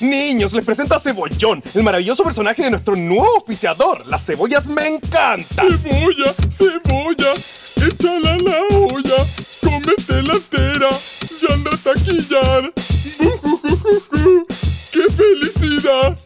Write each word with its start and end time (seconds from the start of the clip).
Niños, 0.00 0.52
les 0.52 0.64
presento 0.64 0.94
a 0.94 1.00
Cebollón, 1.00 1.62
el 1.74 1.82
maravilloso 1.82 2.22
personaje 2.22 2.62
de 2.64 2.70
nuestro 2.70 2.96
nuevo 2.96 3.36
auspiciador. 3.36 4.06
Las 4.06 4.24
cebollas 4.26 4.66
me 4.66 4.86
encantan. 4.86 5.68
Cebolla, 5.78 6.32
cebolla, 6.50 7.32
échala 7.76 8.34
a 8.34 8.38
la 8.38 8.60
olla, 8.76 9.24
cómete 9.62 10.22
la 10.22 10.34
entera 10.34 10.90
y 11.40 11.52
anda 11.52 11.70
a 11.72 11.76
taquillar. 11.76 12.72
¡Qué 14.92 15.02
felicidad! 15.10 16.16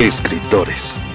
Escritores. 0.00 0.98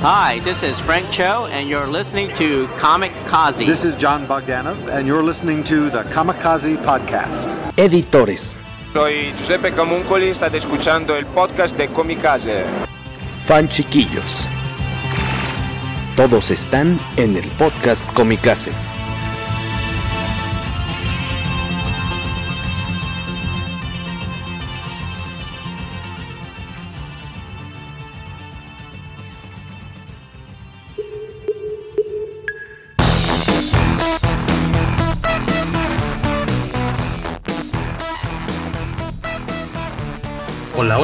Hi, 0.00 0.40
this 0.40 0.62
is 0.62 0.78
Frank 0.78 1.10
Cho, 1.10 1.46
and 1.50 1.68
you're 1.68 1.86
listening 1.86 2.30
to 2.34 2.68
Comic 2.76 3.12
Kazi. 3.26 3.64
This 3.64 3.82
is 3.84 3.94
John 3.94 4.26
Bogdanov, 4.26 4.76
and 4.88 5.06
you're 5.06 5.22
listening 5.22 5.64
to 5.64 5.88
the 5.90 6.02
Kamikaze 6.04 6.76
Podcast. 6.84 7.54
Editores. 7.78 8.56
Soy 8.92 9.32
Giuseppe 9.36 9.70
Camuncoli, 9.70 10.34
state 10.34 10.58
escuchando 10.58 11.16
el 11.16 11.24
podcast 11.26 11.76
de 11.76 11.88
Comicase. 11.88 12.66
Fan 13.40 13.68
chiquillos. 13.68 14.46
Todos 16.14 16.50
están 16.50 17.00
en 17.16 17.36
el 17.36 17.48
podcast 17.52 18.06
Comicase. 18.12 18.72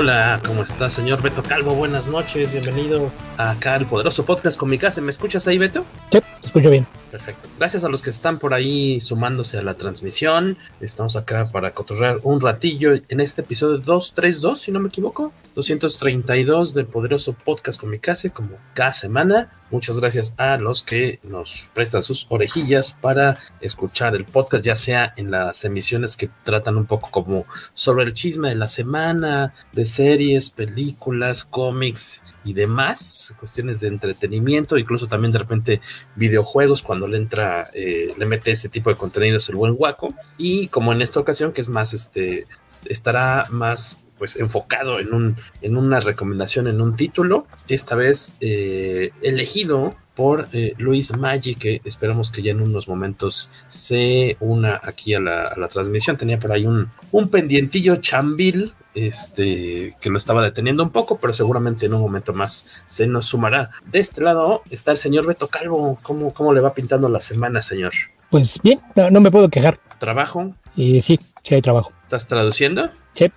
Hola, 0.03 0.41
¿cómo 0.45 0.64
está, 0.64 0.91
señor 0.91 1.22
Beto 1.22 1.45
Calvo? 1.45 1.77
Buenas 1.77 2.08
noches, 2.08 2.50
bienvenido 2.50 3.06
acá 3.36 3.75
al 3.75 3.86
poderoso 3.86 4.27
podcast 4.27 4.59
con 4.59 4.69
mi 4.69 4.77
casa. 4.77 5.00
¿Me 5.00 5.11
escuchas 5.11 5.47
ahí, 5.47 5.59
Beto? 5.59 5.84
Sí, 6.11 6.19
escucho 6.53 6.69
bien. 6.69 6.86
Perfecto. 7.11 7.48
Gracias 7.58 7.84
a 7.84 7.89
los 7.89 8.03
que 8.03 8.11
están 8.11 8.39
por 8.39 8.53
ahí 8.53 9.00
sumándose 9.00 9.58
a 9.58 9.62
la 9.62 9.75
transmisión. 9.75 10.59
Estamos 10.81 11.17
acá 11.17 11.48
para 11.50 11.72
cotorrear 11.72 12.20
un 12.22 12.41
ratillo 12.41 12.92
en 13.09 13.20
este 13.20 13.41
episodio 13.41 13.78
232, 13.78 14.61
si 14.61 14.70
no 14.70 14.78
me 14.78 14.89
equivoco. 14.89 15.33
232 15.55 16.75
del 16.75 16.86
poderoso 16.86 17.33
podcast 17.33 17.81
con 17.81 17.91
mi 17.91 17.98
casa, 17.98 18.28
como 18.31 18.56
cada 18.75 18.92
semana. 18.92 19.50
Muchas 19.70 19.98
gracias 19.98 20.34
a 20.36 20.59
los 20.59 20.83
que 20.83 21.20
nos 21.22 21.69
prestan 21.72 22.03
sus 22.03 22.27
orejillas 22.28 22.92
para 22.92 23.39
escuchar 23.62 24.14
el 24.14 24.27
podcast, 24.27 24.64
ya 24.64 24.77
sea 24.77 25.14
en 25.16 25.31
las 25.31 25.64
emisiones 25.64 26.16
que 26.19 26.28
tratan 26.44 26.77
un 26.77 26.84
poco 26.84 27.11
como 27.11 27.47
sobre 27.72 28.05
el 28.05 28.12
chisme 28.12 28.50
de 28.50 28.55
la 28.56 28.69
semana, 28.69 29.55
de 29.72 29.87
series, 29.87 30.50
películas, 30.50 31.44
cómics 31.44 32.22
y 32.45 32.55
demás, 32.55 33.35
cuestiones 33.39 33.81
de 33.81 33.89
entretenimiento, 33.89 34.79
incluso 34.79 35.07
también 35.07 35.33
de 35.33 35.39
repente 35.39 35.81
videojuegos 36.16 36.83
cuando 36.83 37.09
le 37.09 37.19
entra, 37.19 37.66
eh, 37.75 38.12
le 38.16 38.27
mete 38.27 38.50
ese 38.50 38.69
tipo 38.69 38.91
de 38.91 38.97
contenidos 38.97 39.49
el 39.49 39.56
buen 39.56 39.75
guaco. 39.75 40.15
Y 40.39 40.69
como 40.69 40.93
en 40.93 41.03
esta 41.03 41.21
ocasión, 41.21 41.53
que 41.53 41.61
es 41.61 41.69
más, 41.69 41.93
este, 41.94 42.47
estará 42.89 43.47
más 43.50 43.99
pues 44.19 44.37
enfocado 44.37 45.00
en, 45.00 45.12
un, 45.12 45.37
en 45.62 45.77
una 45.77 45.99
recomendación, 45.99 46.69
en 46.69 46.81
un 46.81 46.94
título, 46.94 47.47
esta 47.66 47.97
vez 47.97 48.37
eh, 48.41 49.11
elegido 49.21 49.97
por 50.15 50.49
eh, 50.53 50.75
Luis 50.78 51.17
Maggi, 51.17 51.55
que 51.55 51.81
esperamos 51.84 52.31
que 52.31 52.43
ya 52.43 52.50
en 52.50 52.61
unos 52.61 52.89
momentos 52.89 53.50
se 53.69 54.37
una 54.41 54.81
aquí 54.83 55.15
a 55.15 55.21
la, 55.21 55.49
a 55.49 55.59
la 55.59 55.69
transmisión. 55.69 56.17
Tenía 56.17 56.39
por 56.39 56.53
ahí 56.53 56.67
un, 56.67 56.89
un 57.11 57.31
pendientillo 57.31 57.97
chambil 57.97 58.72
este, 58.95 59.97
que 60.01 60.11
lo 60.11 60.19
estaba 60.19 60.43
deteniendo 60.43 60.83
un 60.83 60.91
poco, 60.91 61.19
pero 61.19 61.33
seguramente 61.33 61.87
en 61.87 61.95
un 61.95 62.03
momento 62.03 62.33
más 62.33 62.69
se 62.87 63.06
nos 63.06 63.27
sumará. 63.27 63.71
De 63.91 64.01
este 64.01 64.22
lado 64.22 64.62
está 64.71 64.91
el 64.91 64.99
señor 64.99 65.27
Beto 65.27 65.49
Calvo. 65.49 65.99
¿Cómo, 66.03 66.34
cómo 66.34 66.53
le 66.53 66.61
va 66.61 66.75
pintando 66.75 67.09
la 67.09 67.21
semana, 67.21 67.62
señor? 67.62 67.93
Pues 68.31 68.61
bien, 68.62 68.81
no, 68.95 69.11
no 69.11 69.21
me 69.21 69.31
puedo 69.31 69.49
quejar. 69.49 69.78
¿Trabajo? 69.99 70.55
Y 70.77 71.03
sí, 71.03 71.19
sí 71.43 71.55
hay 71.55 71.62
trabajo. 71.62 71.93
¿Estás 72.03 72.27
traduciendo? 72.27 72.91
Sí. 73.15 73.31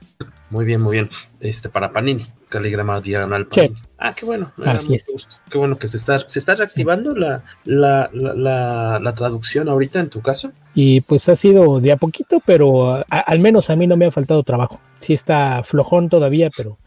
Muy 0.50 0.64
bien, 0.64 0.82
muy 0.82 0.98
bien. 0.98 1.10
Este 1.40 1.70
para 1.70 1.92
Panini, 1.92 2.26
caligrama 2.56 3.02
diagonal. 3.02 3.48
Sí. 3.52 3.70
Ah, 3.98 4.14
qué 4.14 4.26
bueno. 4.26 4.52
Así 4.66 4.96
es. 4.96 5.06
Qué 5.50 5.58
bueno 5.58 5.78
que 5.78 5.88
se 5.88 5.98
está, 5.98 6.20
se 6.20 6.40
está 6.40 6.56
reactivando 6.56 7.14
la, 7.16 7.44
la, 7.66 8.10
la, 8.14 8.34
la, 8.34 9.00
la 9.02 9.14
traducción 9.14 9.68
ahorita 9.68 10.00
en 10.00 10.10
tu 10.10 10.22
caso. 10.22 10.52
Y 10.74 11.02
pues 11.02 11.28
ha 11.30 11.36
sido 11.36 11.80
de 11.80 11.92
a 11.92 11.98
poquito, 11.98 12.42
pero 12.46 12.96
a, 12.96 13.04
al 13.10 13.40
menos 13.40 13.70
a 13.70 13.76
mí 13.76 13.88
no 13.88 13.98
me 13.98 14.06
ha 14.06 14.12
faltado 14.12 14.44
trabajo. 14.44 14.80
Sí 15.00 15.14
está 15.14 15.64
flojón 15.64 16.10
todavía, 16.10 16.50
pero, 16.56 16.78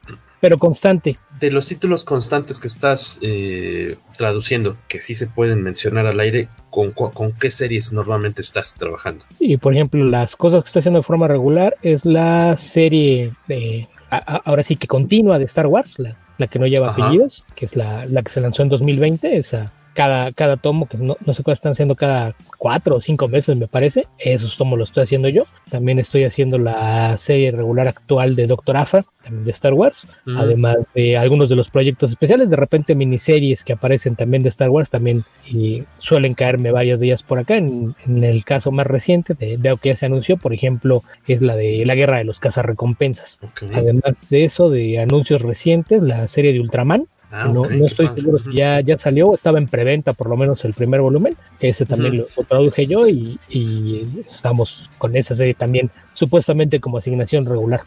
pero 0.40 0.58
constante. 0.58 1.18
De 1.40 1.50
los 1.50 1.66
títulos 1.66 2.04
constantes 2.04 2.60
que 2.60 2.66
estás 2.66 3.18
eh, 3.22 3.96
traduciendo, 4.16 4.76
que 4.88 4.98
sí 4.98 5.14
se 5.14 5.26
pueden 5.28 5.62
mencionar 5.62 6.06
al 6.06 6.18
aire, 6.20 6.48
¿con, 6.70 6.90
¿con 6.92 7.32
qué 7.32 7.50
series 7.50 7.92
normalmente 7.92 8.42
estás 8.42 8.74
trabajando? 8.74 9.24
Y 9.38 9.56
por 9.56 9.72
ejemplo, 9.72 10.04
las 10.04 10.34
cosas 10.34 10.62
que 10.62 10.68
estoy 10.68 10.80
haciendo 10.80 10.98
de 10.98 11.04
forma 11.04 11.28
regular 11.28 11.76
es 11.82 12.04
la 12.04 12.56
serie 12.56 13.30
de, 13.46 13.88
a, 14.10 14.36
ahora 14.44 14.62
sí 14.62 14.76
que 14.76 14.86
continua 14.86 15.38
de 15.38 15.44
Star 15.44 15.66
Wars, 15.66 15.98
la, 15.98 16.16
la 16.38 16.46
que 16.46 16.58
no 16.58 16.66
lleva 16.66 16.90
Ajá. 16.90 17.02
apellidos, 17.02 17.44
que 17.54 17.66
es 17.66 17.76
la, 17.76 18.06
la, 18.06 18.22
que 18.22 18.30
se 18.30 18.40
lanzó 18.40 18.62
en 18.62 18.68
2020, 18.68 19.36
esa 19.36 19.72
cada, 19.98 20.30
cada 20.30 20.56
tomo, 20.56 20.86
que 20.86 20.96
no, 20.96 21.16
no 21.26 21.34
sé 21.34 21.42
cuál 21.42 21.54
están 21.54 21.72
haciendo 21.72 21.96
cada 21.96 22.36
cuatro 22.56 22.94
o 22.94 23.00
cinco 23.00 23.26
meses, 23.26 23.56
me 23.56 23.66
parece. 23.66 24.06
Esos 24.20 24.56
tomos 24.56 24.78
los 24.78 24.90
estoy 24.90 25.02
haciendo 25.02 25.28
yo. 25.28 25.42
También 25.70 25.98
estoy 25.98 26.22
haciendo 26.22 26.56
la 26.56 27.16
serie 27.16 27.50
regular 27.50 27.88
actual 27.88 28.36
de 28.36 28.46
Doctor 28.46 28.76
Afra, 28.76 29.04
también 29.24 29.44
de 29.44 29.50
Star 29.50 29.74
Wars. 29.74 30.06
Mm. 30.24 30.38
Además 30.38 30.94
de 30.94 31.16
algunos 31.16 31.48
de 31.48 31.56
los 31.56 31.68
proyectos 31.68 32.10
especiales, 32.10 32.48
de 32.48 32.54
repente 32.54 32.94
miniseries 32.94 33.64
que 33.64 33.72
aparecen 33.72 34.14
también 34.14 34.44
de 34.44 34.50
Star 34.50 34.70
Wars, 34.70 34.88
también 34.88 35.24
y 35.48 35.82
suelen 35.98 36.34
caerme 36.34 36.70
varias 36.70 37.00
de 37.00 37.06
ellas 37.06 37.24
por 37.24 37.40
acá. 37.40 37.56
En, 37.56 37.96
en 38.06 38.22
el 38.22 38.44
caso 38.44 38.70
más 38.70 38.86
reciente, 38.86 39.34
de, 39.34 39.56
veo 39.56 39.78
que 39.78 39.88
ya 39.88 39.96
se 39.96 40.06
anunció, 40.06 40.36
por 40.36 40.54
ejemplo, 40.54 41.02
es 41.26 41.42
la 41.42 41.56
de 41.56 41.84
la 41.84 41.96
guerra 41.96 42.18
de 42.18 42.24
los 42.24 42.38
cazarrecompensas. 42.38 43.40
Okay. 43.50 43.70
Además 43.74 44.30
de 44.30 44.44
eso, 44.44 44.70
de 44.70 45.00
anuncios 45.00 45.42
recientes, 45.42 46.04
la 46.04 46.28
serie 46.28 46.52
de 46.52 46.60
Ultraman 46.60 47.08
Ah, 47.30 47.44
no, 47.44 47.62
okay, 47.62 47.78
no 47.78 47.86
estoy 47.86 48.08
seguro 48.08 48.38
si 48.38 48.54
ya, 48.54 48.80
ya 48.80 48.96
salió, 48.96 49.34
estaba 49.34 49.58
en 49.58 49.68
preventa 49.68 50.14
por 50.14 50.30
lo 50.30 50.36
menos 50.36 50.64
el 50.64 50.72
primer 50.72 51.02
volumen, 51.02 51.36
ese 51.60 51.84
también 51.84 52.12
uh 52.12 52.16
-huh. 52.24 52.28
lo, 52.36 52.42
lo, 52.42 52.44
traduje 52.44 52.86
yo 52.86 53.06
y, 53.06 53.38
y, 53.50 54.08
estamos 54.26 54.90
con 54.96 55.14
esa 55.14 55.34
serie 55.34 55.52
también 55.52 55.90
supuestamente 56.14 56.80
como 56.80 56.96
asignación 56.96 57.44
regular. 57.44 57.80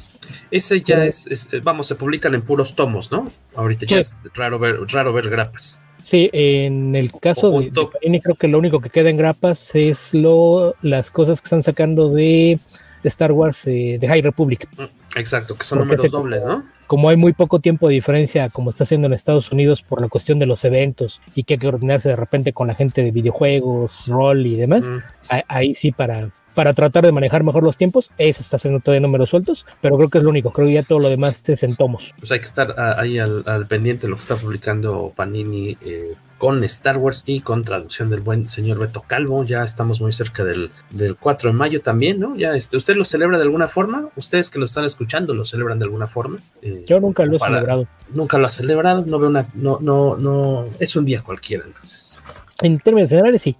Ese 0.51 0.81
ya 0.81 1.05
es, 1.05 1.25
es, 1.25 1.49
vamos, 1.63 1.87
se 1.87 1.95
publican 1.95 2.35
en 2.35 2.43
puros 2.43 2.75
tomos, 2.75 3.11
¿no? 3.11 3.25
Ahorita 3.55 3.87
ya 3.87 3.99
es 3.99 4.15
raro 4.35 4.59
ver, 4.59 4.75
raro 4.91 5.11
ver 5.11 5.29
grapas. 5.29 5.81
Sí, 5.97 6.29
en 6.33 6.95
el 6.95 7.11
caso 7.11 7.59
de, 7.59 7.69
de 7.69 7.85
Panini 7.85 8.21
creo 8.21 8.35
que 8.35 8.47
lo 8.47 8.57
único 8.57 8.79
que 8.79 8.89
queda 8.89 9.09
en 9.09 9.17
grapas 9.17 9.75
es 9.75 10.13
lo, 10.13 10.75
las 10.81 11.11
cosas 11.11 11.41
que 11.41 11.45
están 11.45 11.63
sacando 11.63 12.09
de, 12.09 12.59
Star 13.03 13.31
Wars 13.31 13.65
eh, 13.67 13.97
de 13.99 14.07
High 14.07 14.21
Republic. 14.21 14.67
Exacto, 15.15 15.55
que 15.55 15.63
son 15.63 15.79
Porque 15.79 15.95
números 15.95 16.11
dobles, 16.11 16.45
¿no? 16.45 16.63
como 16.91 17.07
hay 17.07 17.15
muy 17.15 17.31
poco 17.31 17.61
tiempo 17.61 17.87
de 17.87 17.93
diferencia, 17.93 18.49
como 18.49 18.69
está 18.69 18.83
haciendo 18.83 19.07
en 19.07 19.13
Estados 19.13 19.49
Unidos 19.49 19.81
por 19.81 20.01
la 20.01 20.09
cuestión 20.09 20.39
de 20.39 20.45
los 20.45 20.65
eventos 20.65 21.21
y 21.35 21.43
que 21.45 21.53
hay 21.53 21.57
que 21.57 21.67
coordinarse 21.67 22.09
de 22.09 22.17
repente 22.17 22.51
con 22.51 22.67
la 22.67 22.75
gente 22.75 23.01
de 23.01 23.11
videojuegos, 23.11 24.07
rol 24.07 24.45
y 24.45 24.57
demás, 24.57 24.89
mm. 24.89 24.99
ahí 25.47 25.73
sí 25.73 25.93
para, 25.93 26.31
para 26.53 26.73
tratar 26.73 27.05
de 27.05 27.13
manejar 27.13 27.45
mejor 27.45 27.63
los 27.63 27.77
tiempos, 27.77 28.11
ese 28.17 28.41
está 28.41 28.57
haciendo 28.57 28.81
todavía 28.81 28.99
números 28.99 29.29
sueltos, 29.29 29.65
pero 29.79 29.95
creo 29.95 30.09
que 30.09 30.17
es 30.17 30.23
lo 30.25 30.31
único, 30.31 30.51
creo 30.51 30.67
que 30.67 30.73
ya 30.73 30.83
todo 30.83 30.99
lo 30.99 31.09
demás 31.09 31.41
es 31.47 31.63
en 31.63 31.77
tomos. 31.77 32.13
Pues 32.19 32.29
hay 32.33 32.39
que 32.39 32.45
estar 32.45 32.77
ahí 32.77 33.19
al, 33.19 33.43
al 33.45 33.67
pendiente 33.67 34.07
de 34.07 34.09
lo 34.09 34.17
que 34.17 34.23
está 34.23 34.35
publicando 34.35 35.13
Panini 35.15 35.77
eh, 35.79 36.15
con 36.41 36.63
Star 36.63 36.97
Wars 36.97 37.21
y 37.27 37.41
con 37.41 37.63
traducción 37.63 38.09
del 38.09 38.21
buen 38.21 38.49
señor 38.49 38.79
Beto 38.79 39.03
Calvo. 39.05 39.43
Ya 39.43 39.61
estamos 39.63 40.01
muy 40.01 40.11
cerca 40.11 40.43
del, 40.43 40.71
del 40.89 41.15
4 41.15 41.51
de 41.51 41.55
mayo 41.55 41.81
también, 41.81 42.19
¿no? 42.19 42.35
Ya 42.35 42.55
este, 42.55 42.77
¿Usted 42.77 42.95
lo 42.95 43.05
celebra 43.05 43.37
de 43.37 43.43
alguna 43.43 43.67
forma? 43.67 44.09
¿Ustedes 44.15 44.49
que 44.49 44.57
lo 44.57 44.65
están 44.65 44.83
escuchando 44.83 45.35
lo 45.35 45.45
celebran 45.45 45.77
de 45.77 45.85
alguna 45.85 46.07
forma? 46.07 46.39
Eh, 46.63 46.83
Yo 46.87 46.99
nunca 46.99 47.25
lo 47.25 47.35
he 47.35 47.37
para, 47.37 47.53
celebrado. 47.57 47.87
Nunca 48.15 48.39
lo 48.39 48.47
ha 48.47 48.49
celebrado, 48.49 49.03
no 49.05 49.19
veo 49.19 49.29
una, 49.29 49.45
no, 49.53 49.77
no, 49.81 50.17
no, 50.17 50.65
es 50.79 50.95
un 50.95 51.05
día 51.05 51.21
cualquiera 51.21 51.63
entonces. 51.63 52.17
En 52.63 52.79
términos 52.79 53.09
generales, 53.09 53.43
sí. 53.43 53.55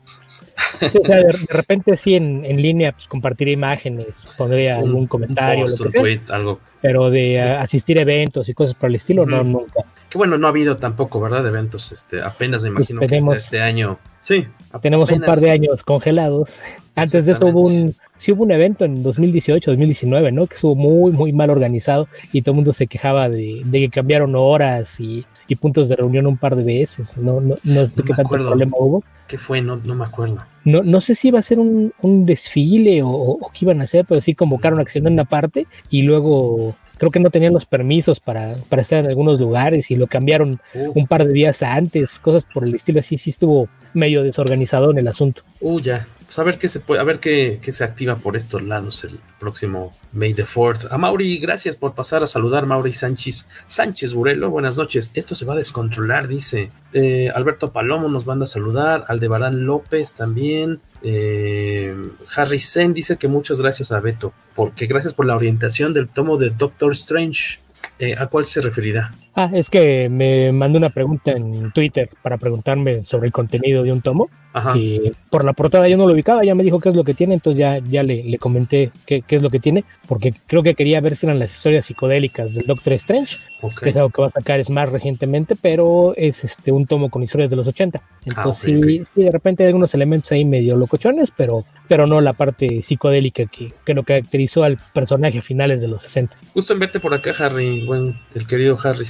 Sí, 0.80 0.98
o 1.04 1.06
sea, 1.06 1.18
de, 1.18 1.24
de, 1.26 1.34
repente 1.52 1.96
sí 1.96 2.16
en, 2.16 2.44
en 2.46 2.60
línea 2.60 2.94
pues, 2.94 3.08
compartiría 3.08 3.54
imágenes, 3.54 4.24
pondría 4.36 4.78
Un- 4.80 4.86
algún 4.88 5.06
comentario, 5.06 5.66
post, 5.66 5.80
lo 5.82 5.86
un 5.86 5.92
que 5.92 5.98
sea, 6.00 6.02
tweet, 6.02 6.22
algo. 6.30 6.60
pero 6.82 7.12
de 7.12 7.42
asistir 7.42 8.00
a 8.00 8.02
eventos 8.02 8.50
y 8.50 8.56
cosas 8.56 8.74
por 8.74 8.90
el 8.90 8.96
estilo, 8.96 9.28
no, 9.28 9.44
nunca. 9.44 9.86
Que 10.12 10.18
bueno, 10.18 10.38
no 10.38 10.48
ha 10.48 10.50
habido 10.50 10.76
tampoco, 10.76 11.22
¿verdad? 11.22 11.42
De 11.42 11.48
eventos. 11.48 11.94
Este, 11.94 12.22
apenas 12.22 12.66
me 12.66 12.72
Pues 12.72 12.90
imagino 12.90 13.30
que 13.30 13.34
este, 13.34 13.62
año. 13.62 13.98
Sí. 14.20 14.46
Tenemos 14.82 15.10
un 15.10 15.22
par 15.22 15.38
de 15.38 15.52
años 15.52 15.84
congelados. 15.84 16.60
Antes 16.96 17.26
de 17.26 17.32
eso 17.32 17.46
hubo 17.46 17.62
un, 17.62 17.96
sí 18.18 18.34
hubo 18.34 18.44
un 18.44 18.52
evento 18.52 18.84
en 18.84 19.04
2018, 19.04 19.72
2019, 19.72 20.34
¿no? 20.34 20.48
Que 20.48 20.56
estuvo 20.56 20.76
muy, 20.76 21.14
muy 21.14 21.32
mal 21.32 21.50
organizado 21.50 22.10
y 22.34 22.42
todo 22.42 22.52
el 22.52 22.56
mundo 22.58 22.74
se 22.74 22.88
quejaba 22.88 23.30
de, 23.30 23.62
de 23.64 23.80
que 23.80 23.90
cambiaron 23.90 24.36
horas 24.36 25.00
y, 25.00 25.26
y 25.48 25.56
puntos 25.56 25.88
de 25.88 25.96
reunión 25.96 26.28
un 26.28 26.36
par 26.36 26.58
de 26.58 26.66
veces. 26.66 27.16
No, 27.16 27.40
no, 27.40 27.56
no 27.64 27.88
sé 27.88 27.94
No 27.96 28.04
qué 28.04 28.12
me 28.12 28.18
tanto 28.18 28.30
problema 28.32 28.78
hubo. 28.78 29.06
¿Qué 29.30 29.38
fue? 29.38 29.62
No, 29.62 29.78
no 29.78 29.96
me 29.96 30.04
acuerdo. 30.04 30.40
No, 30.66 30.84
no 30.84 31.00
sé 31.00 31.16
si 31.16 31.30
iba 31.30 31.40
a 31.40 31.42
ser 31.42 31.58
un, 31.58 31.94
un 32.02 32.26
desfile 32.26 33.02
o, 33.02 33.10
o 33.10 33.50
qué 33.54 33.60
iban 33.62 33.80
a 33.80 33.86
hacer, 33.86 34.04
pero 34.06 34.20
sí 34.20 34.36
convocaron 34.36 34.82
acción 34.82 35.08
en 35.08 35.14
una 35.14 35.24
parte 35.24 35.68
y 35.90 36.02
luego 36.02 36.76
creo 37.02 37.10
que 37.10 37.20
no 37.20 37.32
tenían 37.32 37.52
los 37.52 37.66
permisos 37.66 38.20
para, 38.20 38.58
para 38.70 38.84
estar 38.84 39.00
en 39.00 39.08
algunos 39.08 39.40
lugares 39.40 39.90
y 39.90 39.96
lo 39.96 40.06
cambiaron 40.06 40.62
Uh, 40.76 40.92
un 40.94 41.08
par 41.08 41.26
de 41.26 41.34
días 41.34 41.64
antes, 41.64 42.20
cosas 42.20 42.46
por 42.54 42.64
el 42.64 42.76
estilo 42.76 43.00
así, 43.00 43.18
sí 43.18 43.32
estuvo 43.32 43.68
medio 43.96 44.22
desorganizado 44.22 44.92
en 44.92 45.00
el 45.00 45.08
asunto. 45.08 45.42
uh, 45.62 45.80
ya. 45.80 46.06
Pues 46.20 46.38
a 46.38 46.44
ver 46.44 46.58
qué 46.60 46.70
se 46.70 46.80
puede, 46.80 47.02
a 47.02 47.04
ver 47.04 47.20
qué, 47.20 47.60
qué 47.62 47.72
se 47.72 47.84
activa 47.84 48.16
por 48.18 48.38
estos 48.38 48.62
lados 48.62 49.04
el 49.04 49.20
próximo 49.40 49.94
May 50.14 50.34
the 50.36 50.46
4th. 50.46 50.88
A 50.92 50.98
Mauri, 51.00 51.40
gracias 51.40 51.76
por 51.76 51.94
pasar 51.96 52.24
a 52.24 52.28
saludar, 52.28 52.66
Mauri 52.68 52.94
Sánchez. 52.94 53.48
Sánchez 53.68 54.14
Burelo, 54.14 54.50
buenas 54.52 54.78
noches. 54.78 55.12
Esto 55.16 55.34
se 55.36 55.44
va 55.46 55.54
a 55.54 55.58
descontrolar, 55.58 56.28
dice. 56.28 56.72
Eh, 56.94 57.30
Alberto 57.34 57.72
Palomo 57.72 58.08
nos 58.10 58.28
manda 58.28 58.44
a 58.44 58.48
saludar. 58.48 59.06
Aldebarán 59.10 59.66
López 59.66 60.14
también. 60.14 60.80
Eh, 61.04 61.96
Harry 62.36 62.60
Sen 62.60 62.94
dice 62.94 63.18
que 63.18 63.28
muchas 63.28 63.60
gracias 63.62 63.92
a 63.92 64.00
Beto, 64.00 64.34
porque 64.56 64.86
gracias 64.86 65.14
por 65.14 65.26
la 65.26 65.36
orientación 65.36 65.94
del 65.94 66.08
tomo 66.08 66.38
de 66.38 66.52
Doctor 66.52 66.92
Strange. 66.94 67.60
Eh, 68.00 68.16
¿A 68.18 68.28
cuál 68.28 68.46
se 68.46 68.62
referirá? 68.62 69.14
Ah, 69.34 69.50
es 69.54 69.70
que 69.70 70.10
me 70.10 70.52
mandó 70.52 70.78
una 70.78 70.90
pregunta 70.90 71.32
en 71.32 71.72
Twitter 71.72 72.10
para 72.22 72.38
preguntarme 72.38 73.04
sobre 73.04 73.28
el 73.28 73.34
contenido 73.34 73.84
de 73.84 73.92
un 73.92 74.02
tomo. 74.02 74.30
Ajá. 74.54 74.78
Y 74.78 75.14
por 75.30 75.46
la 75.46 75.54
portada 75.54 75.88
yo 75.88 75.96
no 75.96 76.06
lo 76.06 76.14
ubicaba, 76.14 76.44
ya 76.44 76.54
me 76.56 76.64
dijo 76.64 76.82
qué 76.82 76.90
es 76.90 76.96
lo 76.96 77.06
que 77.06 77.14
tiene, 77.14 77.36
entonces 77.36 77.58
ya, 77.58 77.78
ya 77.78 78.04
le, 78.04 78.22
le 78.22 78.38
comenté 78.38 78.92
qué, 79.06 79.22
qué 79.22 79.38
es 79.38 79.42
lo 79.42 79.50
que 79.50 79.60
tiene, 79.62 79.86
porque 80.10 80.34
creo 80.46 80.62
que 80.62 80.74
quería 80.74 81.00
ver 81.00 81.16
si 81.16 81.26
eran 81.26 81.40
las 81.40 81.54
historias 81.56 81.86
psicodélicas 81.86 82.54
del 82.54 82.66
Doctor 82.66 82.92
Strange, 82.94 83.38
Ok. 83.62 83.80
que 83.84 83.90
es 83.92 83.96
algo 83.96 84.10
que 84.10 84.22
va 84.24 84.28
a 84.28 84.32
sacar 84.32 84.60
es 84.60 84.70
más 84.70 84.90
recientemente, 84.90 85.56
pero 85.56 86.14
es 86.18 86.44
este 86.44 86.74
un 86.74 86.86
tomo 86.86 87.10
con 87.10 87.24
historias 87.24 87.50
de 87.50 87.56
los 87.56 87.66
80. 87.68 88.02
Entonces 88.26 88.74
Ah, 88.76 88.78
ok, 88.78 88.86
sí, 88.86 89.04
sí, 89.14 89.24
de 89.24 89.32
repente 89.32 89.64
hay 89.64 89.68
algunos 89.68 89.94
elementos 89.94 90.30
ahí 90.34 90.44
medio 90.44 90.76
locochones, 90.76 91.32
pero, 91.32 91.64
pero 91.88 92.06
no 92.06 92.20
la 92.20 92.34
parte 92.34 92.82
psicodélica 92.82 93.46
que, 93.46 93.72
que 93.86 93.94
lo 93.94 94.04
caracterizó 94.04 94.64
al 94.66 94.78
personaje 94.94 95.38
a 95.38 95.42
finales 95.42 95.80
de 95.80 95.88
los 95.88 96.02
60. 96.02 96.36
Gusto 96.54 96.74
en 96.74 96.80
verte 96.80 97.00
por 97.00 97.14
acá, 97.14 97.32
Harry, 97.40 97.86
buen, 97.86 98.20
el 98.36 98.46
querido 98.48 98.76
Harry 98.84 99.06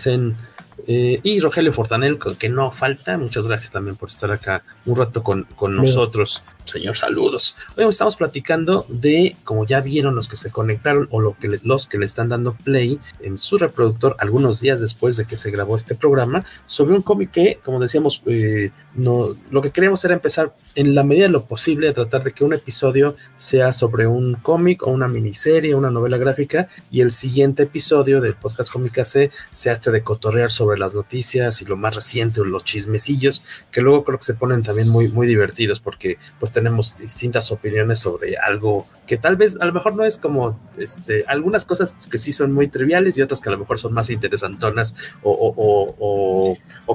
Eh, 0.87 1.19
y 1.23 1.39
Rogelio 1.39 1.71
Fortanel, 1.71 2.17
que 2.39 2.49
no 2.49 2.71
falta. 2.71 3.17
Muchas 3.17 3.47
gracias 3.47 3.71
también 3.71 3.95
por 3.95 4.09
estar 4.09 4.31
acá 4.31 4.63
un 4.85 4.95
rato 4.95 5.21
con, 5.23 5.43
con 5.55 5.75
nosotros. 5.75 6.43
Señor, 6.65 6.95
saludos. 6.95 7.57
Hoy 7.75 7.85
estamos 7.89 8.15
platicando 8.15 8.85
de, 8.87 9.35
como 9.43 9.65
ya 9.65 9.81
vieron 9.81 10.15
los 10.15 10.27
que 10.29 10.35
se 10.37 10.51
conectaron 10.51 11.07
o 11.11 11.19
lo 11.19 11.35
que 11.37 11.49
le- 11.49 11.59
los 11.63 11.85
que 11.85 11.97
le 11.97 12.05
están 12.05 12.29
dando 12.29 12.53
play 12.53 12.97
en 13.19 13.37
su 13.37 13.57
reproductor 13.57 14.15
algunos 14.19 14.61
días 14.61 14.79
después 14.79 15.17
de 15.17 15.25
que 15.25 15.35
se 15.35 15.51
grabó 15.51 15.75
este 15.75 15.95
programa, 15.95 16.45
sobre 16.67 16.93
un 16.93 17.01
cómic 17.01 17.31
que, 17.31 17.59
como 17.63 17.79
decíamos, 17.79 18.21
eh, 18.25 18.71
no, 18.93 19.35
lo 19.49 19.61
que 19.61 19.71
queríamos 19.71 20.05
era 20.05 20.13
empezar 20.13 20.55
en 20.75 20.95
la 20.95 21.03
medida 21.03 21.23
de 21.25 21.31
lo 21.31 21.45
posible 21.45 21.89
a 21.89 21.93
tratar 21.93 22.23
de 22.23 22.31
que 22.31 22.45
un 22.45 22.53
episodio 22.53 23.15
sea 23.37 23.73
sobre 23.73 24.07
un 24.07 24.35
cómic 24.35 24.83
o 24.83 24.91
una 24.91 25.09
miniserie, 25.09 25.75
una 25.75 25.89
novela 25.91 26.17
gráfica, 26.17 26.69
y 26.89 27.01
el 27.01 27.11
siguiente 27.11 27.63
episodio 27.63 28.21
del 28.21 28.35
podcast 28.35 28.71
Cómica 28.71 29.03
C 29.03 29.31
sea 29.51 29.73
este 29.73 29.91
de 29.91 30.03
cotorrear 30.03 30.51
sobre 30.51 30.79
las 30.79 30.95
noticias 30.95 31.61
y 31.61 31.65
lo 31.65 31.75
más 31.75 31.95
reciente 31.95 32.39
o 32.39 32.45
los 32.45 32.63
chismecillos, 32.63 33.43
que 33.71 33.81
luego 33.81 34.05
creo 34.05 34.19
que 34.19 34.25
se 34.25 34.35
ponen 34.35 34.63
también 34.63 34.87
muy, 34.87 35.09
muy 35.09 35.27
divertidos 35.27 35.81
porque 35.81 36.17
pues 36.39 36.50
tenemos 36.51 36.97
distintas 36.97 37.51
opiniones 37.51 37.99
sobre 37.99 38.37
algo 38.37 38.85
que 39.07 39.17
tal 39.17 39.35
vez 39.35 39.57
a 39.59 39.65
lo 39.65 39.73
mejor 39.73 39.95
no 39.95 40.05
es 40.05 40.17
como 40.17 40.59
este, 40.77 41.25
algunas 41.27 41.65
cosas 41.65 42.07
que 42.09 42.17
sí 42.17 42.31
son 42.31 42.53
muy 42.53 42.67
triviales 42.67 43.17
y 43.17 43.21
otras 43.21 43.41
que 43.41 43.49
a 43.49 43.51
lo 43.51 43.57
mejor 43.57 43.79
son 43.79 43.93
más 43.93 44.09
interesantonas 44.09 44.95
o 45.23 45.53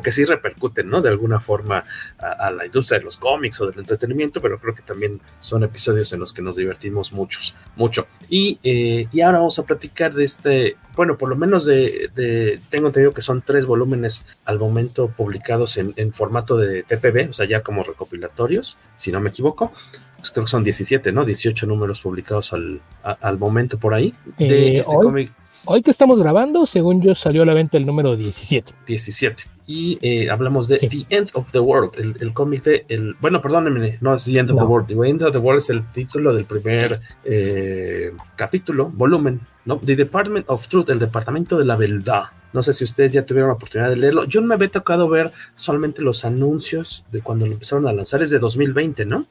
que 0.06 0.12
sí 0.12 0.22
repercuten, 0.22 0.88
¿no? 0.88 1.02
De 1.02 1.08
alguna 1.08 1.40
forma 1.40 1.82
a, 2.20 2.46
a, 2.46 2.50
la 2.52 2.64
industria 2.64 3.00
de 3.00 3.04
los 3.06 3.16
cómics 3.16 3.60
o 3.60 3.66
del 3.68 3.80
entretenimiento, 3.80 4.40
pero 4.40 4.56
creo 4.60 4.72
que 4.72 4.82
también 4.82 5.20
son 5.40 5.64
episodios 5.64 6.12
en 6.12 6.20
los 6.20 6.32
que 6.32 6.42
nos 6.42 6.54
divertimos 6.54 7.12
muchos, 7.12 7.56
mucho. 7.74 8.06
Y, 8.28 8.60
eh, 8.62 9.08
y 9.12 9.20
ahora 9.22 9.38
vamos 9.38 9.58
a 9.58 9.64
platicar 9.64 10.14
de 10.14 10.22
este, 10.22 10.76
bueno, 10.94 11.18
por 11.18 11.28
lo 11.28 11.34
menos 11.34 11.64
de, 11.64 12.08
de 12.14 12.60
tengo 12.70 12.86
entendido 12.86 13.10
que 13.12 13.20
son 13.20 13.42
tres 13.42 13.66
volúmenes 13.66 14.26
al 14.44 14.60
momento 14.60 15.08
publicados 15.08 15.76
en, 15.76 15.92
en, 15.96 16.12
formato 16.12 16.56
de 16.56 16.84
TPB, 16.84 17.30
o 17.30 17.32
sea, 17.32 17.46
ya 17.48 17.62
como 17.64 17.82
recopilatorios, 17.82 18.78
si 18.94 19.10
no 19.10 19.18
me 19.20 19.30
equivoco. 19.30 19.72
Pues 20.18 20.30
creo 20.30 20.44
que 20.44 20.50
son 20.50 20.62
17, 20.62 21.10
¿no? 21.10 21.24
18 21.24 21.66
números 21.66 22.00
publicados 22.00 22.52
al, 22.52 22.80
a, 23.02 23.10
al 23.10 23.38
momento 23.38 23.76
por 23.80 23.92
ahí 23.92 24.14
de 24.38 24.76
Eh, 24.76 24.78
este 24.78 24.96
hoy, 24.96 25.04
cómic. 25.04 25.32
hoy 25.64 25.82
que 25.82 25.90
estamos 25.90 26.20
grabando, 26.20 26.64
según 26.64 27.02
yo, 27.02 27.16
salió 27.16 27.42
a 27.42 27.46
la 27.46 27.54
venta 27.54 27.76
el 27.76 27.84
número 27.86 28.14
17. 28.16 28.72
17. 28.86 29.55
Y 29.66 29.98
eh, 30.00 30.30
hablamos 30.30 30.68
de 30.68 30.78
sí. 30.78 31.04
The 31.08 31.16
End 31.16 31.30
of 31.34 31.50
the 31.50 31.58
World, 31.58 31.98
el, 31.98 32.16
el 32.20 32.32
cómic 32.32 32.62
de, 32.62 32.84
el, 32.88 33.14
bueno, 33.20 33.42
perdónenme, 33.42 33.98
no 34.00 34.14
es 34.14 34.24
The 34.24 34.38
End 34.38 34.50
of 34.50 34.56
no. 34.56 34.62
the 34.62 34.68
World, 34.70 34.86
The 34.86 35.08
End 35.08 35.22
of 35.22 35.32
the 35.32 35.38
World 35.38 35.58
es 35.58 35.70
el 35.70 35.84
título 35.90 36.32
del 36.32 36.44
primer 36.44 37.00
eh, 37.24 38.12
capítulo, 38.36 38.90
volumen, 38.94 39.40
¿no? 39.64 39.78
The 39.78 39.96
Department 39.96 40.46
of 40.48 40.68
Truth, 40.68 40.90
el 40.90 41.00
Departamento 41.00 41.58
de 41.58 41.64
la 41.64 41.76
Verdad. 41.76 42.24
No 42.52 42.62
sé 42.62 42.72
si 42.72 42.84
ustedes 42.84 43.12
ya 43.12 43.26
tuvieron 43.26 43.48
la 43.48 43.54
oportunidad 43.54 43.90
de 43.90 43.96
leerlo. 43.96 44.24
Yo 44.24 44.40
me 44.40 44.54
había 44.54 44.70
tocado 44.70 45.08
ver 45.08 45.30
solamente 45.54 46.00
los 46.00 46.24
anuncios 46.24 47.04
de 47.10 47.20
cuando 47.20 47.44
lo 47.44 47.52
empezaron 47.52 47.86
a 47.88 47.92
lanzar, 47.92 48.22
es 48.22 48.30
de 48.30 48.38
2020, 48.38 49.04
¿no? 49.04 49.26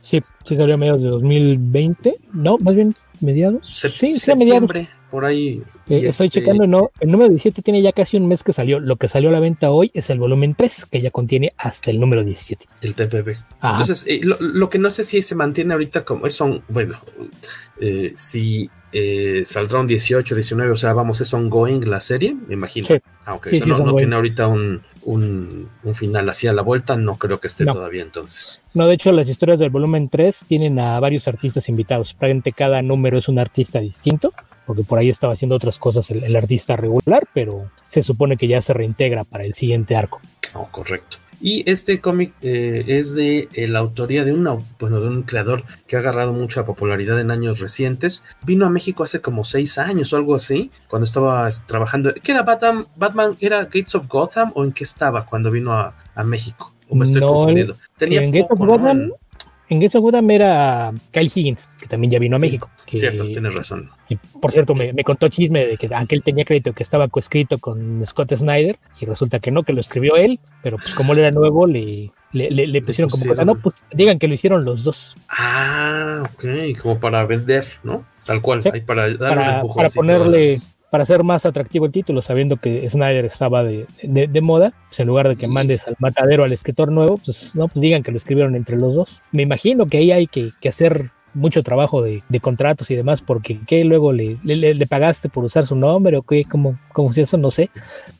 Sí, 0.00 0.22
sí 0.44 0.56
salió 0.56 0.74
a 0.74 0.76
mediados 0.76 1.02
de 1.02 1.08
2020, 1.08 2.18
no, 2.34 2.58
más 2.58 2.74
bien 2.74 2.94
mediados. 3.20 3.68
Se, 3.68 3.88
sí, 3.88 4.10
sí, 4.10 4.30
a 4.30 4.36
mediados. 4.36 4.70
Por 5.10 5.24
ahí. 5.24 5.62
Eh, 5.88 6.08
estoy 6.08 6.26
este... 6.26 6.40
checando, 6.40 6.66
no, 6.66 6.90
el 7.00 7.10
número 7.10 7.30
17 7.30 7.62
tiene 7.62 7.80
ya 7.80 7.92
casi 7.92 8.16
un 8.16 8.28
mes 8.28 8.44
que 8.44 8.52
salió. 8.52 8.78
Lo 8.78 8.96
que 8.96 9.08
salió 9.08 9.30
a 9.30 9.32
la 9.32 9.40
venta 9.40 9.70
hoy 9.70 9.90
es 9.94 10.10
el 10.10 10.18
volumen 10.18 10.54
3, 10.54 10.86
que 10.86 11.00
ya 11.00 11.10
contiene 11.10 11.52
hasta 11.56 11.90
el 11.90 11.98
número 11.98 12.24
17. 12.24 12.66
El 12.82 12.94
TPB. 12.94 13.36
Ajá. 13.60 13.80
Entonces, 13.80 14.04
eh, 14.06 14.20
lo, 14.22 14.36
lo, 14.38 14.68
que 14.68 14.78
no 14.78 14.90
sé 14.90 15.04
si 15.04 15.22
se 15.22 15.34
mantiene 15.34 15.72
ahorita 15.72 16.04
como 16.04 16.28
son, 16.28 16.62
bueno, 16.68 16.98
eh, 17.80 18.12
si 18.14 18.70
eh, 18.90 19.42
saldrá 19.44 19.80
un 19.80 19.86
18, 19.86 20.34
19, 20.34 20.72
o 20.72 20.76
sea, 20.76 20.94
vamos, 20.94 21.20
es 21.20 21.34
ongoing 21.34 21.88
la 21.88 22.00
serie, 22.00 22.34
me 22.46 22.54
imagino. 22.54 22.86
Sí. 22.86 22.98
Ah, 23.26 23.34
okay. 23.34 23.50
sí, 23.52 23.62
o 23.62 23.66
sea, 23.66 23.76
sí, 23.76 23.82
no, 23.82 23.92
no 23.92 23.96
tiene 23.96 24.16
ahorita 24.16 24.46
un, 24.46 24.82
un, 25.02 25.68
un, 25.84 25.94
final 25.94 26.28
así 26.28 26.46
a 26.46 26.52
la 26.54 26.62
vuelta, 26.62 26.96
no 26.96 27.16
creo 27.16 27.38
que 27.38 27.48
esté 27.48 27.66
no. 27.66 27.74
todavía 27.74 28.02
entonces. 28.02 28.62
No, 28.72 28.86
de 28.86 28.94
hecho, 28.94 29.12
las 29.12 29.28
historias 29.28 29.58
del 29.58 29.70
volumen 29.70 30.08
3 30.08 30.44
tienen 30.48 30.78
a 30.78 30.98
varios 31.00 31.28
artistas 31.28 31.68
invitados. 31.68 32.14
Prácticamente 32.14 32.52
cada 32.52 32.80
número 32.80 33.18
es 33.18 33.28
un 33.28 33.38
artista 33.38 33.78
distinto, 33.78 34.32
porque 34.68 34.84
por 34.84 34.98
ahí 34.98 35.08
estaba 35.08 35.32
haciendo 35.32 35.56
otras 35.56 35.78
cosas 35.78 36.10
el, 36.10 36.22
el 36.22 36.36
artista 36.36 36.76
regular, 36.76 37.26
pero 37.32 37.70
se 37.86 38.02
supone 38.02 38.36
que 38.36 38.46
ya 38.46 38.60
se 38.60 38.74
reintegra 38.74 39.24
para 39.24 39.44
el 39.46 39.54
siguiente 39.54 39.96
arco. 39.96 40.20
Oh, 40.52 40.68
correcto. 40.70 41.16
Y 41.40 41.68
este 41.70 42.02
cómic 42.02 42.34
eh, 42.42 42.84
es 42.86 43.14
de 43.14 43.48
eh, 43.54 43.66
la 43.66 43.78
autoría 43.78 44.26
de, 44.26 44.34
una, 44.34 44.58
bueno, 44.78 45.00
de 45.00 45.08
un 45.08 45.22
creador 45.22 45.64
que 45.86 45.96
ha 45.96 46.00
agarrado 46.00 46.34
mucha 46.34 46.66
popularidad 46.66 47.18
en 47.18 47.30
años 47.30 47.60
recientes. 47.60 48.24
Vino 48.44 48.66
a 48.66 48.68
México 48.68 49.04
hace 49.04 49.22
como 49.22 49.42
seis 49.42 49.78
años 49.78 50.12
o 50.12 50.16
algo 50.16 50.34
así, 50.34 50.70
cuando 50.86 51.04
estaba 51.04 51.48
trabajando. 51.66 52.12
¿Qué 52.22 52.32
era 52.32 52.42
Batman? 52.42 52.88
¿Batman 52.94 53.36
era 53.40 53.64
Gates 53.64 53.94
of 53.94 54.06
Gotham 54.06 54.52
o 54.54 54.64
en 54.64 54.72
qué 54.72 54.84
estaba 54.84 55.24
cuando 55.24 55.50
vino 55.50 55.72
a, 55.72 55.96
a 56.14 56.24
México? 56.24 56.74
¿O 56.90 56.94
me 56.94 57.04
estoy 57.04 57.22
no, 57.22 57.32
confundiendo? 57.32 57.76
Tenía 57.96 58.22
en 58.22 58.32
poco, 58.32 58.54
Gates 58.54 58.60
of 58.60 58.68
Gotham, 58.68 59.08
¿no? 59.08 59.14
En 59.70 59.80
Gates 59.80 59.96
of 59.96 60.02
Gotham 60.02 60.30
era 60.30 60.92
Kyle 61.10 61.30
Higgins, 61.34 61.68
que 61.78 61.86
también 61.86 62.12
ya 62.12 62.18
vino 62.18 62.36
a 62.36 62.38
sí, 62.38 62.46
México. 62.46 62.70
Que, 62.86 62.96
cierto, 62.96 63.26
tienes 63.26 63.54
razón. 63.54 63.90
Y 64.08 64.16
por 64.16 64.52
cierto, 64.52 64.74
me, 64.74 64.94
me, 64.94 65.04
contó 65.04 65.28
chisme 65.28 65.66
de 65.66 65.76
que 65.76 65.90
aquel 65.94 66.22
tenía 66.22 66.44
crédito 66.44 66.72
que 66.72 66.82
estaba 66.82 67.08
coescrito 67.08 67.58
con 67.58 68.04
Scott 68.06 68.34
Snyder 68.34 68.78
y 68.98 69.04
resulta 69.04 69.40
que 69.40 69.50
no, 69.50 69.64
que 69.64 69.74
lo 69.74 69.80
escribió 69.80 70.16
él, 70.16 70.40
pero 70.62 70.78
pues 70.78 70.94
como 70.94 71.12
él 71.12 71.18
era 71.18 71.30
nuevo, 71.30 71.66
le, 71.66 72.10
le, 72.32 72.50
le, 72.50 72.66
le 72.66 72.82
pusieron, 72.82 73.10
como 73.10 73.26
cosa. 73.26 73.44
No, 73.44 73.56
pues 73.56 73.86
digan 73.92 74.18
que 74.18 74.28
lo 74.28 74.34
hicieron 74.34 74.64
los 74.64 74.84
dos. 74.84 75.16
Ah, 75.28 76.22
ok, 76.34 76.78
como 76.80 76.98
para 76.98 77.26
vender, 77.26 77.66
¿no? 77.82 78.06
Tal 78.24 78.40
cual, 78.40 78.62
sí. 78.62 78.70
para 78.86 79.02
darle 79.02 79.18
para, 79.18 79.64
un 79.64 79.74
para 79.74 79.88
ponerle, 79.90 80.56
para 80.90 81.02
hacer 81.02 81.22
más 81.22 81.46
atractivo 81.46 81.86
el 81.86 81.92
título, 81.92 82.22
sabiendo 82.22 82.56
que 82.56 82.88
Snyder 82.88 83.24
estaba 83.24 83.62
de, 83.62 83.86
de, 84.02 84.26
de 84.26 84.40
moda, 84.40 84.72
pues 84.88 85.00
en 85.00 85.06
lugar 85.06 85.28
de 85.28 85.36
que 85.36 85.46
mandes 85.46 85.86
al 85.86 85.96
matadero 85.98 86.44
al 86.44 86.52
escritor 86.52 86.90
nuevo, 86.90 87.18
pues 87.18 87.54
no, 87.54 87.68
pues 87.68 87.80
digan 87.80 88.02
que 88.02 88.10
lo 88.10 88.16
escribieron 88.16 88.54
entre 88.54 88.76
los 88.76 88.94
dos. 88.94 89.22
Me 89.32 89.42
imagino 89.42 89.86
que 89.86 89.98
ahí 89.98 90.12
hay 90.12 90.26
que, 90.26 90.50
que 90.60 90.68
hacer 90.68 91.10
mucho 91.34 91.62
trabajo 91.62 92.02
de, 92.02 92.22
de 92.28 92.40
contratos 92.40 92.90
y 92.90 92.96
demás, 92.96 93.22
porque 93.22 93.60
¿qué 93.66 93.84
luego 93.84 94.12
le, 94.12 94.38
le, 94.42 94.74
le, 94.74 94.86
pagaste 94.86 95.28
por 95.28 95.44
usar 95.44 95.66
su 95.66 95.76
nombre 95.76 96.16
o 96.16 96.22
qué? 96.22 96.44
como 96.44 96.78
como 96.92 97.12
si 97.12 97.20
eso? 97.20 97.36
No 97.36 97.50
sé, 97.50 97.70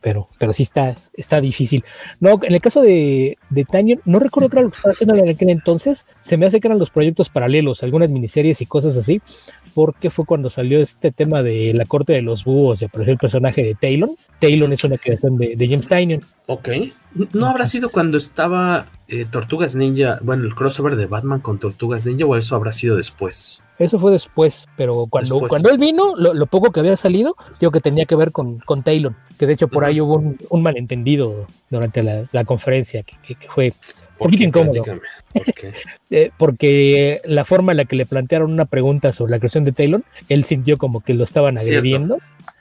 pero, 0.00 0.28
pero 0.38 0.52
sí 0.52 0.62
está, 0.62 0.94
está 1.14 1.40
difícil. 1.40 1.84
No, 2.20 2.38
en 2.42 2.54
el 2.54 2.60
caso 2.60 2.80
de, 2.80 3.36
de 3.50 3.64
Tanyon, 3.64 4.00
no 4.04 4.20
recuerdo 4.20 4.48
era 4.52 4.62
lo 4.62 4.70
que 4.70 4.76
estaba 4.76 4.92
haciendo 4.92 5.16
en 5.16 5.28
aquel 5.28 5.50
entonces, 5.50 6.06
se 6.20 6.36
me 6.36 6.46
hace 6.46 6.60
que 6.60 6.68
eran 6.68 6.78
los 6.78 6.90
proyectos 6.90 7.28
paralelos, 7.28 7.82
algunas 7.82 8.10
miniseries 8.10 8.60
y 8.60 8.66
cosas 8.66 8.96
así, 8.96 9.20
porque 9.78 10.10
fue 10.10 10.24
cuando 10.26 10.50
salió 10.50 10.80
este 10.80 11.12
tema 11.12 11.40
de 11.40 11.72
la 11.72 11.84
corte 11.84 12.12
de 12.12 12.20
los 12.20 12.42
búhos, 12.42 12.80
de 12.80 12.86
apareció 12.86 13.12
el 13.12 13.18
personaje 13.18 13.62
de 13.62 13.76
Talon. 13.76 14.10
Talon 14.40 14.72
es 14.72 14.82
una 14.82 14.98
creación 14.98 15.38
de, 15.38 15.54
de 15.54 15.68
James 15.68 15.86
Tynion. 15.86 16.20
Ok. 16.46 16.68
¿No 17.32 17.46
habrá 17.46 17.64
sido 17.64 17.88
cuando 17.88 18.18
estaba 18.18 18.86
eh, 19.06 19.24
Tortugas 19.30 19.76
Ninja, 19.76 20.18
bueno, 20.20 20.42
el 20.46 20.56
crossover 20.56 20.96
de 20.96 21.06
Batman 21.06 21.38
con 21.38 21.60
Tortugas 21.60 22.06
Ninja 22.06 22.26
o 22.26 22.34
eso 22.34 22.56
habrá 22.56 22.72
sido 22.72 22.96
después? 22.96 23.62
Eso 23.78 24.00
fue 24.00 24.10
después, 24.10 24.66
pero 24.76 25.06
cuando, 25.08 25.36
después. 25.36 25.48
cuando 25.48 25.70
él 25.70 25.78
vino, 25.78 26.16
lo, 26.16 26.34
lo, 26.34 26.46
poco 26.46 26.72
que 26.72 26.80
había 26.80 26.96
salido, 26.96 27.36
digo 27.60 27.70
que 27.70 27.80
tenía 27.80 28.04
que 28.04 28.16
ver 28.16 28.32
con, 28.32 28.58
con 28.58 28.82
Taylor, 28.82 29.14
que 29.38 29.46
de 29.46 29.52
hecho 29.52 29.68
por 29.68 29.84
uh 29.84 29.86
-huh. 29.86 29.90
ahí 29.90 30.00
hubo 30.00 30.16
un, 30.16 30.36
un, 30.50 30.60
malentendido 30.60 31.46
durante 31.70 32.02
la, 32.02 32.24
la 32.32 32.44
conferencia, 32.44 33.04
que, 33.04 33.14
que, 33.22 33.36
que 33.36 33.48
fue 33.48 33.72
poquito 34.18 34.44
incómodo. 34.44 34.82
¿Por 34.82 35.02
eh, 36.10 36.30
porque 36.36 37.20
la 37.24 37.44
forma 37.44 37.72
en 37.72 37.78
la 37.78 37.84
que 37.84 37.96
le 37.96 38.06
plantearon 38.06 38.52
una 38.52 38.66
pregunta 38.66 39.12
sobre 39.12 39.32
la 39.32 39.38
creación 39.38 39.64
de 39.64 39.72
Taylor, 39.72 40.02
él 40.28 40.44
sintió 40.44 40.76
como 40.76 41.00
que 41.00 41.14
lo 41.14 41.24
estaban 41.24 41.58
agrediendo. 41.58 42.18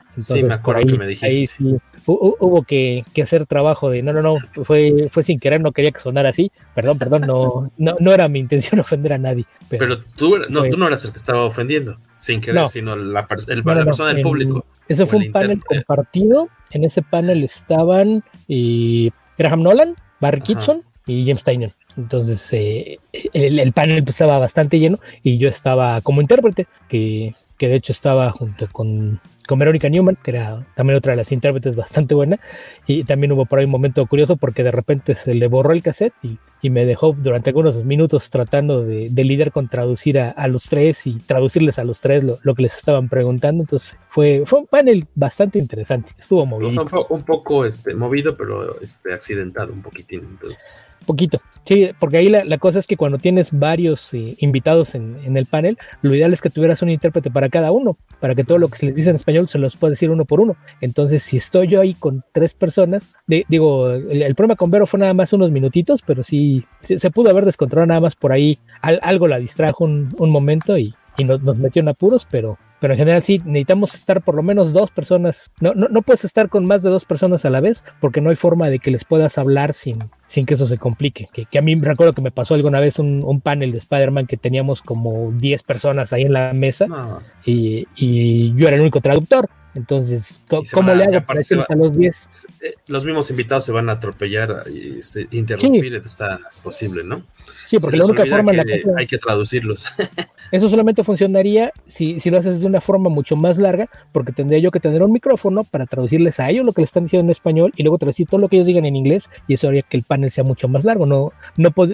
Entonces, 0.09 0.41
sí, 0.41 0.43
me 0.43 0.53
acuerdo 0.55 0.79
ahí, 0.79 0.85
que 0.85 0.97
me 0.97 1.07
dijiste. 1.07 1.27
Ahí 1.27 1.45
sí, 1.45 1.77
hubo 2.07 2.63
que, 2.63 3.03
que, 3.13 3.21
hacer 3.21 3.45
trabajo 3.45 3.89
de 3.91 4.01
no, 4.01 4.13
no, 4.13 4.21
no, 4.23 4.37
fue, 4.63 5.09
fue 5.11 5.21
sin 5.21 5.39
querer, 5.39 5.61
no 5.61 5.73
quería 5.73 5.91
que 5.91 5.99
sonara 5.99 6.29
así. 6.29 6.51
Perdón, 6.73 6.97
perdón, 6.97 7.21
no, 7.21 7.71
no, 7.77 7.95
no 7.99 8.13
era 8.13 8.27
mi 8.27 8.39
intención 8.39 8.79
ofender 8.79 9.13
a 9.13 9.17
nadie. 9.19 9.45
Pero, 9.69 9.85
pero 9.85 10.01
tú, 10.15 10.37
no, 10.49 10.61
fue, 10.61 10.69
tú 10.71 10.77
no 10.77 10.87
eras 10.87 11.05
el 11.05 11.11
que 11.11 11.17
estaba 11.17 11.43
ofendiendo, 11.43 11.97
sin 12.17 12.41
querer, 12.41 12.61
no, 12.61 12.67
sino 12.67 12.95
la, 12.95 13.27
el, 13.47 13.63
no, 13.63 13.75
la 13.75 13.85
persona 13.85 14.13
del 14.13 14.23
público. 14.23 14.65
Eso 14.87 15.05
fue 15.05 15.19
un 15.19 15.31
panel 15.31 15.61
compartido. 15.63 16.49
En 16.71 16.83
ese 16.83 17.03
panel 17.03 17.43
estaban 17.43 18.23
y 18.47 19.11
Graham 19.37 19.61
Nolan, 19.61 19.95
Barry 20.19 20.41
Kitson 20.41 20.83
y 21.07 21.25
James 21.25 21.43
Tynion. 21.43 21.71
Entonces 21.95 22.53
eh, 22.53 22.99
el, 23.33 23.59
el, 23.59 23.73
panel 23.73 24.03
estaba 24.07 24.37
bastante 24.37 24.79
lleno 24.79 24.99
y 25.23 25.39
yo 25.39 25.49
estaba 25.49 26.01
como 26.01 26.21
intérprete, 26.21 26.67
que, 26.87 27.33
que 27.57 27.67
de 27.67 27.75
hecho 27.75 27.91
estaba 27.91 28.31
junto 28.31 28.67
con 28.67 29.19
con 29.47 29.57
Verónica 29.57 29.89
Newman, 29.89 30.17
que 30.21 30.31
era 30.31 30.67
también 30.75 30.97
otra 30.97 31.13
de 31.13 31.17
las 31.17 31.31
intérpretes 31.31 31.75
bastante 31.75 32.13
buena, 32.13 32.39
y 32.85 33.05
también 33.05 33.31
hubo 33.31 33.45
por 33.45 33.57
ahí 33.57 33.65
un 33.65 33.71
momento 33.71 34.05
curioso 34.05 34.35
porque 34.35 34.61
de 34.61 34.71
repente 34.71 35.15
se 35.15 35.33
le 35.33 35.47
borró 35.47 35.73
el 35.73 35.81
cassette 35.81 36.13
y, 36.21 36.37
y 36.61 36.69
me 36.69 36.85
dejó 36.85 37.15
durante 37.17 37.49
algunos 37.51 37.83
minutos 37.83 38.29
tratando 38.29 38.83
de, 38.83 39.09
de 39.09 39.23
lidiar 39.23 39.51
con 39.51 39.67
traducir 39.67 40.19
a, 40.19 40.31
a, 40.31 40.47
los 40.47 40.63
tres 40.63 41.05
y 41.05 41.19
traducirles 41.19 41.79
a 41.79 41.83
los 41.83 42.01
tres 42.01 42.23
lo, 42.23 42.39
lo, 42.41 42.55
que 42.55 42.63
les 42.63 42.75
estaban 42.75 43.09
preguntando, 43.09 43.63
entonces 43.63 43.97
fue, 44.09 44.43
fue 44.45 44.59
un 44.59 44.67
panel 44.67 45.05
bastante 45.15 45.59
interesante, 45.59 46.11
estuvo 46.17 46.45
movido. 46.45 46.69
O 46.69 46.89
sea, 46.89 46.99
un, 47.09 47.23
poco 47.23 47.65
este, 47.65 47.93
movido, 47.93 48.35
pero 48.35 48.79
este, 48.81 49.13
accidentado 49.13 49.71
un 49.73 49.81
poquitín, 49.81 50.21
entonces. 50.21 50.85
Poquito, 51.05 51.39
sí, 51.63 51.89
porque 51.99 52.17
ahí 52.17 52.27
la, 52.27 52.43
la 52.43 52.57
cosa 52.57 52.79
es 52.79 52.87
que 52.87 52.97
cuando 52.97 53.17
tienes 53.17 53.57
varios 53.57 54.13
eh, 54.13 54.35
invitados 54.39 54.93
en, 54.93 55.17
en, 55.23 55.37
el 55.37 55.45
panel, 55.45 55.77
lo 56.01 56.13
ideal 56.13 56.33
es 56.33 56.41
que 56.41 56.49
tuvieras 56.49 56.81
un 56.81 56.89
intérprete 56.89 57.31
para 57.31 57.47
cada 57.47 57.71
uno, 57.71 57.97
para 58.19 58.35
que 58.35 58.43
todo 58.43 58.57
lo 58.57 58.67
que 58.67 58.77
se 58.77 58.87
les 58.87 58.95
dice 58.95 59.11
en 59.11 59.15
español 59.15 59.47
se 59.47 59.57
los 59.57 59.77
pueda 59.77 59.91
decir 59.91 60.09
uno 60.09 60.25
por 60.25 60.41
uno. 60.41 60.57
Entonces, 60.81 61.23
si 61.23 61.37
estoy 61.37 61.69
yo 61.69 61.79
ahí 61.79 61.93
con 61.93 62.25
tres 62.33 62.53
personas, 62.53 63.13
de, 63.25 63.45
digo, 63.47 63.89
el, 63.89 64.21
el, 64.21 64.35
problema 64.35 64.57
con 64.57 64.69
Vero 64.69 64.85
fue 64.85 64.99
nada 64.99 65.13
más 65.13 65.31
unos 65.31 65.49
minutitos, 65.49 66.01
pero 66.01 66.23
sí, 66.23 66.46
se, 66.81 66.99
se 66.99 67.11
pudo 67.11 67.29
haber 67.29 67.45
descontrolado 67.45 67.87
nada 67.87 68.01
más 68.01 68.15
por 68.15 68.31
ahí, 68.31 68.59
al, 68.81 68.99
algo 69.03 69.27
la 69.27 69.39
distrajo 69.39 69.85
un, 69.85 70.13
un 70.17 70.29
momento 70.29 70.77
y, 70.77 70.93
y 71.17 71.23
nos, 71.23 71.41
nos, 71.41 71.57
metió 71.57 71.81
en 71.81 71.89
apuros, 71.89 72.27
pero, 72.29 72.57
pero 72.79 72.93
en 72.93 72.99
general 72.99 73.23
sí 73.23 73.41
necesitamos 73.43 73.95
estar 73.95 74.21
por 74.21 74.35
lo 74.35 74.43
menos 74.43 74.71
dos 74.71 74.91
personas. 74.91 75.51
No, 75.59 75.73
no, 75.73 75.87
no, 75.89 76.01
puedes 76.03 76.23
estar 76.23 76.47
con 76.47 76.65
más 76.65 76.83
de 76.83 76.89
dos 76.89 77.05
personas 77.05 77.43
a 77.43 77.49
la 77.49 77.59
vez 77.59 77.83
porque 77.99 78.21
no 78.21 78.29
hay 78.29 78.35
forma 78.35 78.69
de 78.69 78.79
que 78.79 78.91
les 78.91 79.03
puedas 79.03 79.37
hablar 79.37 79.73
sin, 79.73 80.09
sin 80.27 80.45
que 80.45 80.53
eso 80.53 80.67
se 80.67 80.77
complique. 80.77 81.27
Que, 81.33 81.45
que 81.45 81.57
a 81.57 81.61
mí 81.61 81.75
recuerdo 81.75 82.13
que 82.13 82.21
me 82.21 82.31
pasó 82.31 82.53
alguna 82.53 82.79
vez 82.79 82.99
un, 82.99 83.23
un 83.23 83.41
panel 83.41 83.71
de 83.71 83.79
Spider-Man 83.79 84.27
que 84.27 84.37
teníamos 84.37 84.81
como 84.81 85.31
10 85.31 85.63
personas 85.63 86.13
ahí 86.13 86.23
en 86.23 86.33
la 86.33 86.53
mesa 86.53 86.87
no. 86.87 87.19
y, 87.45 87.87
y 87.95 88.53
yo 88.55 88.67
era 88.67 88.75
el 88.75 88.81
único 88.81 89.01
traductor. 89.01 89.49
Entonces, 89.77 90.41
¿cómo 90.73 90.95
le 90.95 91.03
hago 91.03 91.23
para 91.23 91.39
va, 91.39 91.65
a 91.69 91.75
los 91.75 91.95
10? 91.95 92.47
Los 92.87 93.05
mismos 93.05 93.29
invitados 93.29 93.63
se 93.63 93.71
van 93.71 93.89
a 93.89 93.93
atropellar 93.93 94.63
y 94.73 94.97
este, 94.97 95.27
interrumpir, 95.29 96.01
sí. 96.01 96.01
está 96.03 96.39
posible, 96.63 97.03
¿no? 97.03 97.21
Sí, 97.67 97.77
porque 97.77 97.97
la 97.97 98.05
única 98.05 98.25
forma 98.25 98.51
en 98.51 98.57
la 98.57 98.65
que 98.65 98.83
hay 98.97 99.05
que 99.05 99.19
traducirlos. 99.19 99.85
Eso 100.51 100.67
solamente 100.67 101.03
funcionaría 101.03 101.71
si, 101.85 102.19
si, 102.19 102.31
lo 102.31 102.39
haces 102.39 102.61
de 102.61 102.65
una 102.65 102.81
forma 102.81 103.09
mucho 103.09 103.35
más 103.35 103.59
larga, 103.59 103.87
porque 104.13 104.31
tendría 104.31 104.57
yo 104.59 104.71
que 104.71 104.79
tener 104.79 105.03
un 105.03 105.11
micrófono 105.11 105.63
para 105.63 105.85
traducirles 105.85 106.39
a 106.39 106.49
ellos 106.49 106.65
lo 106.65 106.73
que 106.73 106.81
le 106.81 106.85
están 106.85 107.03
diciendo 107.03 107.25
en 107.25 107.31
español 107.31 107.73
y 107.75 107.83
luego 107.83 107.99
traducir 107.99 108.27
todo 108.27 108.39
lo 108.39 108.49
que 108.49 108.55
ellos 108.55 108.67
digan 108.67 108.85
en 108.85 108.95
inglés 108.95 109.29
y 109.47 109.53
eso 109.53 109.67
haría 109.67 109.83
que 109.83 109.97
el 109.97 110.03
panel 110.03 110.31
sea 110.31 110.43
mucho 110.43 110.67
más 110.67 110.85
largo. 110.85 111.05
No, 111.05 111.33
no 111.55 111.71
pod 111.71 111.91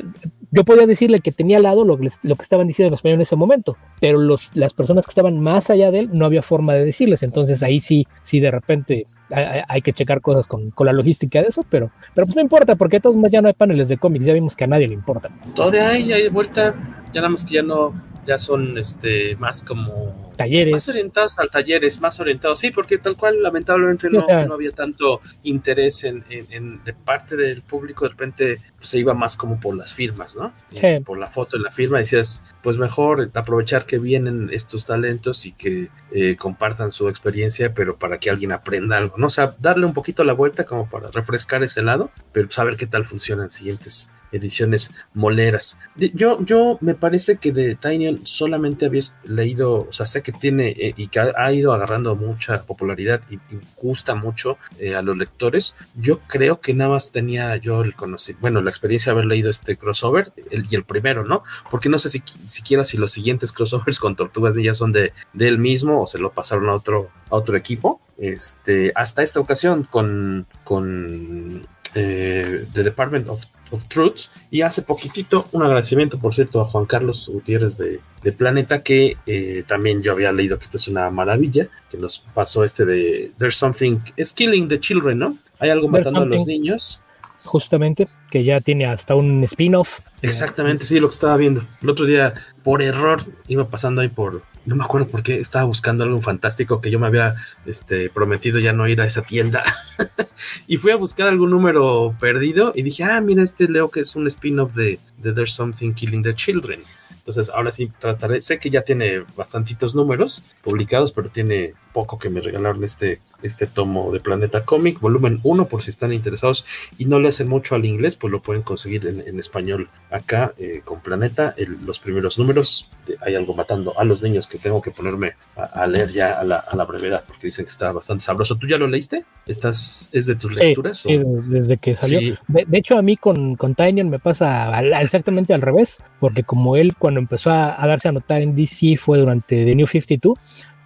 yo 0.51 0.63
podía 0.63 0.85
decirle 0.85 1.19
que 1.19 1.31
tenía 1.31 1.57
al 1.57 1.63
lado 1.63 1.83
lo 1.83 1.97
que, 1.97 2.03
les, 2.03 2.19
lo 2.21 2.35
que 2.35 2.43
estaban 2.43 2.67
diciendo 2.67 2.89
en 2.89 2.93
español 2.93 3.15
en 3.15 3.21
ese 3.21 3.35
momento, 3.35 3.75
pero 3.99 4.19
los, 4.19 4.55
las 4.55 4.73
personas 4.73 5.05
que 5.05 5.09
estaban 5.09 5.39
más 5.39 5.71
allá 5.71 5.89
de 5.89 6.01
él 6.01 6.09
no 6.13 6.27
había 6.27 6.43
forma 6.43 6.75
de 6.75 6.85
decirles. 6.85 7.23
Entonces 7.23 7.63
ahí 7.63 7.72
sí, 7.79 8.07
sí 8.23 8.39
de 8.39 8.51
repente 8.51 9.05
hay, 9.29 9.81
que 9.81 9.93
checar 9.93 10.21
cosas 10.21 10.45
con, 10.47 10.71
con, 10.71 10.85
la 10.85 10.93
logística 10.93 11.41
de 11.41 11.47
eso, 11.47 11.65
pero, 11.69 11.91
pero 12.13 12.27
pues 12.27 12.35
no 12.35 12.41
importa, 12.41 12.75
porque 12.75 12.99
todos 12.99 13.15
modos 13.15 13.31
ya 13.31 13.41
no 13.41 13.47
hay 13.47 13.53
paneles 13.53 13.89
de 13.89 13.97
cómics, 13.97 14.25
ya 14.25 14.33
vimos 14.33 14.55
que 14.55 14.63
a 14.63 14.67
nadie 14.67 14.87
le 14.87 14.93
importa. 14.93 15.29
Todavía 15.55 15.89
hay, 15.89 16.11
hay 16.13 16.29
vuelta, 16.29 16.75
ya 17.13 17.21
nada 17.21 17.29
más 17.29 17.43
que 17.43 17.55
ya 17.55 17.63
no, 17.63 17.93
ya 18.25 18.37
son 18.37 18.77
este 18.77 19.35
más 19.37 19.61
como 19.61 20.32
talleres. 20.33 20.71
Más 20.71 20.89
orientados 20.89 21.39
al 21.39 21.49
talleres 21.49 21.99
más 22.01 22.19
orientados 22.19 22.59
sí 22.59 22.71
porque 22.71 22.97
tal 22.97 23.15
cual 23.15 23.41
lamentablemente 23.41 24.09
no, 24.09 24.25
no 24.27 24.53
había 24.53 24.71
tanto 24.71 25.21
interés 25.43 26.03
en, 26.03 26.23
en, 26.29 26.45
en, 26.51 26.83
de 26.83 26.93
parte 26.93 27.35
del 27.35 27.61
público 27.61 28.05
de 28.05 28.09
repente 28.11 28.59
pues, 28.77 28.89
se 28.89 28.99
iba 28.99 29.13
más 29.13 29.37
como 29.37 29.59
por 29.59 29.75
las 29.75 29.93
firmas 29.93 30.35
no 30.35 30.53
sí. 30.71 30.99
por 31.05 31.17
la 31.17 31.27
foto 31.27 31.57
en 31.57 31.63
la 31.63 31.71
firma 31.71 31.99
decías 31.99 32.43
pues 32.61 32.77
mejor 32.77 33.31
aprovechar 33.33 33.85
que 33.85 33.99
vienen 33.99 34.49
estos 34.51 34.85
talentos 34.85 35.45
y 35.45 35.53
que 35.53 35.89
eh, 36.11 36.35
compartan 36.35 36.91
su 36.91 37.09
experiencia 37.09 37.73
pero 37.73 37.97
para 37.97 38.19
que 38.19 38.29
alguien 38.29 38.51
aprenda 38.51 38.97
algo 38.97 39.17
no 39.17 39.27
o 39.27 39.31
sea 39.31 39.55
darle 39.59 39.85
un 39.85 39.93
poquito 39.93 40.23
la 40.23 40.33
vuelta 40.33 40.65
como 40.65 40.89
para 40.89 41.09
refrescar 41.11 41.63
ese 41.63 41.81
lado 41.81 42.11
pero 42.31 42.49
saber 42.51 42.77
qué 42.77 42.87
tal 42.87 43.05
funcionan 43.05 43.49
siguientes 43.49 44.11
ediciones 44.33 44.91
moleras. 45.13 45.79
Yo, 45.95 46.43
yo 46.43 46.77
me 46.81 46.95
parece 46.95 47.37
que 47.37 47.51
de 47.51 47.75
Tiny 47.75 48.21
solamente 48.23 48.87
había 48.87 49.01
leído, 49.23 49.87
o 49.87 49.93
sea, 49.93 50.05
sé 50.05 50.22
que 50.23 50.31
tiene 50.31 50.69
eh, 50.69 50.93
y 50.97 51.07
que 51.07 51.19
ha, 51.19 51.53
ido 51.53 51.73
agarrando 51.73 52.15
mucha 52.15 52.63
popularidad 52.63 53.21
y, 53.29 53.35
y 53.35 53.59
gusta 53.81 54.15
mucho 54.15 54.57
eh, 54.79 54.95
a 54.95 55.01
los 55.01 55.17
lectores. 55.17 55.75
Yo 55.95 56.19
creo 56.19 56.59
que 56.59 56.73
nada 56.73 56.91
más 56.91 57.11
tenía 57.11 57.55
yo 57.57 57.81
el 57.81 57.93
conocimiento, 57.93 58.41
bueno, 58.41 58.61
la 58.61 58.69
experiencia 58.69 59.11
de 59.11 59.19
haber 59.19 59.25
leído 59.25 59.49
este 59.49 59.77
crossover 59.77 60.31
y 60.49 60.75
el 60.75 60.83
primero, 60.83 61.23
¿no? 61.23 61.43
Porque 61.69 61.89
no 61.89 61.99
sé 61.99 62.09
si 62.09 62.23
siquiera 62.45 62.83
si 62.83 62.97
los 62.97 63.11
siguientes 63.11 63.51
crossovers 63.51 63.99
con 63.99 64.15
Tortugas 64.15 64.55
Ninja 64.55 64.73
son 64.73 64.91
de, 64.91 65.13
de 65.33 65.47
él 65.47 65.59
mismo 65.59 66.01
o 66.01 66.07
se 66.07 66.17
lo 66.17 66.31
pasaron 66.31 66.69
a 66.69 66.73
otro, 66.73 67.09
a 67.29 67.35
otro 67.35 67.57
equipo. 67.57 68.01
Este, 68.17 68.91
hasta 68.95 69.23
esta 69.23 69.39
ocasión 69.39 69.83
con, 69.83 70.47
con 70.63 71.65
eh, 71.95 72.67
The 72.73 72.83
Department 72.83 73.27
of 73.27 73.43
of 73.73 73.83
Truth. 73.87 74.27
Y 74.51 74.61
hace 74.61 74.81
poquitito, 74.81 75.47
un 75.51 75.63
agradecimiento, 75.63 76.19
por 76.19 76.33
cierto, 76.33 76.61
a 76.61 76.65
Juan 76.65 76.85
Carlos 76.85 77.29
Gutiérrez 77.31 77.77
de, 77.77 77.99
de 78.21 78.31
Planeta, 78.31 78.83
que 78.83 79.17
eh, 79.25 79.63
también 79.67 80.01
yo 80.01 80.13
había 80.13 80.31
leído 80.31 80.57
que 80.57 80.65
esta 80.65 80.77
es 80.77 80.87
una 80.87 81.09
maravilla, 81.09 81.67
que 81.89 81.97
nos 81.97 82.19
pasó 82.19 82.63
este 82.63 82.85
de 82.85 83.31
There's 83.37 83.57
Something, 83.57 83.99
is 84.15 84.33
Killing 84.33 84.67
the 84.67 84.79
Children, 84.79 85.19
¿no? 85.19 85.37
Hay 85.59 85.69
algo 85.69 85.87
matando 85.87 86.21
a 86.21 86.25
los 86.25 86.45
niños. 86.45 87.01
Justamente, 87.43 88.07
que 88.31 88.45
ya 88.45 88.61
tiene 88.61 88.85
hasta 88.85 89.15
un 89.15 89.43
spin-off. 89.43 89.99
Exactamente, 90.21 90.85
sí, 90.85 90.99
lo 90.99 91.09
que 91.09 91.15
estaba 91.15 91.35
viendo. 91.35 91.61
El 91.81 91.89
otro 91.89 92.05
día, 92.05 92.33
por 92.63 92.81
error, 92.81 93.25
iba 93.47 93.67
pasando 93.67 94.01
ahí 94.01 94.07
por, 94.07 94.43
no 94.65 94.75
me 94.75 94.84
acuerdo 94.84 95.08
por 95.08 95.24
qué, 95.24 95.39
estaba 95.39 95.65
buscando 95.65 96.03
algo 96.03 96.20
fantástico 96.22 96.82
que 96.82 96.89
yo 96.89 97.00
me 97.00 97.08
había 97.08 97.36
este, 97.65 98.10
prometido 98.10 98.60
ya 98.60 98.74
no 98.74 98.88
ir 98.88 99.01
a 99.01 99.05
esa 99.05 99.22
tienda. 99.22 99.63
y 100.67 100.77
fui 100.77 100.91
a 100.91 100.96
buscar 100.96 101.27
algún 101.27 101.50
número 101.50 102.15
perdido 102.20 102.72
y 102.75 102.84
dije, 102.84 103.03
ah, 103.03 103.20
mira, 103.22 103.43
este 103.43 103.67
leo 103.67 103.89
que 103.89 104.00
es 104.01 104.15
un 104.15 104.27
spin-off 104.27 104.74
de, 104.75 105.00
de, 105.17 105.34
There's 105.34 105.53
Something 105.53 105.93
Killing 105.93 106.24
the 106.24 106.36
Children. 106.36 106.79
Entonces, 107.23 107.49
ahora 107.55 107.71
sí 107.71 107.89
trataré, 107.99 108.41
sé 108.41 108.59
que 108.59 108.69
ya 108.69 108.81
tiene 108.81 109.23
bastantitos 109.37 109.95
números 109.95 110.43
publicados, 110.61 111.13
pero 111.13 111.29
tiene 111.29 111.73
poco 111.93 112.19
que 112.19 112.29
me 112.29 112.41
regalaron 112.41 112.83
este, 112.83 113.21
este 113.41 113.65
tomo 113.65 114.11
de 114.11 114.19
Planeta 114.19 114.65
Comic, 114.65 114.99
volumen 114.99 115.39
1, 115.43 115.69
por 115.69 115.81
si 115.81 115.91
están 115.91 116.11
interesados 116.11 116.65
y 116.97 117.05
no 117.05 117.19
le 117.19 117.29
hacen 117.29 117.47
mucho 117.47 117.75
al 117.75 117.85
inglés, 117.85 118.17
pues 118.17 118.29
lo 118.29 118.41
pueden 118.41 118.63
conseguir 118.63 119.07
en, 119.07 119.39
español 119.39 119.89
acá 120.11 120.53
eh, 120.57 120.81
con 120.83 120.99
Planeta. 120.99 121.55
los 121.85 121.99
primeros 121.99 122.37
números, 122.37 122.89
hay 123.21 123.35
algo 123.35 123.53
matando 123.53 123.97
a 123.97 124.03
los 124.03 124.21
niños 124.21 124.47
que 124.47 124.57
tengo 124.57 124.81
que 124.81 124.91
ponerme 124.91 125.33
a, 125.55 125.87
leer 125.87 126.09
ya 126.09 126.39
a 126.39 126.43
la, 126.43 126.85
brevedad, 126.85 127.23
porque 127.25 127.47
dicen 127.47 127.63
que 127.63 127.71
está 127.71 127.93
bastante 127.93 128.25
sabroso. 128.25 128.57
¿Tú 128.57 128.67
ya 128.67 128.77
lo 128.77 128.87
leíste? 128.87 129.23
¿Estás, 129.45 130.09
¿Es 130.11 130.25
de 130.25 130.35
tus 130.35 130.53
lecturas? 130.53 130.97
Sí, 130.97 131.21
desde 131.45 131.77
que 131.77 131.95
salió. 131.95 132.37
De, 132.49 132.77
hecho, 132.77 132.97
a 132.97 133.01
mí 133.01 133.15
con, 133.15 133.55
con 133.55 133.75
Tynion 133.75 134.09
me 134.09 134.19
pasa 134.19 134.81
exactamente 135.01 135.53
al 135.53 135.61
revés, 135.61 135.99
porque 136.19 136.43
como 136.43 136.75
él 136.75 136.95
cuando 136.97 137.12
empezó 137.20 137.51
a, 137.51 137.82
a 137.82 137.88
darse 137.88 138.08
a 138.08 138.12
notar 138.12 138.41
en 138.41 138.55
DC 138.55 138.98
fue 138.98 139.17
durante 139.17 139.65
The 139.65 139.75
New 139.75 139.88
52, 139.88 140.38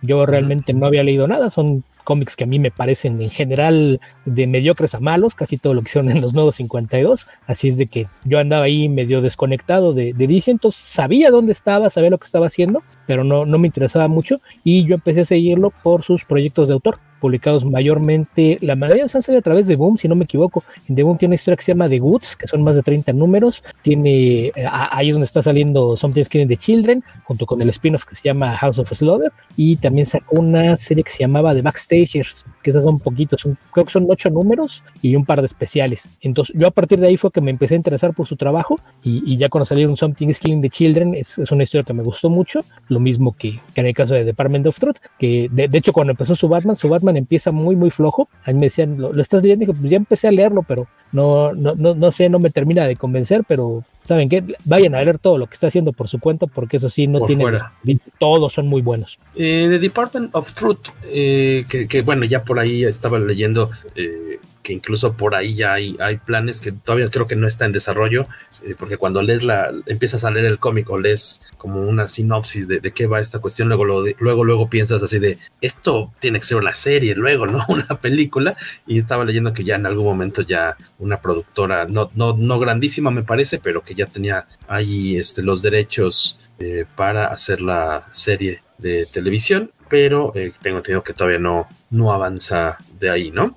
yo 0.01 0.25
realmente 0.25 0.73
no 0.73 0.85
había 0.85 1.03
leído 1.03 1.27
nada, 1.27 1.49
son 1.49 1.83
cómics 2.07 2.37
que 2.37 2.45
a 2.45 2.47
mí 2.47 2.57
me 2.57 2.71
parecen 2.71 3.21
en 3.21 3.29
general 3.29 3.99
de 4.23 4.47
mediocres 4.47 4.95
a 4.95 5.01
malos, 5.01 5.35
casi 5.35 5.57
todo 5.57 5.73
lo 5.73 5.81
que 5.81 5.89
hicieron 5.89 6.09
en 6.09 6.21
los 6.21 6.33
nuevos 6.33 6.55
52, 6.55 7.27
así 7.45 7.67
es 7.67 7.77
de 7.77 7.87
que 7.87 8.07
yo 8.23 8.39
andaba 8.39 8.63
ahí 8.63 8.87
medio 8.87 9.21
desconectado 9.21 9.93
de, 9.93 10.13
de 10.13 10.27
DC, 10.27 10.51
entonces 10.51 10.81
sabía 10.81 11.31
dónde 11.31 11.51
estaba, 11.51 11.89
sabía 11.89 12.09
lo 12.09 12.17
que 12.17 12.25
estaba 12.25 12.47
haciendo, 12.47 12.81
pero 13.05 13.25
no, 13.25 13.45
no 13.45 13.57
me 13.57 13.67
interesaba 13.67 14.07
mucho 14.07 14.39
y 14.63 14.85
yo 14.85 14.95
empecé 14.95 15.21
a 15.21 15.25
seguirlo 15.25 15.73
por 15.83 16.03
sus 16.03 16.23
proyectos 16.23 16.69
de 16.69 16.75
autor 16.75 16.97
publicados 17.19 17.65
mayormente, 17.65 18.57
la 18.61 18.75
mayoría 18.75 19.03
han 19.03 19.09
salido 19.09 19.39
a 19.39 19.41
través 19.41 19.67
de 19.67 19.75
Boom, 19.75 19.97
si 19.97 20.07
no 20.07 20.15
me 20.15 20.25
equivoco. 20.25 20.63
En 20.87 20.95
The 20.95 21.03
Boom 21.03 21.17
tiene 21.17 21.31
una 21.31 21.35
historia 21.35 21.57
que 21.57 21.63
se 21.63 21.71
llama 21.71 21.89
The 21.89 21.99
Goods, 21.99 22.35
que 22.35 22.47
son 22.47 22.63
más 22.63 22.75
de 22.75 22.83
30 22.83 23.13
números. 23.13 23.63
Tiene, 23.81 24.47
eh, 24.47 24.53
ahí 24.69 25.09
es 25.09 25.13
donde 25.13 25.25
está 25.25 25.41
saliendo 25.41 25.97
Something's 25.97 26.29
Killing 26.29 26.47
the 26.47 26.57
Children, 26.57 27.03
junto 27.23 27.45
con 27.45 27.61
el 27.61 27.69
spin-off 27.69 28.05
que 28.05 28.15
se 28.15 28.23
llama 28.23 28.55
House 28.57 28.79
of 28.79 28.91
Slaughter. 28.91 29.31
Y 29.55 29.77
también 29.77 30.05
sacó 30.05 30.39
una 30.39 30.77
serie 30.77 31.03
que 31.03 31.11
se 31.11 31.19
llamaba 31.19 31.53
The 31.53 31.61
Backstagers, 31.61 32.45
que 32.67 32.71
esas 32.71 32.83
son 32.83 32.99
poquitos, 32.99 33.47
creo 33.71 33.85
que 33.85 33.91
son 33.93 34.07
ocho 34.09 34.29
números 34.29 34.83
y 35.01 35.15
un 35.15 35.23
par 35.23 35.39
de 35.39 35.45
especiales. 35.45 36.09
Entonces, 36.19 36.53
yo 36.59 36.67
a 36.67 36.71
partir 36.71 36.99
de 36.99 37.07
ahí 37.07 37.15
fue 37.15 37.31
que 37.31 37.39
me 37.39 37.49
empecé 37.49 37.75
a 37.75 37.77
interesar 37.77 38.13
por 38.13 38.27
su 38.27 38.35
trabajo. 38.35 38.77
Y, 39.03 39.37
ya 39.37 39.47
cuando 39.47 39.63
salieron 39.63 39.95
Something's 39.95 40.37
Killing 40.37 40.61
the 40.61 40.69
Children, 40.69 41.15
es, 41.15 41.37
una 41.49 41.63
historia 41.63 41.85
que 41.85 41.93
me 41.93 42.03
gustó 42.03 42.29
mucho. 42.29 42.59
Lo 42.89 42.99
mismo 42.99 43.31
que, 43.31 43.61
en 43.75 43.85
el 43.85 43.93
caso 43.93 44.15
de 44.15 44.25
Department 44.25 44.67
of 44.67 44.77
Truth, 44.77 44.97
que 45.17 45.47
de, 45.49 45.69
de 45.69 45.77
hecho, 45.77 45.93
cuando 45.93 46.11
empezó 46.11 46.35
su 46.35 46.49
Batman, 46.49 46.75
su 46.75 46.89
Batman 46.89 47.15
empieza 47.15 47.51
muy, 47.51 47.77
muy 47.77 47.89
flojo. 47.89 48.27
A 48.43 48.51
mí 48.51 48.55
me 48.55 48.65
decían, 48.65 48.97
¿lo, 48.97 49.21
estás 49.21 49.43
leyendo? 49.43 49.63
Y 49.63 49.67
dije, 49.67 49.79
pues 49.79 49.89
ya 49.89 49.95
empecé 49.95 50.27
a 50.27 50.31
leerlo, 50.31 50.63
pero 50.63 50.87
no, 51.13 51.53
no, 51.53 51.73
no, 51.73 51.95
no 51.95 52.11
sé, 52.11 52.27
no 52.27 52.39
me 52.39 52.49
termina 52.49 52.85
de 52.85 52.97
convencer, 52.97 53.45
pero 53.47 53.85
¿saben 54.07 54.29
qué? 54.29 54.41
Vayan 54.63 54.95
a 54.95 55.03
leer 55.03 55.19
todo 55.19 55.37
lo 55.37 55.47
que 55.47 55.55
está 55.55 55.67
haciendo 55.67 55.91
por 55.91 56.07
su 56.07 56.19
cuenta, 56.19 56.47
porque 56.47 56.77
eso 56.77 56.89
sí, 56.89 57.07
no 57.07 57.25
tiene... 57.25 57.43
Todos 58.19 58.53
son 58.53 58.67
muy 58.67 58.81
buenos. 58.81 59.19
Eh, 59.35 59.67
The 59.69 59.79
Department 59.79 60.33
of 60.33 60.53
Truth, 60.53 60.87
eh, 61.03 61.65
que, 61.69 61.89
que, 61.89 62.01
bueno, 62.03 62.23
ya 62.23 62.45
por 62.45 62.57
ahí 62.57 62.85
estaba 62.85 63.19
leyendo... 63.19 63.69
Eh, 63.95 64.39
que 64.67 64.73
incluso 64.73 65.13
por 65.13 65.33
ahí 65.33 65.55
ya 65.55 65.71
hay, 65.71 65.95
hay 65.97 66.17
planes 66.17 66.59
que 66.59 66.73
todavía 66.73 67.07
creo 67.07 67.25
que 67.25 67.37
no 67.37 67.47
está 67.47 67.63
en 67.63 67.71
desarrollo, 67.71 68.27
eh, 68.63 68.75
porque 68.77 68.97
cuando 68.97 69.21
lees 69.21 69.45
la, 69.45 69.71
empiezas 69.85 70.25
a 70.25 70.29
leer 70.29 70.45
el 70.45 70.59
cómic 70.59 70.89
lees 71.01 71.39
como 71.57 71.79
una 71.83 72.09
sinopsis 72.09 72.67
de, 72.67 72.81
de 72.81 72.91
qué 72.91 73.07
va 73.07 73.21
esta 73.21 73.39
cuestión, 73.39 73.69
luego, 73.69 73.85
luego, 73.85 74.43
luego 74.43 74.69
piensas 74.69 75.01
así 75.01 75.19
de, 75.19 75.37
esto 75.61 76.11
tiene 76.19 76.41
que 76.41 76.45
ser 76.45 76.57
una 76.57 76.73
serie, 76.73 77.15
luego, 77.15 77.47
¿no? 77.47 77.63
Una 77.69 77.87
película, 78.01 78.57
y 78.85 78.97
estaba 78.97 79.23
leyendo 79.23 79.53
que 79.53 79.63
ya 79.63 79.75
en 79.75 79.85
algún 79.85 80.03
momento 80.03 80.41
ya 80.41 80.75
una 80.99 81.21
productora, 81.21 81.85
no, 81.85 82.11
no, 82.15 82.35
no 82.35 82.59
grandísima 82.59 83.09
me 83.09 83.23
parece, 83.23 83.59
pero 83.59 83.81
que 83.83 83.95
ya 83.95 84.05
tenía 84.05 84.47
ahí 84.67 85.15
este, 85.15 85.43
los 85.43 85.61
derechos 85.61 86.41
eh, 86.59 86.85
para 86.97 87.27
hacer 87.27 87.61
la 87.61 88.07
serie 88.11 88.66
de 88.77 89.05
televisión 89.05 89.71
pero 89.89 90.33
eh, 90.35 90.51
tengo 90.61 90.77
entendido 90.77 91.03
que 91.03 91.13
todavía 91.13 91.39
no, 91.39 91.67
no 91.89 92.11
avanza 92.11 92.77
de 92.99 93.09
ahí, 93.09 93.31
¿no? 93.31 93.55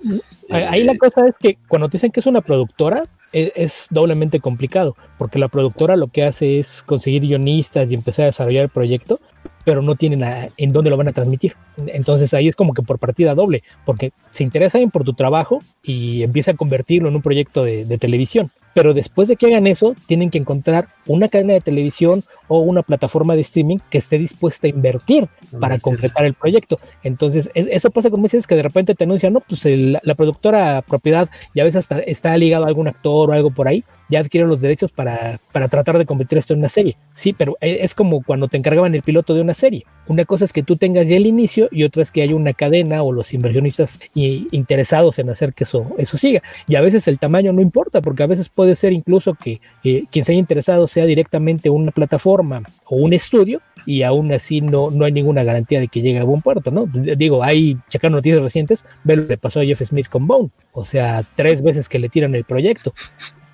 Ahí 0.51 0.85
la 0.85 0.93
eh, 0.93 0.99
cosa 0.99 1.27
es 1.27 1.37
que 1.37 1.59
cuando 1.69 1.89
te 1.89 1.97
dicen 1.97 2.13
que 2.13 2.21
es 2.21 2.27
una 2.27 2.41
productora, 2.41 3.05
e, 3.33 3.53
es, 3.55 3.87
doblemente 3.91 4.41
complicado, 4.41 4.97
porque 5.19 5.39
la 5.39 5.49
productora 5.49 5.97
lo 5.97 6.09
que 6.09 6.25
hace 6.25 6.59
es 6.59 6.83
conseguir 6.83 7.23
guionistas 7.23 7.91
y 7.91 7.95
empezar 7.95 8.25
a 8.25 8.27
desarrollar 8.27 8.65
el 8.65 8.71
proyecto, 8.71 9.21
pero 9.65 9.83
no 9.83 9.95
tienen 9.95 10.25
en 10.57 10.73
dónde 10.73 10.91
lo 10.91 10.97
van 10.97 11.09
a 11.09 11.13
transmitir. 11.13 11.55
Entonces 11.87 12.33
ahí 12.35 12.49
es 12.49 12.57
como 12.57 12.75
que 12.75 12.83
por 12.83 12.99
partida 12.99 13.35
doble, 13.35 13.63
porque 13.85 14.13
se 14.31 14.45
interesan 14.45 14.91
por 14.91 15.05
tu 15.05 15.15
trabajo 15.15 15.61
y 15.83 16.23
empieza 16.23 16.53
a 16.53 16.57
convertirlo 16.57 17.09
en 17.09 17.17
un 17.17 17.23
proyecto 17.23 17.65
de, 17.65 17.85
de 17.85 17.99
televisión. 17.99 18.51
Pero 18.73 18.95
después 18.95 19.27
de 19.29 19.37
que 19.37 19.47
hagan 19.47 19.67
eso, 19.67 19.95
tienen 20.07 20.31
que 20.31 20.39
encontrar 20.39 20.89
una 21.07 21.29
cadena 21.29 21.55
de 21.55 21.61
televisión 21.61 22.23
o 22.51 22.59
una 22.59 22.83
plataforma 22.83 23.37
de 23.37 23.43
streaming 23.43 23.79
que 23.89 23.99
esté 23.99 24.19
dispuesta 24.19 24.67
a 24.67 24.71
invertir 24.71 25.29
para 25.61 25.79
completar 25.79 26.25
el 26.25 26.35
proyecto. 26.35 26.81
Entonces, 27.05 27.49
eso 27.55 27.93
pasa 27.93 28.11
con 28.11 28.21
muchas 28.21 28.39
veces 28.39 28.49
que 28.49 28.57
de 28.57 28.65
repente 28.65 28.97
te 28.97 29.05
anuncian, 29.05 29.33
no, 29.33 29.41
pues 29.41 29.65
la 29.65 30.15
productora 30.17 30.83
propiedad 30.83 31.31
y 31.55 31.61
a 31.61 31.65
veces 31.65 31.77
hasta 31.77 32.01
está 32.01 32.37
ligado 32.37 32.65
a 32.65 32.67
algún 32.67 32.89
actor 32.89 33.31
o 33.31 33.33
algo 33.33 33.53
por 33.53 33.69
ahí, 33.69 33.85
ya 34.09 34.19
adquieren 34.19 34.49
los 34.49 34.61
derechos 34.61 34.91
para, 34.91 35.39
para 35.53 35.69
tratar 35.69 35.97
de 35.97 36.07
convertir 36.07 36.39
esto 36.39 36.55
en 36.55 36.59
una 36.59 36.69
serie. 36.69 36.97
Sí, 37.15 37.33
pero 37.33 37.57
e, 37.61 37.85
es 37.85 37.95
como 37.95 38.21
cuando 38.25 38.49
te 38.49 38.57
encargaban 38.57 38.97
el 38.97 39.03
piloto 39.03 39.33
de 39.33 39.43
una 39.43 39.55
serie. 39.55 39.87
Una 40.09 40.25
cosa 40.25 40.45
es 40.45 40.53
que 40.53 40.65
tú 40.65 40.77
tengas 40.77 41.07
ya 41.07 41.17
el 41.17 41.27
inicio 41.27 41.69
y 41.71 41.85
otra 41.85 42.03
es 42.03 42.11
que 42.11 42.23
haya 42.23 42.35
una 42.35 42.53
cadena 42.53 43.05
o 43.05 43.13
los 43.13 43.33
inversionistas 43.33 44.01
interesados 44.15 45.21
en 45.21 45.31
hacer 45.31 45.55
que 45.55 45.63
eso, 45.63 45.93
eso 45.99 46.19
siga. 46.19 46.43
Y 46.67 46.75
a 46.75 46.81
veces 46.81 47.07
el 47.07 47.21
tamaño 47.21 47.53
no 47.53 47.63
importa, 47.63 48.01
porque 48.01 48.25
a 48.25 48.27
veces 48.27 48.49
puede 48.49 48.75
ser 48.75 48.93
incluso 48.93 49.35
que 49.35 49.61
eh, 49.85 50.05
quien 50.11 50.25
se 50.25 50.33
haya 50.33 50.41
interesado 50.41 50.89
sea 50.89 51.07
directamente 51.07 51.71
una 51.71 51.93
plataforma 51.93 52.40
o 52.87 52.97
un 52.97 53.13
estudio 53.13 53.61
y 53.87 54.03
aún 54.03 54.33
así 54.33 54.61
no, 54.61 54.91
no 54.91 55.05
hay 55.05 55.13
ninguna 55.13 55.43
garantía 55.43 55.81
de 55.81 55.89
que 55.89 56.03
llegue 56.03 56.19
a 56.19 56.25
buen 56.25 56.43
puerto, 56.43 56.71
¿no? 56.71 56.87
Digo, 56.87 57.43
hay, 57.43 57.79
checar 57.89 58.11
noticias 58.11 58.43
recientes, 58.43 58.85
ve 59.05 59.17
lo 59.17 59.27
que 59.27 59.39
pasó 59.39 59.61
a 59.61 59.65
Jeff 59.65 59.83
Smith 59.83 60.09
con 60.09 60.27
Bone, 60.27 60.51
o 60.73 60.85
sea, 60.85 61.23
tres 61.35 61.63
veces 61.63 61.89
que 61.89 61.99
le 61.99 62.09
tiran 62.09 62.35
el 62.35 62.45
proyecto. 62.45 62.93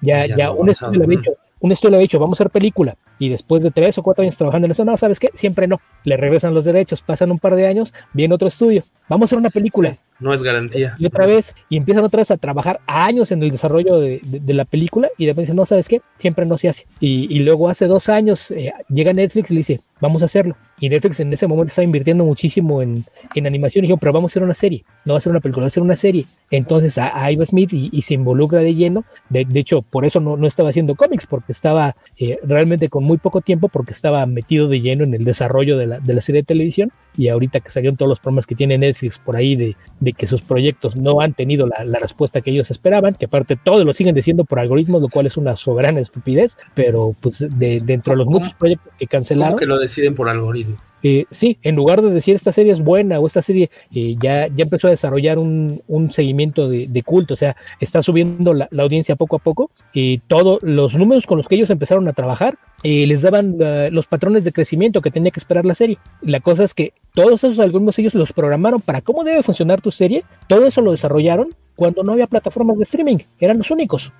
Ya, 0.00 0.26
ya, 0.26 0.50
un 0.50 0.68
estudio 0.68 0.98
le 0.98 1.04
había 1.04 1.18
dicho, 1.18 1.32
un 1.60 1.72
estudio 1.72 1.92
le 1.92 1.96
ha 1.96 2.00
dicho, 2.00 2.18
vamos 2.18 2.38
a 2.38 2.44
hacer 2.44 2.50
película, 2.50 2.96
y 3.18 3.28
después 3.28 3.62
de 3.62 3.70
tres 3.70 3.96
o 3.98 4.02
cuatro 4.02 4.22
años 4.22 4.36
trabajando 4.36 4.66
en 4.66 4.72
eso, 4.72 4.84
no, 4.84 4.96
¿sabes 4.96 5.18
qué? 5.18 5.30
Siempre 5.34 5.66
no. 5.66 5.78
Le 6.04 6.16
regresan 6.16 6.54
los 6.54 6.64
derechos, 6.64 7.02
pasan 7.02 7.30
un 7.30 7.38
par 7.38 7.54
de 7.54 7.66
años, 7.66 7.94
viene 8.12 8.34
otro 8.34 8.48
estudio, 8.48 8.82
vamos 9.08 9.24
a 9.24 9.28
hacer 9.28 9.38
una 9.38 9.50
película. 9.50 9.96
No 10.18 10.32
es 10.32 10.42
garantía. 10.42 10.94
Y 10.98 11.06
otra 11.06 11.26
vez, 11.26 11.54
y 11.68 11.76
empiezan 11.76 12.04
otra 12.04 12.18
vez 12.18 12.30
a 12.30 12.36
trabajar 12.36 12.80
años 12.86 13.32
en 13.32 13.42
el 13.42 13.50
desarrollo 13.50 13.98
de, 13.98 14.20
la 14.46 14.64
película, 14.64 15.08
y 15.18 15.26
después 15.26 15.44
dicen, 15.44 15.56
no, 15.56 15.66
¿sabes 15.66 15.88
qué? 15.88 16.00
Siempre 16.16 16.46
no 16.46 16.58
se 16.58 16.68
hace. 16.68 16.86
Y, 17.00 17.38
luego 17.40 17.68
hace 17.68 17.86
dos 17.86 18.08
años 18.08 18.50
eh, 18.50 18.72
llega 18.88 19.12
Netflix 19.12 19.50
y 19.50 19.54
le 19.54 19.58
dice, 19.58 19.80
vamos 20.00 20.22
a 20.22 20.26
hacerlo. 20.26 20.56
Y 20.78 20.88
Netflix 20.88 21.20
en 21.20 21.32
ese 21.32 21.46
momento 21.46 21.68
estaba 21.68 21.84
invirtiendo 21.84 22.24
muchísimo 22.24 22.82
en, 22.82 23.04
en 23.34 23.46
animación 23.46 23.84
y 23.84 23.88
dijo, 23.88 23.98
pero 23.98 24.12
vamos 24.12 24.30
a 24.30 24.32
hacer 24.32 24.42
una 24.42 24.54
serie, 24.54 24.84
no 25.04 25.14
va 25.14 25.18
a 25.18 25.22
ser 25.22 25.30
una 25.30 25.40
película, 25.40 25.64
va 25.64 25.68
a 25.68 25.70
ser 25.70 25.82
una 25.82 25.96
serie. 25.96 26.26
Entonces 26.50 26.96
a, 26.98 27.30
Iva 27.30 27.44
Smith 27.44 27.72
y, 27.72 28.02
se 28.02 28.14
involucra 28.14 28.60
de 28.60 28.74
lleno. 28.74 29.04
De, 29.28 29.46
hecho, 29.54 29.82
por 29.82 30.04
eso 30.04 30.20
no, 30.20 30.36
no, 30.36 30.46
estaba 30.46 30.70
haciendo 30.70 30.94
cómics, 30.94 31.26
porque 31.26 31.52
estaba 31.52 31.96
eh, 32.18 32.38
realmente 32.42 32.88
con 32.88 33.04
muy 33.04 33.18
poco 33.18 33.40
tiempo, 33.40 33.68
porque 33.68 33.92
estaba 33.92 34.24
metido 34.26 34.68
de 34.68 34.80
lleno 34.80 35.04
en 35.04 35.14
el 35.14 35.24
desarrollo 35.24 35.76
de 35.76 35.86
la, 35.86 35.98
de 35.98 36.14
la 36.14 36.20
serie 36.20 36.42
de 36.42 36.46
televisión. 36.46 36.92
Y 37.16 37.28
ahorita 37.28 37.60
que 37.60 37.70
salieron 37.70 37.96
todos 37.96 38.08
los 38.08 38.20
problemas 38.20 38.46
que 38.46 38.54
tiene 38.54 38.78
Netflix 38.78 39.18
por 39.18 39.36
ahí 39.36 39.56
de, 39.56 39.76
de 40.00 40.12
que 40.12 40.26
sus 40.26 40.42
proyectos 40.42 40.96
no 40.96 41.20
han 41.20 41.34
tenido 41.34 41.66
la, 41.66 41.84
la, 41.84 41.98
respuesta 41.98 42.40
que 42.40 42.50
ellos 42.50 42.70
esperaban, 42.70 43.14
que 43.14 43.24
aparte 43.24 43.56
todos 43.56 43.84
lo 43.84 43.92
siguen 43.92 44.14
diciendo 44.14 44.44
por 44.44 44.60
algoritmos, 44.60 45.00
lo 45.00 45.08
cual 45.08 45.26
es 45.26 45.36
una 45.36 45.56
soberana 45.56 46.00
estupidez, 46.00 46.56
pero 46.74 47.16
pues 47.20 47.44
de, 47.58 47.80
dentro 47.80 48.12
de 48.12 48.18
los 48.18 48.26
muchos 48.26 48.54
proyectos 48.54 48.92
que 48.98 49.06
cancelaron. 49.06 49.54
¿Cómo 49.54 49.58
que 49.58 49.66
lo 49.66 49.78
deciden 49.86 50.14
por 50.14 50.28
algoritmos? 50.28 50.78
Eh, 51.02 51.26
sí, 51.30 51.58
en 51.62 51.76
lugar 51.76 52.02
de 52.02 52.10
decir 52.10 52.34
esta 52.34 52.52
serie 52.52 52.72
es 52.72 52.80
buena 52.80 53.20
o 53.20 53.26
esta 53.26 53.40
serie 53.40 53.70
eh, 53.94 54.16
ya, 54.20 54.48
ya 54.48 54.64
empezó 54.64 54.88
a 54.88 54.90
desarrollar 54.90 55.38
un, 55.38 55.80
seguimiento 56.10 56.68
de, 56.68 57.02
culto, 57.04 57.34
o 57.34 57.36
sea, 57.36 57.56
está 57.78 58.02
subiendo 58.02 58.54
la, 58.54 58.68
audiencia 58.78 59.14
poco 59.14 59.36
a 59.36 59.38
poco 59.38 59.70
y 59.92 60.18
todos 60.18 60.60
los 60.62 60.96
números 60.96 61.26
con 61.26 61.36
los 61.36 61.46
que 61.46 61.54
ellos 61.54 61.70
empezaron 61.70 62.08
a 62.08 62.12
trabajar 62.12 62.58
eh, 62.82 63.06
les 63.06 63.22
daban 63.22 63.56
los 63.92 64.06
patrones 64.06 64.44
de 64.44 64.52
crecimiento 64.52 65.00
que 65.00 65.10
tenía 65.10 65.30
que 65.30 65.40
esperar 65.40 65.64
la 65.64 65.74
serie. 65.74 65.98
La 66.22 66.40
cosa 66.40 66.64
es 66.64 66.74
que 66.74 66.92
todos 67.14 67.44
esos 67.44 67.60
algoritmos 67.60 67.98
ellos 67.98 68.14
los 68.14 68.32
programaron 68.32 68.80
para 68.80 69.00
cómo 69.00 69.22
debe 69.22 69.42
funcionar 69.42 69.80
tu 69.80 69.92
serie, 69.92 70.24
todo 70.48 70.66
eso 70.66 70.80
lo 70.80 70.90
desarrollaron 70.90 71.50
cuando 71.76 72.02
no 72.02 72.12
había 72.12 72.26
plataformas 72.26 72.78
de 72.78 72.84
streaming, 72.84 73.18
eran 73.38 73.58
los 73.58 73.70
únicos. 73.70 74.12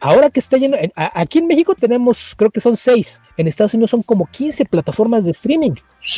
Ahora 0.00 0.30
que 0.30 0.40
está 0.40 0.56
lleno, 0.56 0.76
aquí 0.96 1.38
en 1.38 1.46
México 1.46 1.76
tenemos, 1.76 2.34
creo 2.36 2.50
que 2.50 2.60
son 2.60 2.76
seis, 2.76 3.20
en 3.36 3.46
Estados 3.46 3.74
Unidos 3.74 3.90
son 3.90 4.02
como 4.02 4.26
15 4.26 4.64
plataformas 4.66 5.24
de 5.24 5.30
streaming. 5.30 5.72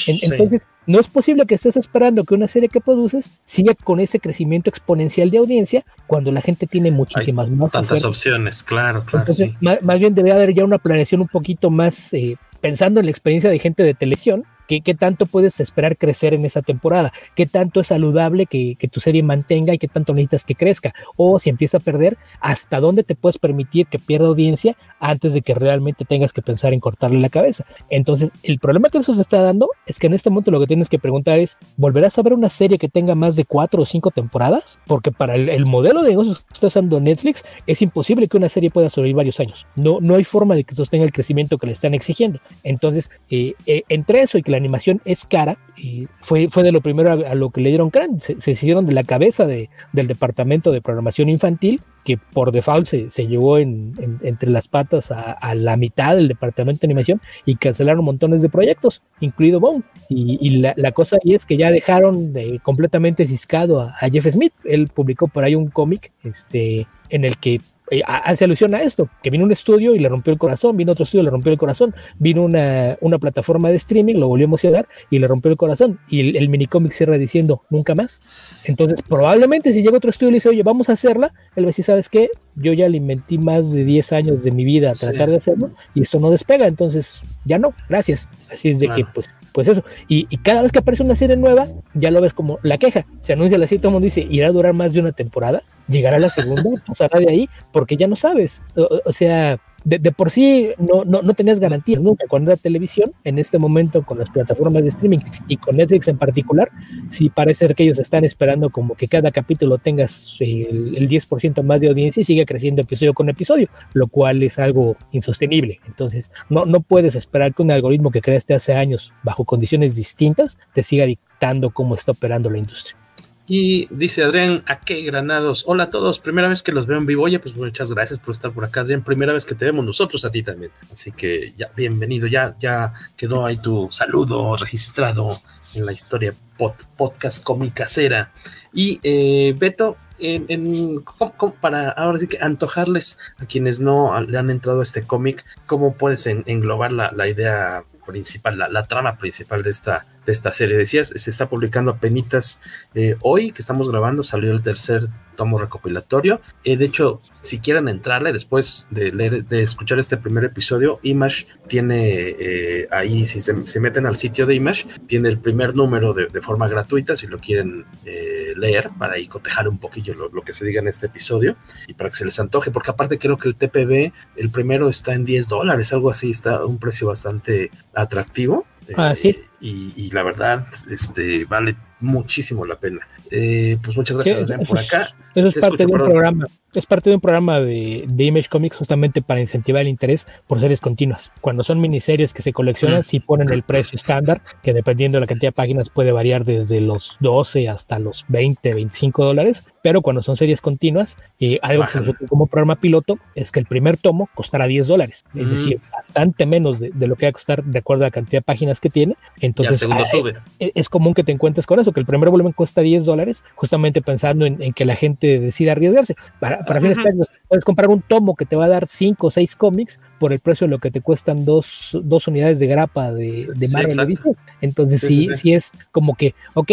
Entonces, 0.07 0.63
no 0.87 1.01
es 1.01 1.09
posible 1.09 1.47
que 1.47 1.55
estés 1.55 1.77
esperando 1.77 2.25
que 2.25 2.35
una 2.35 2.49
serie 2.49 2.69
que 2.69 2.81
produces 2.81 3.33
siga 3.47 3.75
con 3.75 4.01
ese 4.01 4.21
crecimiento 4.21 4.69
exponencial 4.69 5.31
de 5.31 5.39
audiencia 5.39 5.85
cuando 6.07 6.31
la 6.31 6.43
gente 6.43 6.67
tiene 6.67 6.91
muchísimas 6.91 7.49
más. 7.51 7.71
Tantas 7.71 8.05
opciones, 8.05 8.63
claro, 8.63 9.05
claro. 9.05 9.27
Entonces, 9.29 9.53
más, 9.61 9.99
bien 9.99 10.15
debería 10.15 10.35
haber 10.35 10.55
ya 10.55 10.65
una 10.65 10.79
planeación 10.79 11.21
un 11.21 11.29
poquito 11.29 11.71
más 11.71 12.13
eh, 12.13 12.37
pensando 12.61 13.01
en 13.01 13.07
la 13.07 13.11
experiencia 13.11 13.51
de 13.51 13.59
gente 13.59 13.83
de 13.83 13.95
televisión 13.95 14.45
¿Qué, 14.69 14.81
¿Qué, 14.81 14.95
tanto 14.95 15.27
puedes 15.27 15.61
esperar 15.61 15.97
crecer 15.97 16.35
en 16.35 16.45
esa 16.45 16.63
temporada? 16.63 17.13
¿Qué 17.35 17.47
tanto 17.47 17.81
es 17.81 17.89
saludable 17.89 18.47
que, 18.47 18.77
tu 18.91 19.01
serie 19.01 19.23
mantenga 19.23 19.75
y 19.75 19.79
qué 19.79 19.89
tanto 19.89 20.13
necesitas 20.13 20.45
que 20.45 20.55
crezca? 20.55 20.95
O 21.17 21.39
si 21.39 21.51
empieza 21.51 21.79
a 21.79 21.81
perder, 21.81 22.17
¿hasta 22.41 22.81
dónde 22.81 23.03
te 23.03 23.15
puedes 23.15 23.39
permitir 23.39 23.87
que 23.87 23.99
pierda 23.99 24.29
audiencia 24.29 24.77
antes 25.01 25.35
de 25.35 25.43
que 25.43 25.55
realmente 25.55 26.05
tengas 26.05 26.33
que 26.33 26.43
pensar 26.43 26.73
en 26.73 26.81
cortarle 26.81 27.21
la 27.21 27.29
cabeza? 27.29 27.65
Entonces, 27.91 28.33
el 28.43 28.59
problema 28.59 28.89
que 28.89 28.99
eso 28.99 29.15
se 29.15 29.21
está 29.21 29.41
dando 29.43 29.69
es 29.87 29.99
que 29.99 30.07
en 30.07 30.15
este 30.15 30.31
momento 30.31 30.51
lo 30.51 30.61
que 30.61 30.67
tienes 30.67 30.89
que 30.89 30.99
preguntar 30.99 31.39
es, 31.39 31.57
¿volverás 31.77 32.19
a 32.19 32.23
ver 32.23 32.33
una 32.33 32.51
serie 32.51 32.79
que 32.79 32.89
tenga 32.89 33.15
más 33.15 33.37
de 33.37 33.45
cuatro 33.45 33.83
o 33.83 33.87
cinco 33.87 34.11
temporadas? 34.11 34.79
Porque 34.87 35.13
para 35.13 35.35
el, 35.35 35.49
el 35.49 35.67
modelo 35.67 36.03
de 36.03 36.11
negocios 36.11 36.41
que 36.41 36.55
está 36.55 36.67
usando 36.69 37.01
Netflix, 37.01 37.45
es 37.67 37.83
imposible 37.83 38.29
que 38.29 38.37
una 38.37 38.49
serie 38.49 38.71
pueda 38.71 38.91
sobrevivir 38.91 39.17
varios 39.17 39.41
años. 39.41 39.67
No, 39.77 39.99
no 40.01 40.15
hay 40.15 40.25
forma 40.25 40.55
de 40.55 40.65
que 40.65 40.75
sostenga 40.75 41.05
el 41.05 41.13
crecimiento 41.13 41.59
que 41.59 41.67
le 41.67 41.73
están 41.73 41.95
exigiendo. 41.95 42.41
Entonces, 42.63 43.11
eh, 43.31 43.55
eh, 43.67 43.83
entre 43.89 44.23
eso 44.23 44.39
y 44.39 44.43
que 44.43 44.54
la 44.55 44.59
animación 44.59 45.01
es 45.05 45.25
cara, 45.25 45.59
y 45.77 46.09
fue, 46.21 46.49
fue 46.49 46.63
de 46.63 46.73
lo 46.73 46.81
primero 46.81 47.13
a, 47.13 47.35
lo 47.35 47.51
que 47.51 47.61
le 47.61 47.71
dieron 47.71 47.91
crán, 47.91 48.21
se, 48.21 48.51
hicieron 48.51 48.87
de 48.87 48.93
la 48.93 49.05
cabeza 49.05 49.47
de, 49.47 49.71
del 49.93 50.07
departamento 50.07 50.71
de 50.71 50.81
programación 50.81 51.29
infantil 51.29 51.81
que 52.05 52.19
por 52.19 52.53
default 52.53 52.87
se, 52.87 53.11
se 53.11 53.27
llevó 53.27 53.59
en, 53.59 53.95
en, 53.99 54.19
entre 54.23 54.51
las 54.51 54.69
patas 54.69 55.11
a, 55.11 55.55
la 55.55 55.77
mitad 55.77 56.15
del 56.15 56.29
departamento 56.29 56.83
de 56.83 56.87
animación 56.87 57.21
y 57.47 57.57
cancelaron 57.57 58.05
montones 58.05 58.43
de 58.43 58.51
proyectos, 58.51 59.03
incluido 59.21 59.59
Bone. 59.59 59.83
Y, 60.11 60.59
la, 60.59 60.93
cosa 60.93 61.17
ahí 61.25 61.35
es 61.35 61.47
que 61.47 61.57
ya 61.57 61.71
dejaron 61.71 62.33
de, 62.33 62.61
completamente 62.63 63.27
ciscado 63.27 63.81
a, 63.81 63.95
a, 63.99 64.11
Jeff 64.11 64.27
Smith. 64.27 64.53
Él 64.65 64.89
publicó 64.95 65.29
por 65.29 65.45
ahí 65.45 65.55
un 65.55 65.69
cómic 65.69 66.13
este, 66.23 66.87
en 67.09 67.25
el 67.25 67.39
que 67.39 67.61
hace 68.07 68.45
alusión 68.45 68.75
a 68.75 68.83
esto, 68.83 69.09
que 69.23 69.31
vino 69.31 69.45
un 69.45 69.53
estudio 69.53 69.95
y 69.95 69.99
le 69.99 70.09
rompió 70.09 70.33
el 70.33 70.39
corazón, 70.39 70.77
vino 70.77 70.93
otro 70.93 71.05
estudio 71.05 71.23
y 71.23 71.25
le 71.25 71.31
rompió 71.31 71.53
el 71.53 71.59
corazón, 71.59 71.95
vino 72.19 72.43
una, 72.43 72.97
una 73.01 73.19
plataforma 73.19 73.71
de 73.71 73.77
streaming, 73.77 74.15
lo 74.15 74.29
volvió 74.29 74.47
a 74.47 74.49
emocionar 74.49 74.89
y 75.11 75.19
le 75.19 75.29
rompió 75.29 75.51
el 75.51 75.57
corazón. 75.57 75.99
Y 76.09 76.21
el, 76.21 76.37
el 76.37 76.49
minicómic 76.49 76.93
cierra 76.93 77.19
diciendo, 77.19 77.63
nunca 77.71 77.95
más. 77.95 78.65
Entonces, 78.69 79.03
probablemente 79.03 79.73
si 79.73 79.83
llega 79.83 79.97
otro 79.97 80.11
estudio 80.11 80.31
y 80.31 80.33
le 80.33 80.37
dice, 80.37 80.49
oye, 80.49 80.63
vamos 80.63 80.89
a 80.89 80.95
hacerla, 80.95 81.35
él 81.57 81.65
va 81.65 81.69
a 81.69 81.71
decir, 81.71 81.85
¿sabes 81.85 82.09
qué? 82.09 82.31
Yo 82.57 82.73
ya 82.73 82.89
le 82.89 82.97
inventé 82.97 83.39
más 83.39 83.73
de 83.73 83.85
10 83.85 84.13
años 84.13 84.43
de 84.43 84.51
mi 84.51 84.65
vida 84.65 84.91
a 84.91 84.95
tratar 84.95 85.27
sí. 85.27 85.31
de 85.31 85.37
hacerlo 85.37 85.71
y 85.95 86.03
esto 86.03 86.21
no 86.21 86.31
despega, 86.31 86.67
entonces 86.67 87.23
ya 87.45 87.59
no, 87.59 87.75
gracias. 87.89 88.29
Así 88.53 88.71
es 88.71 88.79
de 88.79 88.87
claro. 88.87 89.05
que, 89.05 89.13
pues, 89.13 89.35
pues 89.53 89.69
eso. 89.69 89.85
Y, 90.09 90.27
y, 90.31 90.39
cada 90.39 90.63
vez 90.63 90.73
que 90.73 90.79
aparece 90.81 91.03
una 91.03 91.17
serie 91.17 91.37
nueva, 91.37 91.69
ya 91.95 92.11
lo 92.11 92.21
ves 92.21 92.35
como 92.35 92.59
la 92.63 92.79
queja. 92.79 93.07
Se 93.21 93.33
anuncia 93.33 93.59
la 93.59 93.67
serie, 93.67 93.81
todo 93.81 93.89
el 93.89 93.95
mundo 93.95 94.05
dice, 94.05 94.27
¿irá 94.31 94.49
a 94.49 94.53
durar 94.53 94.75
más 94.75 94.93
de 94.93 95.01
una 95.01 95.13
temporada? 95.13 95.63
¿Llegará 95.89 96.19
la 96.19 96.31
segunda? 96.31 96.71
¿Pasará 96.87 97.21
de 97.21 97.31
ahí? 97.31 97.49
Porque 97.73 97.97
ya 97.97 98.07
no 98.07 98.17
sabes. 98.17 98.63
O, 98.77 99.01
o 99.05 99.13
sea, 99.13 99.59
de, 99.85 100.13
por 100.13 100.31
sí 100.31 100.71
no, 100.79 101.05
no, 101.05 101.23
no 101.23 101.35
tenías 101.35 101.61
garantías 101.61 102.03
nunca 102.03 102.27
con 102.27 102.45
la 102.45 102.57
televisión, 102.57 103.13
en 103.25 103.39
este 103.39 103.59
momento 103.59 104.03
con 104.03 104.19
las 104.19 104.31
plataformas 104.31 104.83
de 104.83 104.89
streaming 104.89 105.19
y 105.49 105.57
con 105.59 105.77
Netflix 105.77 106.09
en 106.09 106.19
particular, 106.19 106.71
sí 107.11 107.29
parece 107.29 107.73
que 107.75 107.83
ellos 107.83 107.99
están 107.99 108.25
esperando 108.25 108.71
como 108.71 108.95
que 108.95 109.09
cada 109.09 109.31
capítulo 109.31 109.79
tengas 109.79 110.37
el, 110.41 110.97
el 110.97 111.09
10% 111.09 111.63
más 111.63 111.81
de 111.81 111.89
audiencia 111.89 112.21
y 112.21 112.25
siga 112.25 112.45
creciendo 112.45 112.83
episodio 112.83 113.15
con 113.15 113.29
episodio, 113.29 113.69
lo 113.93 114.07
cual 114.09 114.43
es 114.43 114.59
algo 114.59 114.97
insostenible. 115.13 115.81
Entonces, 115.87 116.31
no, 116.49 116.65
no 116.65 116.81
puedes 116.81 117.15
esperar 117.15 117.55
que 117.55 117.63
un 117.63 117.71
algoritmo 117.71 118.11
que 118.11 118.23
creaste 118.23 118.55
hace 118.55 118.75
años 118.75 119.13
bajo 119.23 119.45
condiciones 119.45 119.95
distintas 119.95 120.59
te 120.73 120.83
siga 120.83 121.05
dictando 121.05 121.71
cómo 121.71 121.95
está 121.95 122.13
operando 122.13 122.51
la 122.51 122.59
industria. 122.59 123.04
Y 123.47 123.87
dice 123.95 124.25
Adrián, 124.25 124.63
¿a 124.67 124.81
qué 124.81 125.03
granados? 125.03 125.65
Hola 125.67 125.85
a 125.85 125.91
todos, 125.91 126.19
primera 126.19 126.49
vez 126.49 126.63
que 126.63 126.73
los 126.73 126.87
veo 126.87 126.97
en 126.97 127.05
vivo. 127.05 127.25
Oye, 127.25 127.39
pues 127.39 127.55
muchas 127.55 127.93
gracias 127.93 128.19
por 128.19 128.33
estar 128.33 128.53
por 128.53 128.65
acá, 128.65 128.81
Adrián. 128.81 129.05
Primera 129.05 129.35
vez 129.35 129.45
que 129.45 129.55
te 129.55 129.67
vemos 129.67 129.85
nosotros 129.85 130.25
a 130.25 130.31
ti 130.31 130.43
también. 130.43 130.73
Así 130.91 131.13
que 131.13 131.53
ya, 131.57 131.71
bienvenido, 131.77 132.27
ya, 132.27 132.57
ya 132.59 132.95
quedó 133.17 133.45
ahí 133.45 133.59
tu 133.59 133.89
saludo 133.91 134.57
registrado 134.57 135.29
en 135.75 135.85
la 135.85 135.93
historia 135.93 136.35
pod, 136.57 136.73
podcast 136.97 137.47
cera 137.87 138.33
Y 138.73 138.99
eh, 139.03 139.55
Beto, 139.59 139.99
en, 140.19 140.47
en 140.49 141.01
¿cómo, 141.01 141.35
cómo, 141.37 141.55
para 141.55 141.91
ahora 141.91 142.19
sí 142.19 142.29
que 142.29 142.39
antojarles 142.41 143.19
a 143.39 143.47
quienes 143.47 143.81
no 143.81 144.19
le 144.23 144.39
han 144.39 144.49
entrado 144.49 144.81
este 144.81 145.03
cómic, 145.03 145.45
¿cómo 145.67 145.95
puedes 145.95 146.27
en, 146.27 146.45
englobar 146.47 146.93
la, 146.93 147.29
idea 147.29 147.85
principal, 148.07 148.59
la, 148.59 148.87
trama 148.87 149.19
principal 149.19 149.63
de 149.63 149.71
esta, 149.71 150.07
de 150.27 150.33
esta 150.33 150.53
serie. 150.53 150.77
Decías, 150.77 151.13
se 151.15 151.31
está 151.31 151.49
publicando 151.49 151.93
apenas 151.93 152.61
eh, 152.95 153.17
hoy 153.21 153.51
que 153.51 153.63
estamos 153.63 153.89
grabando, 153.89 154.23
salió 154.23 154.53
el 154.53 154.63
tercer 154.63 155.09
tomo 155.35 155.59
recopilatorio. 155.59 156.41
Eh, 156.65 156.77
de 156.77 156.85
hecho, 156.85 157.21
si 157.41 157.59
quieren 157.59 157.89
entrarle 157.89 158.33
después 158.33 158.87
de 158.91 159.13
leer, 159.13 159.45
de 159.45 159.63
escuchar 159.63 159.99
este 159.99 160.17
primer 160.17 160.45
episodio, 160.45 160.99
Image 161.03 161.47
tiene 161.67 162.37
eh, 162.39 162.89
ahí, 162.91 163.25
si 163.25 163.41
se, 163.41 163.67
se, 163.67 163.81
meten 163.81 164.07
al 164.07 164.17
sitio 164.17 164.47
de 164.47 164.55
Image, 164.55 164.87
tiene 165.07 165.29
el 165.29 165.39
primer 165.39 165.75
número 165.75 166.15
de, 166.15 166.27
de 166.27 166.41
forma 166.41 166.69
gratuita, 166.69 167.17
si 167.17 167.27
lo 167.27 167.39
quieren 167.39 167.85
eh, 168.05 168.55
leer, 168.57 168.91
para 168.99 169.15
ahí 169.15 169.27
cotejar 169.27 169.69
un 169.69 169.79
poquillo 169.79 170.15
lo, 170.15 170.29
lo, 170.29 170.43
que 170.43 170.53
se 170.53 170.65
diga 170.65 170.81
en 170.81 170.89
este 170.89 171.07
episodio 171.07 171.57
y 171.87 171.95
para 171.95 172.11
que 172.11 172.17
se 172.17 172.25
les 172.25 172.39
antoje, 172.41 172.71
porque 172.71 172.91
aparte 172.91 173.19
creo 173.19 173.37
que 173.37 173.49
el 173.49 173.57
TPB, 173.57 174.13
el 174.37 174.51
primero 174.51 174.89
está 174.89 175.15
en 175.15 175.25
10 175.25 175.49
dólares, 175.49 175.93
algo 175.93 176.11
así, 176.11 176.31
está 176.31 176.57
a 176.57 176.67
un 176.67 176.79
precio 176.79 177.09
bastante 177.09 177.71
atractivo. 177.95 178.67
Así 178.97 179.31
es. 179.31 179.49
Y, 179.61 179.93
y, 179.97 180.11
la 180.11 180.23
verdad, 180.23 180.65
este 180.91 181.45
vale 181.45 181.77
muchísimo 182.01 182.65
la 182.65 182.77
pena. 182.79 183.07
Eh, 183.31 183.79
pues 183.83 183.97
muchas 183.97 184.17
gracias, 184.17 184.43
Adrián, 184.43 184.65
por 184.67 184.79
acá. 184.79 185.15
Eso 185.35 185.49
es 185.49 185.55
Te 185.55 185.61
parte 185.61 185.77
escucho, 185.77 185.77
de 185.77 185.85
un 185.85 185.91
perdón. 185.93 186.11
programa. 186.11 186.47
Es 186.75 186.87
parte 186.87 187.11
de 187.11 187.17
un 187.17 187.21
programa 187.21 187.61
de, 187.61 188.05
de, 188.09 188.25
Image 188.25 188.49
Comics 188.49 188.77
justamente 188.77 189.23
para 189.23 189.41
incentivar 189.41 189.83
el 189.83 189.89
interés 189.89 190.27
por 190.47 190.61
series 190.61 190.81
continuas. 190.81 191.31
Cuando 191.41 191.63
son 191.63 191.81
miniseries 191.81 192.35
que 192.35 192.43
se 192.43 192.53
coleccionan, 192.53 193.01
mm. 193.01 193.05
sí 193.05 193.21
ponen 193.21 193.51
el 193.51 193.63
precio 193.63 193.97
estándar, 193.97 194.43
que 194.63 194.73
dependiendo 194.73 195.17
de 195.17 195.21
la 195.21 195.27
cantidad 195.27 195.49
de 195.49 195.53
páginas 195.53 195.91
puede 195.91 196.13
variar 196.13 196.45
desde 196.45 196.81
los 196.81 197.17
12 197.21 197.69
hasta 197.69 197.99
los 197.99 198.25
20, 198.29 198.75
25 198.75 199.25
dólares. 199.25 199.65
Pero 199.83 200.01
cuando 200.01 200.23
son 200.23 200.37
series 200.37 200.63
continuas, 200.63 201.19
eh, 201.39 201.59
algo 201.63 201.85
que 201.85 202.01
nosotros 202.01 202.29
como 202.29 202.47
programa 202.47 202.77
piloto 202.77 203.19
es 203.35 203.53
que 203.53 203.61
el 203.61 203.67
primer 203.67 203.99
tomo 203.99 204.31
costará 204.35 204.67
10 204.67 204.87
dólares. 204.87 205.25
Mm. 205.35 205.41
Es 205.41 205.51
decir, 205.51 205.81
bastante 205.93 206.47
menos 206.47 206.81
de, 206.81 206.91
de, 206.91 207.07
lo 207.07 207.17
que 207.17 207.27
va 207.27 207.31
a 207.31 207.33
costar 207.33 207.63
de 207.63 207.79
acuerdo 207.79 208.05
a 208.05 208.09
la 208.09 208.11
cantidad 208.11 208.39
de 208.39 208.43
páginas 208.43 208.81
que 208.81 208.89
tiene. 208.91 209.17
Entonces, 209.41 209.87
ah, 209.91 210.05
sube. 210.07 210.37
Es, 210.59 210.73
es 210.75 210.89
común 210.89 211.15
que 211.15 211.23
te 211.23 211.33
encuentres 211.33 211.67
con 211.67 211.79
eso, 211.79 211.93
que 211.93 212.01
el 212.01 212.07
primer 212.07 212.31
volumen 212.31 212.53
cuesta 212.53 212.81
10 212.81 213.05
dólares, 213.05 213.45
justamente 213.55 214.01
pensando 214.01 214.47
en, 214.47 214.63
en, 214.63 214.73
que 214.73 214.87
la 214.87 214.97
gente 214.97 215.39
decida 215.39 215.73
arriesgarse. 215.73 216.17
Para, 216.41 216.64
para 216.65 216.81
uh 216.81 216.83
-huh. 216.83 216.95
fines 216.95 217.29
puedes 217.49 217.65
comprar 217.65 217.89
un 217.89 218.01
tomo 218.01 218.35
que 218.35 218.47
te 218.47 218.57
va 218.57 218.67
a 218.67 218.69
dar 218.69 218.87
5 218.87 219.27
o 219.27 219.31
6 219.31 219.57
cómics 219.57 220.01
por 220.19 220.33
el 220.33 220.41
precio 220.41 220.67
de 220.67 220.71
lo 220.71 220.79
que 220.79 220.91
te 220.91 221.01
cuestan 221.01 221.45
dos, 221.45 221.99
dos 222.03 222.27
unidades 222.29 222.59
de 222.59 222.67
grapa 222.67 223.13
de, 223.13 223.49
de 223.55 223.69
Marvel. 223.69 224.17
Sí, 224.17 224.31
Entonces, 224.61 225.01
sí, 225.01 225.07
sí, 225.07 225.27
sí, 225.27 225.37
sí, 225.37 225.53
es 225.53 225.73
como 225.93 226.15
que, 226.15 226.35
ok, 226.55 226.73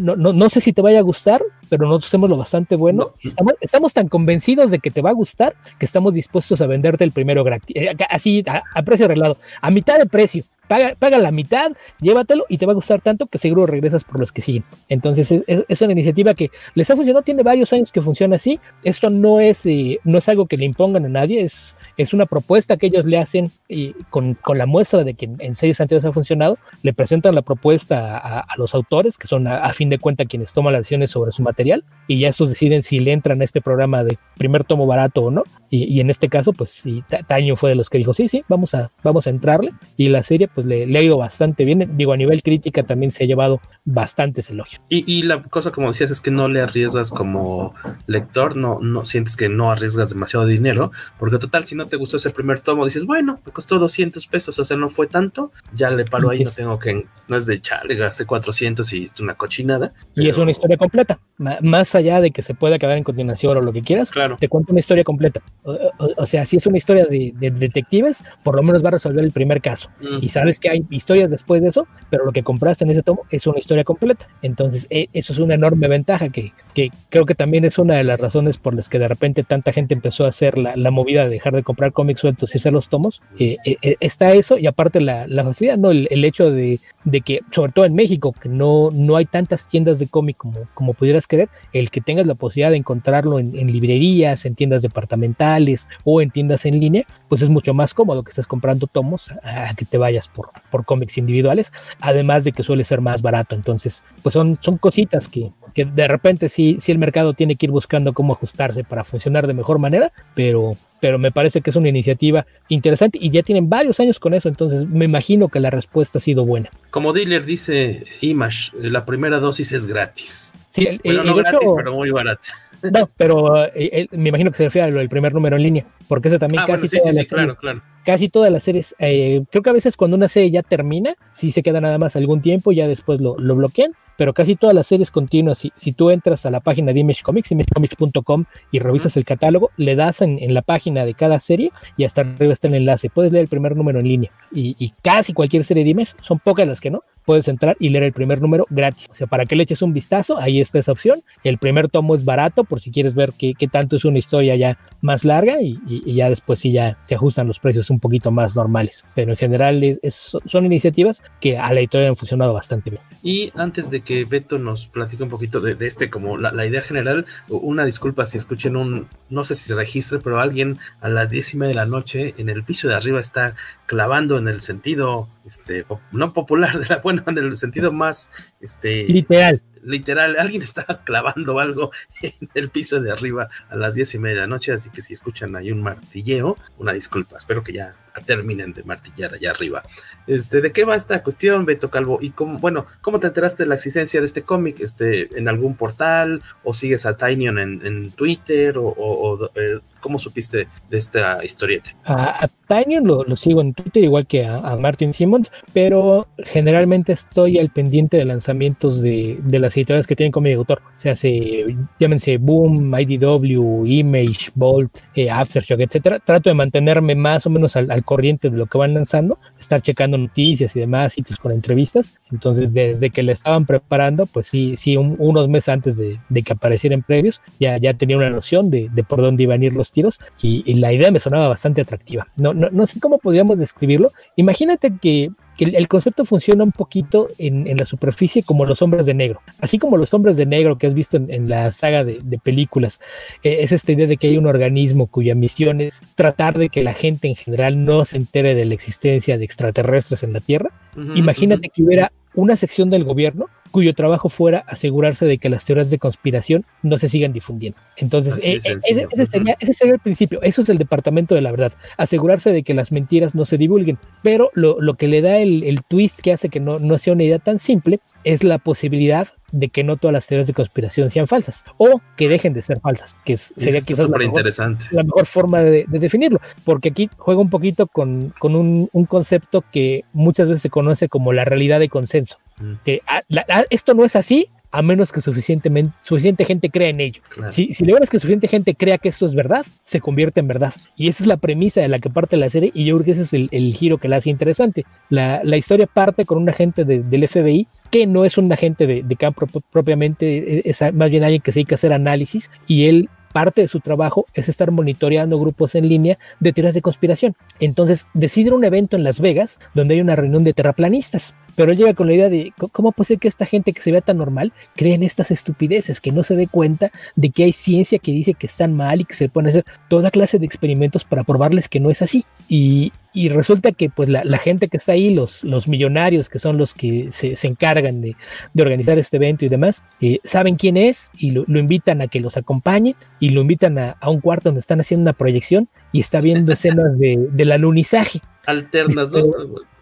no, 0.00 0.16
no, 0.16 0.32
no, 0.32 0.50
sé 0.50 0.60
si 0.60 0.72
te 0.72 0.82
vaya 0.82 1.00
a 1.00 1.02
gustar, 1.02 1.42
pero 1.68 1.86
nosotros 1.86 2.10
tenemos 2.10 2.30
lo 2.30 2.36
bastante 2.36 2.76
bueno. 2.76 3.04
No. 3.04 3.14
Estamos, 3.22 3.54
estamos, 3.60 3.92
tan 3.92 4.08
convencidos 4.08 4.70
de 4.70 4.78
que 4.78 4.90
te 4.90 5.02
va 5.02 5.10
a 5.10 5.14
gustar 5.14 5.54
que 5.78 5.86
estamos 5.86 6.14
dispuestos 6.14 6.60
a 6.60 6.66
venderte 6.66 7.04
el 7.04 7.12
primero 7.12 7.44
gratis, 7.44 7.76
eh, 7.76 7.94
así 8.08 8.44
a, 8.46 8.62
a 8.74 8.82
precio 8.82 9.06
arreglado, 9.06 9.36
a 9.60 9.70
mitad 9.70 9.98
de 9.98 10.06
precio 10.06 10.44
paga, 10.68 10.94
paga 10.98 11.18
la 11.18 11.30
mitad, 11.30 11.72
llévatelo 12.00 12.44
y 12.48 12.58
te 12.58 12.66
va 12.66 12.72
a 12.72 12.74
gustar 12.74 13.00
tanto 13.00 13.26
que 13.26 13.38
seguro 13.38 13.66
regresas 13.66 14.04
por 14.04 14.20
los 14.20 14.32
que 14.32 14.42
siguen. 14.42 14.64
Entonces 14.88 15.30
es, 15.30 15.42
es, 15.46 15.64
es 15.68 15.82
una 15.82 15.92
iniciativa 15.92 16.34
que 16.34 16.50
les 16.74 16.90
ha 16.90 16.96
funcionado, 16.96 17.22
tiene 17.22 17.42
varios 17.42 17.72
años 17.72 17.92
que 17.92 18.02
funciona 18.02 18.36
así. 18.36 18.60
Esto 18.84 19.10
no 19.10 19.40
es, 19.40 19.64
eh, 19.66 20.00
no 20.04 20.18
es 20.18 20.28
algo 20.28 20.46
que 20.46 20.56
le 20.56 20.64
impongan 20.64 21.04
a 21.04 21.08
nadie, 21.08 21.40
es, 21.42 21.76
es 21.96 22.12
una 22.12 22.26
propuesta 22.26 22.76
que 22.76 22.86
ellos 22.86 23.04
le 23.04 23.18
hacen 23.18 23.50
y 23.68 23.92
con, 24.10 24.34
con 24.34 24.58
la 24.58 24.66
muestra 24.66 25.04
de 25.04 25.14
que 25.14 25.28
en 25.38 25.54
series 25.54 25.80
anteriores 25.80 26.04
ha 26.04 26.12
funcionado, 26.12 26.58
le 26.82 26.92
presentan 26.92 27.34
la 27.34 27.42
propuesta 27.42 28.18
a, 28.18 28.40
a 28.40 28.56
los 28.58 28.74
autores, 28.74 29.16
que 29.16 29.26
son 29.26 29.46
a, 29.46 29.64
a, 29.64 29.72
fin 29.72 29.90
de 29.90 29.98
cuenta 29.98 30.24
quienes 30.24 30.52
toman 30.52 30.72
las 30.72 30.80
decisiones 30.80 31.10
sobre 31.10 31.32
su 31.32 31.42
material, 31.42 31.84
y 32.06 32.20
ya 32.20 32.28
estos 32.28 32.48
deciden 32.50 32.82
si 32.82 33.00
le 33.00 33.12
entran 33.12 33.40
a 33.40 33.44
este 33.44 33.60
programa 33.60 34.04
de 34.04 34.18
primer 34.36 34.64
tomo 34.64 34.86
barato 34.86 35.22
o 35.22 35.30
no. 35.30 35.42
Y, 35.70 35.84
y 35.84 36.00
en 36.00 36.10
este 36.10 36.28
caso, 36.28 36.52
pues 36.52 36.84
Taño 37.26 37.56
fue 37.56 37.70
de 37.70 37.76
los 37.76 37.90
que 37.90 37.98
dijo, 37.98 38.14
sí, 38.14 38.28
sí, 38.28 38.44
vamos 38.48 38.74
a, 38.74 38.92
vamos 39.02 39.26
a 39.26 39.30
entrarle. 39.30 39.72
Y 39.96 40.08
la 40.08 40.22
serie, 40.22 40.48
pues 40.56 40.66
le, 40.66 40.86
le, 40.86 40.98
ha 40.98 41.02
ido 41.02 41.18
bastante 41.18 41.66
bien. 41.66 41.98
Digo, 41.98 42.14
a 42.14 42.16
nivel 42.16 42.42
crítica 42.42 42.82
también 42.82 43.10
se 43.10 43.24
ha 43.24 43.26
llevado 43.26 43.60
bastantes 43.84 44.48
elogios. 44.48 44.80
Y, 44.88 45.04
y, 45.06 45.22
la 45.24 45.42
cosa, 45.42 45.70
como 45.70 45.88
decías, 45.88 46.10
es 46.10 46.22
que 46.22 46.30
no 46.30 46.48
le 46.48 46.62
arriesgas 46.62 47.10
como 47.10 47.74
lector, 48.06 48.56
no, 48.56 48.80
no 48.80 49.04
sientes 49.04 49.36
que 49.36 49.50
no 49.50 49.70
arriesgas 49.70 50.08
demasiado 50.08 50.46
dinero, 50.46 50.92
porque 51.18 51.36
total, 51.36 51.66
si 51.66 51.74
no 51.74 51.84
te 51.84 51.98
gustó 51.98 52.16
ese 52.16 52.30
primer 52.30 52.60
tomo, 52.60 52.86
dices, 52.86 53.04
bueno, 53.04 53.38
me 53.44 53.52
costó 53.52 53.78
200 53.78 54.26
pesos, 54.28 54.58
o 54.58 54.64
sea, 54.64 54.78
no 54.78 54.88
fue 54.88 55.08
tanto, 55.08 55.52
ya 55.74 55.90
le 55.90 56.06
paro 56.06 56.30
ahí, 56.30 56.42
no 56.42 56.50
tengo 56.50 56.78
que, 56.78 57.04
no 57.28 57.36
es 57.36 57.44
de 57.44 57.60
chale, 57.60 57.94
gasté 57.94 58.24
400 58.24 58.90
y 58.94 59.04
es 59.04 59.20
una 59.20 59.34
cochinada. 59.34 59.92
Pero... 60.14 60.26
Y 60.26 60.30
es 60.30 60.38
una 60.38 60.52
historia 60.52 60.78
completa, 60.78 61.20
más 61.36 61.94
allá 61.94 62.22
de 62.22 62.30
que 62.30 62.40
se 62.40 62.54
pueda 62.54 62.78
quedar 62.78 62.96
en 62.96 63.04
continuación 63.04 63.58
o 63.58 63.60
lo 63.60 63.74
que 63.74 63.82
quieras, 63.82 64.10
claro. 64.10 64.38
te 64.40 64.48
cuento 64.48 64.72
una 64.72 64.80
historia 64.80 65.04
completa. 65.04 65.42
O, 65.64 65.72
o, 65.72 66.08
o 66.16 66.26
sea, 66.26 66.46
si 66.46 66.56
es 66.56 66.66
una 66.66 66.78
historia 66.78 67.04
de, 67.04 67.34
de, 67.36 67.50
detectives, 67.50 68.24
por 68.42 68.56
lo 68.56 68.62
menos 68.62 68.82
va 68.82 68.88
a 68.88 68.92
resolver 68.92 69.22
el 69.22 69.32
primer 69.32 69.60
caso. 69.60 69.90
Mm. 70.00 70.18
Y 70.22 70.28
sabes 70.46 70.60
que 70.60 70.70
hay 70.70 70.84
historias 70.90 71.30
después 71.30 71.60
de 71.60 71.68
eso, 71.68 71.86
pero 72.10 72.24
lo 72.24 72.32
que 72.32 72.42
compraste 72.42 72.84
en 72.84 72.90
ese 72.90 73.02
tomo 73.02 73.22
es 73.30 73.46
una 73.46 73.58
historia 73.58 73.84
completa. 73.84 74.28
Entonces, 74.42 74.86
e, 74.90 75.08
eso 75.12 75.32
es 75.32 75.38
una 75.38 75.54
enorme 75.54 75.88
ventaja 75.88 76.28
que, 76.28 76.52
que, 76.74 76.90
creo 77.10 77.26
que 77.26 77.34
también 77.34 77.64
es 77.64 77.78
una 77.78 77.96
de 77.96 78.04
las 78.04 78.20
razones 78.20 78.56
por 78.58 78.74
las 78.74 78.88
que 78.88 78.98
de 78.98 79.08
repente 79.08 79.42
tanta 79.42 79.72
gente 79.72 79.94
empezó 79.94 80.24
a 80.24 80.28
hacer 80.28 80.56
la, 80.56 80.76
la 80.76 80.90
movida 80.90 81.24
de 81.24 81.30
dejar 81.30 81.54
de 81.54 81.62
comprar 81.62 81.92
cómics 81.92 82.20
sueltos 82.20 82.54
y 82.54 82.58
hacer 82.58 82.72
los 82.72 82.88
tomos. 82.88 83.22
Eh, 83.38 83.56
eh, 83.64 83.96
está 84.00 84.32
eso, 84.32 84.58
y 84.58 84.66
aparte 84.66 85.00
la, 85.00 85.26
facilidad, 85.44 85.78
¿no? 85.78 85.90
El, 85.90 86.24
hecho 86.24 86.50
de, 86.50 86.80
de 87.06 87.20
que, 87.20 87.40
sobre 87.52 87.72
todo 87.72 87.84
en 87.84 87.94
México, 87.94 88.32
que 88.32 88.48
no, 88.48 88.90
no 88.92 89.16
hay 89.16 89.24
tantas 89.24 89.66
tiendas 89.66 89.98
de 90.00 90.08
cómic 90.08 90.36
como, 90.36 90.58
como 90.74 90.92
pudieras 90.92 91.26
querer, 91.26 91.48
el 91.72 91.90
que 91.90 92.00
tengas 92.00 92.26
la 92.26 92.34
posibilidad 92.34 92.72
de 92.72 92.76
encontrarlo 92.76 93.38
en, 93.38 93.54
librerías, 93.72 94.44
en 94.44 94.56
tiendas 94.56 94.82
departamentales 94.82 95.88
o 96.04 96.20
en 96.20 96.30
tiendas 96.30 96.66
en 96.66 96.80
línea, 96.80 97.04
pues 97.28 97.42
es 97.42 97.48
mucho 97.48 97.72
más 97.74 97.94
cómodo 97.94 98.24
que 98.24 98.30
estés 98.30 98.48
comprando 98.48 98.88
tomos 98.88 99.30
a, 99.44 99.72
que 99.74 99.84
te 99.84 99.98
vayas 99.98 100.26
por, 100.26 100.50
por 100.70 100.84
cómics 100.84 101.16
individuales, 101.16 101.72
además 102.00 102.42
de 102.42 102.50
que 102.50 102.64
suele 102.64 102.82
ser 102.82 103.00
más 103.00 103.22
barato. 103.22 103.54
Entonces, 103.54 104.02
pues 104.22 104.32
son, 104.32 104.58
son 104.60 104.76
cositas 104.76 105.28
que, 105.28 105.52
que 105.74 105.84
de 105.84 106.08
repente 106.08 106.48
sí, 106.48 106.78
sí 106.80 106.90
el 106.90 106.98
mercado 106.98 107.34
tiene 107.34 107.54
que 107.54 107.66
ir 107.66 107.72
buscando 107.72 108.14
cómo 108.14 108.32
ajustarse 108.32 108.82
para 108.82 109.04
funcionar 109.04 109.46
de 109.46 109.54
mejor 109.54 109.78
manera, 109.78 110.12
pero, 110.34 110.76
pero 111.00 111.18
me 111.18 111.30
parece 111.30 111.60
que 111.60 111.70
es 111.70 111.76
una 111.76 111.88
iniciativa 111.88 112.46
interesante 112.68 113.18
y 113.20 113.30
ya 113.30 113.42
tienen 113.42 113.68
varios 113.68 114.00
años 114.00 114.18
con 114.18 114.34
eso, 114.34 114.48
entonces 114.48 114.86
me 114.88 115.04
imagino 115.04 115.48
que 115.48 115.60
la 115.60 115.70
respuesta 115.70 116.18
ha 116.18 116.20
sido 116.20 116.44
buena. 116.44 116.70
Como 116.90 117.12
dealer 117.12 117.44
dice 117.44 118.04
Image, 118.20 118.72
la 118.80 119.04
primera 119.04 119.38
dosis 119.38 119.72
es 119.72 119.86
gratis. 119.86 120.54
Sí, 120.70 121.00
bueno, 121.04 121.24
no 121.24 121.34
gratis, 121.34 121.70
pero 121.76 121.92
muy 121.94 122.10
barata. 122.10 122.48
No, 122.82 123.08
pero 123.16 123.66
eh, 123.74 124.06
me 124.12 124.28
imagino 124.28 124.50
que 124.50 124.58
se 124.58 124.64
refiere 124.64 124.98
al 124.98 125.08
primer 125.08 125.32
número 125.32 125.56
en 125.56 125.62
línea, 125.62 125.86
porque 126.08 126.28
ese 126.28 126.38
también 126.38 126.62
ah, 126.62 126.66
casi, 126.66 126.88
todas 126.88 127.14
las 127.14 127.28
series, 127.28 127.58
casi 128.04 128.28
todas 128.28 128.52
las 128.52 128.62
series, 128.62 128.94
eh, 128.98 129.44
creo 129.50 129.62
que 129.62 129.70
a 129.70 129.74
veces 129.74 129.96
cuando 129.96 130.16
una 130.16 130.28
serie 130.28 130.50
ya 130.50 130.62
termina, 130.62 131.14
si 131.32 131.52
se 131.52 131.62
queda 131.62 131.80
nada 131.80 131.98
más 131.98 132.16
algún 132.16 132.40
tiempo, 132.40 132.72
ya 132.72 132.88
después 132.88 133.20
lo, 133.20 133.38
lo 133.38 133.56
bloquean, 133.56 133.92
pero 134.16 134.32
casi 134.32 134.56
todas 134.56 134.74
las 134.74 134.86
series 134.86 135.10
continuas, 135.10 135.58
si, 135.58 135.72
si 135.76 135.92
tú 135.92 136.10
entras 136.10 136.46
a 136.46 136.50
la 136.50 136.60
página 136.60 136.92
de 136.92 137.00
Image 137.00 137.22
Comics, 137.22 137.52
imagecomics.com 137.52 138.44
y 138.70 138.78
revisas 138.78 139.16
el 139.16 139.24
catálogo, 139.24 139.70
le 139.76 139.94
das 139.94 140.22
en, 140.22 140.38
la 140.54 140.62
página 140.62 141.04
de 141.04 141.14
cada 141.14 141.38
serie 141.40 141.70
y 141.96 142.04
hasta 142.04 142.22
arriba 142.22 142.52
está 142.52 142.68
el 142.68 142.74
enlace. 142.74 143.10
Puedes 143.10 143.32
leer 143.32 143.42
el 143.42 143.48
primer 143.48 143.76
número 143.76 144.00
en 144.00 144.08
línea 144.08 144.30
y, 144.50 144.74
y 144.78 144.94
casi 145.02 145.32
cualquier 145.32 145.64
serie 145.64 145.84
de 145.84 145.90
Image, 145.90 146.14
son 146.20 146.38
pocas 146.38 146.66
las 146.66 146.80
que 146.80 146.90
no, 146.90 147.02
puedes 147.26 147.48
entrar 147.48 147.76
y 147.78 147.90
leer 147.90 148.04
el 148.04 148.12
primer 148.12 148.40
número 148.40 148.66
gratis. 148.70 149.08
O 149.10 149.14
sea, 149.14 149.26
para 149.26 149.44
que 149.44 149.56
le 149.56 149.64
eches 149.64 149.82
un 149.82 149.92
vistazo, 149.92 150.38
ahí 150.38 150.60
está 150.60 150.78
esa 150.78 150.92
opción. 150.92 151.22
El 151.44 151.58
primer 151.58 151.88
tomo 151.90 152.14
es 152.14 152.24
barato 152.24 152.64
por 152.64 152.80
si 152.80 152.90
quieres 152.90 153.14
ver 153.14 153.32
qué, 153.36 153.52
qué 153.58 153.68
tanto 153.68 153.96
es 153.96 154.04
una 154.06 154.18
historia 154.18 154.56
ya 154.56 154.78
más 155.02 155.24
larga 155.24 155.60
y, 155.60 155.78
y, 155.86 155.95
ya 156.04 156.28
después 156.28 156.60
sí 156.60 156.72
ya 156.72 156.98
se 157.04 157.14
ajustan 157.14 157.46
los 157.46 157.60
precios 157.60 157.90
un 157.90 158.00
poquito 158.00 158.30
más 158.30 158.56
normales. 158.56 159.04
Pero 159.14 159.32
en 159.32 159.36
general 159.36 159.82
es, 160.02 160.36
son 160.44 160.66
iniciativas 160.66 161.22
que 161.40 161.58
a 161.58 161.72
la 161.72 161.80
editorial 161.80 162.10
han 162.10 162.16
funcionado 162.16 162.52
bastante 162.52 162.90
bien. 162.90 163.02
Y 163.22 163.52
antes 163.54 163.90
de 163.90 164.02
que 164.02 164.24
Beto 164.24 164.58
nos 164.58 164.86
platique 164.86 165.22
un 165.22 165.28
poquito 165.28 165.60
de, 165.60 165.76
este, 165.86 166.10
como 166.10 166.36
la, 166.36 166.52
la, 166.52 166.66
idea 166.66 166.82
general, 166.82 167.26
una 167.48 167.84
disculpa 167.84 168.26
si 168.26 168.38
escuchen 168.38 168.76
un, 168.76 169.08
no 169.28 169.44
sé 169.44 169.54
si 169.54 169.68
se 169.68 169.74
registre, 169.74 170.18
pero 170.18 170.40
alguien 170.40 170.78
a 171.00 171.08
las 171.08 171.30
diez 171.30 171.52
y 171.54 171.56
media 171.56 171.70
de 171.70 171.74
la 171.74 171.86
noche 171.86 172.34
en 172.38 172.48
el 172.48 172.64
piso 172.64 172.88
de 172.88 172.94
arriba 172.94 173.20
está 173.20 173.54
clavando 173.86 174.38
en 174.38 174.48
el 174.48 174.60
sentido, 174.60 175.28
este, 175.46 175.86
no 176.12 176.32
popular 176.32 176.78
de 176.78 176.86
la, 176.86 176.98
bueno, 176.98 177.22
en 177.26 177.38
el 177.38 177.56
sentido 177.56 177.92
más, 177.92 178.54
este, 178.60 179.04
literal, 179.04 179.62
literal, 179.86 180.36
alguien 180.38 180.62
está 180.70 180.84
clavando 181.04 181.58
algo 181.58 181.90
en 182.22 182.34
el 182.54 182.68
piso 182.68 183.00
de 183.00 183.12
arriba 183.12 183.48
a 183.70 183.76
las 183.76 183.94
diez 183.94 184.14
y 184.14 184.18
media 184.18 184.36
de 184.36 184.40
la 184.42 184.46
noche, 184.46 184.72
así 184.72 184.90
que 184.90 185.02
si 185.02 185.14
escuchan 185.14 185.56
ahí 185.56 185.72
un 185.72 185.82
martilleo, 185.82 186.56
una 186.78 186.92
disculpa, 186.92 187.38
espero 187.38 187.62
que 187.62 187.72
ya 187.72 187.94
terminen 188.20 188.72
de 188.72 188.82
martillar 188.84 189.34
allá 189.34 189.50
arriba. 189.50 189.82
Este, 190.26 190.60
¿de 190.60 190.72
qué 190.72 190.84
va 190.84 190.96
esta 190.96 191.22
cuestión, 191.22 191.64
Beto 191.64 191.90
Calvo? 191.90 192.18
Y 192.20 192.30
cómo, 192.30 192.58
bueno, 192.58 192.86
¿cómo 193.00 193.20
te 193.20 193.28
enteraste 193.28 193.64
de 193.64 193.68
la 193.68 193.74
existencia 193.74 194.20
de 194.20 194.26
este 194.26 194.42
cómic? 194.42 194.80
Este, 194.80 195.38
¿En 195.38 195.48
algún 195.48 195.74
portal? 195.74 196.42
¿O 196.64 196.74
sigues 196.74 197.06
a 197.06 197.16
Tinyon 197.16 197.58
en, 197.58 198.10
Twitter? 198.12 198.76
¿O, 198.78 199.50
eh, 199.54 199.80
cómo 200.00 200.18
supiste 200.18 200.68
de 200.88 200.98
esta 200.98 201.44
historieta? 201.44 201.94
A, 202.04 202.44
a 202.44 202.82
lo, 203.02 203.36
sigo 203.36 203.60
en 203.60 203.74
Twitter, 203.74 204.04
igual 204.04 204.26
que 204.26 204.44
a, 204.44 204.76
Martin 204.76 205.12
Simmons, 205.12 205.52
pero 205.72 206.26
generalmente 206.38 207.12
estoy 207.12 207.58
al 207.58 207.70
pendiente 207.70 208.16
de 208.16 208.24
lanzamientos 208.24 209.02
de, 209.02 209.38
de 209.42 209.58
las 209.58 209.76
editoriales 209.76 210.06
que 210.06 210.16
tienen 210.16 210.32
como 210.32 210.48
autor. 210.48 210.82
O 210.96 210.98
sea, 210.98 211.16
se, 211.16 211.76
llámense 211.98 212.36
Boom, 212.38 212.94
IDW, 212.98 213.84
Image, 213.86 214.50
Bolt, 214.54 214.98
eh, 215.14 215.30
Aftershock, 215.30 215.80
etcétera. 215.80 216.18
Trato 216.20 216.50
de 216.50 216.54
mantenerme 216.54 217.14
más 217.14 217.46
o 217.46 217.50
menos 217.50 217.76
al, 217.76 218.04
corriente 218.06 218.48
de 218.48 218.56
lo 218.56 218.64
que 218.64 218.78
van 218.78 218.94
lanzando, 218.94 219.38
estar 219.60 219.82
checando 219.82 220.16
noticias 220.16 220.74
y 220.74 220.80
demás, 220.80 221.12
sitios 221.12 221.38
con 221.38 221.52
entrevistas. 221.52 222.14
Entonces, 222.32 222.72
desde 222.72 223.10
que 223.10 223.22
le 223.22 223.32
estaban 223.32 223.66
preparando, 223.66 224.24
pues 224.24 224.46
sí, 224.46 224.78
sí, 224.78 224.96
unos 224.96 225.48
meses 225.50 225.68
antes 225.68 225.98
de, 225.98 226.42
que 226.42 226.52
aparecieran 226.54 227.02
previos, 227.02 227.42
ya, 227.60 227.76
ya 227.76 227.92
tenía 227.92 228.16
una 228.16 228.30
noción 228.30 228.70
de, 228.70 228.90
por 229.06 229.20
dónde 229.20 229.42
iban 229.42 229.60
a 229.60 229.66
ir 229.66 229.74
los 229.74 229.92
tiros 229.92 230.18
y, 230.40 230.74
la 230.76 230.92
idea 230.92 231.10
me 231.10 231.20
sonaba 231.20 231.48
bastante 231.48 231.80
atractiva. 231.82 232.28
No, 232.36 232.54
no, 232.54 232.70
no 232.70 232.86
sé 232.86 233.00
cómo 233.00 233.18
podríamos 233.18 233.58
describirlo. 233.58 234.12
Imagínate 234.36 234.92
que 235.00 235.30
que 235.56 235.64
el, 235.64 235.88
concepto 235.88 236.24
funciona 236.24 236.64
un 236.64 236.72
poquito 236.72 237.28
en, 237.38 237.76
la 237.76 237.84
superficie 237.84 238.42
como 238.42 238.64
los 238.64 238.82
hombres 238.82 239.06
de 239.06 239.14
negro. 239.14 239.40
Así 239.60 239.78
como 239.78 239.96
los 239.96 240.12
hombres 240.14 240.36
de 240.36 240.46
negro 240.46 240.78
que 240.78 240.86
has 240.86 240.94
visto 240.94 241.16
en, 241.16 241.48
la 241.48 241.72
saga 241.72 242.04
de, 242.04 242.38
películas, 242.42 243.00
eh, 243.42 243.58
es 243.60 243.72
esta 243.72 243.92
idea 243.92 244.06
de 244.06 244.16
que 244.16 244.28
hay 244.28 244.38
un 244.38 244.46
organismo 244.46 245.06
cuya 245.06 245.34
misión 245.34 245.80
es 245.80 246.00
tratar 246.14 246.58
de 246.58 246.68
que 246.68 246.82
la 246.82 246.94
gente 246.94 247.28
en 247.28 247.34
general 247.34 247.84
no 247.84 248.04
se 248.04 248.16
entere 248.16 248.54
de 248.54 248.64
la 248.64 248.74
existencia 248.74 249.38
de 249.38 249.44
extraterrestres 249.44 250.22
en 250.22 250.32
la 250.32 250.40
Tierra. 250.40 250.70
Imagínate 251.14 251.68
que 251.68 251.82
hubiera 251.82 252.12
una 252.34 252.56
sección 252.56 252.88
del 252.88 253.04
gobierno 253.04 253.46
cuyo 253.76 253.92
trabajo 253.92 254.30
fuera 254.30 254.60
asegurarse 254.60 255.26
de 255.26 255.36
que 255.36 255.50
las 255.50 255.66
teorías 255.66 255.90
de 255.90 255.98
conspiración 255.98 256.64
no 256.82 256.96
se 256.96 257.10
sigan 257.10 257.34
difundiendo. 257.34 257.78
Entonces, 257.98 258.42
eh, 258.42 258.54
eh, 258.54 259.06
ese, 259.12 259.26
sería, 259.74 259.92
el 259.92 259.98
principio, 259.98 260.40
eso 260.40 260.62
es 260.62 260.70
el 260.70 260.78
departamento 260.78 261.34
de 261.34 261.42
la 261.42 261.50
verdad, 261.50 261.74
asegurarse 261.98 262.52
de 262.52 262.62
que 262.62 262.72
las 262.72 262.90
mentiras 262.90 263.34
no 263.34 263.44
se 263.44 263.58
divulguen, 263.58 263.98
pero 264.22 264.50
lo, 264.54 264.94
que 264.94 265.08
le 265.08 265.20
da 265.20 265.36
el, 265.40 265.78
twist 265.86 266.20
que 266.20 266.32
hace 266.32 266.48
que 266.48 266.58
no, 266.58 266.78
no 266.78 266.96
sea 266.96 267.12
una 267.12 267.24
idea 267.24 267.38
tan 267.38 267.58
simple 267.58 268.00
es 268.24 268.42
la 268.44 268.56
posibilidad 268.56 269.28
de 269.52 269.68
que 269.68 269.84
no 269.84 269.96
todas 269.96 270.12
las 270.12 270.26
teorías 270.26 270.46
de 270.46 270.54
conspiración 270.54 271.10
sean 271.10 271.26
falsas 271.26 271.64
o 271.76 272.00
que 272.16 272.28
dejen 272.28 272.52
de 272.52 272.62
ser 272.62 272.80
falsas, 272.80 273.16
que 273.24 273.36
sería 273.36 273.80
quizás 273.80 274.08
la 274.08 274.18
mejor, 274.18 274.44
la 274.90 275.02
mejor, 275.02 275.26
forma 275.26 275.62
de, 275.62 275.86
definirlo, 275.88 276.40
porque 276.64 276.88
aquí 276.90 277.08
juega 277.16 277.40
un 277.40 277.50
poquito 277.50 277.86
con, 277.86 278.34
un, 278.42 279.06
concepto 279.06 279.64
que 279.72 280.04
muchas 280.12 280.48
veces 280.48 280.62
se 280.62 280.70
conoce 280.70 281.08
como 281.08 281.32
la 281.32 281.44
realidad 281.44 281.80
de 281.80 281.88
consenso, 281.88 282.38
mm. 282.58 282.72
que 282.84 283.02
ah, 283.06 283.22
ah, 283.48 283.64
esto 283.70 283.94
no 283.94 284.04
es 284.04 284.16
así, 284.16 284.50
a 284.70 284.82
menos 284.82 285.12
que 285.12 285.20
suficientemente, 285.20 285.92
suficiente 286.02 286.44
gente 286.44 286.70
crea 286.70 286.88
en 286.88 287.00
ello. 287.00 287.22
Si, 287.50 287.72
si 287.72 287.84
logras 287.84 288.10
que 288.10 288.18
suficiente 288.18 288.48
gente 288.48 288.74
crea 288.74 288.98
que 288.98 289.08
esto 289.08 289.26
es 289.26 289.34
verdad, 289.34 289.64
se 289.84 290.00
convierte 290.00 290.40
en 290.40 290.48
verdad. 290.48 290.74
Y 290.96 291.08
esa 291.08 291.22
es 291.22 291.26
la 291.26 291.36
premisa 291.36 291.80
de 291.80 291.88
la 291.88 291.98
que 291.98 292.10
parte 292.10 292.36
la 292.36 292.50
serie 292.50 292.70
y 292.74 292.84
yo 292.84 292.96
creo 292.96 293.04
que 293.04 293.10
ese 293.12 293.22
es 293.22 293.32
el, 293.32 293.74
giro 293.74 293.98
que 293.98 294.08
la 294.08 294.16
hace 294.16 294.30
interesante. 294.30 294.84
La, 295.08 295.42
historia 295.56 295.86
parte 295.86 296.24
con 296.24 296.38
un 296.38 296.48
agente 296.48 296.84
del 296.84 297.28
FBI 297.28 297.66
que 297.90 298.06
no 298.06 298.24
es 298.24 298.38
un 298.38 298.52
agente 298.52 298.86
de, 298.86 299.16
campo 299.16 299.46
propiamente, 299.70 300.68
es 300.68 300.82
más 300.92 301.10
bien 301.10 301.24
alguien 301.24 301.40
que 301.40 301.52
se 301.52 301.60
dedica 301.60 301.74
a 301.74 301.76
hacer 301.76 301.92
análisis 301.92 302.50
y 302.66 302.86
él 302.86 303.08
parte 303.32 303.60
de 303.60 303.68
su 303.68 303.80
trabajo 303.80 304.24
es 304.32 304.48
estar 304.48 304.70
monitoreando 304.70 305.38
grupos 305.38 305.74
en 305.74 305.88
línea 305.88 306.18
de 306.40 306.52
teorías 306.54 306.74
de 306.74 306.80
conspiración. 306.80 307.36
Entonces 307.60 308.06
decide 308.14 308.52
un 308.52 308.64
evento 308.64 308.96
en 308.96 309.04
Las 309.04 309.20
Vegas 309.20 309.58
donde 309.74 309.94
hay 309.94 310.00
una 310.00 310.16
reunión 310.16 310.42
de 310.42 310.54
terraplanistas 310.54 311.34
pero 311.56 311.72
llega 311.72 311.94
con 311.94 312.06
la 312.06 312.14
idea 312.14 312.28
de 312.28 312.52
cómo 312.70 312.92
puede 312.92 313.08
ser 313.08 313.18
que 313.18 313.28
esta 313.28 313.46
gente 313.46 313.72
que 313.72 313.82
se 313.82 313.90
vea 313.90 314.02
tan 314.02 314.18
normal 314.18 314.52
cree 314.76 314.94
en 314.94 315.02
estas 315.02 315.30
estupideces, 315.30 316.00
que 316.00 316.12
no 316.12 316.22
se 316.22 316.36
dé 316.36 316.46
cuenta 316.46 316.92
de 317.16 317.30
que 317.30 317.44
hay 317.44 317.52
ciencia 317.52 317.98
que 317.98 318.12
dice 318.12 318.34
que 318.34 318.46
están 318.46 318.74
mal 318.74 319.00
y 319.00 319.04
que 319.06 319.14
se 319.14 319.28
pueden 319.28 319.48
hacer 319.48 319.64
toda 319.88 320.10
clase 320.10 320.38
de 320.38 320.46
experimentos 320.46 321.04
para 321.04 321.24
probarles 321.24 321.68
que 321.68 321.80
no 321.80 321.90
es 321.90 322.02
así. 322.02 322.24
Y, 322.48 322.92
resulta 323.30 323.72
que 323.72 323.88
pues 323.88 324.10
la, 324.10 324.38
gente 324.38 324.68
que 324.68 324.76
está 324.76 324.92
ahí, 324.92 325.14
los, 325.14 325.42
los 325.42 325.68
millonarios 325.68 326.28
que 326.28 326.38
son 326.38 326.58
los 326.58 326.74
que 326.74 327.08
se, 327.12 327.34
encargan 327.46 328.02
de, 328.02 328.14
organizar 328.58 328.98
este 328.98 329.16
evento 329.16 329.46
y 329.46 329.48
demás, 329.48 329.82
eh, 330.02 330.20
saben 330.22 330.56
quién 330.56 330.76
es 330.76 331.10
y 331.14 331.30
lo, 331.30 331.44
invitan 331.58 332.02
a 332.02 332.08
que 332.08 332.20
los 332.20 332.36
acompañen 332.36 332.94
y 333.18 333.30
lo 333.30 333.40
invitan 333.40 333.78
a, 333.78 333.96
un 334.06 334.20
cuarto 334.20 334.50
donde 334.50 334.60
están 334.60 334.80
haciendo 334.80 335.02
una 335.02 335.14
proyección 335.14 335.66
y 335.92 336.00
está 336.00 336.20
viendo 336.20 336.52
escenas 336.52 336.98
de, 336.98 337.16
del 337.32 337.52
alunizaje. 337.52 338.20
Alternas, 338.44 339.10
¿no? 339.10 339.24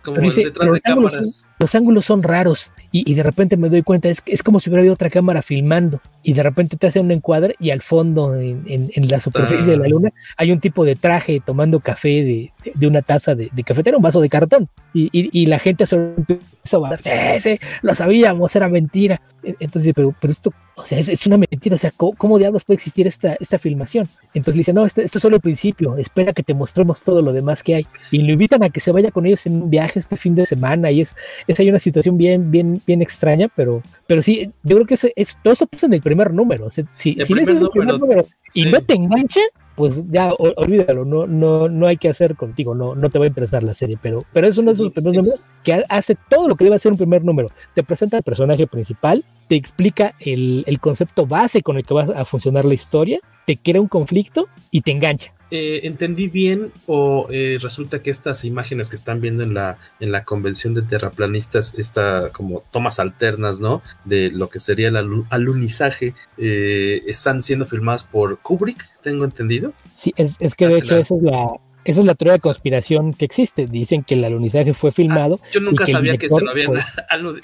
Como 0.02 0.20
detrás 0.30 0.72
de 0.72 0.80
cámaras 0.80 1.48
los 1.58 1.74
ángulos 1.74 2.06
son 2.06 2.22
raros 2.22 2.72
y, 2.90 3.14
de 3.14 3.22
repente 3.22 3.56
me 3.56 3.68
doy 3.68 3.82
cuenta, 3.82 4.08
es, 4.08 4.22
es 4.26 4.42
como 4.42 4.60
si 4.60 4.70
hubiera 4.70 4.80
habido 4.80 4.94
otra 4.94 5.10
cámara 5.10 5.42
filmando 5.42 6.00
y 6.24 6.32
de 6.32 6.42
repente 6.42 6.76
te 6.76 6.86
hace 6.86 7.00
un 7.00 7.10
encuadre 7.10 7.54
y 7.60 7.70
al 7.70 7.82
fondo, 7.82 8.34
en, 8.34 8.90
la 9.08 9.20
superficie 9.20 9.66
de 9.66 9.76
la 9.76 9.86
luna, 9.86 10.10
hay 10.38 10.52
un 10.52 10.58
tipo 10.58 10.84
de 10.84 10.96
traje 10.96 11.40
tomando 11.44 11.80
café 11.80 12.50
de, 12.74 12.86
una 12.86 13.02
taza 13.02 13.34
de, 13.34 13.50
cafetera, 13.64 13.98
un 13.98 14.02
vaso 14.02 14.20
de 14.20 14.30
cartón. 14.30 14.68
Y, 14.94 15.46
la 15.46 15.58
gente 15.58 15.86
se 15.86 15.96
empieza 15.96 16.78
a 16.78 17.40
sí, 17.40 17.58
lo 17.82 17.94
sabíamos, 17.94 18.56
era 18.56 18.68
mentira. 18.68 19.20
E, 19.42 19.54
entonces, 19.60 19.92
pero, 19.94 20.14
pero 20.18 20.32
esto, 20.32 20.52
o 20.76 20.86
sea, 20.86 20.98
es, 20.98 21.26
una 21.26 21.36
mentira, 21.36 21.76
o 21.76 21.78
sea, 21.78 21.92
¿cómo, 21.94 22.38
diablos 22.38 22.64
puede 22.64 22.76
existir 22.76 23.06
esta, 23.06 23.34
esta 23.34 23.58
filmación? 23.58 24.08
Entonces 24.32 24.54
le 24.54 24.60
dice, 24.60 24.72
no, 24.72 24.86
esto, 24.86 25.02
esto, 25.02 25.18
es 25.18 25.22
solo 25.22 25.36
el 25.36 25.42
principio, 25.42 25.96
espera 25.98 26.32
que 26.32 26.42
te 26.42 26.54
mostremos 26.54 27.02
todo 27.02 27.20
lo 27.20 27.34
demás 27.34 27.62
que 27.62 27.74
hay. 27.74 27.86
Y 28.10 28.18
lo 28.18 28.32
invitan 28.32 28.62
a 28.62 28.70
que 28.70 28.80
se 28.80 28.92
vaya 28.92 29.10
con 29.10 29.26
ellos 29.26 29.44
en 29.44 29.62
un 29.62 29.70
viaje 29.70 29.98
este 29.98 30.16
fin 30.16 30.34
de 30.34 30.46
semana 30.46 30.90
y 30.90 31.02
es, 31.02 31.14
es 31.46 31.60
hay 31.60 31.68
una 31.68 31.78
situación 31.78 32.16
bien, 32.16 32.50
bien, 32.50 32.80
bien 32.86 33.02
extraña, 33.02 33.48
pero, 33.54 33.82
pero 34.06 34.22
sí, 34.22 34.50
yo 34.62 34.76
creo 34.76 34.86
que 34.86 34.94
es, 35.16 35.36
todo 35.42 35.52
eso 35.52 35.66
pasa 35.66 35.86
en 35.86 35.94
el 35.94 36.02
primer 36.02 36.32
número. 36.32 36.70
si, 36.70 36.84
si 36.96 37.14
lees 37.14 37.48
el 37.48 37.68
primer 37.70 37.98
número 37.98 38.26
y 38.54 38.66
no 38.66 38.80
te 38.80 38.94
engancha, 38.94 39.40
pues 39.74 40.04
ya 40.08 40.32
olvídalo, 40.32 41.04
no, 41.04 41.26
no, 41.26 41.68
no 41.68 41.86
hay 41.86 41.96
que 41.96 42.08
hacer 42.08 42.36
contigo, 42.36 42.74
no, 42.74 42.94
no 42.94 43.10
te 43.10 43.18
va 43.18 43.24
a 43.24 43.28
interesar 43.28 43.62
la 43.62 43.74
serie, 43.74 43.98
pero, 44.00 44.24
pero 44.32 44.46
es 44.46 44.56
uno 44.56 44.68
de 44.68 44.74
esos 44.74 44.90
primeros 44.90 45.16
números 45.16 45.44
que 45.64 45.84
hace 45.88 46.16
todo 46.28 46.48
lo 46.48 46.54
que 46.54 46.64
debe 46.64 46.76
hacer 46.76 46.92
un 46.92 46.98
primer 46.98 47.24
número. 47.24 47.48
Te 47.74 47.82
presenta 47.82 48.16
el 48.16 48.22
personaje 48.22 48.66
principal, 48.66 49.24
te 49.48 49.56
explica 49.56 50.14
el, 50.20 50.62
el 50.66 50.80
concepto 50.80 51.26
base 51.26 51.62
con 51.62 51.76
el 51.76 51.84
que 51.84 51.94
va 51.94 52.04
a 52.04 52.24
funcionar 52.24 52.64
la 52.64 52.74
historia, 52.74 53.18
te 53.46 53.56
crea 53.56 53.80
un 53.80 53.88
conflicto 53.88 54.46
y 54.70 54.82
te 54.82 54.92
engancha. 54.92 55.33
Eh, 55.56 55.86
entendí 55.86 56.26
bien 56.26 56.72
o 56.86 57.28
eh, 57.30 57.58
resulta 57.60 58.02
que 58.02 58.10
estas 58.10 58.44
imágenes 58.44 58.90
que 58.90 58.96
están 58.96 59.20
viendo 59.20 59.44
en 59.44 59.54
la, 59.54 59.78
en 60.00 60.10
la 60.10 60.24
convención 60.24 60.74
de 60.74 60.82
terraplanistas, 60.82 61.76
esta 61.78 62.30
como 62.32 62.64
tomas 62.72 62.98
alternas, 62.98 63.60
¿no? 63.60 63.80
De 64.04 64.32
lo 64.32 64.48
que 64.50 64.58
sería 64.58 64.88
el 64.88 65.24
alunizaje, 65.30 66.14
eh, 66.38 67.02
están 67.06 67.40
siendo 67.40 67.66
filmadas 67.66 68.02
por 68.02 68.38
Kubrick, 68.40 68.84
tengo 69.00 69.24
entendido. 69.24 69.72
Sí, 69.94 70.12
es, 70.16 70.34
es 70.40 70.56
que 70.56 70.66
de 70.66 70.78
hecho 70.78 70.96
esa 70.96 71.14
es 71.14 71.22
la, 71.22 71.46
esa 71.84 72.00
es 72.00 72.06
la 72.06 72.16
teoría 72.16 72.32
de 72.32 72.40
conspiración 72.40 73.14
que 73.14 73.24
existe. 73.24 73.66
Dicen 73.66 74.02
que 74.02 74.14
el 74.14 74.24
alunizaje 74.24 74.74
fue 74.74 74.90
filmado. 74.90 75.38
yo 75.52 75.60
nunca 75.60 75.86
sabía 75.86 76.16
que 76.16 76.28
se 76.28 76.40
lo 76.40 76.50
habían. 76.50 76.72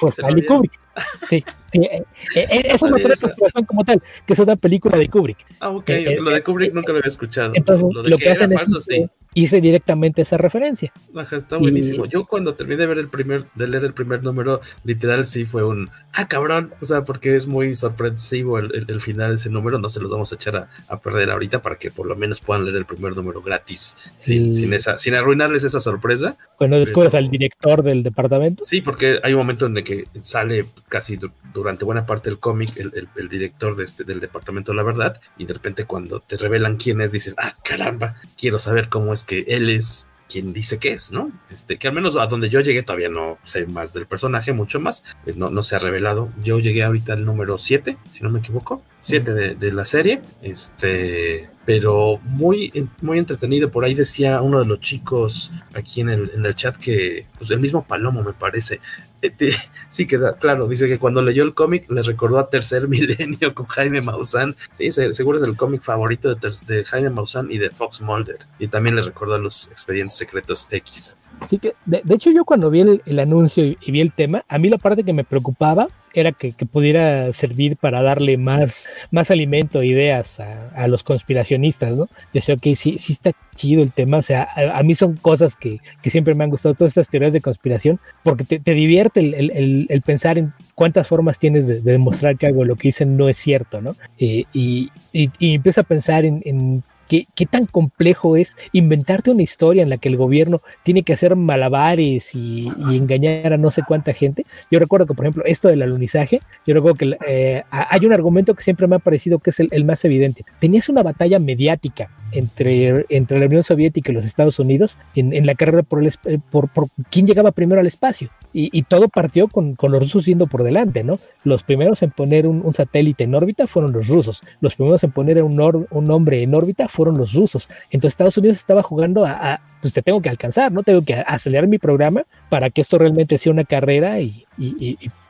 Pues, 0.01 0.17
Kubrick. 0.49 0.81
Sí, 1.29 1.45
sí 1.73 1.79
eh, 1.83 2.05
eh, 2.35 2.47
eh, 2.51 2.63
esa 2.65 2.87
es 2.87 2.93
la 2.93 2.97
teoría 2.97 3.15
de 3.15 3.21
conspiración 3.21 3.65
como 3.65 3.85
tal, 3.85 4.03
que 4.27 4.33
es 4.33 4.39
una 4.39 4.57
película 4.57 4.97
de 4.97 5.09
Kubrick. 5.09 5.39
Ah, 5.61 5.71
ok. 5.71 5.91
lo 6.21 6.31
de 6.31 6.43
Kubrick 6.43 6.75
nunca 6.75 6.93
lo 6.93 6.99
había 6.99 7.09
escuchado. 7.09 7.53
Entonces, 7.55 7.89
lo, 7.93 8.19
que, 8.19 8.31
hacen 8.31 8.53
es. 8.53 8.85
Sí 8.85 9.09
hice 9.35 9.61
directamente 9.61 10.23
esa 10.23 10.37
referencia. 10.37 10.93
Ajá, 11.15 11.37
está 11.37 11.57
buenísimo. 11.57 12.07
Yo 12.07 12.27
cuando 12.27 12.55
terminé 12.55 12.81
de 12.83 12.87
ver 12.87 12.99
el 12.99 13.09
primer, 13.09 13.45
de 13.55 13.67
leer 13.69 13.85
el 13.85 13.93
primer 13.93 14.23
número, 14.23 14.61
literal 14.85 15.25
sí 15.25 15.45
fue 15.45 15.65
un 15.65 15.89
ah 16.13 16.27
cabrón. 16.27 16.73
O 16.81 16.85
sea, 16.85 17.05
porque 17.05 17.37
es 17.37 17.47
muy 17.47 17.75
sorpresivo 17.75 18.59
el, 18.59 19.01
final 19.01 19.31
de 19.31 19.35
ese 19.37 19.51
número. 19.51 19.79
No 19.79 19.89
se 19.89 20.01
los 20.01 20.11
vamos 20.11 20.33
a 20.33 20.35
echar 20.35 20.69
a, 20.89 21.01
perder 21.01 21.31
ahorita 21.31 21.63
para 21.63 21.77
que 21.77 21.91
por 21.91 22.07
lo 22.07 22.17
menos 22.17 22.41
puedan 22.41 22.65
leer 22.65 22.77
el 22.77 22.85
primer 22.85 23.17
número 23.17 23.41
gratis. 23.41 23.97
Sin, 24.19 24.55
sin 24.55 24.73
esa, 24.75 24.99
sin 24.99 25.15
arruinarles 25.15 25.65
esa 25.65 25.81
sorpresa. 25.81 26.37
Cuando 26.57 26.79
descubres 26.79 27.15
al 27.15 27.31
director 27.31 27.83
del 27.83 28.03
departamento. 28.03 28.65
Sí, 28.65 28.81
porque 28.81 29.21
hay 29.23 29.33
un 29.33 29.39
momento 29.39 29.67
en 29.67 29.77
el 29.77 29.85
que 29.85 30.05
sale 30.23 30.67
casi 30.89 31.19
durante 31.61 31.85
buena 31.85 32.07
parte 32.07 32.31
del 32.31 32.39
cómic 32.39 32.77
el, 32.77 33.29
director 33.29 33.77
de 33.77 33.85
este, 33.85 34.05
del 34.05 34.21
departamento 34.21 34.73
de 34.73 34.77
la 34.77 34.83
verdad. 34.83 35.21
Y 35.39 35.45
de 35.45 35.55
repente 35.55 35.85
cuando 35.85 36.21
te 36.21 36.37
revelan 36.37 36.77
quién 36.77 37.01
es, 37.01 37.13
dices, 37.13 37.35
ah, 37.39 37.55
caramba, 37.63 38.17
quiero 38.37 38.59
saber 38.59 38.89
cómo 38.89 39.13
es 39.13 39.25
que 39.25 39.45
él 39.47 39.71
es 39.71 40.09
quien 40.31 40.53
dice 40.53 40.79
que 40.79 40.93
es, 40.93 41.11
¿no? 41.11 41.33
Este, 41.51 41.77
que 41.77 41.89
al 41.89 41.95
menos 41.95 42.17
a 42.17 42.27
donde 42.27 42.49
yo 42.49 42.61
llegué 42.61 42.83
todavía 42.83 43.09
no 43.09 43.39
sé 43.43 43.67
más 43.67 43.93
del 43.93 44.07
personaje, 44.07 44.53
mucho 44.53 44.79
más, 44.79 45.03
pues 45.25 45.37
no, 45.37 45.51
no 45.51 45.63
se 45.63 45.75
ha 45.75 45.81
revelado. 45.81 46.31
Yo 46.43 46.61
llegué 46.61 46.85
ahorita 46.85 47.15
al 47.15 47.25
número 47.25 47.59
7, 47.59 47.97
si 48.11 48.23
no 48.23 48.31
me 48.31 48.39
equivoco, 48.39 48.83
7 49.01 49.33
de, 49.57 49.73
la 49.73 49.85
serie, 49.85 50.23
este, 50.41 51.51
pero 51.65 52.21
muy, 52.23 52.89
muy 53.03 53.19
entretenido. 53.19 53.71
Por 53.71 53.85
ahí 53.85 53.95
decía 53.95 54.41
uno 54.41 54.61
de 54.61 54.67
los 54.67 54.81
chicos 54.81 55.53
aquí 55.75 56.01
en 56.01 56.11
el, 56.11 56.31
en 56.35 56.47
el 56.47 56.55
chat 56.55 56.77
que, 56.77 57.27
pues 57.37 57.51
el 57.51 57.59
mismo 57.59 57.85
Palomo 57.85 58.23
me 58.23 58.33
parece, 58.33 58.81
sí 59.91 60.07
queda 60.07 60.37
claro, 60.37 60.67
dice 60.67 60.87
que 60.87 60.99
cuando 60.99 61.23
leyó 61.23 61.43
el 61.43 61.55
cómic 61.55 61.91
le 61.91 62.03
recordó 62.03 62.39
a 62.39 62.49
Tercer 62.49 62.89
Milenio 62.89 63.55
con 63.55 63.67
Jaime 63.67 64.01
Maussan. 64.01 64.57
Sí, 64.73 64.91
seguro 64.91 65.39
es 65.39 65.45
el 65.45 65.57
cómic 65.57 65.83
favorito 65.83 66.35
de, 66.35 66.85
Jaime 66.85 67.11
Maussan 67.11 67.51
y 67.51 67.59
de 67.59 67.71
Fox 67.71 68.01
Mulder. 68.01 68.39
Y 68.59 68.69
también 68.69 68.97
le 68.97 69.03
recordó 69.03 69.35
a 69.35 69.39
los 69.39 69.69
expedientes 69.71 70.17
secretos 70.17 70.69
X. 70.71 71.20
Sí 71.49 71.59
que, 71.59 71.75
de, 71.87 72.03
hecho, 72.15 72.31
yo 72.31 72.45
cuando 72.45 72.71
vi 72.71 72.81
el, 73.05 73.19
anuncio 73.19 73.65
y, 73.65 73.77
vi 73.91 74.01
el 74.01 74.13
tema, 74.13 74.45
a 74.49 74.59
mí 74.59 74.69
la 74.69 74.79
parte 74.79 75.05
que 75.05 75.13
me 75.13 75.25
preocupaba 75.25 75.89
era 76.13 76.33
que, 76.33 76.53
pudiera 76.67 77.33
servir 77.33 77.77
para 77.77 78.03
darle 78.03 78.37
más, 78.37 78.87
más 79.11 79.31
alimento, 79.31 79.83
ideas 79.83 80.39
a, 80.41 80.87
los 80.89 81.03
conspiracionistas, 81.03 81.97
¿no? 81.97 82.09
Decía, 82.33 82.57
ok, 82.57 82.75
sí, 82.77 82.99
sí 82.99 83.13
está 83.13 83.33
chido 83.55 83.83
el 83.83 83.93
tema, 83.93 84.19
o 84.19 84.23
sea, 84.23 84.49
a, 84.75 84.83
mí 84.83 84.95
son 84.95 85.17
cosas 85.17 85.57
que, 85.57 85.81
siempre 86.05 86.35
me 86.35 86.45
han 86.45 86.51
gustado, 86.51 86.75
todas 86.75 86.93
estas 86.93 87.09
teorías 87.09 87.33
de 87.33 87.41
conspiración, 87.41 88.01
porque 88.23 88.45
te, 88.45 88.75
divierte 88.75 89.21
el, 89.21 90.03
pensar 90.05 90.39
en 90.39 90.53
cuántas 90.75 91.09
formas 91.09 91.39
tienes 91.39 91.67
de, 91.67 91.81
demostrar 91.81 92.37
que 92.37 92.47
algo 92.47 92.65
lo 92.65 92.77
que 92.77 92.89
dicen 92.89 93.17
no 93.17 93.29
es 93.29 93.39
cierto, 93.39 93.81
¿no? 93.81 93.97
Eh, 94.19 94.45
y, 94.53 94.91
y, 95.13 95.31
empieza 95.55 95.83
a 95.83 95.85
pensar 95.85 96.25
en 96.25 96.83
¿Qué, 97.11 97.47
tan 97.47 97.67
complejo 97.67 98.37
es 98.37 98.57
inventarte 98.71 99.33
una 99.33 99.43
historia 99.43 99.83
en 99.83 99.91
la 99.91 99.97
que 99.97 100.09
el 100.09 100.17
gobierno 100.17 100.63
tiene 100.85 101.03
que 101.03 101.13
hacer 101.13 101.35
malabares 101.35 102.37
y, 102.37 102.69
engañar 102.93 103.53
a 103.53 103.57
no 103.57 103.73
sé 103.73 103.83
cuánta 103.83 104.13
gente? 104.13 104.47
Yo 104.71 104.79
recuerdo 104.79 105.07
que, 105.07 105.15
por 105.15 105.25
ejemplo, 105.25 105.43
esto 105.45 105.67
del 105.67 105.83
alunizaje, 105.83 106.41
yo 106.65 106.73
recuerdo 106.73 106.99
que 106.99 107.17
eh, 107.27 107.65
hay 107.69 108.07
un 108.07 108.13
argumento 108.13 108.55
que 108.55 108.63
siempre 108.63 108.87
me 108.87 108.95
ha 108.95 109.01
parecido 109.01 109.41
que 109.41 109.51
es 109.51 109.59
el, 109.59 109.85
más 109.85 110.05
evidente. 110.05 110.45
Tenías 110.61 110.89
una 110.89 111.03
batalla 111.03 111.41
mediática 111.41 112.11
entre, 112.33 113.07
entre 113.09 113.39
la 113.39 113.47
Unión 113.47 113.63
Soviética 113.63 114.11
y 114.11 114.15
los 114.15 114.25
Estados 114.25 114.59
Unidos 114.59 114.99
en, 115.15 115.47
la 115.47 115.55
carrera 115.55 115.83
por, 115.83 116.03
el, 116.03 116.13
eh, 116.25 116.39
por, 116.51 116.69
por 116.69 116.89
quién 117.11 117.27
llegaba 117.27 117.53
primero 117.53 117.81
al 117.81 117.87
espacio. 117.87 118.31
Y, 118.53 118.83
todo 118.83 119.09
partió 119.09 119.47
con, 119.47 119.77
los 119.81 120.03
rusos 120.03 120.27
yendo 120.27 120.49
por 120.49 120.65
delante, 120.65 121.05
¿no? 121.05 121.21
Los 121.45 121.63
primeros 121.63 122.03
en 122.03 122.11
poner 122.11 122.49
un, 122.49 122.73
satélite 122.73 123.23
en 123.23 123.35
órbita 123.37 123.69
fueron 123.69 123.93
los 123.93 124.09
rusos. 124.09 124.43
Los 124.61 124.75
primeros 124.75 125.05
en 125.05 125.13
poner 125.13 125.41
un, 125.43 125.87
un 125.89 126.11
hombre 126.11 126.43
en 126.43 126.53
órbita 126.55 126.89
fueron 126.89 127.17
los 127.17 127.33
rusos. 127.33 127.69
Entonces 127.91 128.15
Estados 128.15 128.37
Unidos 128.39 128.59
estaba 128.59 128.83
jugando 128.83 129.25
a, 129.25 129.61
pues 129.81 129.95
te 129.95 130.03
tengo 130.03 130.21
que 130.21 130.29
alcanzar, 130.29 130.73
¿no? 130.73 130.83
Tengo 130.83 131.03
que 131.03 131.15
acelerar 131.15 131.69
mi 131.69 131.79
programa 131.79 132.25
para 132.49 132.71
que 132.71 132.81
esto 132.81 132.99
realmente 132.99 133.39
sea 133.39 133.53
una 133.53 133.65
carrera 133.65 134.21
y, 134.21 134.47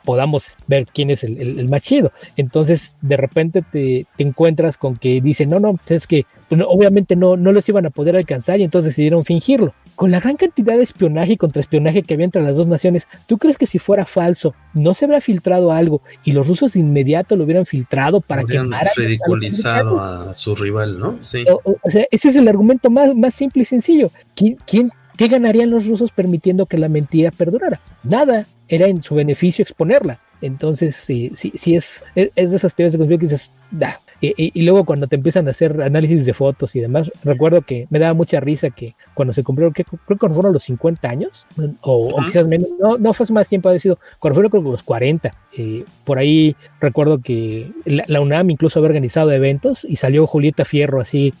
podamos 0.03 0.55
ver 0.67 0.85
quién 0.93 1.09
es 1.09 1.23
el, 1.23 1.67
más 1.69 1.81
chido. 1.81 2.11
Entonces, 2.37 2.97
de 3.01 3.17
repente 3.17 3.63
te, 3.71 4.05
encuentras 4.17 4.77
con 4.77 4.97
que 4.97 5.21
dicen, 5.21 5.49
no, 5.49 5.59
no, 5.59 5.79
es 5.87 6.07
que 6.07 6.25
pues, 6.49 6.61
obviamente 6.67 7.15
no, 7.15 7.37
no 7.37 7.51
los 7.51 7.67
iban 7.69 7.85
a 7.85 7.89
poder 7.89 8.15
alcanzar 8.15 8.59
y 8.59 8.63
entonces 8.63 8.91
decidieron 8.91 9.25
fingirlo. 9.25 9.73
Con 9.95 10.11
la 10.11 10.19
gran 10.19 10.35
cantidad 10.35 10.75
de 10.77 10.83
espionaje 10.83 11.33
y 11.33 11.37
contraespionaje 11.37 12.03
que 12.03 12.13
había 12.13 12.25
entre 12.25 12.41
las 12.41 12.57
dos 12.57 12.67
naciones, 12.67 13.07
¿tú 13.27 13.37
crees 13.37 13.57
que 13.57 13.65
si 13.65 13.79
fuera 13.79 14.05
falso, 14.05 14.53
no 14.73 14.93
se 14.93 15.05
habría 15.05 15.21
filtrado 15.21 15.71
algo 15.71 16.01
y 16.23 16.31
los 16.31 16.47
rusos 16.47 16.73
de 16.73 16.79
inmediato 16.79 17.35
lo 17.35 17.43
hubieran 17.43 17.65
filtrado 17.65 18.21
para 18.21 18.43
que 18.43 18.59
ridiculizado 18.95 19.99
a, 19.99 20.33
su 20.33 20.55
rival, 20.55 20.97
¿no? 20.99 21.17
Sí. 21.21 21.45
O, 21.63 21.89
sea, 21.89 22.05
ese 22.11 22.29
es 22.29 22.35
el 22.35 22.47
argumento 22.47 22.89
más, 22.89 23.15
más 23.15 23.33
simple 23.33 23.63
y 23.63 23.65
sencillo. 23.65 24.11
¿Quién, 24.35 24.57
quién 24.65 24.91
¿Qué 25.17 25.27
ganarían 25.27 25.69
los 25.69 25.85
rusos 25.85 26.11
permitiendo 26.11 26.65
que 26.65 26.79
la 26.79 26.89
mentira 26.89 27.29
perdurara? 27.29 27.79
Nada, 28.03 28.47
era 28.71 28.87
en 28.87 29.03
su 29.03 29.15
beneficio 29.15 29.63
exponerla. 29.63 30.21
Entonces, 30.41 30.95
sí, 30.95 31.31
sí, 31.35 31.53
sí 31.55 31.75
es, 31.75 32.03
es, 32.15 32.49
de 32.49 32.57
esas 32.57 32.73
teorías 32.73 32.93
de 32.93 32.97
conspiración 32.97 33.19
que 33.19 33.35
dices, 33.35 33.51
da, 33.69 34.01
y, 34.21 34.61
luego 34.61 34.85
cuando 34.85 35.07
te 35.07 35.15
empiezan 35.15 35.47
a 35.47 35.51
hacer 35.51 35.81
análisis 35.81 36.25
de 36.25 36.33
fotos 36.33 36.75
y 36.75 36.79
demás, 36.79 37.11
recuerdo 37.23 37.61
que 37.63 37.87
me 37.89 37.97
daba 37.97 38.13
mucha 38.13 38.39
risa 38.39 38.69
que 38.69 38.95
cuando 39.15 39.33
se 39.33 39.43
cumplieron, 39.43 39.73
que, 39.73 39.83
creo 39.83 39.99
que 40.07 40.17
cuando 40.17 40.35
fueron 40.35 40.53
los 40.53 40.63
50 40.63 41.09
años, 41.09 41.47
o, 41.81 42.15
quizás 42.25 42.47
menos, 42.47 42.69
no, 42.79 42.97
no 42.99 43.13
fue 43.13 43.25
más 43.31 43.49
tiempo, 43.49 43.69
ha 43.69 43.79
sido, 43.79 43.99
cuando 44.19 44.35
fueron 44.35 44.51
creo 44.51 44.63
que 44.63 44.69
los 44.69 44.83
40, 44.83 45.33
eh, 45.57 45.85
por 46.05 46.19
ahí 46.19 46.55
recuerdo 46.79 47.19
que 47.19 47.71
la, 47.85 48.21
UNAM 48.21 48.51
incluso 48.51 48.77
había 48.77 48.89
organizado 48.89 49.31
eventos 49.31 49.85
y 49.85 49.95
salió 49.95 50.27
Julieta 50.27 50.65
Fierro 50.65 51.01
así, 51.01 51.33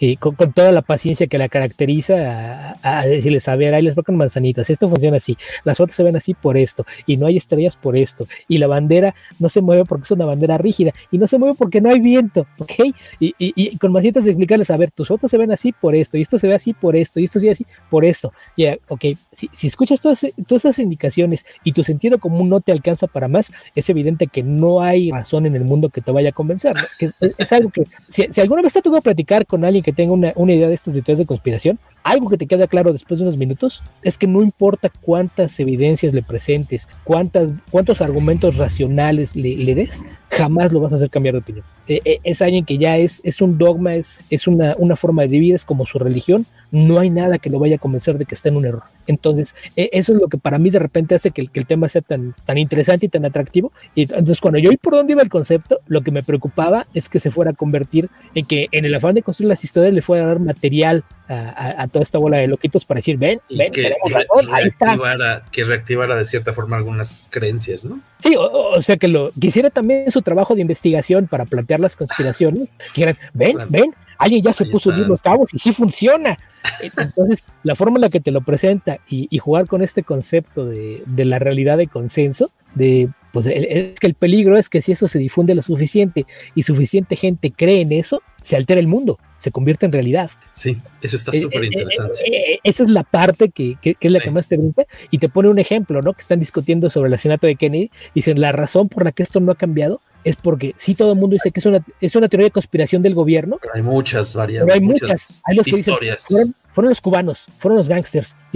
eh, 0.00 0.16
con, 0.16 0.34
toda 0.52 0.72
la 0.72 0.82
paciencia 0.82 1.26
que 1.26 1.38
la 1.38 1.48
caracteriza, 1.48 2.76
a, 2.82 3.06
decirles, 3.06 3.48
a 3.48 3.56
ver, 3.56 3.74
ahí 3.74 3.82
les 3.82 3.94
con 3.94 4.16
manzanitas, 4.16 4.68
esto 4.70 4.88
funciona 4.88 5.16
así, 5.16 5.36
las 5.64 5.78
fotos 5.78 5.96
se 5.96 6.02
ven 6.02 6.16
así 6.16 6.34
por 6.34 6.56
esto, 6.56 6.84
y 7.06 7.16
no 7.16 7.26
hay 7.26 7.36
estrellas 7.36 7.76
por 7.76 7.96
esto, 7.96 8.26
y 8.48 8.58
la 8.58 8.66
bandera 8.66 9.14
no 9.38 9.48
se 9.48 9.60
mueve 9.60 9.84
porque 9.84 10.04
es 10.04 10.10
una 10.10 10.24
bandera 10.24 10.58
rígida, 10.58 10.92
y 11.10 11.18
no 11.18 11.26
se 11.26 11.38
mueve 11.38 11.56
porque 11.58 11.80
no 11.80 11.90
hay 11.90 12.00
viento 12.00 12.46
¿ok? 12.58 12.72
Y, 13.20 13.34
y, 13.38 13.52
y 13.54 13.76
con 13.78 13.92
masitas 13.92 14.26
explicarles, 14.26 14.70
a 14.70 14.76
ver, 14.76 14.90
tus 14.90 15.08
fotos 15.08 15.30
se 15.30 15.38
ven 15.38 15.52
así 15.52 15.72
por 15.72 15.94
esto, 15.94 16.16
y 16.16 16.22
esto 16.22 16.38
se 16.38 16.48
ve 16.48 16.54
así 16.54 16.72
por 16.72 16.96
esto, 16.96 17.20
y 17.20 17.24
esto 17.24 17.38
se 17.38 17.46
ve 17.46 17.52
así 17.52 17.66
por 17.90 18.04
esto. 18.04 18.32
Ya, 18.56 18.78
ok, 18.88 19.04
si, 19.32 19.66
escuchas 19.66 20.00
todas, 20.00 20.26
todas 20.46 20.64
esas 20.64 20.78
indicaciones 20.78 21.44
y 21.64 21.72
tu 21.72 21.84
sentido 21.84 22.18
común 22.18 22.48
no 22.48 22.60
te 22.60 22.72
alcanza 22.72 23.06
para 23.06 23.28
más, 23.28 23.52
es 23.74 23.88
evidente 23.90 24.26
que 24.26 24.42
no 24.42 24.80
hay 24.80 25.10
razón 25.10 25.46
en 25.46 25.56
el 25.56 25.64
mundo 25.64 25.90
que 25.90 26.00
te 26.00 26.12
vaya 26.12 26.30
a 26.30 26.32
convencer, 26.32 26.74
que 26.98 27.10
es, 27.38 27.52
algo 27.52 27.70
que, 27.70 27.84
si, 28.08 28.28
alguna 28.40 28.62
vez 28.62 28.72
te 28.72 28.82
tuvo 28.82 28.96
a 28.96 29.00
platicar 29.00 29.46
con 29.46 29.64
alguien 29.64 29.82
que 29.86 29.92
tenga 29.92 30.12
una, 30.12 30.32
una 30.34 30.52
idea 30.52 30.66
de 30.66 30.74
estas 30.74 30.94
teorías 30.94 31.18
de 31.18 31.26
conspiración, 31.26 31.78
algo 32.02 32.28
que 32.28 32.36
te 32.36 32.48
queda 32.48 32.66
claro 32.66 32.92
después 32.92 33.20
de 33.20 33.24
unos 33.24 33.38
minutos 33.38 33.84
es 34.02 34.18
que 34.18 34.26
no 34.26 34.42
importa 34.42 34.90
cuántas 35.00 35.60
evidencias 35.60 36.12
le 36.12 36.24
presentes, 36.24 36.88
cuántas, 37.04 37.50
cuántos 37.70 38.00
argumentos 38.00 38.56
racionales 38.56 39.36
le, 39.36 39.54
le 39.54 39.76
des, 39.76 40.02
jamás 40.30 40.72
lo 40.72 40.80
vas 40.80 40.92
a 40.92 40.96
hacer 40.96 41.10
cambiar 41.10 41.34
de 41.34 41.40
opinión. 41.40 41.64
E, 41.88 42.00
e, 42.04 42.20
es 42.24 42.42
alguien 42.42 42.64
que 42.64 42.78
ya 42.78 42.98
es, 42.98 43.20
es 43.24 43.40
un 43.40 43.58
dogma, 43.58 43.94
es, 43.94 44.20
es 44.30 44.46
una, 44.46 44.74
una 44.78 44.96
forma 44.96 45.22
de 45.22 45.38
vida, 45.38 45.54
es 45.54 45.64
como 45.64 45.86
su 45.86 45.98
religión, 45.98 46.46
no 46.70 46.98
hay 46.98 47.10
nada 47.10 47.38
que 47.38 47.50
lo 47.50 47.58
vaya 47.58 47.76
a 47.76 47.78
convencer 47.78 48.18
de 48.18 48.24
que 48.24 48.34
está 48.34 48.48
en 48.48 48.56
un 48.56 48.66
error. 48.66 48.82
Entonces, 49.06 49.54
e, 49.76 49.88
eso 49.92 50.12
es 50.12 50.20
lo 50.20 50.28
que 50.28 50.38
para 50.38 50.58
mí 50.58 50.70
de 50.70 50.78
repente 50.78 51.14
hace 51.14 51.30
que, 51.30 51.48
el 51.52 51.66
tema 51.66 51.88
sea 51.88 52.02
tan, 52.02 52.34
tan 52.44 52.58
interesante 52.58 53.06
y 53.06 53.08
tan 53.08 53.24
atractivo. 53.24 53.72
Y 53.94 54.02
entonces, 54.02 54.40
cuando 54.40 54.58
yo 54.58 54.70
vi 54.70 54.76
por 54.76 54.94
dónde 54.94 55.12
iba 55.12 55.22
el 55.22 55.28
concepto, 55.28 55.80
lo 55.86 56.02
que 56.02 56.10
me 56.10 56.22
preocupaba 56.22 56.86
es 56.92 57.08
que 57.08 57.20
se 57.20 57.30
fuera 57.30 57.52
a 57.52 57.54
convertir 57.54 58.08
en 58.34 58.46
que 58.46 58.68
en 58.72 58.84
el 58.84 58.94
afán 58.94 59.14
de 59.14 59.22
construir 59.22 59.48
las 59.48 59.62
historias 59.62 59.94
le 59.94 60.02
fuera 60.02 60.24
a 60.24 60.26
dar 60.26 60.40
material 60.40 61.04
a, 61.28 61.86
toda 61.88 62.02
esta 62.02 62.18
bola 62.18 62.38
de 62.38 62.46
loquitos 62.46 62.84
para 62.84 62.98
decir, 62.98 63.16
ven, 63.16 63.40
ven, 63.50 63.72
que, 63.72 63.82
tenemos 63.82 64.52
ahí 64.52 64.68
está. 64.68 65.44
Que 65.50 65.64
reactivara 65.64 66.14
de 66.16 66.24
cierta 66.24 66.52
forma 66.52 66.76
algunas 66.76 67.28
creencias, 67.30 67.84
¿no? 67.84 68.00
Sí, 68.18 68.34
o, 68.38 68.80
sea 68.80 68.96
que 68.96 69.08
lo 69.08 69.30
quisiera 69.38 69.70
también 69.70 70.10
su 70.10 70.22
trabajo 70.22 70.54
de 70.54 70.62
investigación 70.62 71.26
para 71.26 71.44
plantear 71.44 71.80
las 71.80 71.96
conspiraciones. 71.96 72.68
Quieran, 72.94 73.16
ven, 73.34 73.58
ven, 73.68 73.94
alguien 74.18 74.42
ya 74.42 74.52
se 74.52 74.64
puso 74.66 74.90
los 74.90 75.20
cabos 75.20 75.52
y 75.52 75.58
sí 75.58 75.72
funciona. 75.72 76.38
Entonces, 76.80 77.44
la 77.62 77.74
forma 77.74 77.98
en 77.98 78.02
la 78.02 78.10
que 78.10 78.20
te 78.20 78.30
lo 78.30 78.40
presenta 78.40 78.98
y, 79.08 79.36
jugar 79.38 79.66
con 79.66 79.82
este 79.82 80.02
concepto 80.02 80.64
de, 80.64 81.02
de, 81.06 81.24
la 81.24 81.38
realidad 81.38 81.76
de 81.76 81.86
consenso, 81.86 82.50
de 82.74 83.10
pues 83.32 83.44
es 83.46 84.00
que 84.00 84.06
el 84.06 84.14
peligro 84.14 84.56
es 84.56 84.70
que 84.70 84.80
si 84.80 84.92
eso 84.92 85.08
se 85.08 85.18
difunde 85.18 85.54
lo 85.54 85.60
suficiente 85.60 86.24
y 86.54 86.62
suficiente 86.62 87.16
gente 87.16 87.52
cree 87.54 87.82
en 87.82 87.92
eso, 87.92 88.22
se 88.46 88.54
altera 88.54 88.78
el 88.78 88.86
mundo, 88.86 89.18
se 89.38 89.50
convierte 89.50 89.86
en 89.86 89.92
realidad. 89.92 90.30
Sí, 90.52 90.80
eso 91.02 91.16
está 91.16 91.32
eh, 91.32 91.40
súper 91.40 91.64
eh, 91.64 91.66
interesante. 91.66 92.14
Eh, 92.26 92.60
esa 92.62 92.84
es 92.84 92.90
la 92.90 93.02
parte 93.02 93.50
que, 93.50 93.76
es 93.82 94.12
la 94.12 94.20
que 94.20 94.30
más 94.30 94.46
te 94.46 94.56
gusta 94.56 94.84
y 95.10 95.18
te 95.18 95.28
pone 95.28 95.48
un 95.48 95.58
ejemplo, 95.58 96.00
¿no? 96.00 96.12
Que 96.12 96.20
están 96.20 96.38
discutiendo 96.38 96.88
sobre 96.88 97.08
el 97.08 97.14
asesinato 97.14 97.48
de 97.48 97.56
Kennedy. 97.56 97.90
Dicen, 98.14 98.40
la 98.40 98.52
razón 98.52 98.88
por 98.88 99.04
la 99.04 99.10
que 99.10 99.24
esto 99.24 99.40
no 99.40 99.50
ha 99.50 99.56
cambiado 99.56 100.00
es 100.22 100.36
porque 100.36 100.76
sí 100.76 100.94
todo 100.94 101.14
el 101.14 101.18
mundo 101.18 101.34
dice 101.34 101.50
que 101.50 101.58
es 101.58 101.66
una, 101.66 101.84
es 102.00 102.14
una 102.14 102.28
teoría 102.28 102.46
de 102.46 102.52
conspiración 102.52 103.02
del 103.02 103.14
gobierno. 103.14 103.58
Pero 103.60 103.74
hay 103.74 103.82
muchas 103.82 104.32
variables. 104.32 104.76
hay 104.76 104.80
muchas. 104.80 105.42
Hay 105.44 105.56
los 105.56 105.66
historias 105.66 106.28
fueron 106.76 106.90
los 106.90 107.00
cubanos, 107.00 107.46
fueron 107.58 107.78
los 107.78 107.88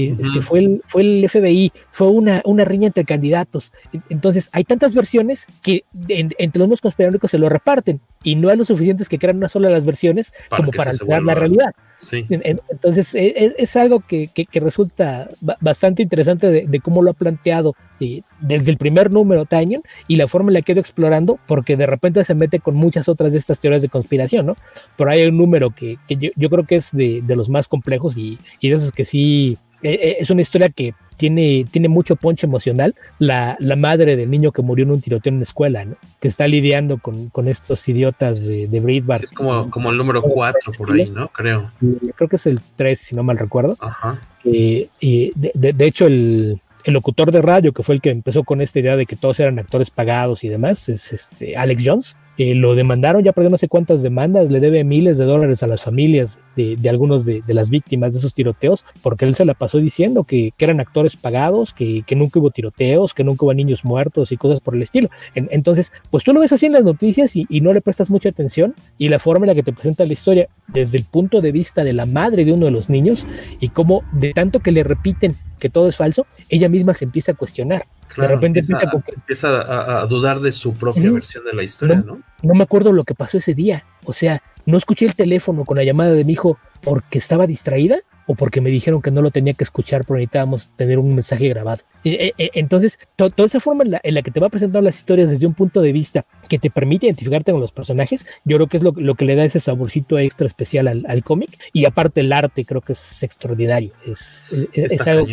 y, 0.01 0.17
este, 0.21 0.41
fue, 0.41 0.61
el, 0.61 0.83
fue 0.87 1.03
el 1.03 1.29
FBI, 1.29 1.73
fue 1.91 2.09
una, 2.09 2.43
una 2.45 2.65
riña 2.65 2.89
entre 2.89 3.05
candidatos. 3.05 3.73
Entonces, 4.09 4.49
hay 4.53 4.65
tantas 4.65 4.95
versiones 4.95 5.47
que 5.63 5.85
entre 6.09 6.59
los 6.59 6.69
mismos 6.69 6.81
conspiranoicos 6.81 7.31
se 7.31 7.39
lo 7.39 7.49
reparten 7.49 8.01
y 8.23 8.35
no 8.35 8.51
hay 8.51 8.57
lo 8.57 8.65
suficientes 8.65 9.09
que 9.09 9.19
crean 9.19 9.39
una 9.39 9.49
sola 9.49 9.69
de 9.69 9.75
las 9.75 9.85
versiones 9.85 10.33
como 10.55 10.71
para 10.71 10.91
alterar 10.91 11.23
la 11.23 11.35
realidad. 11.35 11.75
Entonces, 12.11 13.15
e, 13.15 13.29
e, 13.29 13.55
es, 13.59 13.77
algo 13.77 14.01
que, 14.01 14.29
que, 14.29 14.61
resulta 14.61 15.29
bastante 15.61 16.03
interesante 16.03 16.67
de, 16.67 16.81
cómo 16.81 17.03
lo 17.03 17.11
ha 17.11 17.15
planteado 17.15 17.75
eh, 18.01 18.23
desde 18.41 18.71
el 18.71 18.79
primer 18.79 19.11
número 19.11 19.45
Tanyon 19.45 19.83
y 20.09 20.17
la 20.17 20.29
forma 20.29 20.51
en 20.51 20.55
la 20.55 20.63
que 20.63 20.73
ha 20.73 20.75
ido 20.75 20.81
explorando, 20.81 21.39
porque 21.47 21.77
de 21.77 21.87
repente 21.87 22.25
se 22.25 22.35
mete 22.35 22.61
con 22.61 22.75
muchas 22.75 23.09
otras 23.09 23.33
de 23.33 23.39
estas 23.39 23.61
teorías 23.61 23.83
de 23.83 23.89
conspiración, 23.89 24.47
¿no? 24.47 24.57
Pero 24.97 25.11
hay 25.11 25.27
un 25.27 25.37
número 25.37 25.71
que, 25.71 25.99
yo, 26.09 26.31
yo, 26.37 26.51
creo 26.51 26.65
que 26.65 26.77
es 26.77 26.93
de, 26.93 27.23
de 27.23 27.37
los 27.37 27.49
más 27.49 27.69
complejos 27.69 28.17
y, 28.17 28.39
de 28.63 28.75
esos 28.75 28.93
que 28.93 29.05
sí, 29.05 29.59
eh, 29.83 29.99
eh, 30.03 30.17
es 30.21 30.31
una 30.31 30.43
historia 30.43 30.69
que 30.69 30.95
tiene, 31.17 31.67
tiene 31.71 31.89
mucho 31.89 32.17
ponche 32.17 32.47
emocional. 32.47 32.95
La, 33.19 33.57
la, 33.61 33.77
madre 33.77 34.17
del 34.17 34.31
niño 34.31 34.53
que 34.53 34.63
murió 34.63 34.85
en 34.85 34.93
un 34.93 35.01
tiroteo 35.01 35.31
en 35.31 35.37
una 35.37 35.43
escuela, 35.43 35.85
¿no? 35.85 35.97
Que 36.19 36.29
está 36.29 36.49
lidiando 36.49 36.99
con, 36.99 37.29
con 37.29 37.49
estos 37.49 37.87
idiotas 37.89 38.43
de, 38.43 38.69
de 38.69 38.81
Breitbart. 38.81 39.25
es 39.25 39.33
como, 39.33 39.71
como 39.71 39.91
el 39.91 39.97
número 39.97 40.23
4 40.23 40.73
por 40.73 40.93
ahí, 40.93 41.11
¿no? 41.11 41.29
Creo. 41.29 41.71
Creo 42.17 42.29
que 42.29 42.37
es 42.37 42.47
el 42.47 42.61
3, 42.77 42.99
si 42.99 43.15
no 43.15 43.23
mal 43.23 43.39
recuerdo. 43.39 43.77
Ajá. 43.81 44.19
y 44.45 45.33
de, 45.35 45.73
de, 45.75 45.87
hecho, 45.87 46.07
el, 46.07 46.59
el 46.85 46.95
locutor 46.95 47.33
de 47.33 47.43
radio, 47.43 47.73
que 47.73 47.83
fue 47.83 47.95
el 47.95 48.01
que 48.01 48.11
empezó 48.11 48.45
con 48.45 48.61
esta 48.61 48.79
idea 48.79 48.97
de 48.97 49.07
que 49.07 49.17
todos 49.17 49.41
eran 49.41 49.59
actores 49.59 49.91
pagados 49.91 50.45
y 50.45 50.49
demás, 50.49 50.89
es 50.89 51.13
este 51.13 51.57
Alex 51.57 51.83
Jones. 51.85 52.17
Eh, 52.43 52.55
lo 52.55 52.75
demandaron, 52.75 53.23
ya 53.23 53.35
perdió 53.35 53.51
no 53.51 53.59
sé 53.59 53.69
cuántas 53.69 54.01
demandas, 54.01 54.51
le 54.51 54.61
debe 54.61 54.83
miles 54.83 55.19
de 55.19 55.27
dólares 55.27 55.63
a 55.63 55.67
las 55.67 55.83
familias 55.83 56.39
de, 56.57 56.89
algunos 56.89 57.27
de, 57.27 57.43
las 57.49 57.69
víctimas 57.69 58.15
de 58.15 58.19
esos 58.19 58.33
tiroteos, 58.33 58.87
porque 59.03 59.27
él 59.27 59.35
se 59.35 59.45
la 59.45 59.53
pasó 59.53 59.77
diciendo 59.77 60.25
que, 60.25 60.55
eran 60.59 60.81
actores 60.81 61.17
pagados, 61.17 61.75
que, 61.75 62.03
que, 62.07 62.17
nunca 62.17 62.41
hubo 62.41 62.51
tiroteos, 62.51 63.13
que 63.13 63.25
nunca 63.25 63.45
hubo 63.45 63.53
niños 63.53 63.85
muertos 63.85 64.33
y 64.33 64.39
cosas 64.39 64.61
por 64.61 64.75
el 64.75 64.81
estilo. 64.81 65.11
entonces, 65.35 65.93
pues 66.11 66.25
tú 66.25 66.33
lo 66.33 66.41
ves 66.41 66.51
así 66.55 66.65
en 66.65 66.73
las 66.73 66.85
noticias 66.85 67.37
y, 67.37 67.45
y, 67.51 67.61
no 67.61 67.75
le 67.75 67.83
prestas 67.83 68.09
mucha 68.09 68.31
atención 68.31 68.75
y 68.97 69.11
la 69.11 69.19
forma 69.19 69.45
en 69.45 69.49
la 69.49 69.55
que 69.55 69.63
te 69.63 69.75
presenta 69.75 70.07
la 70.07 70.15
historia 70.15 70.49
desde 70.67 70.97
el 70.97 71.05
punto 71.05 71.43
de 71.43 71.53
vista 71.53 71.85
de 71.85 71.93
la 71.93 72.07
madre 72.07 72.47
de 72.47 72.55
uno 72.55 72.65
de 72.65 72.73
los 72.73 72.89
niños 72.89 73.27
y 73.61 73.69
cómo 73.69 74.03
de 74.13 74.33
tanto 74.33 74.61
que 74.61 74.73
le 74.73 74.83
repiten 74.83 75.35
que 75.61 75.71
todo 75.71 75.89
es 75.89 75.97
falso, 75.97 76.27
ella 76.49 76.69
misma 76.69 76.95
se 76.95 77.05
empieza 77.05 77.33
a 77.33 77.35
cuestionar 77.37 77.87
de 78.17 78.29
repente 78.29 78.61
empieza, 78.61 80.01
a, 80.03 80.07
dudar 80.07 80.41
de 80.41 80.53
su 80.53 80.77
propia 80.77 81.11
versión 81.11 81.45
de 81.45 81.53
la 81.53 81.63
historia, 81.63 82.03
¿no? 82.05 82.21
¿no? 82.43 82.55
me 82.55 82.63
acuerdo 82.63 82.93
lo 82.93 83.05
que 83.05 83.15
pasó 83.15 83.39
ese 83.39 83.55
día. 83.55 83.85
O 84.05 84.13
sea, 84.13 84.43
no 84.67 84.77
escuché 84.77 85.07
el 85.07 85.15
teléfono 85.15 85.65
con 85.65 85.77
la 85.77 85.85
llamada 85.85 86.13
de 86.13 86.25
mi 86.25 86.33
hijo 86.33 86.59
porque 86.83 87.19
estaba 87.19 87.47
distraída 87.47 87.99
o 88.31 88.37
porque 88.37 88.61
me 88.61 88.71
dijeron 88.71 89.03
que 89.03 89.11
no 89.11 89.23
lo 89.23 89.33
tenía 89.33 89.55
que 89.55 89.65
escuchar, 89.65 90.05
pero 90.05 90.17
necesitábamos 90.17 90.71
tener 90.77 91.01
un 91.01 91.17
mensaje 91.17 91.49
grabado. 91.49 91.83
E, 92.05 92.33
e, 92.39 92.51
entonces, 92.55 92.97
toda 93.17 93.33
esa 93.45 93.59
forma 93.59 93.83
en 93.83 94.15
la, 94.15 94.23
que 94.23 94.31
te 94.31 94.39
va 94.39 94.47
a 94.47 94.51
presentar 94.51 94.85
las 94.85 94.95
historias 94.95 95.31
desde 95.31 95.49
un 95.49 95.55
punto 95.55 95.81
de 95.81 95.93
vista 95.93 96.25
que 96.49 96.61
te 96.61 96.71
permite 96.71 97.07
identificarte 97.07 97.51
con 97.51 97.61
los 97.61 97.73
personajes, 97.73 98.25
yo 98.45 98.57
creo 98.57 98.69
que 98.69 98.77
es 98.77 98.85
lo, 98.85 98.93
que 99.17 99.25
le 99.25 99.35
da 99.35 99.45
ese 99.45 99.59
saborcito 99.59 100.17
extra 100.17 100.47
especial 100.47 100.87
al, 100.87 101.25
cómic. 101.25 101.59
Y 101.73 101.87
aparte 101.87 102.21
el 102.21 102.33
arte 102.33 102.65
creo 102.65 102.83
que 102.83 102.93
es 102.93 103.23
extraordinario. 103.25 103.95
Es, 104.07 104.47
es, 104.73 105.05
algo 105.09 105.27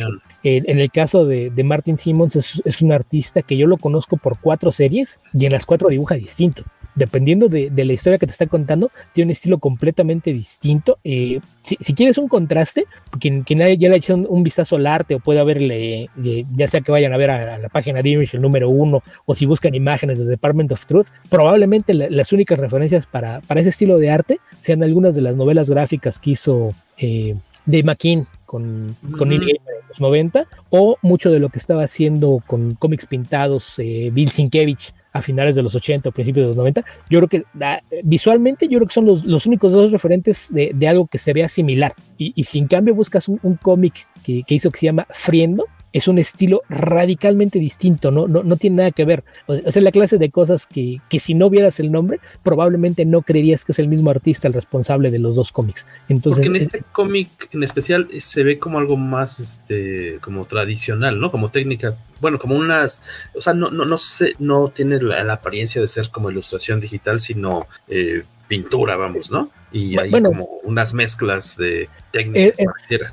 en 0.44 0.80
el 0.80 0.90
caso 0.90 1.26
de, 1.26 1.52
Martin 1.64 2.00
Simmons 2.00 2.36
es, 2.36 2.82
un 2.82 2.92
artista 2.92 3.44
que 3.44 3.58
yo 3.58 3.68
lo 3.68 3.78
conozco 3.78 4.18
por 4.18 4.40
cuatro 4.40 4.72
series 4.72 5.20
y 5.36 5.46
en 5.46 5.52
las 5.52 5.68
cuatro 5.68 5.90
dibuja 5.90 6.16
distinto 6.16 6.64
dependiendo 6.98 7.48
de, 7.48 7.72
la 7.76 7.94
historia 7.94 8.18
que 8.18 8.26
te 8.26 8.32
está 8.32 8.48
contando, 8.48 8.92
tiene 9.14 9.28
un 9.28 9.32
estilo 9.32 9.60
completamente 9.60 10.34
distinto. 10.34 10.98
Eh, 11.04 11.40
si, 11.64 11.94
quieres 11.94 12.18
un 12.18 12.28
contraste, 12.28 12.86
quien, 13.20 13.44
quien 13.44 13.60
ya 13.60 13.90
le 13.90 13.94
ha 13.94 13.98
hecho 13.98 14.16
un, 14.16 14.44
vistazo 14.44 14.78
al 14.78 14.88
arte 14.88 15.16
o 15.16 15.20
puede 15.20 15.44
verle, 15.44 16.10
eh, 16.24 16.46
ya 16.56 16.68
sea 16.68 16.82
que 16.82 16.92
vayan 16.92 17.14
a 17.14 17.18
ver 17.18 17.30
a, 17.30 17.58
la 17.60 17.70
página 17.70 18.02
de 18.02 18.10
Image 18.10 18.36
el 18.36 18.42
número 18.42 18.70
uno 18.70 19.04
o 19.26 19.36
si 19.36 19.46
buscan 19.46 19.76
imágenes 19.76 20.18
de 20.18 20.26
Department 20.26 20.72
of 20.72 20.86
Truth, 20.88 21.08
probablemente 21.30 21.94
las 21.94 22.34
únicas 22.34 22.60
referencias 22.60 23.06
para, 23.06 23.42
para, 23.42 23.60
ese 23.60 23.70
estilo 23.70 24.00
de 24.00 24.10
arte 24.10 24.40
sean 24.62 24.82
algunas 24.82 25.14
de 25.14 25.22
las 25.22 25.36
novelas 25.36 25.70
gráficas 25.70 26.20
que 26.20 26.32
hizo 26.32 26.70
eh, 26.98 27.36
Dave 27.66 27.84
McKean 27.84 28.28
con, 28.46 28.96
con 29.18 29.32
en 29.32 29.42
los 29.42 30.00
90 30.00 30.48
o 30.72 30.98
mucho 31.04 31.30
de 31.30 31.40
lo 31.40 31.50
que 31.50 31.60
estaba 31.60 31.84
haciendo 31.84 32.42
con 32.48 32.74
cómics 32.76 33.06
pintados 33.06 33.76
Bill 33.78 34.32
Sienkiewicz 34.32 34.94
a 35.14 35.22
finales 35.22 35.56
de 35.56 35.64
los 35.64 35.76
80 35.76 36.10
o 36.10 36.12
principios 36.12 36.44
de 36.44 36.48
los 36.50 36.58
90. 36.58 36.84
Yo 37.10 37.20
creo 37.20 37.28
que 37.28 37.44
ah, 37.62 37.82
visualmente 38.04 38.68
yo 38.68 38.80
creo 38.80 38.88
que 38.88 38.94
son 38.94 39.06
los, 39.06 39.26
los 39.26 39.46
únicos 39.46 39.72
dos 39.72 39.92
referentes 39.92 40.54
de, 40.54 40.72
de, 40.74 40.88
algo 40.88 41.08
que 41.08 41.18
se 41.18 41.34
vea 41.34 41.50
similar. 41.50 41.94
Y, 42.18 42.34
y 42.36 42.44
si 42.44 42.60
en 42.60 42.68
cambio 42.68 42.96
buscas 42.96 43.28
un, 43.28 43.40
un 43.44 43.56
cómic 43.56 44.08
que, 44.24 44.44
que, 44.44 44.56
hizo 44.56 44.72
que 44.72 44.80
se 44.80 44.86
llama 44.88 45.08
Friendo, 45.12 45.66
es 45.98 46.08
un 46.08 46.20
estilo 46.20 46.62
radicalmente 46.70 47.60
distinto, 47.60 48.12
no, 48.12 48.28
no, 48.28 48.44
no 48.44 48.56
tiene 48.56 48.78
nada 48.78 48.92
que 48.92 49.04
ver. 49.04 49.24
O 49.48 49.72
sea, 49.72 49.82
la 49.82 49.92
clase 49.92 50.18
de 50.18 50.30
cosas 50.30 50.68
que, 50.68 51.02
que, 51.10 51.20
si 51.20 51.34
no 51.34 51.50
vieras 51.50 51.80
el 51.80 51.92
nombre, 51.92 52.20
probablemente 52.44 53.04
no 53.06 53.24
creerías 53.24 53.66
que 53.66 53.72
es 53.72 53.80
el 53.80 53.88
mismo 53.88 54.12
artista 54.12 54.48
el 54.48 54.54
responsable 54.54 55.10
de 55.10 55.20
los 55.20 55.36
dos 55.36 55.52
cómics. 55.52 55.88
Entonces, 56.08 56.46
Porque 56.46 56.58
en 56.58 56.62
este 56.62 56.84
cómic 56.92 57.30
en 57.52 57.64
especial 57.64 58.08
se 58.20 58.44
ve 58.44 58.60
como 58.60 58.78
algo 58.78 58.96
más 58.96 59.40
este, 59.40 60.20
como 60.22 60.46
tradicional, 60.46 61.20
¿no? 61.20 61.32
Como 61.32 61.50
técnica. 61.50 61.98
Bueno, 62.22 62.38
como 62.38 62.56
unas, 62.56 63.04
o 63.36 63.42
sea, 63.42 63.54
no, 63.54 63.70
no, 63.72 63.86
no 63.86 63.98
sé, 63.98 64.34
no 64.40 64.70
tiene 64.70 65.02
la, 65.02 65.34
apariencia 65.34 65.82
de 65.82 65.88
ser 65.88 66.10
como 66.10 66.32
ilustración 66.32 66.80
digital, 66.80 67.20
sino 67.20 67.68
eh, 67.88 68.24
pintura, 68.48 68.96
vamos, 68.96 69.30
¿no? 69.32 69.50
Y 69.72 69.98
hay 70.00 70.12
como 70.12 70.46
unas 70.64 70.94
mezclas 70.94 71.58
de 71.58 71.90
técnicas. 72.12 72.58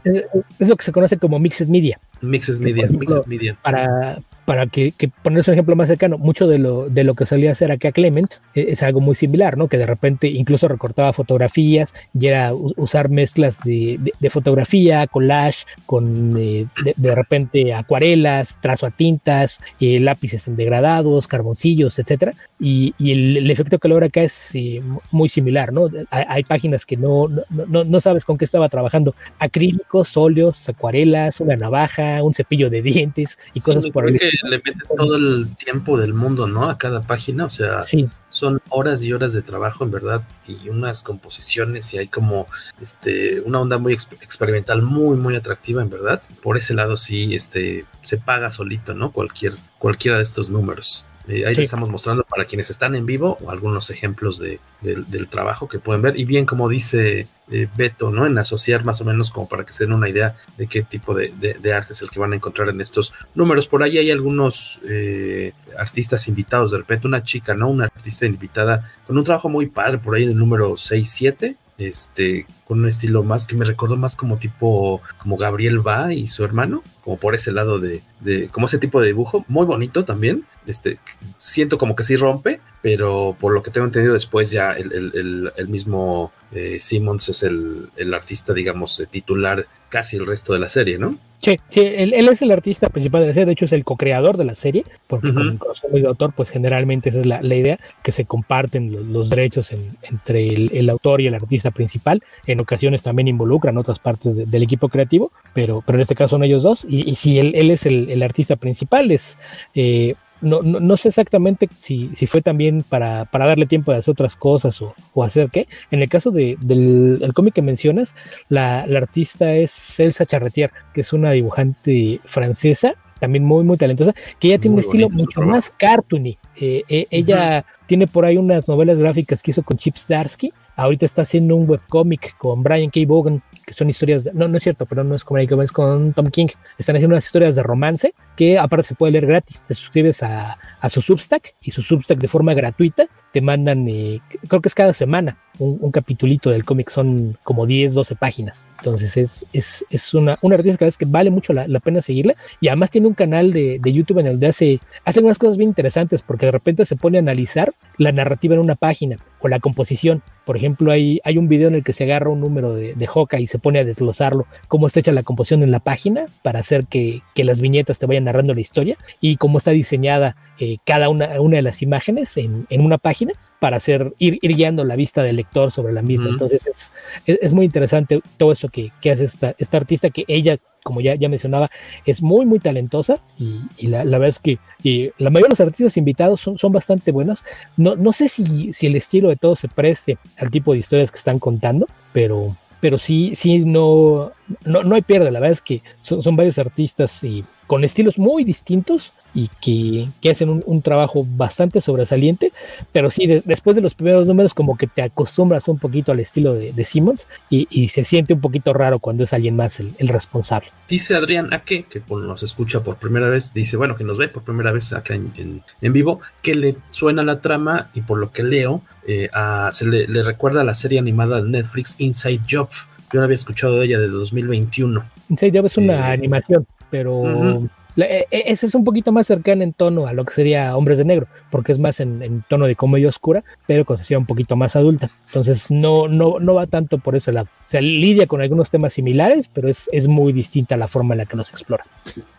es, 0.04 0.68
lo 0.68 0.76
que 0.76 0.84
se 0.84 0.92
conoce 0.92 1.18
como 1.18 1.38
mixed 1.38 1.68
media. 1.68 1.98
Mixes 2.20 2.60
Media, 2.60 2.86
Mixed 2.86 3.26
Media. 3.26 3.56
Para, 3.60 4.18
para 4.44 4.66
que, 4.66 4.92
que 4.92 5.08
ponerse 5.08 5.50
un 5.50 5.54
ejemplo 5.54 5.76
más 5.76 5.88
cercano, 5.88 6.18
mucho 6.18 6.46
de 6.46 6.58
lo, 6.58 6.88
de 6.88 7.04
lo 7.04 7.14
que 7.14 7.26
solía 7.26 7.52
hacer 7.52 7.70
acá 7.70 7.92
Clement 7.92 8.34
e, 8.54 8.66
es, 8.70 8.82
algo 8.82 9.00
muy 9.00 9.14
similar, 9.14 9.56
¿no? 9.56 9.68
Que 9.68 9.78
de 9.78 9.86
repente 9.86 10.28
incluso 10.28 10.68
recortaba 10.68 11.12
fotografías 11.12 11.94
y 12.18 12.26
era 12.26 12.52
usar 12.54 13.08
mezclas 13.08 13.62
de, 13.64 13.98
de, 14.18 14.30
fotografía, 14.30 15.06
collage, 15.06 15.64
con 15.86 16.36
eh, 16.38 16.66
de, 16.96 17.14
repente 17.14 17.74
acuarelas, 17.74 18.58
trazo 18.60 18.86
a 18.86 18.90
tintas, 18.90 19.60
eh, 19.80 19.98
lápices 20.00 20.46
en 20.48 20.56
degradados, 20.56 21.26
carboncillos, 21.26 21.98
etcétera. 21.98 22.32
Y, 22.60 22.94
y 22.98 23.12
el, 23.12 23.50
efecto 23.50 23.78
que 23.78 23.88
logra 23.88 24.06
acá 24.06 24.22
es 24.22 24.50
eh, 24.54 24.82
muy 25.10 25.28
similar, 25.28 25.72
¿no? 25.72 25.88
Hay, 26.10 26.44
páginas 26.44 26.84
que 26.84 26.96
no, 26.96 27.28
no, 27.28 27.84
no, 27.84 28.00
sabes 28.00 28.24
con 28.24 28.36
qué 28.36 28.44
estaba 28.44 28.68
trabajando. 28.68 29.14
Acrílicos, 29.38 30.16
óleos, 30.16 30.68
acuarelas, 30.68 31.40
una 31.40 31.56
navaja, 31.56 32.22
un 32.22 32.34
cepillo 32.34 32.68
de 32.68 32.82
dientes 32.82 33.38
y 33.54 33.60
cosas 33.60 33.86
por 33.92 34.08
el 34.08 34.18
le 34.42 34.58
mete 34.58 34.80
todo 34.96 35.16
el 35.16 35.54
tiempo 35.56 35.98
del 35.98 36.14
mundo, 36.14 36.46
¿no? 36.46 36.68
A 36.68 36.78
cada 36.78 37.02
página, 37.02 37.44
o 37.44 37.50
sea, 37.50 37.84
son 38.28 38.60
horas 38.68 39.02
y 39.02 39.12
horas 39.12 39.32
de 39.32 39.42
trabajo, 39.42 39.84
en 39.84 39.90
verdad, 39.90 40.26
y 40.46 40.68
unas 40.68 41.02
composiciones 41.02 41.92
y 41.94 41.98
hay 41.98 42.08
como 42.08 42.46
este 42.80 43.40
una 43.40 43.60
onda 43.60 43.78
muy 43.78 43.92
experimental, 43.92 44.82
muy, 44.82 45.16
muy 45.16 45.36
atractiva, 45.36 45.82
en 45.82 45.90
verdad. 45.90 46.22
Por 46.42 46.56
ese 46.56 46.74
lado 46.74 46.96
sí, 46.96 47.34
este, 47.34 47.86
se 48.02 48.18
paga 48.18 48.50
solito, 48.50 48.94
¿no? 48.94 49.12
Cualquier, 49.12 49.54
cualquiera 49.78 50.16
de 50.16 50.22
estos 50.24 50.50
números. 50.50 51.04
Eh, 51.26 51.46
ahí 51.46 51.54
les 51.54 51.64
estamos 51.64 51.88
mostrando 51.88 52.22
para 52.24 52.44
quienes 52.44 52.68
están 52.70 52.94
en 52.94 53.06
vivo 53.06 53.38
algunos 53.48 53.88
ejemplos 53.90 54.38
de, 54.38 54.60
del 54.82 55.28
trabajo 55.28 55.68
que 55.68 55.78
pueden 55.78 56.02
ver. 56.02 56.18
Y 56.18 56.24
bien, 56.24 56.44
como 56.44 56.68
dice 56.68 57.26
eh, 57.50 57.68
Beto, 57.76 58.10
¿no? 58.10 58.26
En 58.26 58.36
asociar 58.36 58.84
más 58.84 59.00
o 59.00 59.04
menos 59.04 59.30
como 59.30 59.48
para 59.48 59.64
que 59.64 59.72
se 59.72 59.84
den 59.84 59.94
una 59.94 60.08
idea 60.08 60.36
de 60.58 60.66
qué 60.66 60.82
tipo 60.82 61.14
de, 61.14 61.32
arte 61.74 61.92
es 61.94 62.02
el 62.02 62.10
que 62.10 62.20
van 62.20 62.32
a 62.32 62.36
encontrar 62.36 62.68
en 62.68 62.80
estos 62.80 63.12
números. 63.34 63.66
Por 63.66 63.82
ahí 63.82 63.96
hay 63.98 64.10
algunos 64.10 64.80
eh, 64.88 65.52
artistas 65.78 66.28
invitados, 66.28 66.72
de 66.72 66.78
repente 66.78 67.06
una 67.06 67.22
chica, 67.22 67.54
¿no? 67.54 67.70
Una 67.70 67.86
artista 67.86 68.26
invitada 68.26 68.92
con 69.06 69.16
un 69.16 69.24
trabajo 69.24 69.48
muy 69.48 69.66
padre 69.66 69.98
por 69.98 70.14
ahí 70.14 70.24
en 70.24 70.30
el 70.30 70.38
número 70.38 70.72
6-7 70.72 71.56
este, 71.78 72.46
con 72.64 72.80
un 72.80 72.88
estilo 72.88 73.22
más 73.22 73.46
que 73.46 73.56
me 73.56 73.64
recordó 73.64 73.96
más 73.96 74.14
como 74.14 74.38
tipo, 74.38 75.02
como 75.18 75.36
Gabriel 75.36 75.86
Va 75.86 76.12
y 76.12 76.26
su 76.28 76.44
hermano, 76.44 76.82
como 77.02 77.18
por 77.18 77.34
ese 77.34 77.52
lado 77.52 77.78
de, 77.78 78.02
de, 78.20 78.48
como 78.48 78.66
ese 78.66 78.78
tipo 78.78 79.00
de 79.00 79.08
dibujo, 79.08 79.44
muy 79.48 79.66
bonito 79.66 80.04
también. 80.04 80.44
Este, 80.66 80.98
siento 81.36 81.76
como 81.76 81.94
que 81.94 82.04
sí 82.04 82.16
rompe, 82.16 82.60
pero 82.80 83.36
por 83.38 83.52
lo 83.52 83.62
que 83.62 83.70
tengo 83.70 83.86
entendido 83.86 84.14
después 84.14 84.50
ya 84.50 84.72
el, 84.72 84.92
el, 84.92 85.52
el 85.54 85.68
mismo 85.68 86.32
eh, 86.54 86.78
Simmons 86.80 87.28
es 87.28 87.42
el, 87.42 88.14
artista, 88.14 88.52
digamos, 88.52 89.00
eh, 89.00 89.06
titular 89.10 89.66
casi 89.88 90.16
el 90.16 90.26
resto 90.26 90.52
de 90.52 90.60
la 90.60 90.68
serie, 90.68 90.98
¿no? 90.98 91.18
Sí, 91.40 91.58
sí 91.68 91.80
él, 91.80 92.14
es 92.14 92.42
el 92.42 92.52
artista 92.52 92.88
principal 92.90 93.22
de 93.22 93.26
la 93.28 93.32
serie, 93.32 93.46
de 93.46 93.52
hecho 93.52 93.64
es 93.64 93.72
el 93.72 93.84
co-creador 93.84 94.36
de 94.36 94.44
la 94.44 94.54
serie, 94.54 94.84
porque 95.08 95.28
uh 95.28 95.32
-huh. 95.32 95.58
como 95.58 95.98
de 95.98 96.06
autor, 96.06 96.32
pues 96.34 96.50
generalmente 96.50 97.10
esa 97.10 97.20
es 97.20 97.26
la, 97.26 97.42
la 97.42 97.54
idea, 97.54 97.78
que 98.02 98.12
se 98.12 98.24
comparten 98.24 98.92
los, 98.92 99.04
los 99.04 99.30
derechos 99.30 99.72
en, 99.72 99.96
entre 100.02 100.46
el, 100.46 100.70
el, 100.72 100.88
autor 100.90 101.20
y 101.20 101.26
el 101.26 101.34
artista 101.34 101.70
principal, 101.72 102.22
en 102.54 102.60
ocasiones 102.60 103.02
también 103.02 103.28
involucran 103.28 103.76
otras 103.76 103.98
partes 103.98 104.36
de, 104.36 104.46
del 104.46 104.62
equipo 104.62 104.88
creativo, 104.88 105.30
pero, 105.52 105.82
pero 105.84 105.98
en 105.98 106.02
este 106.02 106.14
caso 106.14 106.30
son 106.30 106.44
ellos 106.44 106.62
dos, 106.62 106.86
y, 106.88 107.08
y 107.10 107.16
si 107.16 107.38
él, 107.38 107.52
él 107.54 107.70
es 107.70 107.86
el, 107.86 108.10
el, 108.10 108.22
artista 108.22 108.56
principal, 108.56 109.10
es... 109.10 109.38
Eh, 109.74 110.14
no, 110.40 110.60
no, 110.60 110.78
no, 110.78 110.96
sé 110.98 111.08
exactamente 111.08 111.70
si, 111.78 112.10
si 112.14 112.26
fue 112.26 112.42
también 112.42 112.82
para, 112.82 113.24
para, 113.24 113.46
darle 113.46 113.64
tiempo 113.64 113.92
de 113.92 113.98
hacer 113.98 114.12
otras 114.12 114.36
cosas 114.36 114.82
o, 114.82 114.94
o 115.14 115.24
hacer 115.24 115.48
qué. 115.50 115.66
En 115.90 116.02
el 116.02 116.08
caso 116.10 116.30
de, 116.30 116.58
del, 116.60 117.18
del 117.18 117.32
cómic 117.32 117.54
que 117.54 117.62
mencionas, 117.62 118.14
la, 118.48 118.86
la, 118.86 118.98
artista 118.98 119.54
es 119.54 119.98
Elsa 119.98 120.26
Charretier, 120.26 120.70
que 120.92 121.00
es 121.00 121.14
una 121.14 121.30
dibujante 121.30 122.20
francesa, 122.24 122.94
también 123.18 123.44
muy, 123.44 123.64
muy 123.64 123.78
talentosa, 123.78 124.12
que 124.38 124.48
ella 124.48 124.58
tiene 124.58 124.74
muy 124.74 124.82
un 124.82 124.86
estilo 124.86 125.08
mucho 125.08 125.26
trabajo. 125.30 125.52
más 125.52 125.70
cartoony. 125.70 126.36
Eh, 126.56 126.82
eh, 126.88 127.06
ella 127.10 127.64
uh 127.66 127.70
-huh. 127.70 127.86
tiene 127.86 128.06
por 128.06 128.26
ahí 128.26 128.36
unas 128.36 128.68
novelas 128.68 128.98
gráficas 128.98 129.42
que 129.42 129.52
hizo 129.52 129.62
con 129.62 129.78
Chip 129.78 129.96
Starsky. 129.96 130.52
Ahorita 130.76 131.06
está 131.06 131.22
haciendo 131.22 131.56
un 131.56 131.68
webcómic 131.68 132.36
con 132.36 132.62
Brian 132.62 132.90
K. 132.90 133.00
Vaughan, 133.06 133.42
que 133.66 133.74
son 133.74 133.88
historias, 133.88 134.24
de, 134.24 134.32
no, 134.32 134.48
no 134.48 134.56
es 134.56 134.62
cierto, 134.62 134.86
pero 134.86 135.04
no 135.04 135.14
es 135.14 135.24
como 135.24 135.38
es 135.38 135.72
con 135.72 136.12
Tom 136.12 136.30
King. 136.30 136.48
Están 136.78 136.96
haciendo 136.96 137.14
unas 137.14 137.26
historias 137.26 137.56
de 137.56 137.62
romance 137.62 138.14
que 138.36 138.58
aparte 138.58 138.88
se 138.88 138.94
puede 138.94 139.12
leer 139.12 139.26
gratis. 139.26 139.62
Te 139.66 139.74
suscribes 139.74 140.22
a, 140.22 140.58
a 140.80 140.90
su 140.90 141.00
Substack 141.00 141.54
y 141.60 141.70
su 141.70 141.82
Substack 141.82 142.18
de 142.18 142.28
forma 142.28 142.54
gratuita 142.54 143.08
te 143.34 143.40
mandan, 143.40 143.88
eh, 143.88 144.20
creo 144.48 144.62
que 144.62 144.68
es 144.68 144.76
cada 144.76 144.94
semana, 144.94 145.36
un, 145.58 145.76
un 145.80 145.90
capitulito 145.90 146.50
del 146.50 146.64
cómic, 146.64 146.88
son 146.88 147.36
como 147.42 147.66
10, 147.66 147.92
12 147.92 148.14
páginas. 148.14 148.64
Entonces 148.78 149.16
es, 149.16 149.46
es, 149.52 149.84
es 149.90 150.14
una, 150.14 150.38
una 150.40 150.54
artista 150.54 150.88
que, 150.88 151.04
vale 151.06 151.30
mucho 151.30 151.52
la, 151.52 151.66
la, 151.66 151.80
pena 151.80 152.00
seguirla 152.00 152.36
y 152.60 152.68
además 152.68 152.92
tiene 152.92 153.08
un 153.08 153.14
canal 153.14 153.52
de, 153.52 153.80
de 153.80 153.92
YouTube 153.92 154.18
en 154.20 154.28
el 154.28 154.38
que 154.38 154.46
hace, 154.46 154.80
hace 155.04 155.20
unas 155.20 155.38
cosas 155.38 155.56
bien 155.56 155.70
interesantes 155.70 156.22
porque 156.22 156.46
de 156.46 156.52
repente 156.52 156.86
se 156.86 156.94
pone 156.94 157.18
a 157.18 157.22
analizar 157.22 157.74
la 157.96 158.12
narrativa 158.12 158.54
en 158.54 158.60
una 158.60 158.76
página 158.76 159.16
o 159.40 159.48
la 159.48 159.58
composición. 159.58 160.22
Por 160.44 160.56
ejemplo, 160.56 160.92
hay, 160.92 161.20
hay 161.24 161.38
un 161.38 161.48
video 161.48 161.68
en 161.68 161.74
el 161.74 161.82
que 161.82 161.92
se 161.92 162.04
agarra 162.04 162.30
un 162.30 162.40
número 162.40 162.74
de, 162.74 162.94
de 162.94 163.08
Hoka 163.12 163.40
y 163.40 163.46
se 163.46 163.58
pone 163.58 163.80
a 163.80 163.84
desglosarlo, 163.84 164.46
cómo 164.68 164.86
está 164.86 165.00
hecha 165.00 165.12
la 165.12 165.22
composición 165.22 165.62
en 165.62 165.70
la 165.70 165.80
página 165.80 166.26
para 166.42 166.60
hacer 166.60 166.86
que, 166.86 167.22
que 167.34 167.44
las 167.44 167.60
viñetas 167.60 167.98
te 167.98 168.06
vayan 168.06 168.24
narrando 168.24 168.54
la 168.54 168.60
historia 168.60 168.96
y 169.20 169.38
cómo 169.38 169.58
está 169.58 169.72
diseñada 169.72 170.36
eh, 170.58 170.76
cada 170.86 171.08
una, 171.08 171.40
una, 171.40 171.56
de 171.56 171.62
las 171.62 171.82
imágenes 171.82 172.36
en, 172.36 172.66
en, 172.70 172.80
una 172.80 172.98
página 172.98 173.32
para 173.58 173.78
hacer, 173.78 174.14
ir, 174.18 174.38
ir, 174.40 174.54
guiando 174.54 174.84
la 174.84 174.94
vista 174.94 175.22
del 175.24 175.36
lector 175.36 175.72
sobre 175.72 175.92
la 175.92 176.00
misma. 176.00 176.26
Uh 176.26 176.28
-huh. 176.28 176.32
Entonces 176.32 176.66
es, 176.68 176.92
es, 177.26 177.38
es, 177.42 177.52
muy 177.52 177.64
interesante 177.64 178.20
todo 178.36 178.52
eso 178.52 178.68
que, 178.68 178.92
que 179.00 179.10
hace 179.10 179.24
esta, 179.24 179.56
esta, 179.58 179.76
artista 179.78 180.10
que 180.10 180.24
ella, 180.28 180.58
como 180.84 181.00
ya, 181.00 181.16
ya 181.16 181.28
mencionaba, 181.28 181.70
es 182.06 182.22
muy, 182.22 182.46
muy 182.46 182.60
talentosa 182.60 183.18
y, 183.36 183.62
y 183.78 183.88
la, 183.88 184.04
la, 184.04 184.18
verdad 184.18 184.28
es 184.28 184.38
que 184.38 184.58
y 184.82 185.10
la 185.18 185.30
mayoría 185.30 185.48
de 185.48 185.52
los 185.54 185.60
artistas 185.60 185.96
invitados 185.96 186.40
son, 186.40 186.56
son 186.56 186.70
bastante 186.70 187.10
buenos. 187.10 187.44
No, 187.76 187.96
no 187.96 188.12
sé 188.12 188.28
si, 188.28 188.72
si 188.72 188.86
el 188.86 188.94
estilo 188.94 189.30
de 189.30 189.36
todo 189.36 189.56
se 189.56 189.66
preste 189.68 190.18
al 190.36 190.50
tipo 190.50 190.72
de 190.72 190.78
historias 190.78 191.10
que 191.10 191.18
están 191.18 191.40
contando, 191.40 191.88
pero, 192.12 192.56
pero 192.80 192.96
sí, 192.96 193.32
sí, 193.34 193.58
no, 193.58 194.30
no, 194.64 194.84
no 194.84 194.94
hay 194.94 195.02
pierde. 195.02 195.32
La 195.32 195.40
verdad 195.40 195.54
es 195.54 195.62
que 195.62 195.82
son, 196.00 196.22
son 196.22 196.36
varios 196.36 196.58
artistas 196.58 197.24
y 197.24 197.44
con 197.66 197.82
estilos 197.82 198.18
muy 198.18 198.44
distintos 198.44 199.14
y 199.34 199.50
que, 199.60 200.08
que 200.20 200.30
hacen 200.30 200.48
un, 200.48 200.62
un, 200.64 200.80
trabajo 200.80 201.26
bastante 201.28 201.80
sobresaliente, 201.80 202.52
pero 202.92 203.10
sí, 203.10 203.26
de, 203.26 203.42
después 203.44 203.74
de 203.74 203.82
los 203.82 203.94
primeros 203.94 204.26
números 204.26 204.54
como 204.54 204.78
que 204.78 204.86
te 204.86 205.02
acostumbras 205.02 205.66
un 205.66 205.78
poquito 205.78 206.12
al 206.12 206.20
estilo 206.20 206.54
de, 206.54 206.72
de 206.72 206.84
Simmons 206.84 207.26
y, 207.50 207.66
y, 207.68 207.88
se 207.88 208.04
siente 208.04 208.34
un 208.34 208.40
poquito 208.40 208.72
raro 208.72 209.00
cuando 209.00 209.24
es 209.24 209.32
alguien 209.32 209.56
más 209.56 209.80
el, 209.80 209.92
el 209.98 210.08
responsable. 210.08 210.68
Dice 210.88 211.16
Adrián 211.16 211.52
Ake, 211.52 211.86
que 211.90 212.02
nos 212.08 212.42
escucha 212.44 212.82
por 212.82 212.96
primera 212.96 213.28
vez, 213.28 213.52
dice, 213.52 213.76
bueno, 213.76 213.96
que 213.96 214.04
nos 214.04 214.18
ve 214.18 214.28
por 214.28 214.44
primera 214.44 214.70
vez 214.70 214.92
acá 214.92 215.14
en, 215.14 215.32
en, 215.36 215.62
en 215.80 215.92
vivo, 215.92 216.20
que 216.40 216.54
le 216.54 216.76
suena 216.92 217.24
la 217.24 217.40
trama 217.40 217.90
y 217.94 218.02
por 218.02 218.18
lo 218.18 218.30
que 218.30 218.44
leo, 218.44 218.82
eh, 219.06 219.28
a, 219.32 219.70
se 219.72 219.86
le, 219.86 220.06
le 220.06 220.22
recuerda 220.22 220.60
a 220.60 220.64
la 220.64 220.74
serie 220.74 220.98
animada 221.00 221.42
de 221.42 221.48
Netflix 221.48 221.96
Inside 221.98 222.40
Job. 222.48 222.68
Yo 223.12 223.20
no 223.20 223.24
había 223.24 223.34
escuchado 223.34 223.80
de 223.80 223.86
ella 223.86 223.98
desde 223.98 224.14
2021. 224.14 225.04
Inside 225.28 225.58
Job 225.58 225.66
es 225.66 225.76
una 225.76 226.10
eh, 226.10 226.12
animación, 226.12 226.66
pero... 226.90 227.16
Uh 227.16 227.26
-huh 227.26 227.70
ese 227.96 228.66
es 228.66 228.74
un 228.74 228.84
poquito 228.84 229.12
más 229.12 229.26
cercano 229.26 229.62
en 229.62 229.72
tono 229.72 230.06
a 230.06 230.12
lo 230.12 230.24
que 230.24 230.34
sería 230.34 230.76
Hombres 230.76 230.98
de 230.98 231.04
Negro, 231.04 231.28
porque 231.50 231.72
es 231.72 231.78
más 231.78 232.00
en, 232.00 232.44
tono 232.48 232.66
de 232.66 232.74
comedia 232.74 233.08
oscura, 233.08 233.44
pero 233.66 233.84
con 233.84 233.98
un 234.16 234.26
poquito 234.26 234.56
más 234.56 234.76
adulta. 234.76 235.08
Entonces 235.26 235.70
no, 235.70 236.08
no, 236.08 236.40
no 236.40 236.54
va 236.54 236.66
tanto 236.66 236.98
por 236.98 237.16
ese 237.16 237.32
lado. 237.32 237.48
O 237.64 237.68
sea, 237.68 237.80
lidia 237.80 238.26
con 238.26 238.40
algunos 238.40 238.70
temas 238.70 238.92
similares, 238.92 239.48
pero 239.52 239.68
es, 239.68 239.88
es 239.92 240.08
muy 240.08 240.32
distinta 240.32 240.76
la 240.76 240.88
forma 240.88 241.14
en 241.14 241.18
la 241.18 241.26
que 241.26 241.36
los 241.36 241.50
explora. 241.50 241.86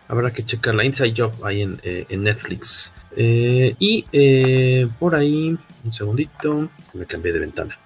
Habrá 0.08 0.32
que 0.32 0.46
checar 0.46 0.76
la 0.76 0.86
Inside 0.86 1.14
Job 1.16 1.34
ahí 1.44 1.62
en, 1.62 1.80
eh, 1.84 2.06
Netflix. 2.18 2.94
Eh, 3.16 3.76
y 3.80 4.06
eh, 4.12 4.88
por 5.00 5.16
ahí, 5.16 5.58
un 5.84 5.94
segundito, 5.94 6.70
me 6.94 7.06
cambié 7.06 7.34
de 7.34 7.40
ventana. 7.40 7.78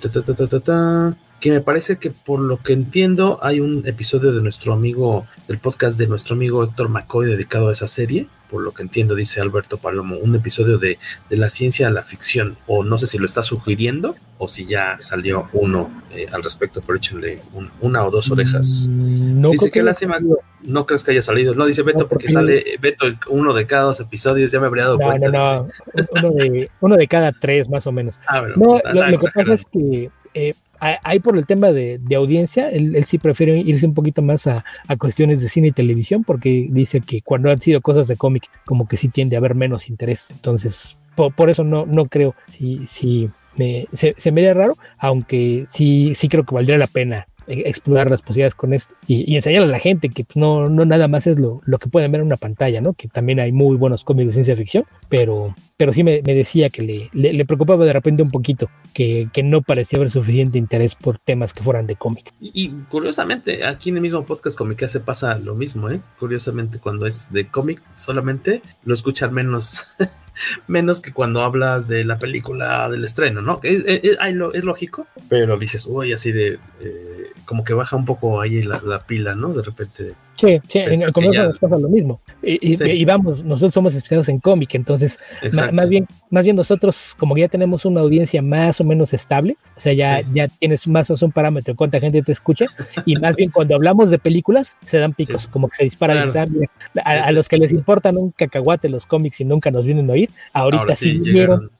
Ta, 0.00 0.10
ta, 0.10 0.60
ta, 0.60 1.16
que 1.40 1.50
me 1.50 1.60
parece 1.60 1.96
que 1.96 2.10
por 2.10 2.40
lo 2.40 2.58
que 2.58 2.74
entiendo 2.74 3.38
hay 3.42 3.60
un 3.60 3.86
episodio 3.86 4.32
de 4.32 4.42
nuestro 4.42 4.74
amigo, 4.74 5.26
del 5.48 5.58
podcast 5.58 5.98
de 5.98 6.06
nuestro 6.06 6.34
amigo 6.36 6.62
Héctor 6.62 6.90
McCoy 6.90 7.26
dedicado 7.26 7.68
a 7.68 7.72
esa 7.72 7.88
serie, 7.88 8.26
por 8.50 8.62
lo 8.62 8.72
que 8.72 8.82
entiendo 8.82 9.14
dice 9.14 9.40
Alberto 9.40 9.78
Palomo, 9.78 10.18
un 10.18 10.34
episodio 10.34 10.76
de, 10.76 10.98
de 11.30 11.36
la 11.36 11.48
ciencia 11.48 11.86
a 11.86 11.90
la 11.90 12.02
ficción, 12.02 12.56
o 12.66 12.84
no 12.84 12.98
sé 12.98 13.06
si 13.06 13.16
lo 13.16 13.24
está 13.24 13.42
sugiriendo 13.42 14.16
o 14.38 14.48
si 14.48 14.66
ya 14.66 14.96
salió 15.00 15.48
uno 15.52 15.90
eh, 16.12 16.26
al 16.30 16.42
respecto, 16.42 16.82
pero 16.84 16.98
échenle 16.98 17.40
un, 17.54 17.70
una 17.80 18.04
o 18.04 18.10
dos 18.10 18.30
orejas. 18.30 18.88
Mm, 18.90 19.40
no 19.40 19.50
dice 19.50 19.70
que 19.70 19.82
lástima, 19.82 20.18
no 20.62 20.86
crees 20.86 21.04
que 21.04 21.12
haya 21.12 21.22
salido, 21.22 21.54
no 21.54 21.64
dice 21.64 21.82
Beto 21.82 22.00
no, 22.00 22.08
porque, 22.08 22.26
porque 22.26 22.32
sale 22.32 22.64
Beto 22.80 23.06
uno 23.28 23.54
de 23.54 23.66
cada 23.66 23.84
dos 23.84 24.00
episodios, 24.00 24.50
ya 24.50 24.60
me 24.60 24.66
habría 24.66 24.84
dado 24.84 24.98
no, 24.98 25.06
cuenta. 25.06 25.30
No, 25.30 25.38
no, 25.38 25.68
uno 26.22 26.34
de, 26.34 26.70
uno 26.80 26.96
de 26.96 27.06
cada 27.06 27.32
tres 27.32 27.68
más 27.70 27.86
o 27.86 27.92
menos. 27.92 28.18
Ah, 28.26 28.40
bueno, 28.40 28.54
no, 28.56 28.92
lo, 28.92 29.10
lo 29.10 29.18
que 29.18 29.28
pasa 29.34 29.54
es 29.54 29.64
que... 29.64 30.10
Eh, 30.34 30.54
ahí 30.80 31.20
por 31.20 31.36
el 31.36 31.46
tema 31.46 31.72
de, 31.72 32.00
audiencia, 32.16 32.68
él, 32.70 32.96
él, 32.96 33.04
sí 33.04 33.18
prefiere 33.18 33.58
irse 33.58 33.86
un 33.86 33.94
poquito 33.94 34.22
más 34.22 34.46
a, 34.46 34.64
a, 34.88 34.96
cuestiones 34.96 35.40
de 35.40 35.48
cine 35.48 35.68
y 35.68 35.72
televisión 35.72 36.24
porque 36.24 36.68
dice 36.70 37.00
que 37.00 37.22
cuando 37.22 37.50
han 37.50 37.60
sido 37.60 37.80
cosas 37.80 38.08
de 38.08 38.16
cómic 38.16 38.44
como 38.64 38.88
que 38.88 38.96
sí 38.96 39.08
tiende 39.08 39.36
a 39.36 39.38
haber 39.38 39.54
menos 39.54 39.88
interés. 39.88 40.30
Entonces, 40.30 40.96
por, 41.14 41.34
por 41.34 41.50
eso 41.50 41.64
no, 41.64 41.86
no 41.86 42.06
creo, 42.06 42.34
sí, 42.46 42.82
sí, 42.86 43.30
me, 43.56 43.86
se, 43.92 44.14
se 44.16 44.32
me 44.32 44.40
haría 44.40 44.54
raro, 44.54 44.76
aunque 44.98 45.66
sí, 45.68 46.14
sí 46.14 46.28
creo 46.28 46.44
que 46.44 46.54
valdría 46.54 46.78
la 46.78 46.86
pena 46.86 47.26
explorar 47.50 48.10
las 48.10 48.22
posibilidades 48.22 48.54
con 48.54 48.72
esto 48.72 48.94
y, 49.06 49.30
y 49.30 49.36
enseñar 49.36 49.64
a 49.64 49.66
la 49.66 49.78
gente 49.78 50.08
que 50.08 50.24
pues, 50.24 50.36
no, 50.36 50.68
no 50.68 50.84
nada 50.84 51.08
más 51.08 51.26
es 51.26 51.38
lo, 51.38 51.60
lo, 51.64 51.78
que 51.78 51.88
pueden 51.88 52.12
ver 52.12 52.20
en 52.20 52.26
una 52.26 52.36
pantalla, 52.36 52.80
¿no? 52.80 52.92
Que 52.94 53.08
también 53.08 53.40
hay 53.40 53.52
muy 53.52 53.76
buenos 53.76 54.04
cómics 54.04 54.28
de 54.28 54.32
ciencia 54.34 54.56
ficción, 54.56 54.84
pero, 55.08 55.54
pero 55.76 55.92
sí 55.92 56.04
me, 56.04 56.22
decía 56.22 56.70
que 56.70 56.82
le, 56.82 57.32
le, 57.32 57.44
preocupaba 57.44 57.84
de 57.84 57.92
repente 57.92 58.22
un 58.22 58.30
poquito, 58.30 58.70
que, 58.94 59.28
que, 59.32 59.42
no 59.42 59.62
parecía 59.62 59.98
haber 59.98 60.10
suficiente 60.10 60.58
interés 60.58 60.94
por 60.94 61.18
temas 61.18 61.52
que 61.52 61.62
fueran 61.62 61.86
de 61.86 61.96
cómic. 61.96 62.32
Y, 62.40 62.50
y, 62.54 62.68
curiosamente, 62.88 63.64
aquí 63.64 63.90
en 63.90 63.96
el 63.96 64.02
mismo 64.02 64.24
podcast 64.24 64.56
Comic 64.56 64.86
se 64.86 65.00
pasa 65.00 65.36
lo 65.38 65.54
mismo, 65.54 65.90
¿eh? 65.90 66.00
Curiosamente, 66.18 66.78
cuando 66.78 67.06
es 67.06 67.32
de 67.32 67.48
cómic 67.48 67.82
solamente 67.96 68.62
lo 68.84 68.94
escuchan 68.94 69.32
menos. 69.34 69.84
menos 70.66 71.00
que 71.00 71.12
cuando 71.12 71.42
hablas 71.42 71.88
de 71.88 72.04
la 72.04 72.18
película 72.18 72.88
del 72.88 73.04
estreno, 73.04 73.42
¿no? 73.42 73.60
Es, 73.62 73.84
es, 73.86 74.64
lógico, 74.64 75.06
pero 75.28 75.58
dices, 75.58 75.86
uy, 75.86 76.12
así 76.12 76.32
de, 76.32 76.58
eh, 76.80 77.30
como 77.44 77.64
que 77.64 77.74
baja 77.74 77.96
un 77.96 78.04
poco 78.04 78.40
ahí 78.40 78.62
la 78.62 79.00
pila, 79.00 79.34
¿no? 79.34 79.52
De 79.52 79.62
repente 79.62 80.14
Sí, 80.40 80.58
sí, 80.68 80.78
en 80.78 81.02
el 81.02 81.12
comercio 81.12 81.44
nos 81.44 81.58
pasa 81.58 81.78
lo 81.78 81.88
mismo. 81.90 82.20
Y, 82.42 82.76
sí. 82.76 82.84
y, 82.84 83.04
vamos, 83.04 83.44
nosotros 83.44 83.74
somos 83.74 83.94
especializados 83.94 84.30
en 84.30 84.40
cómic, 84.40 84.74
entonces, 84.74 85.18
más 85.52 85.88
bien, 85.90 86.06
más 86.30 86.44
bien 86.44 86.56
nosotros, 86.56 87.14
como 87.18 87.34
que 87.34 87.42
ya 87.42 87.48
tenemos 87.48 87.84
una 87.84 88.00
audiencia 88.00 88.40
más 88.40 88.80
o 88.80 88.84
menos 88.84 89.12
estable, 89.12 89.58
o 89.76 89.80
sea, 89.80 89.92
ya, 89.92 90.20
sí. 90.20 90.26
ya 90.32 90.48
tienes 90.48 90.88
más 90.88 91.10
o 91.10 91.12
menos 91.12 91.22
un 91.22 91.32
parámetro 91.32 91.74
de 91.74 91.76
cuánta 91.76 92.00
gente 92.00 92.22
te 92.22 92.32
escucha, 92.32 92.66
y 93.04 93.16
más 93.16 93.36
bien 93.36 93.50
cuando 93.50 93.74
hablamos 93.74 94.10
de 94.10 94.18
películas, 94.18 94.78
se 94.86 94.98
dan 94.98 95.12
picos, 95.12 95.46
como 95.46 95.68
que 95.68 95.76
se 95.76 95.84
disparan 95.84 96.30
claro. 96.30 96.50
a, 97.04 97.10
a, 97.10 97.32
los 97.32 97.46
que 97.46 97.58
les 97.58 97.70
importan 97.72 98.16
un 98.16 98.30
cacahuate 98.30 98.88
los 98.88 99.04
cómics 99.04 99.42
y 99.42 99.44
nunca 99.44 99.70
nos 99.70 99.84
vienen 99.84 100.08
a 100.08 100.14
oír, 100.14 100.30
ahorita 100.54 100.80
Ahora 100.80 100.94
sí, 100.94 101.20
sí 101.22 101.32
vieron 101.32 101.70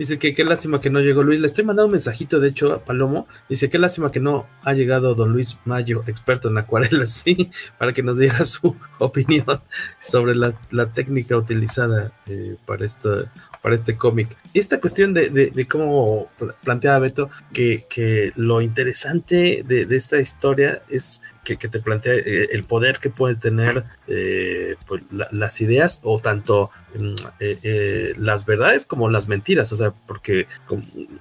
Dice 0.00 0.18
que 0.18 0.32
qué 0.32 0.44
lástima 0.44 0.80
que 0.80 0.88
no 0.88 1.00
llegó 1.00 1.22
Luis. 1.22 1.40
Le 1.40 1.46
estoy 1.46 1.62
mandando 1.62 1.88
un 1.88 1.92
mensajito, 1.92 2.40
de 2.40 2.48
hecho, 2.48 2.72
a 2.72 2.82
Palomo. 2.82 3.28
Dice 3.50 3.68
qué 3.68 3.78
lástima 3.78 4.10
que 4.10 4.18
no 4.18 4.46
ha 4.64 4.72
llegado 4.72 5.14
don 5.14 5.30
Luis 5.30 5.58
Mayo, 5.66 6.04
experto 6.06 6.48
en 6.48 6.56
acuarelas, 6.56 7.10
sí, 7.24 7.50
para 7.76 7.92
que 7.92 8.02
nos 8.02 8.16
diera 8.16 8.46
su 8.46 8.74
opinión 8.98 9.60
sobre 10.00 10.34
la, 10.36 10.54
técnica 10.94 11.36
utilizada 11.36 12.12
eh, 12.26 12.56
para, 12.64 12.86
esto, 12.86 13.26
para 13.60 13.74
este 13.74 13.98
cómic. 13.98 14.38
Esta 14.54 14.80
cuestión 14.80 15.12
de, 15.12 15.28
de, 15.28 15.66
cómo 15.66 16.30
planteaba 16.64 17.00
Beto, 17.00 17.28
que, 17.52 17.84
que 17.86 18.32
lo 18.36 18.62
interesante 18.62 19.62
de, 19.66 19.86
esta 19.94 20.18
historia 20.18 20.80
es 20.88 21.20
que, 21.50 21.56
que 21.56 21.68
te 21.68 21.80
plantea 21.80 22.14
eh, 22.14 22.48
el 22.52 22.62
poder 22.62 22.98
que 22.98 23.10
puede 23.10 23.34
tener 23.34 23.84
eh, 24.06 24.76
pues, 24.86 25.02
la, 25.10 25.28
las 25.32 25.60
ideas 25.60 25.98
o 26.04 26.20
tanto 26.20 26.70
mm, 26.94 27.14
eh, 27.40 27.58
eh, 27.62 28.14
las 28.16 28.46
verdades 28.46 28.86
como 28.86 29.08
las 29.08 29.26
mentiras, 29.26 29.72
o 29.72 29.76
sea, 29.76 29.92
porque 30.06 30.46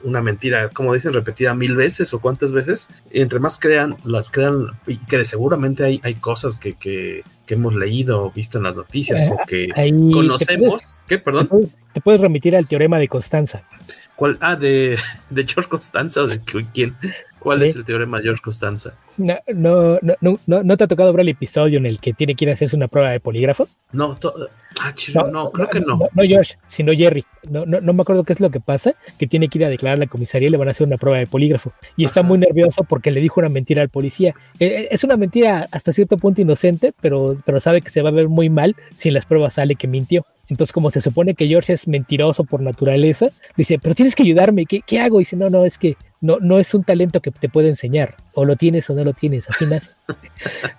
una 0.03 0.21
mentira, 0.21 0.69
como 0.69 0.93
dicen, 0.93 1.13
repetida 1.13 1.55
mil 1.55 1.75
veces 1.75 2.13
o 2.13 2.19
cuántas 2.19 2.51
veces, 2.51 2.89
entre 3.09 3.39
más 3.39 3.57
crean, 3.57 3.97
las 4.05 4.29
crean, 4.29 4.67
y 4.85 4.97
que 4.97 5.17
de 5.17 5.25
seguramente 5.25 5.83
hay, 5.83 5.99
hay 6.03 6.13
cosas 6.15 6.59
que, 6.59 6.73
que, 6.73 7.23
que 7.47 7.55
hemos 7.55 7.73
leído 7.73 8.25
o 8.25 8.31
visto 8.31 8.59
en 8.59 8.65
las 8.65 8.75
noticias 8.75 9.23
o 9.31 9.37
que 9.47 9.69
conocemos. 10.13 10.83
Puedes, 10.83 10.99
¿Qué? 11.07 11.17
Perdón. 11.17 11.45
Te 11.45 11.49
puedes, 11.49 11.75
te 11.93 12.01
puedes, 12.01 12.21
remitir 12.21 12.55
al 12.55 12.67
teorema 12.67 12.99
de 12.99 13.07
Constanza. 13.07 13.63
¿Cuál? 14.15 14.37
Ah, 14.41 14.55
de, 14.55 14.97
de 15.29 15.47
George 15.47 15.69
Constanza 15.69 16.21
o 16.21 16.27
de 16.27 16.41
quién. 16.73 16.95
¿Cuál 17.39 17.59
sí. 17.59 17.65
es 17.65 17.75
el 17.75 17.85
teorema 17.85 18.17
de 18.17 18.23
George 18.23 18.41
Constanza? 18.41 18.93
No, 19.17 19.35
no, 19.53 19.99
no, 20.01 20.39
no, 20.45 20.63
¿No 20.63 20.77
te 20.77 20.83
ha 20.83 20.87
tocado 20.87 21.13
ver 21.13 21.21
el 21.21 21.29
episodio 21.29 21.77
en 21.77 21.85
el 21.85 21.99
que 21.99 22.13
tiene 22.13 22.35
que 22.35 22.45
ir 22.45 22.49
a 22.49 22.53
hacerse 22.53 22.75
una 22.75 22.87
prueba 22.87 23.11
de 23.11 23.19
polígrafo? 23.19 23.67
No, 23.91 24.17
ah, 24.81 24.93
chido, 24.93 25.23
no, 25.23 25.31
no, 25.31 25.51
creo 25.51 25.67
que 25.67 25.79
no. 25.79 25.97
no. 25.97 26.23
George, 26.23 26.55
sino 26.67 26.93
Jerry. 26.93 27.25
No, 27.49 27.65
no, 27.65 27.81
no 27.81 27.93
me 27.93 28.01
acuerdo 28.01 28.23
qué 28.23 28.33
es 28.33 28.39
lo 28.39 28.49
que 28.49 28.59
pasa, 28.59 28.93
que 29.17 29.27
tiene 29.27 29.47
que 29.47 29.59
ir 29.59 29.65
a 29.65 29.69
declarar 29.69 29.97
a 29.97 29.99
la 29.99 30.07
comisaría 30.07 30.47
y 30.47 30.51
le 30.51 30.57
van 30.57 30.67
a 30.67 30.71
hacer 30.71 30.85
una 30.85 30.97
prueba 30.97 31.17
de 31.17 31.27
polígrafo. 31.27 31.71
Y 31.95 32.05
está 32.05 32.23
muy 32.23 32.37
nervioso 32.37 32.83
porque 32.83 33.11
le 33.11 33.21
dijo 33.21 33.39
una 33.39 33.49
mentira 33.49 33.81
al 33.81 33.89
policía. 33.89 34.35
Es 34.59 35.03
una 35.03 35.17
mentira 35.17 35.67
hasta 35.71 35.93
cierto 35.93 36.17
punto 36.17 36.41
inocente, 36.41 36.93
pero, 37.01 37.37
pero 37.45 37.59
sabe 37.59 37.81
que 37.81 37.89
se 37.89 38.01
va 38.01 38.09
a 38.09 38.13
ver 38.13 38.27
muy 38.27 38.49
mal 38.49 38.75
si 38.97 39.09
en 39.09 39.15
las 39.15 39.25
pruebas 39.25 39.55
sale 39.55 39.75
que 39.75 39.87
mintió. 39.87 40.25
Entonces, 40.49 40.73
como 40.73 40.89
se 40.89 40.99
supone 40.99 41.35
que 41.35 41.47
George 41.47 41.73
es 41.73 41.87
mentiroso 41.87 42.43
por 42.43 42.61
naturaleza, 42.61 43.27
dice, 43.55 43.77
pero 43.77 43.93
tienes 43.93 44.15
que 44.15 44.23
ayudarme, 44.23 44.65
¿qué, 44.65 44.81
qué 44.85 44.99
hago? 44.99 45.19
Y 45.19 45.21
dice, 45.23 45.35
no, 45.35 45.49
no, 45.49 45.63
es 45.63 45.77
que 45.77 45.95
no, 46.21 46.39
no 46.39 46.57
es 46.57 46.73
un 46.73 46.83
talento 46.83 47.21
que 47.21 47.29
te 47.29 47.49
pueda 47.49 47.69
enseñar, 47.69 48.15
o 48.33 48.45
lo 48.45 48.55
tienes 48.55 48.89
o 48.89 48.95
no 48.95 49.03
lo 49.03 49.13
tienes, 49.13 49.47
así 49.47 49.65
nace. 49.67 49.91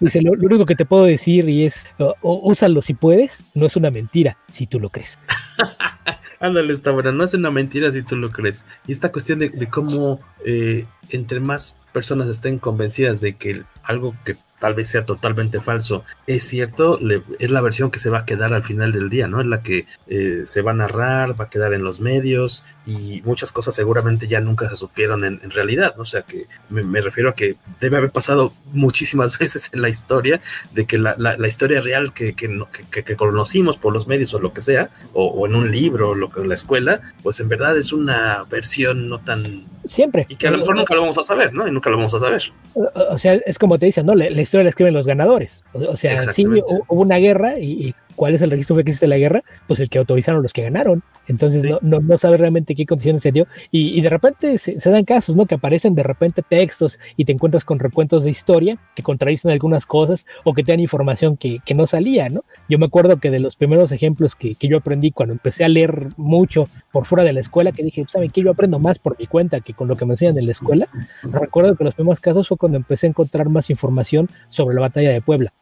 Dice, 0.00 0.22
lo, 0.22 0.32
único 0.32 0.66
que 0.66 0.76
te 0.76 0.84
puedo 0.84 1.04
decir 1.04 1.48
y 1.48 1.64
es, 1.64 1.86
úsalo 2.22 2.82
si 2.82 2.94
puedes, 2.94 3.44
no 3.54 3.66
es 3.66 3.76
una 3.76 3.90
mentira, 3.90 4.36
si 4.50 4.66
tú 4.66 4.80
lo 4.80 4.90
crees. 4.90 5.18
Ándale, 6.40 6.72
está 6.72 6.90
buena, 6.90 7.12
no 7.12 7.24
es 7.24 7.34
una 7.34 7.50
mentira 7.50 7.90
si 7.92 8.02
tú 8.02 8.16
lo 8.16 8.30
crees. 8.30 8.64
Y 8.86 8.92
esta 8.92 9.12
cuestión 9.12 9.38
de, 9.40 9.50
de 9.50 9.68
cómo 9.68 10.20
eh, 10.44 10.86
entre 11.10 11.40
más 11.40 11.78
personas 11.92 12.28
estén 12.28 12.58
convencidas 12.58 13.20
de 13.20 13.34
que 13.36 13.62
algo 13.82 14.14
que 14.24 14.36
tal 14.60 14.74
vez 14.74 14.88
sea 14.88 15.04
totalmente 15.04 15.58
falso, 15.60 16.04
es 16.26 16.44
cierto, 16.44 16.98
le, 17.00 17.22
es 17.38 17.50
la 17.50 17.62
versión 17.62 17.90
que 17.90 17.98
se 17.98 18.10
va 18.10 18.18
a 18.18 18.24
quedar 18.26 18.52
al 18.52 18.62
final 18.62 18.92
del 18.92 19.08
día, 19.08 19.26
¿no? 19.26 19.40
Es 19.40 19.46
la 19.46 19.62
que 19.62 19.86
eh, 20.06 20.42
se 20.44 20.62
va 20.62 20.72
a 20.72 20.74
narrar, 20.74 21.40
va 21.40 21.46
a 21.46 21.50
quedar 21.50 21.72
en 21.72 21.82
los 21.82 22.00
medios 22.00 22.64
y 22.86 23.22
muchas 23.24 23.52
cosas 23.52 23.74
seguramente 23.74 24.28
ya 24.28 24.40
nunca 24.40 24.68
se 24.68 24.76
supieron 24.76 25.24
en, 25.24 25.40
en 25.42 25.50
realidad, 25.50 25.94
¿no? 25.96 26.02
O 26.02 26.06
sea 26.06 26.22
que 26.22 26.46
me, 26.68 26.82
me, 26.82 27.00
refiero 27.00 27.30
a 27.30 27.34
que 27.34 27.56
debe 27.80 27.96
haber 27.96 28.10
pasado 28.10 28.52
muchísimas 28.72 29.38
veces 29.40 29.70
en 29.72 29.80
la 29.80 29.88
historia 29.88 30.40
de 30.72 30.84
que 30.84 30.98
la, 30.98 31.14
la, 31.18 31.36
la 31.38 31.48
historia 31.48 31.80
real 31.80 32.12
que, 32.12 32.34
que, 32.34 32.48
que, 32.90 33.02
que, 33.02 33.16
conocimos 33.16 33.78
por 33.78 33.94
los 33.94 34.06
medios 34.06 34.34
o 34.34 34.40
lo 34.40 34.52
que 34.52 34.60
sea, 34.60 34.90
o, 35.14 35.24
o 35.24 35.46
en 35.46 35.54
un 35.54 35.70
libro 35.70 36.10
o 36.10 36.14
lo 36.14 36.30
que 36.30 36.40
en 36.40 36.48
la 36.48 36.54
escuela, 36.54 37.00
pues 37.22 37.40
en 37.40 37.48
verdad 37.48 37.76
es 37.78 37.92
una 37.92 38.44
versión 38.50 39.08
no 39.08 39.20
tan... 39.20 39.64
Siempre. 39.86 40.26
Y 40.28 40.36
que 40.36 40.46
a 40.46 40.50
lo 40.50 40.58
mejor 40.58 40.76
nunca 40.76 40.94
lo 40.94 41.00
vamos 41.00 41.16
a 41.16 41.22
saber, 41.22 41.54
¿no? 41.54 41.66
Y 41.66 41.70
nunca 41.70 41.88
lo 41.88 41.96
vamos 41.96 42.12
a 42.12 42.18
saber. 42.18 42.42
O, 42.74 42.90
o 43.12 43.18
sea, 43.18 43.34
es 43.34 43.58
como 43.58 43.78
te 43.78 43.86
dicen, 43.86 44.04
¿no? 44.04 44.14
La 44.14 44.42
historia 44.50 44.64
la 44.64 44.70
escriben 44.70 44.94
los 44.94 45.06
ganadores. 45.06 45.62
O, 45.72 45.78
o 45.78 45.96
sea, 45.96 46.20
sí 46.22 46.44
hubo 46.46 46.84
una 46.88 47.16
guerra 47.16 47.58
y, 47.58 47.88
y, 47.88 47.94
cuál 48.20 48.34
es 48.34 48.42
el 48.42 48.50
registro 48.50 48.76
que 48.76 48.82
existe 48.82 49.06
de 49.06 49.08
la 49.08 49.16
guerra, 49.16 49.42
pues 49.66 49.80
el 49.80 49.88
que 49.88 49.98
autorizaron 49.98 50.42
los 50.42 50.52
que 50.52 50.60
ganaron. 50.60 51.02
Entonces 51.26 51.62
sí. 51.62 51.70
no, 51.70 51.78
no, 51.80 52.00
no 52.00 52.18
sabes 52.18 52.38
realmente 52.38 52.74
qué 52.74 52.84
condiciones 52.84 53.22
se 53.22 53.32
dio. 53.32 53.46
Y, 53.70 53.98
y 53.98 54.02
de 54.02 54.10
repente 54.10 54.58
se, 54.58 54.78
se, 54.78 54.90
dan 54.90 55.06
casos, 55.06 55.36
¿no? 55.36 55.46
Que 55.46 55.54
aparecen 55.54 55.94
de 55.94 56.02
repente 56.02 56.42
textos 56.46 57.00
y 57.16 57.24
te 57.24 57.32
encuentras 57.32 57.64
con 57.64 57.78
recuentos 57.78 58.24
de 58.24 58.30
historia 58.30 58.76
que 58.94 59.02
contradicen 59.02 59.50
algunas 59.50 59.86
cosas 59.86 60.26
o 60.44 60.52
que 60.52 60.62
te 60.62 60.72
dan 60.72 60.80
información 60.80 61.38
que, 61.38 61.60
que 61.64 61.72
no 61.72 61.86
salía, 61.86 62.28
¿no? 62.28 62.44
Yo 62.68 62.78
me 62.78 62.84
acuerdo 62.84 63.16
que 63.16 63.30
de 63.30 63.40
los 63.40 63.56
primeros 63.56 63.90
ejemplos 63.90 64.36
que, 64.36 64.54
que 64.54 64.68
yo 64.68 64.76
aprendí 64.76 65.12
cuando 65.12 65.32
empecé 65.32 65.64
a 65.64 65.70
leer 65.70 66.08
mucho 66.18 66.68
por 66.92 67.06
fuera 67.06 67.24
de 67.24 67.32
la 67.32 67.40
escuela, 67.40 67.72
que 67.72 67.82
dije, 67.82 68.04
¿saben 68.06 68.28
qué? 68.28 68.42
Yo 68.42 68.50
aprendo 68.50 68.78
más 68.78 68.98
por 68.98 69.18
mi 69.18 69.28
cuenta 69.28 69.60
que 69.60 69.72
con 69.72 69.88
lo 69.88 69.96
que 69.96 70.04
me 70.04 70.12
enseñan 70.12 70.36
en 70.36 70.44
la 70.44 70.52
escuela. 70.52 70.88
Recuerdo 71.22 71.74
que 71.74 71.84
los 71.84 71.94
primeros 71.94 72.20
casos 72.20 72.48
fue 72.48 72.58
cuando 72.58 72.76
empecé 72.76 73.06
a 73.06 73.08
encontrar 73.08 73.48
más 73.48 73.70
información 73.70 74.28
sobre 74.50 74.74
la 74.74 74.82
batalla 74.82 75.10
de 75.10 75.22
Puebla. 75.22 75.54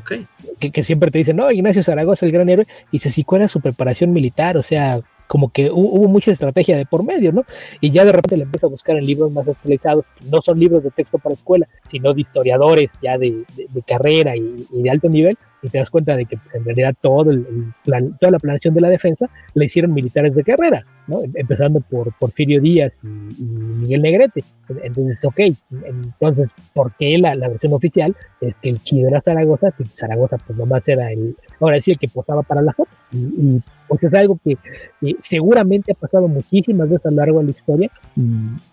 Okay. 0.00 0.26
Que, 0.58 0.82
siempre 0.82 1.10
te 1.10 1.18
dicen, 1.18 1.36
no, 1.36 1.50
Ignacio 1.50 1.82
Zaragoza, 1.82 2.24
el 2.26 2.32
gran 2.32 2.48
héroe, 2.48 2.66
y 2.90 2.92
dice, 2.92 3.10
si 3.10 3.24
cuál 3.24 3.42
era 3.42 3.48
su 3.48 3.60
preparación 3.60 4.12
militar, 4.12 4.56
o 4.56 4.62
sea, 4.62 5.00
como 5.32 5.50
que 5.50 5.70
hubo, 5.70 6.08
mucha 6.08 6.30
estrategia 6.30 6.76
de 6.76 6.84
por 6.84 7.04
medio, 7.04 7.32
¿no? 7.32 7.44
Y 7.80 7.90
ya 7.90 8.04
de 8.04 8.12
repente 8.12 8.36
le 8.36 8.42
empieza 8.42 8.66
a 8.66 8.70
buscar 8.70 8.96
en 8.96 9.06
libros 9.06 9.32
más 9.32 9.46
que 9.46 9.78
no 10.30 10.42
son 10.42 10.58
libros 10.58 10.82
de 10.82 10.90
texto 10.90 11.18
para 11.18 11.34
escuela, 11.34 11.66
sino 11.88 12.12
de 12.12 12.20
historiadores 12.20 12.92
ya 13.02 13.16
de, 13.16 13.44
carrera 13.86 14.36
y, 14.36 14.66
de 14.70 14.90
alto 14.90 15.08
nivel, 15.08 15.38
y 15.62 15.70
te 15.70 15.78
das 15.78 15.88
cuenta 15.88 16.16
de 16.16 16.26
que 16.26 16.36
pues, 16.36 16.54
en 16.54 16.64
realidad 16.64 16.94
todo 17.00 17.30
el 17.30 17.46
plan, 17.82 18.14
toda 18.20 18.32
la 18.32 18.38
planeación 18.38 18.74
de 18.74 18.82
la 18.82 18.90
defensa 18.90 19.30
la 19.54 19.64
hicieron 19.64 19.94
militares 19.94 20.34
de 20.34 20.44
carrera, 20.44 20.84
¿no? 21.06 21.22
Empezando 21.34 21.80
por 21.80 22.12
Porfirio 22.18 22.60
Díaz 22.60 22.92
y, 23.02 23.06
Miguel 23.06 24.02
Negrete. 24.02 24.44
Entonces, 24.82 25.24
ok, 25.24 25.40
entonces, 25.84 26.50
¿por 26.72 26.92
qué 26.96 27.18
la, 27.18 27.34
la, 27.34 27.48
versión 27.48 27.72
oficial 27.72 28.16
es 28.40 28.58
que 28.58 28.70
el 28.70 28.82
chido 28.82 29.08
era 29.08 29.20
Zaragoza? 29.20 29.70
Si 29.76 29.84
Zaragoza, 29.84 30.38
pues 30.38 30.58
nomás 30.58 30.86
era 30.88 31.10
el, 31.10 31.36
ahora 31.60 31.80
sí, 31.80 31.92
el 31.92 31.98
que 31.98 32.08
posaba 32.08 32.42
para 32.42 32.62
la 32.62 32.72
foto. 32.72 32.90
Y, 33.12 33.18
y 33.18 33.62
pues 33.88 34.04
es 34.04 34.14
algo 34.14 34.38
que 34.42 34.56
seguramente 35.20 35.92
ha 35.92 35.94
pasado 35.94 36.26
muchísimas 36.26 36.88
veces 36.88 37.04
a 37.04 37.10
lo 37.10 37.16
largo 37.16 37.40
de 37.40 37.44
la 37.44 37.50
historia 37.50 37.90
y 38.16 38.22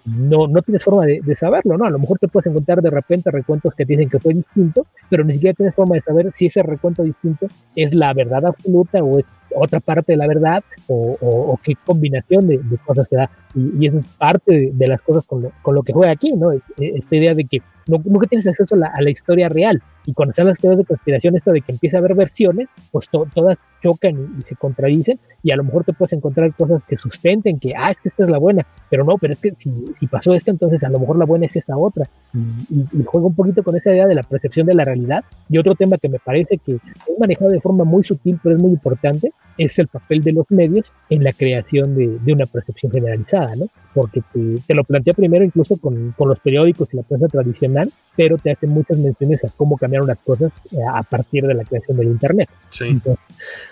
no, 0.06 0.48
no 0.48 0.62
tienes 0.62 0.82
forma 0.82 1.06
de, 1.06 1.20
de, 1.22 1.36
saberlo, 1.36 1.78
¿no? 1.78 1.86
A 1.86 1.90
lo 1.90 2.00
mejor 2.00 2.20
te 2.20 2.30
puedes 2.30 2.48
encontrar 2.48 2.82
de 2.82 2.90
repente 2.90 3.30
recuentos 3.30 3.74
que 3.76 3.84
dicen 3.84 4.10
que 4.10 4.20
fue 4.20 4.34
distinto, 4.34 4.88
pero 5.10 5.26
ni 5.26 5.34
siquiera 5.34 5.54
tienes 5.54 5.76
forma 5.76 5.96
de 5.96 6.02
saber 6.02 6.32
si 6.34 6.46
ese 6.46 6.64
recuento 6.64 7.04
distinto 7.04 7.48
es 7.76 7.94
la 7.94 8.14
verdad 8.14 8.46
absoluta 8.46 9.04
o 9.04 9.20
es 9.20 9.26
otra 9.56 9.80
parte 9.80 10.14
de 10.14 10.18
la 10.18 10.28
verdad 10.28 10.64
o, 10.88 11.60
qué 11.64 11.76
combinación 11.86 12.48
de, 12.48 12.60
cosas 12.86 13.08
se 13.08 13.16
da. 13.16 13.30
Y, 13.56 13.86
eso 13.86 14.00
es 14.00 14.06
parte 14.18 14.54
de, 14.54 14.72
de 14.74 14.88
las 14.88 15.02
cosas 15.02 15.26
con 15.26 15.42
lo, 15.44 15.52
con 15.62 15.76
lo, 15.76 15.84
que 15.84 15.94
juega 15.94 16.12
aquí, 16.12 16.34
¿no? 16.34 16.52
Esta 16.78 17.16
idea 17.16 17.34
de 17.34 17.46
que 17.46 17.62
no, 17.90 18.02
nunca 18.06 18.28
tienes 18.28 18.48
acceso 18.48 18.76
a 18.76 18.78
la, 18.78 18.88
a 18.88 19.02
la, 19.02 19.10
historia 19.10 19.50
real. 19.50 19.82
Y 20.06 20.14
cuando 20.14 20.32
están 20.32 20.48
las 20.48 20.60
teorías 20.60 20.80
de 20.80 20.86
conspiración, 20.86 21.36
esto 21.36 21.52
de 21.52 21.62
que 21.62 21.72
empieza 21.72 21.98
a 21.98 22.00
haber 22.00 22.16
versiones, 22.16 22.68
pues 22.92 23.10
to, 23.10 23.28
todas 23.34 23.58
chocan 23.82 24.16
y, 24.16 24.40
y, 24.40 24.44
se 24.44 24.56
contradicen, 24.56 25.20
y 25.44 25.52
a 25.52 25.56
lo 25.56 25.64
mejor 25.64 25.84
te 25.84 25.94
puedes 25.94 26.14
encontrar 26.14 26.54
cosas 26.54 26.84
que 26.84 26.98
sustenten 26.98 27.60
que, 27.60 27.74
ah, 27.76 27.92
es 27.92 27.98
que 27.98 28.10
esta 28.10 28.24
es 28.24 28.30
la 28.30 28.38
buena, 28.38 28.66
pero 28.90 29.04
no, 29.04 29.18
pero 29.18 29.34
es 29.34 29.40
que 29.40 29.54
si, 29.58 29.72
si 30.00 30.08
pasó 30.08 30.34
esto, 30.34 30.52
entonces 30.52 30.84
a 30.84 30.90
lo 30.90 31.00
mejor 31.00 31.18
la 31.18 31.26
buena 31.26 31.46
es 31.46 31.56
esta 31.56 31.78
otra. 31.78 32.08
Y, 32.34 32.86
y, 32.92 33.04
juega 33.04 33.28
un 33.28 33.36
poquito 33.36 33.64
con 33.64 33.76
esa 33.76 33.92
idea 33.92 34.08
de 34.08 34.16
la 34.16 34.24
percepción 34.24 34.68
de 34.68 34.74
la 34.74 34.86
realidad. 34.86 35.24
Y 35.50 35.58
otro 35.58 35.76
tema 35.76 35.98
que 35.98 36.10
me 36.10 36.20
parece 36.20 36.58
que 36.58 36.76
es 36.76 37.20
manejado 37.20 37.52
de 37.52 37.62
forma 37.62 37.84
muy 37.84 38.04
sutil, 38.04 38.40
pero 38.42 38.56
es 38.56 38.62
muy 38.62 38.72
importante, 38.72 39.34
es 39.58 39.78
el 39.80 39.88
papel 39.88 40.24
de 40.24 40.34
los 40.34 40.46
medios 40.50 40.94
en 41.10 41.24
la 41.24 41.34
creación 41.34 41.96
de, 41.96 42.20
de 42.20 42.34
una 42.34 42.46
percepción 42.46 42.92
generalizada, 42.92 43.56
¿no? 43.56 43.68
Porque 43.94 44.22
te, 44.34 44.58
te 44.68 44.74
lo 44.76 44.84
plantea 44.84 45.14
primero 45.14 45.44
incluso 45.44 45.78
con, 45.78 46.14
con, 46.18 46.30
los 46.30 46.40
periódicos 46.40 46.94
y 46.94 46.98
la 46.98 47.04
prensa 47.04 47.28
tradicional, 47.28 47.92
pero 48.16 48.38
te 48.38 48.52
hace 48.52 48.68
muchas 48.68 48.98
menciones 48.98 49.44
a 49.44 49.50
cómo 49.50 49.78
cambiaron 49.78 50.08
las 50.08 50.20
cosas 50.20 50.52
eh, 50.72 50.78
a 50.94 51.02
partir 51.04 51.46
de 51.46 51.54
la 51.54 51.64
creación 51.64 51.98
del 51.98 52.08
Internet. 52.08 52.50
Sí. 52.70 52.86
Entonces, 52.86 53.24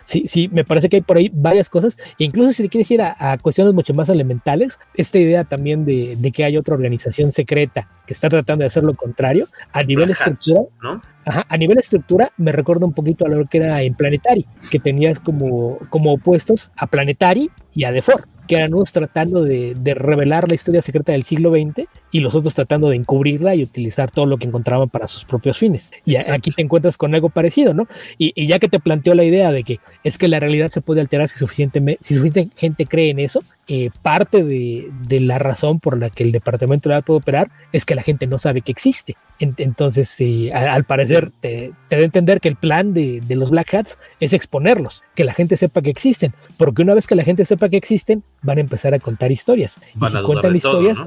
sí, 0.06 0.26
sí, 0.28 0.50
me 0.52 0.64
parece 0.64 0.90
que 0.90 0.98
hay 0.98 1.02
por 1.02 1.18
ahí 1.18 1.30
varias 1.34 1.70
cosas, 1.70 1.98
e 2.18 2.24
incluso 2.24 2.54
si 2.54 2.64
le 2.64 2.70
quieres 2.70 2.90
ir 2.92 3.02
a, 3.02 3.16
a, 3.20 3.38
cuestiones 3.38 3.74
mucho 3.74 3.94
más 3.94 4.10
elementales, 4.10 4.80
esta 4.96 5.20
idea 5.20 5.44
también 5.44 5.86
de, 5.86 6.16
de, 6.18 6.32
que 6.32 6.44
hay 6.44 6.58
otra 6.58 6.76
organización 6.76 7.32
secreta 7.32 7.88
que 8.06 8.14
está 8.14 8.30
tratando 8.30 8.64
de 8.64 8.68
hacer 8.68 8.84
lo 8.84 8.96
contrario, 8.96 9.48
a 9.72 9.84
nivel 9.84 10.10
estructura, 10.10 10.62
¿no? 10.82 11.02
Ajá, 11.26 11.46
a 11.50 11.58
nivel 11.58 11.78
estructura 11.78 12.32
me 12.38 12.54
recuerda 12.54 12.86
un 12.86 12.94
poquito 12.94 13.26
a 13.26 13.30
lo 13.30 13.46
que 13.46 13.58
era 13.58 13.82
en 13.82 13.94
Planetary, 13.94 14.46
que 14.72 14.80
tenías 14.80 15.20
como, 15.20 15.78
como 15.90 16.14
opuestos 16.14 16.72
a 16.78 16.88
Planetary 16.88 17.52
y 17.74 17.84
a 17.84 17.92
The 17.92 18.02
Four, 18.02 18.26
que 18.48 18.64
unos 18.64 18.92
tratando 18.92 19.44
de, 19.44 19.76
de, 19.76 19.94
revelar 19.94 20.48
la 20.48 20.56
historia 20.56 20.82
secreta 20.82 21.12
del 21.12 21.24
siglo 21.24 21.52
XX 21.52 21.88
y 22.12 22.20
los 22.20 22.36
otros 22.36 22.56
tratando 22.56 22.90
de 22.90 22.96
encubrirla 22.96 23.56
y 23.56 23.64
utilizar 23.64 24.12
todo 24.12 24.26
lo 24.26 24.38
que 24.38 24.46
encontraban 24.46 24.90
para 24.90 25.08
sus 25.08 25.26
propios 25.26 25.58
fines. 25.58 25.92
Y 26.06 26.16
Exacto. 26.16 26.34
aquí 26.34 26.52
te 26.52 26.62
encuentras 26.62 26.98
con 26.98 27.14
algo 27.14 27.30
parecido, 27.30 27.74
¿no? 27.74 27.88
Y, 28.18 28.34
y, 28.36 28.48
ya 28.48 28.60
que 28.60 28.70
te 28.70 28.80
planteó 28.80 29.16
la 29.16 29.24
idea 29.24 29.52
de 29.52 29.64
que 29.64 29.80
es 30.04 30.18
que 30.18 30.28
la 30.28 30.40
realidad 30.40 30.70
se 30.70 30.82
puede 30.82 31.02
alterar 31.02 31.30
si 31.30 31.38
suficiente, 31.38 31.98
si 32.02 32.16
suficiente 32.16 32.50
gente 32.56 32.86
cree 32.86 33.10
en 33.10 33.20
eso, 33.20 33.42
eh, 33.70 33.90
parte 34.02 34.46
de, 34.46 34.90
de, 35.08 35.20
la 35.20 35.40
razón 35.40 35.82
por 35.82 35.98
la 35.98 36.10
que 36.10 36.24
el 36.24 36.32
departamento 36.32 36.90
de 36.90 37.02
puede 37.02 37.20
operar 37.20 37.52
es 37.74 37.84
que 37.84 37.96
la 37.96 38.02
gente 38.02 38.26
no 38.26 38.40
sabe 38.40 38.62
que 38.62 38.72
existe. 38.72 39.18
Entonces, 39.40 40.18
al, 40.54 40.86
parecer, 40.86 41.32
te, 41.42 41.74
te 41.90 41.96
da 41.96 42.02
a 42.02 42.06
entender 42.06 42.40
que 42.40 42.48
el 42.48 42.56
plan 42.56 42.94
de, 42.94 43.22
de, 43.22 43.36
los 43.36 43.52
Black 43.52 43.74
Hats 43.74 44.00
es 44.20 44.34
exponerlos, 44.34 45.04
que 45.16 45.26
la 45.26 45.34
gente 45.34 45.58
sepa 45.58 45.82
que 45.82 45.90
existen, 45.90 46.34
porque 46.58 46.82
una 46.82 46.96
vez 46.96 47.06
que 47.06 47.16
la 47.16 47.24
gente 47.24 47.46
sepa 47.46 47.70
que 47.70 47.78
existen, 47.78 48.24
van 48.42 48.58
a 48.58 48.62
empezar 48.62 48.94
a 48.94 49.00
contar 49.00 49.32
historias. 49.32 49.78
y 50.02 50.08
si 50.08 50.22
cuentan 50.22 50.56
historias, 50.56 51.06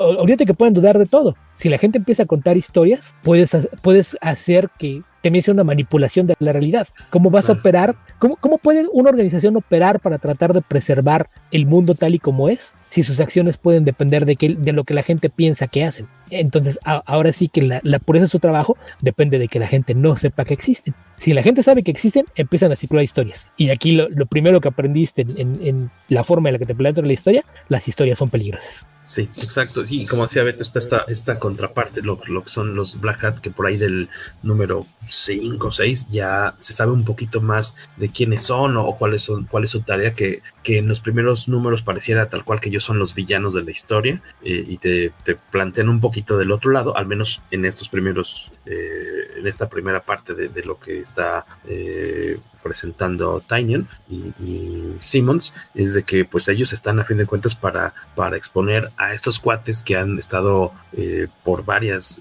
ahorita 0.00 0.44
que 0.44 0.54
pueden 0.54 0.74
dudar 0.74 0.98
de 0.98 1.06
todo. 1.06 1.36
Si 1.54 1.68
la 1.68 1.78
gente 1.78 1.98
empieza 1.98 2.22
a 2.22 2.26
contar 2.26 2.56
historias, 2.56 3.14
puedes, 3.22 3.56
puedes 3.82 4.16
hacer 4.20 4.70
que 4.78 5.02
también 5.22 5.42
sea 5.42 5.54
una 5.54 5.64
manipulación 5.64 6.26
de 6.26 6.34
la 6.38 6.52
realidad. 6.52 6.88
¿Cómo 7.10 7.30
vas 7.30 7.50
a 7.50 7.54
operar? 7.54 7.96
¿Cómo, 8.18 8.36
¿Cómo 8.36 8.58
puede 8.58 8.86
una 8.92 9.10
organización 9.10 9.56
operar 9.56 10.00
para 10.00 10.18
tratar 10.18 10.52
de 10.52 10.62
preservar 10.62 11.28
el 11.50 11.66
mundo 11.66 11.94
tal 11.94 12.14
y 12.14 12.18
como 12.18 12.48
es 12.48 12.76
si 12.88 13.02
sus 13.02 13.20
acciones 13.20 13.56
pueden 13.56 13.84
depender 13.84 14.24
de, 14.24 14.36
que, 14.36 14.54
de 14.54 14.72
lo 14.72 14.84
que 14.84 14.94
la 14.94 15.02
gente 15.02 15.28
piensa 15.30 15.66
que 15.66 15.84
hacen? 15.84 16.06
Entonces, 16.30 16.78
ahora 16.84 17.32
sí 17.32 17.48
que 17.48 17.62
la, 17.62 17.80
la, 17.82 17.98
pureza 17.98 18.24
de 18.24 18.30
su 18.30 18.38
trabajo 18.38 18.76
depende 19.00 19.38
de 19.38 19.48
que 19.48 19.58
la 19.58 19.66
gente 19.66 19.94
no 19.94 20.16
sepa 20.16 20.44
que 20.44 20.54
existen. 20.54 20.94
Si 21.16 21.32
la 21.32 21.42
gente 21.42 21.62
sabe 21.62 21.82
que 21.82 21.90
existen, 21.90 22.26
empiezan 22.36 22.70
a 22.70 22.76
circular 22.76 23.02
historias. 23.02 23.48
Y 23.56 23.70
aquí 23.70 23.92
lo, 23.92 24.08
lo 24.08 24.26
primero 24.26 24.60
que 24.60 24.68
aprendiste 24.68 25.22
en, 25.22 25.58
en, 25.62 25.90
la 26.08 26.24
forma 26.24 26.48
en 26.48 26.54
la 26.54 26.58
que 26.58 26.66
te 26.66 26.74
plantean 26.74 27.06
la 27.06 27.12
historia, 27.12 27.44
las 27.68 27.88
historias 27.88 28.18
son 28.18 28.30
peligrosas. 28.30 28.86
Sí, 29.08 29.30
exacto. 29.38 29.84
Y 29.88 30.06
como 30.06 30.24
decía 30.24 30.42
Beto, 30.42 30.62
está 30.62 30.78
esta, 30.78 31.04
esta 31.08 31.38
contraparte, 31.38 32.02
lo, 32.02 32.20
lo, 32.26 32.42
que 32.42 32.50
son 32.50 32.74
los 32.74 33.00
Black 33.00 33.24
Hat, 33.24 33.38
que 33.38 33.50
por 33.50 33.66
ahí 33.66 33.78
del 33.78 34.10
número 34.42 34.84
5 35.06 35.66
o 35.66 35.72
6 35.72 36.08
ya 36.10 36.54
se 36.58 36.74
sabe 36.74 36.92
un 36.92 37.06
poquito 37.06 37.40
más 37.40 37.74
de 37.96 38.10
quiénes 38.10 38.42
son 38.42 38.76
o, 38.76 38.94
cuáles 38.98 39.22
son, 39.22 39.46
cuál 39.46 39.64
es 39.64 39.70
su 39.70 39.80
tarea, 39.80 40.12
que, 40.12 40.42
que 40.68 40.76
en 40.76 40.86
los 40.86 41.00
primeros 41.00 41.48
números 41.48 41.80
pareciera 41.80 42.28
tal 42.28 42.44
cual 42.44 42.60
que 42.60 42.68
ellos 42.68 42.84
son 42.84 42.98
los 42.98 43.14
villanos 43.14 43.54
de 43.54 43.62
la 43.62 43.70
historia 43.70 44.20
eh, 44.42 44.62
y 44.68 44.76
te, 44.76 45.14
te, 45.24 45.34
plantean 45.34 45.88
un 45.88 45.98
poquito 45.98 46.36
del 46.36 46.52
otro 46.52 46.72
lado, 46.72 46.94
al 46.94 47.06
menos 47.06 47.40
en 47.50 47.64
estos 47.64 47.88
primeros, 47.88 48.52
eh, 48.66 49.30
en 49.38 49.46
esta 49.46 49.70
primera 49.70 50.00
parte 50.04 50.34
de, 50.34 50.62
lo 50.64 50.78
que 50.78 51.00
está 51.00 51.46
eh, 51.66 52.38
presentando 52.62 53.40
Tynion 53.40 53.88
y, 54.10 54.16
y, 54.44 54.96
Simmons, 54.98 55.54
es 55.74 55.94
de 55.94 56.02
que 56.02 56.26
pues 56.26 56.46
ellos 56.48 56.74
están 56.74 57.00
a 57.00 57.04
fin 57.04 57.16
de 57.16 57.24
cuentas 57.24 57.54
para, 57.54 57.94
para 58.14 58.36
exponer 58.36 58.90
a 58.98 59.14
estos 59.14 59.38
cuates 59.38 59.82
que 59.82 59.96
han 59.96 60.18
estado 60.18 60.74
eh, 60.92 61.28
por 61.44 61.64
varias 61.64 62.20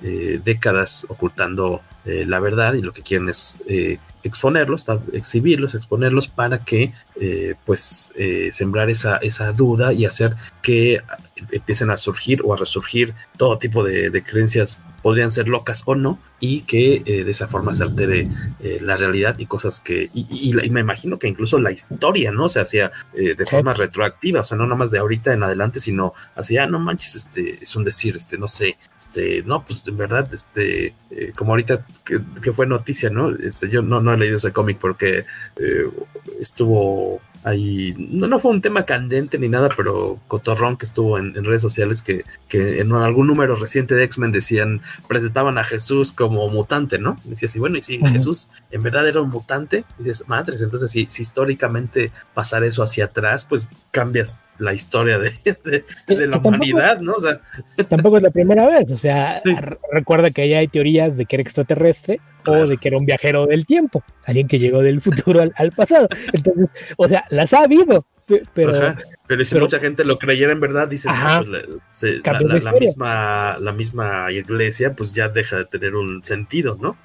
décadas 0.00 1.04
ocultando 1.10 1.82
la 2.06 2.38
verdad 2.38 2.74
y 2.74 2.82
lo 2.82 2.92
que 2.92 3.02
quieren 3.02 3.28
es 3.28 3.58
exponerlos, 4.22 4.86
exhibirlos, 5.12 5.74
exponerlos 5.74 6.28
para 6.28 6.64
que 6.64 6.92
pues 7.64 8.12
sembrar 8.52 8.90
esa, 8.90 9.16
esa 9.18 9.52
duda 9.52 9.92
y 9.92 10.04
hacer 10.04 10.36
que 10.62 11.02
empiecen 11.50 11.90
a 11.90 11.96
surgir 11.96 12.42
o 12.44 12.54
a 12.54 12.56
resurgir 12.56 13.14
todo 13.36 13.58
tipo 13.58 13.84
de, 13.84 14.10
de 14.10 14.22
creencias 14.22 14.82
podrían 15.06 15.30
ser 15.30 15.46
locas 15.46 15.84
o 15.86 15.94
no, 15.94 16.18
y 16.40 16.62
que 16.62 17.02
eh, 17.06 17.22
de 17.22 17.30
esa 17.30 17.46
forma 17.46 17.72
se 17.72 17.84
altere 17.84 18.28
eh, 18.58 18.78
la 18.82 18.96
realidad 18.96 19.38
y 19.38 19.46
cosas 19.46 19.78
que, 19.78 20.10
y, 20.12 20.26
y, 20.28 20.66
y, 20.66 20.70
me 20.70 20.80
imagino 20.80 21.16
que 21.16 21.28
incluso 21.28 21.60
la 21.60 21.70
historia, 21.70 22.32
¿no? 22.32 22.48
Se 22.48 22.58
hacía 22.58 22.90
eh, 23.14 23.36
de 23.36 23.46
forma 23.46 23.72
retroactiva, 23.72 24.40
o 24.40 24.44
sea, 24.44 24.58
no 24.58 24.64
nada 24.64 24.74
más 24.74 24.90
de 24.90 24.98
ahorita 24.98 25.32
en 25.32 25.44
adelante, 25.44 25.78
sino 25.78 26.12
así, 26.34 26.58
ah, 26.58 26.66
no 26.66 26.80
manches, 26.80 27.14
este, 27.14 27.62
es 27.62 27.76
un 27.76 27.84
decir, 27.84 28.16
este, 28.16 28.36
no 28.36 28.48
sé, 28.48 28.78
este, 28.98 29.44
no, 29.44 29.64
pues 29.64 29.84
en 29.86 29.96
verdad, 29.96 30.28
este, 30.34 30.94
como 31.36 31.52
ahorita 31.52 31.86
que, 32.04 32.20
que, 32.42 32.52
fue 32.52 32.66
noticia, 32.66 33.08
¿no? 33.08 33.30
Este, 33.30 33.70
yo 33.70 33.82
no, 33.82 34.00
no 34.00 34.12
he 34.12 34.18
leído 34.18 34.38
ese 34.38 34.52
cómic 34.52 34.78
porque 34.78 35.24
estuvo 36.40 37.20
ahí, 37.46 37.94
no, 37.96 38.26
no 38.26 38.40
fue 38.40 38.50
un 38.50 38.60
tema 38.60 38.84
candente 38.84 39.38
ni 39.38 39.48
nada, 39.48 39.70
pero 39.76 40.18
cotorrón 40.26 40.76
que 40.76 40.84
estuvo 40.84 41.16
en, 41.16 41.36
en 41.36 41.44
redes 41.44 41.62
sociales 41.62 42.02
que, 42.02 42.24
que, 42.48 42.80
en 42.80 42.92
algún 42.92 43.28
número 43.28 43.54
reciente 43.54 43.94
de 43.94 44.02
X-Men 44.02 44.32
decían, 44.32 44.82
presentaban 45.06 45.56
a 45.56 45.62
Jesús 45.62 46.12
como 46.12 46.48
mutante, 46.48 46.98
¿no? 46.98 47.16
Decía 47.22 47.46
así, 47.46 47.60
bueno, 47.60 47.78
y 47.78 47.82
si 47.82 47.98
uh 47.98 48.00
-huh. 48.00 48.10
Jesús 48.10 48.50
en 48.72 48.82
verdad 48.82 49.06
era 49.06 49.20
un 49.20 49.30
mutante, 49.30 49.84
dices, 49.96 50.24
madres, 50.26 50.60
entonces 50.60 50.90
si, 50.90 51.06
si 51.08 51.22
históricamente 51.22 52.10
pasar 52.34 52.64
eso 52.64 52.82
hacia 52.82 53.04
atrás, 53.04 53.44
pues 53.44 53.68
cambias 53.92 54.40
la 54.58 54.72
historia 54.72 55.18
de, 55.18 55.32
de, 55.64 55.84
de 56.14 56.26
la 56.26 56.38
humanidad, 56.38 57.00
¿no? 57.00 57.14
O 57.14 57.20
sea, 57.20 57.40
tampoco 57.88 58.16
es 58.16 58.22
la 58.22 58.30
primera 58.30 58.66
vez, 58.68 58.90
o 58.90 58.98
sea, 58.98 59.38
sí. 59.38 59.54
recuerda 59.92 60.30
que 60.30 60.48
ya 60.48 60.58
hay 60.58 60.68
teorías 60.68 61.16
de 61.16 61.26
que 61.26 61.36
era 61.36 61.42
extraterrestre 61.42 62.20
claro. 62.42 62.64
o 62.64 62.66
de 62.66 62.76
que 62.76 62.88
era 62.88 62.98
un 62.98 63.06
viajero 63.06 63.46
del 63.46 63.66
tiempo, 63.66 64.02
alguien 64.26 64.48
que 64.48 64.58
llegó 64.58 64.82
del 64.82 65.00
futuro 65.00 65.40
al, 65.40 65.52
al 65.56 65.72
pasado. 65.72 66.08
Entonces, 66.32 66.68
o 66.96 67.08
sea, 67.08 67.24
las 67.30 67.52
ha 67.52 67.60
habido, 67.60 68.06
pero, 68.54 68.74
Ajá. 68.74 68.96
pero 69.26 69.44
si 69.44 69.54
pero, 69.54 69.66
mucha 69.66 69.78
gente 69.78 70.04
lo 70.04 70.18
creyera 70.18 70.52
en 70.52 70.60
verdad, 70.60 70.88
dices, 70.88 71.12
Ajá, 71.12 71.40
no, 71.40 71.46
pues, 71.46 71.66
se, 71.88 72.18
la, 72.18 72.40
la, 72.40 72.58
la, 72.58 72.72
misma, 72.72 73.58
la 73.58 73.72
misma 73.72 74.32
iglesia 74.32 74.94
pues 74.94 75.14
ya 75.14 75.28
deja 75.28 75.58
de 75.58 75.64
tener 75.66 75.94
un 75.94 76.24
sentido, 76.24 76.76
¿no? 76.80 76.96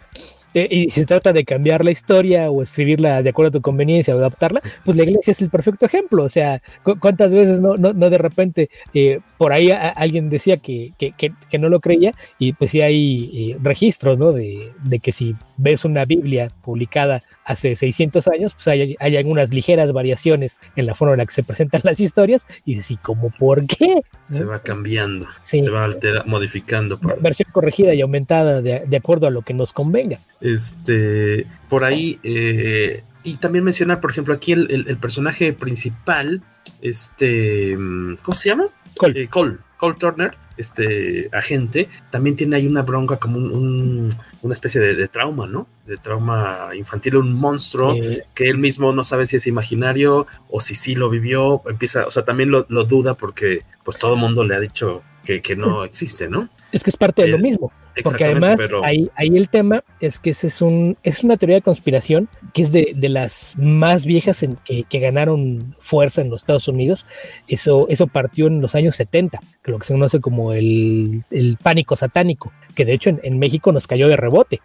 Eh, 0.53 0.67
y 0.69 0.89
si 0.89 1.01
se 1.01 1.05
trata 1.05 1.33
de 1.33 1.45
cambiar 1.45 1.83
la 1.85 1.91
historia 1.91 2.49
o 2.49 2.61
escribirla 2.61 3.23
de 3.23 3.29
acuerdo 3.29 3.49
a 3.49 3.51
tu 3.53 3.61
conveniencia 3.61 4.15
o 4.15 4.17
adaptarla, 4.17 4.61
pues 4.83 4.97
la 4.97 5.03
iglesia 5.03 5.31
es 5.31 5.41
el 5.41 5.49
perfecto 5.49 5.85
ejemplo. 5.85 6.23
O 6.23 6.29
sea, 6.29 6.61
cu 6.83 6.99
¿cuántas 6.99 7.33
veces 7.33 7.61
no, 7.61 7.77
no, 7.77 7.93
no 7.93 8.09
de 8.09 8.17
repente 8.17 8.69
eh, 8.93 9.19
por 9.37 9.53
ahí 9.53 9.71
alguien 9.71 10.29
decía 10.29 10.57
que, 10.57 10.93
que, 10.97 11.11
que, 11.13 11.33
que, 11.49 11.57
no 11.57 11.69
lo 11.69 11.79
creía? 11.79 12.13
Y 12.37 12.53
pues 12.53 12.71
sí 12.71 12.81
hay 12.81 13.51
eh, 13.51 13.57
registros, 13.61 14.19
¿no? 14.19 14.31
De, 14.31 14.71
de, 14.83 14.99
que 14.99 15.11
si 15.11 15.35
ves 15.57 15.85
una 15.85 16.05
Biblia 16.05 16.49
publicada 16.63 17.23
hace 17.45 17.75
600 17.75 18.27
años, 18.27 18.53
pues 18.53 18.67
hay, 18.67 18.95
hay 18.99 19.17
algunas 19.17 19.53
ligeras 19.53 19.91
variaciones 19.93 20.59
en 20.75 20.85
la 20.85 20.95
forma 20.95 21.13
en 21.13 21.19
la 21.19 21.25
que 21.25 21.33
se 21.33 21.43
presentan 21.43 21.81
las 21.85 21.99
historias 21.99 22.45
y 22.65 22.81
¿y 22.81 22.97
cómo 22.97 23.29
por 23.29 23.65
qué? 23.67 24.01
Se 24.25 24.43
va 24.43 24.61
cambiando, 24.61 25.27
sí. 25.41 25.61
se 25.61 25.69
va 25.69 25.85
altera, 25.85 26.23
modificando. 26.25 26.99
Por... 26.99 27.21
Versión 27.21 27.49
corregida 27.51 27.93
y 27.93 28.01
aumentada 28.01 28.61
de, 28.61 28.83
de 28.85 28.97
acuerdo 28.97 29.27
a 29.27 29.29
lo 29.29 29.43
que 29.43 29.53
nos 29.53 29.71
convenga. 29.71 30.19
Este, 30.41 31.45
por 31.69 31.83
ahí, 31.83 32.19
eh, 32.23 33.03
y 33.23 33.37
también 33.37 33.63
mencionar, 33.63 34.01
por 34.01 34.11
ejemplo, 34.11 34.33
aquí 34.33 34.51
el, 34.53 34.69
el, 34.71 34.87
el, 34.87 34.97
personaje 34.97 35.53
principal, 35.53 36.41
este, 36.81 37.75
¿cómo 37.75 38.33
se 38.33 38.49
llama? 38.49 38.65
Cole. 38.97 39.23
Eh, 39.23 39.27
Cole, 39.27 39.57
Cole 39.77 39.95
Turner, 39.99 40.31
este 40.57 41.29
agente, 41.31 41.89
también 42.09 42.35
tiene 42.35 42.55
ahí 42.55 42.67
una 42.67 42.81
bronca 42.81 43.17
como 43.17 43.37
un, 43.37 43.51
un, 43.51 44.09
una 44.41 44.53
especie 44.53 44.81
de, 44.81 44.95
de, 44.95 45.07
trauma, 45.07 45.47
¿no? 45.47 45.67
De 45.85 45.97
trauma 45.97 46.69
infantil, 46.75 47.17
un 47.17 47.33
monstruo 47.33 47.93
eh, 47.93 48.23
que 48.33 48.49
él 48.49 48.57
mismo 48.57 48.93
no 48.93 49.03
sabe 49.03 49.25
si 49.25 49.37
es 49.37 49.47
imaginario 49.47 50.27
o 50.49 50.59
si 50.59 50.75
sí 50.75 50.95
lo 50.95 51.09
vivió, 51.09 51.61
empieza, 51.67 52.05
o 52.07 52.11
sea, 52.11 52.25
también 52.25 52.51
lo, 52.51 52.65
lo 52.69 52.83
duda 52.83 53.13
porque 53.13 53.61
pues 53.83 53.97
todo 53.97 54.15
el 54.15 54.19
mundo 54.19 54.43
le 54.43 54.55
ha 54.55 54.59
dicho 54.59 55.03
que, 55.23 55.41
que, 55.41 55.55
no 55.55 55.83
existe, 55.83 56.27
¿no? 56.27 56.49
Es 56.71 56.83
que 56.83 56.89
es 56.89 56.97
parte 56.97 57.21
de 57.21 57.27
lo 57.29 57.37
mismo. 57.37 57.71
Porque 58.03 58.25
además 58.25 58.55
pero... 58.57 58.83
ahí, 58.83 59.09
ahí, 59.15 59.35
el 59.35 59.49
tema 59.49 59.83
es 59.99 60.19
que 60.19 60.31
ese 60.31 60.47
es, 60.47 60.61
un, 60.61 60.97
es 61.03 61.23
una 61.23 61.37
teoría 61.37 61.57
de 61.57 61.61
conspiración 61.61 62.29
que 62.53 62.61
es 62.61 62.71
de, 62.71 62.93
de 62.95 63.09
las 63.09 63.55
más 63.57 64.05
viejas 64.05 64.43
en, 64.43 64.55
que, 64.57 64.83
que, 64.83 64.99
ganaron 64.99 65.75
fuerza 65.79 66.21
en 66.21 66.29
los 66.29 66.41
Estados 66.41 66.67
Unidos. 66.67 67.05
Eso, 67.47 67.87
eso 67.89 68.07
partió 68.07 68.47
en 68.47 68.61
los 68.61 68.75
años 68.75 68.95
70, 68.95 69.39
que 69.61 69.71
lo 69.71 69.79
que 69.79 69.87
se 69.87 69.93
conoce 69.93 70.19
como 70.19 70.53
el, 70.53 71.23
el 71.31 71.57
pánico 71.61 71.95
satánico, 71.95 72.51
que 72.75 72.85
de 72.85 72.93
hecho 72.93 73.09
en, 73.09 73.19
en 73.23 73.39
México 73.39 73.71
nos 73.71 73.87
cayó 73.87 74.07
de 74.07 74.17
rebote 74.17 74.61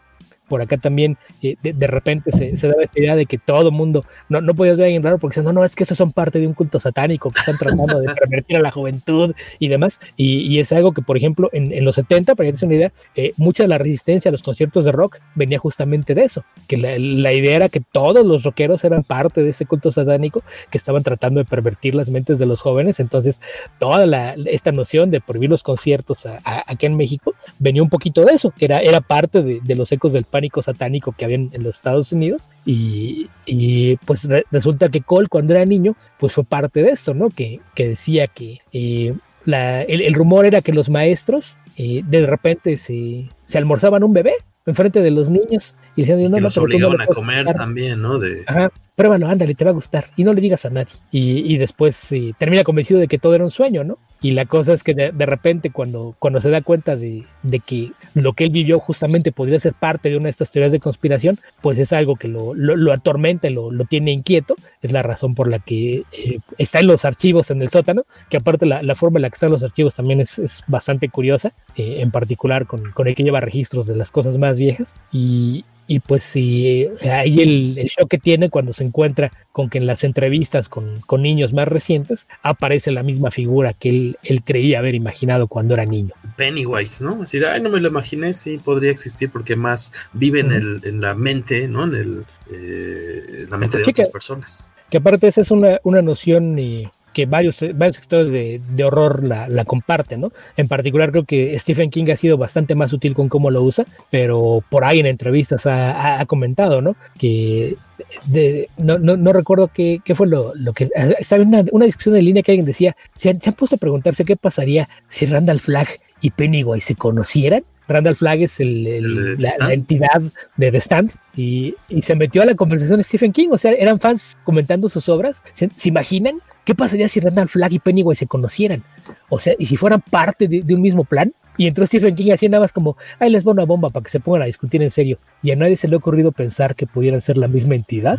por 0.49 0.63
acá 0.63 0.77
también 0.77 1.17
eh, 1.43 1.57
de, 1.63 1.73
de, 1.73 1.87
repente 1.87 2.33
se, 2.33 2.57
se, 2.57 2.69
daba 2.69 2.83
esta 2.83 2.99
idea 2.99 3.17
de 3.17 3.27
que 3.27 3.39
todo 3.39 3.71
mundo, 3.71 4.05
no, 4.29 4.41
no 4.41 4.55
podías 4.55 4.77
ver 4.77 4.85
a 4.85 4.87
alguien 4.87 5.03
raro 5.03 5.19
porque 5.19 5.41
no, 5.43 5.53
no, 5.53 5.65
es 5.65 5.75
que 5.75 5.85
esos 5.85 5.99
son 5.99 6.13
parte 6.13 6.41
de 6.41 6.47
un 6.47 6.55
culto 6.55 6.79
satánico 6.79 7.31
que 7.31 7.41
están 7.41 7.57
tratando 7.59 8.01
de 8.01 8.15
pervertir 8.15 8.57
a 8.57 8.61
la 8.61 8.71
juventud 8.71 9.35
y 9.59 9.69
demás. 9.69 10.01
Y, 10.17 10.41
y, 10.41 10.59
es 10.59 10.73
algo 10.73 10.93
que, 10.93 11.03
por 11.03 11.17
ejemplo, 11.17 11.51
en, 11.53 11.73
en 11.73 11.85
los 11.85 11.97
70, 11.97 12.35
para 12.35 12.51
que 12.51 12.57
te 12.57 12.67
una 12.67 12.75
idea, 12.75 12.93
eh, 13.15 13.33
mucha 13.37 13.65
de 13.65 13.69
la 13.69 13.79
resistencia 13.79 14.29
a 14.29 14.33
los 14.33 14.43
conciertos 14.43 14.85
de 14.85 14.93
rock 14.93 15.19
venía 15.35 15.59
justamente 15.59 16.15
de 16.15 16.25
eso, 16.25 16.45
que 16.67 16.77
la, 16.77 16.99
la, 16.99 17.33
idea 17.33 17.57
era 17.57 17.69
que 17.69 17.81
todos 17.81 18.25
los 18.25 18.43
rockeros 18.43 18.85
eran 18.85 19.03
parte 19.03 19.43
de 19.43 19.51
ese 19.51 19.67
culto 19.67 19.93
satánico 19.93 20.43
que 20.71 20.79
estaban 20.79 21.03
tratando 21.03 21.39
de 21.41 21.45
pervertir 21.45 21.95
las 21.95 22.09
mentes 22.09 22.39
de 22.39 22.47
los 22.47 22.63
jóvenes. 22.63 23.01
Entonces, 23.01 23.41
toda 23.79 24.07
la, 24.07 24.35
esta 24.47 24.73
noción 24.73 25.11
de 25.11 25.21
prohibir 25.21 25.51
los 25.51 25.63
conciertos 25.63 26.27
a, 26.27 26.41
a, 26.45 26.65
en 26.87 26.97
México 26.97 27.35
venía 27.59 27.83
un 27.83 27.89
poquito 27.89 28.25
de 28.25 28.35
eso, 28.35 28.53
que 28.53 28.67
era, 28.67 28.81
era 28.81 29.01
parte 29.01 29.43
de, 29.43 29.61
de 29.63 29.75
los 29.75 29.91
ecos 29.91 30.13
del 30.13 30.25
pánico 30.37 30.63
satánico 30.63 31.13
que 31.13 31.25
había 31.25 31.37
en, 31.37 31.63
los 31.63 31.77
Estados 31.77 32.13
Unidos 32.13 32.51
y, 32.67 33.31
y 33.47 33.97
pues 34.05 34.25
re, 34.25 34.45
resulta 34.51 34.91
que 34.91 35.01
Cole 35.01 35.29
cuando 35.29 35.55
era 35.55 35.65
niño 35.65 35.97
pues 36.19 36.35
fue 36.35 36.45
parte 36.45 36.83
de 36.83 36.91
esto, 36.91 37.15
¿no? 37.15 37.31
Que, 37.31 37.61
que 37.75 37.89
decía 37.89 38.27
que 38.27 38.59
eh, 38.71 39.15
la, 39.45 39.81
el, 39.81 40.03
el, 40.03 40.13
rumor 40.13 40.45
era 40.45 40.61
que 40.61 40.75
los 40.75 40.91
maestros 40.91 41.57
eh, 41.79 42.03
de 42.07 42.27
repente 42.27 42.77
se, 42.77 43.31
se 43.47 43.57
almorzaban 43.57 44.05
un 44.05 44.13
bebé 44.13 44.35
enfrente 44.67 45.01
de 45.01 45.11
los 45.11 45.31
niños 45.31 45.75
y 45.95 46.03
decían, 46.03 46.23
no, 46.23 46.35
que 46.35 46.41
no, 46.43 46.49
los 46.49 46.59
obligaban 46.59 46.99
no 46.99 47.05
a 47.05 47.07
comer 47.07 47.47
también, 47.55 48.03
¿no? 48.03 48.19
De... 48.19 48.45
Ajá, 48.47 48.71
pruébalo, 48.97 49.29
ándale, 49.29 49.55
te 49.55 49.65
va 49.65 49.71
a 49.71 49.75
gustar 49.75 50.07
y 50.17 50.25
no 50.25 50.33
le 50.33 50.41
digas 50.41 50.65
a 50.65 50.71
nadie. 50.71 50.95
Y, 51.13 51.53
y 51.53 51.59
después 51.59 52.11
eh, 52.13 52.33
termina 52.39 52.65
convencido 52.65 52.99
de 52.99 53.07
que 53.07 53.19
todo 53.19 53.35
era 53.35 53.45
un 53.45 53.51
sueño, 53.51 53.85
¿no? 53.85 53.99
Y 54.23 54.31
la 54.31 54.47
cosa 54.47 54.73
es 54.73 54.83
que 54.83 54.95
de, 54.95 55.27
repente 55.27 55.71
cuando, 55.71 56.17
cuando 56.19 56.41
se 56.41 56.49
da 56.49 56.63
cuenta 56.63 56.97
de, 56.97 57.25
de, 57.43 57.61
que 57.61 57.93
lo 58.15 58.33
que 58.33 58.45
él 58.45 58.51
vivió 58.51 58.81
justamente 58.81 59.31
podría 59.31 59.61
ser 59.61 59.75
parte 59.75 60.09
de 60.09 60.17
una 60.17 60.25
de 60.25 60.31
estas 60.31 60.51
teorías 60.51 60.73
de 60.73 60.81
conspiración, 60.81 61.39
pues 61.61 61.79
es 61.79 61.93
algo 61.93 62.17
que 62.17 62.27
lo, 62.27 62.55
lo, 62.55 62.93
atormenta, 62.93 63.51
lo, 63.51 63.71
lo 63.71 63.85
tiene 63.85 64.13
inquieto. 64.13 64.57
Es 64.81 64.91
la 64.91 65.03
razón 65.03 65.35
por 65.35 65.49
la 65.49 65.59
que 65.59 66.05
eh, 66.13 66.39
está 66.57 66.81
en 66.81 66.87
los 66.87 67.05
archivos 67.05 67.51
en 67.51 67.61
el 67.61 67.69
sótano, 67.69 68.05
que 68.31 68.39
aparte 68.39 68.65
la, 68.65 68.83
la, 68.83 68.95
forma 68.95 69.19
en 69.19 69.23
la 69.23 69.31
que 69.31 69.35
están 69.35 69.53
los 69.53 69.63
archivos 69.63 69.95
también 69.95 70.21
es, 70.21 70.39
es 70.39 70.65
bastante 70.67 71.11
curiosa, 71.11 71.53
eh, 71.77 71.99
en 72.01 72.11
particular 72.11 72.67
con, 72.67 72.91
con 72.93 73.07
el 73.07 73.15
que 73.15 73.23
lleva 73.23 73.41
registros 73.41 73.87
de 73.87 73.97
las 73.97 74.11
cosas 74.11 74.39
más 74.39 74.59
viejas. 74.59 74.95
Y, 75.13 75.67
y 75.87 76.01
pues 76.01 76.25
sí, 76.25 76.89
ahí 77.11 77.41
el, 77.41 77.79
el, 77.79 77.87
shock 77.87 78.09
que 78.09 78.19
tiene 78.19 78.51
cuando 78.51 78.73
se 78.73 78.85
encuentra 78.85 79.31
con 79.53 79.71
que 79.71 79.79
en 79.79 79.87
las 79.87 80.05
entrevistas 80.05 80.69
con, 80.69 81.01
con 81.03 81.23
niños 81.23 81.53
más 81.53 81.69
recientes 81.69 82.27
aparece 82.43 82.91
la 82.91 83.03
misma 83.03 83.31
figura 83.31 83.73
que 83.73 83.91
él, 83.91 84.19
él, 84.23 84.43
creía 84.43 84.81
haber 84.81 84.95
imaginado 84.95 85.47
cuando 85.47 85.75
era 85.75 85.85
niño. 85.85 86.15
Pennywise, 86.37 87.05
¿no? 87.05 87.23
Así 87.23 87.39
de, 87.39 87.49
ay, 87.49 87.63
no 87.63 87.71
me 87.71 87.81
lo 87.81 87.89
imaginé, 87.89 88.35
sí, 88.35 88.59
podría 88.59 88.91
existir 88.91 89.31
porque 89.31 89.55
más 89.55 89.93
vive 90.13 90.41
en, 90.41 90.53
el, 90.53 90.81
en 90.83 91.01
la 91.01 91.15
mente, 91.15 91.69
¿no? 91.69 91.85
En, 91.85 91.95
el, 91.95 92.25
eh, 92.51 93.43
en 93.45 93.51
la 93.51 93.57
mente 93.57 93.79
de 93.79 93.85
otras 93.85 94.09
personas. 94.09 94.73
Que 94.91 94.99
aparte 94.99 95.29
esa 95.29 95.41
es 95.41 95.51
una, 95.51 95.81
una 95.85 96.03
noción... 96.03 96.59
Eh, 96.59 96.91
que 97.17 97.25
varios, 97.25 97.65
varios 97.77 97.97
sectores 97.97 98.31
de, 98.31 98.61
de 98.75 98.85
horror 98.85 99.25
la, 99.25 99.49
la, 99.49 99.65
comparten, 99.65 100.21
¿no? 100.21 100.33
En 100.59 100.69
particular 100.69 101.13
creo 101.13 101.25
que 101.25 101.59
Stephen 101.59 101.89
King 101.89 102.11
ha 102.13 102.17
sido 102.17 102.37
bastante 102.37 102.75
más 102.75 102.93
útil 102.93 103.15
con 103.15 103.31
cómo 103.31 103.49
lo 103.49 103.63
usa, 103.63 103.87
pero 104.11 104.63
por 104.69 104.85
ahí 104.85 105.01
en 105.01 105.07
entrevistas 105.07 105.65
ha, 105.65 106.21
ha 106.21 106.27
comentado, 106.27 106.83
¿no? 106.83 106.95
Que 107.19 107.79
de, 108.27 108.69
no, 108.77 108.99
no, 108.99 109.17
no, 109.17 109.33
recuerdo 109.33 109.71
qué, 109.73 110.01
qué 110.05 110.15
fue 110.15 110.27
lo, 110.27 110.55
lo, 110.57 110.75
que 110.75 110.91
estaba 111.19 111.43
en 111.43 111.49
una, 111.49 111.65
una, 111.73 111.87
discusión 111.87 112.17
en 112.17 112.27
línea 112.27 112.43
que 112.43 112.53
alguien 112.53 112.67
decía, 112.67 112.95
se 113.15 113.31
han, 113.31 113.41
se 113.41 113.49
han 113.49 113.55
puesto 113.57 113.77
a 113.77 113.79
preguntarse 113.79 114.27
qué 114.27 114.37
pasaría 114.37 114.87
si 115.09 115.25
Randall 115.25 115.61
Flagg 115.61 115.89
y 116.21 116.33
Pennywise 116.33 116.85
se 116.85 116.97
conocieran 116.97 117.65
Randall 117.89 118.17
Flagg 118.17 118.43
es 118.43 118.61
el, 118.61 119.39
la, 119.39 119.73
entidad 119.73 120.21
de 120.57 120.71
The 120.71 120.81
Stand 120.81 121.13
y, 121.35 121.77
y, 121.89 122.03
se 122.03 122.15
metió 122.15 122.43
a 122.43 122.45
la 122.45 122.55
conversación 122.55 122.99
de 122.99 123.05
Stephen 123.05 123.33
King, 123.33 123.49
o 123.53 123.59
sea, 123.59 123.73
eran 123.73 124.01
fans 124.01 124.37
comentando 124.45 124.89
sus 124.89 125.09
obras. 125.09 125.45
¿Se, 125.55 125.71
¿se 125.75 125.89
imaginan 125.89 126.41
qué 126.67 126.75
pasaría 126.75 127.09
si 127.09 127.21
Randall 127.21 127.49
Flagg 127.49 127.73
y 127.73 127.79
Pennywise 127.79 128.19
se 128.19 128.27
conocieran? 128.27 128.83
O 129.31 129.41
sea, 129.41 129.55
y 129.59 129.65
si 129.65 129.79
fueran 129.79 130.03
parte 130.03 130.49
de, 130.49 130.63
de 130.63 130.75
un 130.75 130.83
mismo 130.83 131.05
plan. 131.05 131.33
Y 131.59 131.67
entró 131.67 131.87
Stephen 131.87 132.15
King 132.15 132.33
así 132.33 132.51
nada 132.51 132.65
más 132.65 132.71
como, 132.71 132.99
ay, 133.19 133.31
les 133.31 133.47
va 133.47 133.53
una 133.53 133.65
bomba 133.65 133.89
para 133.89 134.05
que 134.05 134.11
se 134.11 134.21
pongan 134.21 134.43
a 134.43 134.45
discutir 134.45 134.83
en 134.83 134.91
serio. 134.91 135.19
Y 135.43 135.53
a 135.53 135.57
nadie 135.57 135.77
se 135.77 135.89
le 135.89 135.95
ha 135.95 135.97
ocurrido 135.97 136.31
pensar 136.31 136.77
que 136.77 136.87
pudieran 136.87 137.23
ser 137.23 137.39
la 137.39 137.49
misma 137.49 137.77
entidad. 137.77 138.19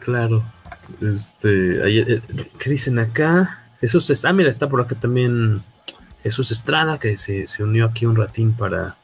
claro. 0.00 0.42
Este, 1.00 2.00
eh, 2.00 2.22
¿qué 2.58 2.70
dicen 2.70 2.98
acá? 2.98 3.60
Jesús 3.80 4.10
está, 4.10 4.30
ah, 4.30 4.32
mira, 4.32 4.50
está 4.50 4.68
por 4.68 4.80
acá 4.80 4.96
también 4.96 5.62
Jesús 6.24 6.50
Estrada, 6.50 6.98
que 6.98 7.16
se, 7.16 7.46
se 7.46 7.62
unió 7.62 7.86
aquí 7.86 8.04
un 8.04 8.16
ratín 8.16 8.54
para, 8.54 8.96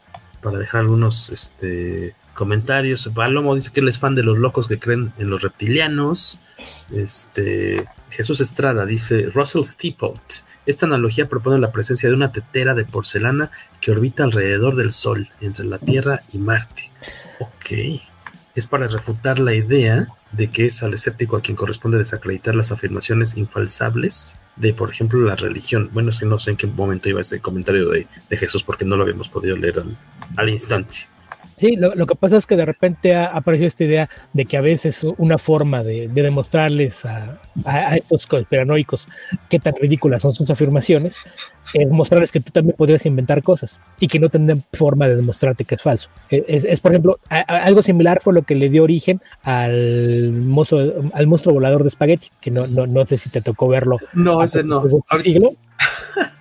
para 0.43 0.59
dejar 0.59 0.81
algunos 0.81 1.31
este, 1.31 2.17
comentarios. 2.39 3.11
Palomo 3.13 3.57
dice 3.57 3.73
que 3.73 3.81
él 3.81 3.89
es 3.89 3.99
fan 3.99 4.15
de 4.15 4.23
los 4.23 4.39
locos 4.39 4.69
que 4.69 4.79
creen 4.79 5.13
en 5.19 5.29
los 5.29 5.43
reptilianos. 5.43 6.39
Este, 6.93 7.85
Jesús 8.11 8.41
Estrada 8.41 8.87
dice, 8.87 9.27
Russell 9.35 9.65
Steeple, 9.65 10.15
esta 10.65 10.87
analogía 10.87 11.29
propone 11.29 11.59
la 11.59 11.73
presencia 11.73 12.09
de 12.09 12.15
una 12.15 12.31
tetera 12.31 12.75
de 12.75 12.85
porcelana 12.85 13.51
que 13.81 13.91
orbita 13.91 14.23
alrededor 14.23 14.77
del 14.77 14.93
Sol, 14.93 15.29
entre 15.41 15.65
la 15.65 15.81
Tierra 15.81 16.21
y 16.33 16.39
Marte. 16.39 16.93
Ok. 17.41 18.01
Es 18.55 18.67
para 18.69 18.87
refutar 18.87 19.41
la 19.41 19.55
idea 19.55 20.07
de 20.31 20.49
que 20.49 20.67
es 20.67 20.83
al 20.85 20.95
escéptico 20.95 21.37
a 21.37 21.41
quien 21.41 21.57
corresponde 21.57 21.99
desacreditar 21.99 22.55
las 22.55 22.71
afirmaciones 22.71 23.37
infalsables 23.37 24.39
de, 24.55 24.75
por 24.75 24.91
ejemplo, 24.91 25.21
la 25.21 25.35
religión. 25.35 25.91
Bueno, 25.93 26.11
es 26.11 26.21
que 26.21 26.27
no 26.27 26.39
sé 26.39 26.53
en 26.53 26.57
qué 26.57 26.69
momento 26.69 27.09
iba 27.09 27.21
ese 27.21 27.41
comentario 27.41 27.89
de, 27.89 28.07
de 28.31 28.37
Jesús 28.37 28.63
porque 28.63 28.85
no 28.85 28.97
lo 28.97 29.03
habíamos 29.03 29.29
podido 29.29 29.57
leer 29.57 29.83
al 30.37 30.49
instante. 30.49 31.09
Sí, 31.59 31.77
lo, 31.77 31.95
lo, 31.95 32.07
que 32.07 32.15
pasa 32.15 32.37
es 32.37 32.47
que 32.47 32.57
de 32.57 32.65
repente 32.65 33.15
ha 33.15 33.27
aparecido 33.27 33.67
esta 33.67 33.85
idea 33.85 34.11
de 34.33 34.45
que 34.47 34.57
a 34.57 34.61
veces 34.61 35.05
una 35.19 35.39
forma 35.39 35.83
de, 35.83 36.09
de 36.09 36.23
demostrarles 36.23 37.05
a, 37.05 37.39
a, 37.65 37.71
a, 37.71 37.97
estos 37.97 38.27
conspiranoicos 38.27 39.09
qué 39.49 39.59
tan 39.59 39.75
ridículas 39.75 40.23
son 40.23 40.35
sus 40.35 40.49
afirmaciones 40.51 41.19
es 41.75 41.91
mostrarles 41.91 42.33
que 42.33 42.41
tú 42.41 42.53
también 42.53 42.77
podrías 42.77 43.05
inventar 43.07 43.43
cosas 43.43 43.79
y 44.01 44.09
que 44.09 44.19
no 44.19 44.29
tendrán 44.29 44.65
forma 44.73 45.09
de 45.09 45.17
demostrarte 45.17 45.65
que 45.65 45.75
es 45.75 45.83
falso. 45.83 46.09
Es, 46.31 46.65
es 46.65 46.81
por 46.81 46.93
ejemplo, 46.93 47.19
a, 47.29 47.41
algo 47.41 47.83
similar 47.83 48.21
fue 48.23 48.33
lo 48.35 48.43
que 48.43 48.55
le 48.55 48.69
dio 48.69 48.83
origen 48.83 49.21
al 49.43 50.33
monstruo, 50.33 51.11
al 51.13 51.27
monstruo 51.27 51.55
volador 51.55 51.83
de 51.83 51.89
espagueti, 51.89 52.29
que 52.41 52.51
no, 52.51 52.67
no, 52.67 52.87
no 52.87 53.05
sé 53.07 53.19
si 53.19 53.31
te 53.31 53.41
tocó 53.41 53.69
verlo. 53.69 53.99
No, 54.15 54.43
ese 54.43 54.63
no. 54.63 54.83
Siglo. 55.23 55.53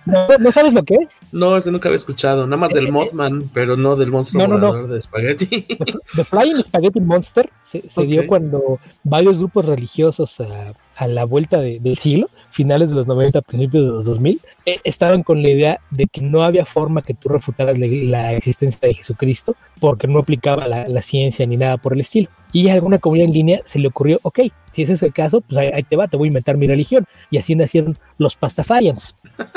¿No, 0.06 0.26
¿No, 0.38 0.52
sabes 0.52 0.72
lo 0.72 0.82
que 0.84 0.94
es? 0.94 1.20
No, 1.32 1.56
ese 1.56 1.70
nunca 1.70 1.88
había 1.88 1.96
escuchado. 1.96 2.46
Nada 2.46 2.56
más 2.56 2.72
del 2.72 2.88
eh, 2.88 2.92
Mothman, 2.92 3.50
pero 3.52 3.76
no 3.76 3.94
del 3.94 4.10
monstruo 4.10 4.48
no, 4.48 4.58
no, 4.58 4.86
de 4.86 4.98
espagueti. 4.98 5.66
The 6.16 6.24
Flying 6.24 6.64
Spaghetti 6.64 7.00
Monster 7.00 7.50
se, 7.60 7.82
se 7.82 8.00
okay. 8.00 8.06
dio 8.06 8.26
cuando 8.26 8.80
varios 9.04 9.38
grupos 9.38 9.66
religiosos 9.66 10.40
uh, 10.40 10.72
a 10.98 11.06
la 11.06 11.24
vuelta 11.24 11.60
de, 11.60 11.78
del 11.78 11.96
siglo, 11.96 12.28
finales 12.50 12.90
de 12.90 12.96
los 12.96 13.06
90, 13.06 13.40
principios 13.42 13.84
de 13.84 13.90
los 13.90 14.04
2000, 14.04 14.40
eh, 14.66 14.80
estaban 14.82 15.22
con 15.22 15.40
la 15.42 15.48
idea 15.48 15.80
de 15.90 16.06
que 16.06 16.20
no 16.20 16.42
había 16.42 16.66
forma 16.66 17.02
que 17.02 17.14
tú 17.14 17.28
refutaras 17.28 17.78
la, 17.78 17.86
la 17.86 18.32
existencia 18.32 18.88
de 18.88 18.94
Jesucristo 18.94 19.54
porque 19.78 20.08
no 20.08 20.18
aplicaba 20.18 20.66
la, 20.66 20.88
la, 20.88 21.02
ciencia 21.02 21.46
ni 21.46 21.56
nada 21.56 21.76
por 21.76 21.92
el 21.92 22.00
estilo. 22.00 22.28
Y 22.52 22.68
a 22.68 22.74
alguna 22.74 22.98
comunidad 22.98 23.28
en 23.28 23.34
línea 23.34 23.60
se 23.64 23.78
le 23.78 23.88
ocurrió, 23.88 24.18
ok, 24.22 24.40
si 24.72 24.82
ese 24.82 24.94
es 24.94 25.02
el 25.04 25.12
caso, 25.12 25.40
pues 25.40 25.56
ahí, 25.56 25.70
ahí 25.72 25.84
te 25.84 25.94
va, 25.94 26.08
te 26.08 26.16
voy 26.16 26.26
a 26.26 26.30
inventar 26.30 26.56
mi 26.56 26.66
religión. 26.66 27.06
Y 27.30 27.38
así 27.38 27.54
nacieron 27.54 27.96
los 28.18 28.36
pastafarians. 28.36 29.14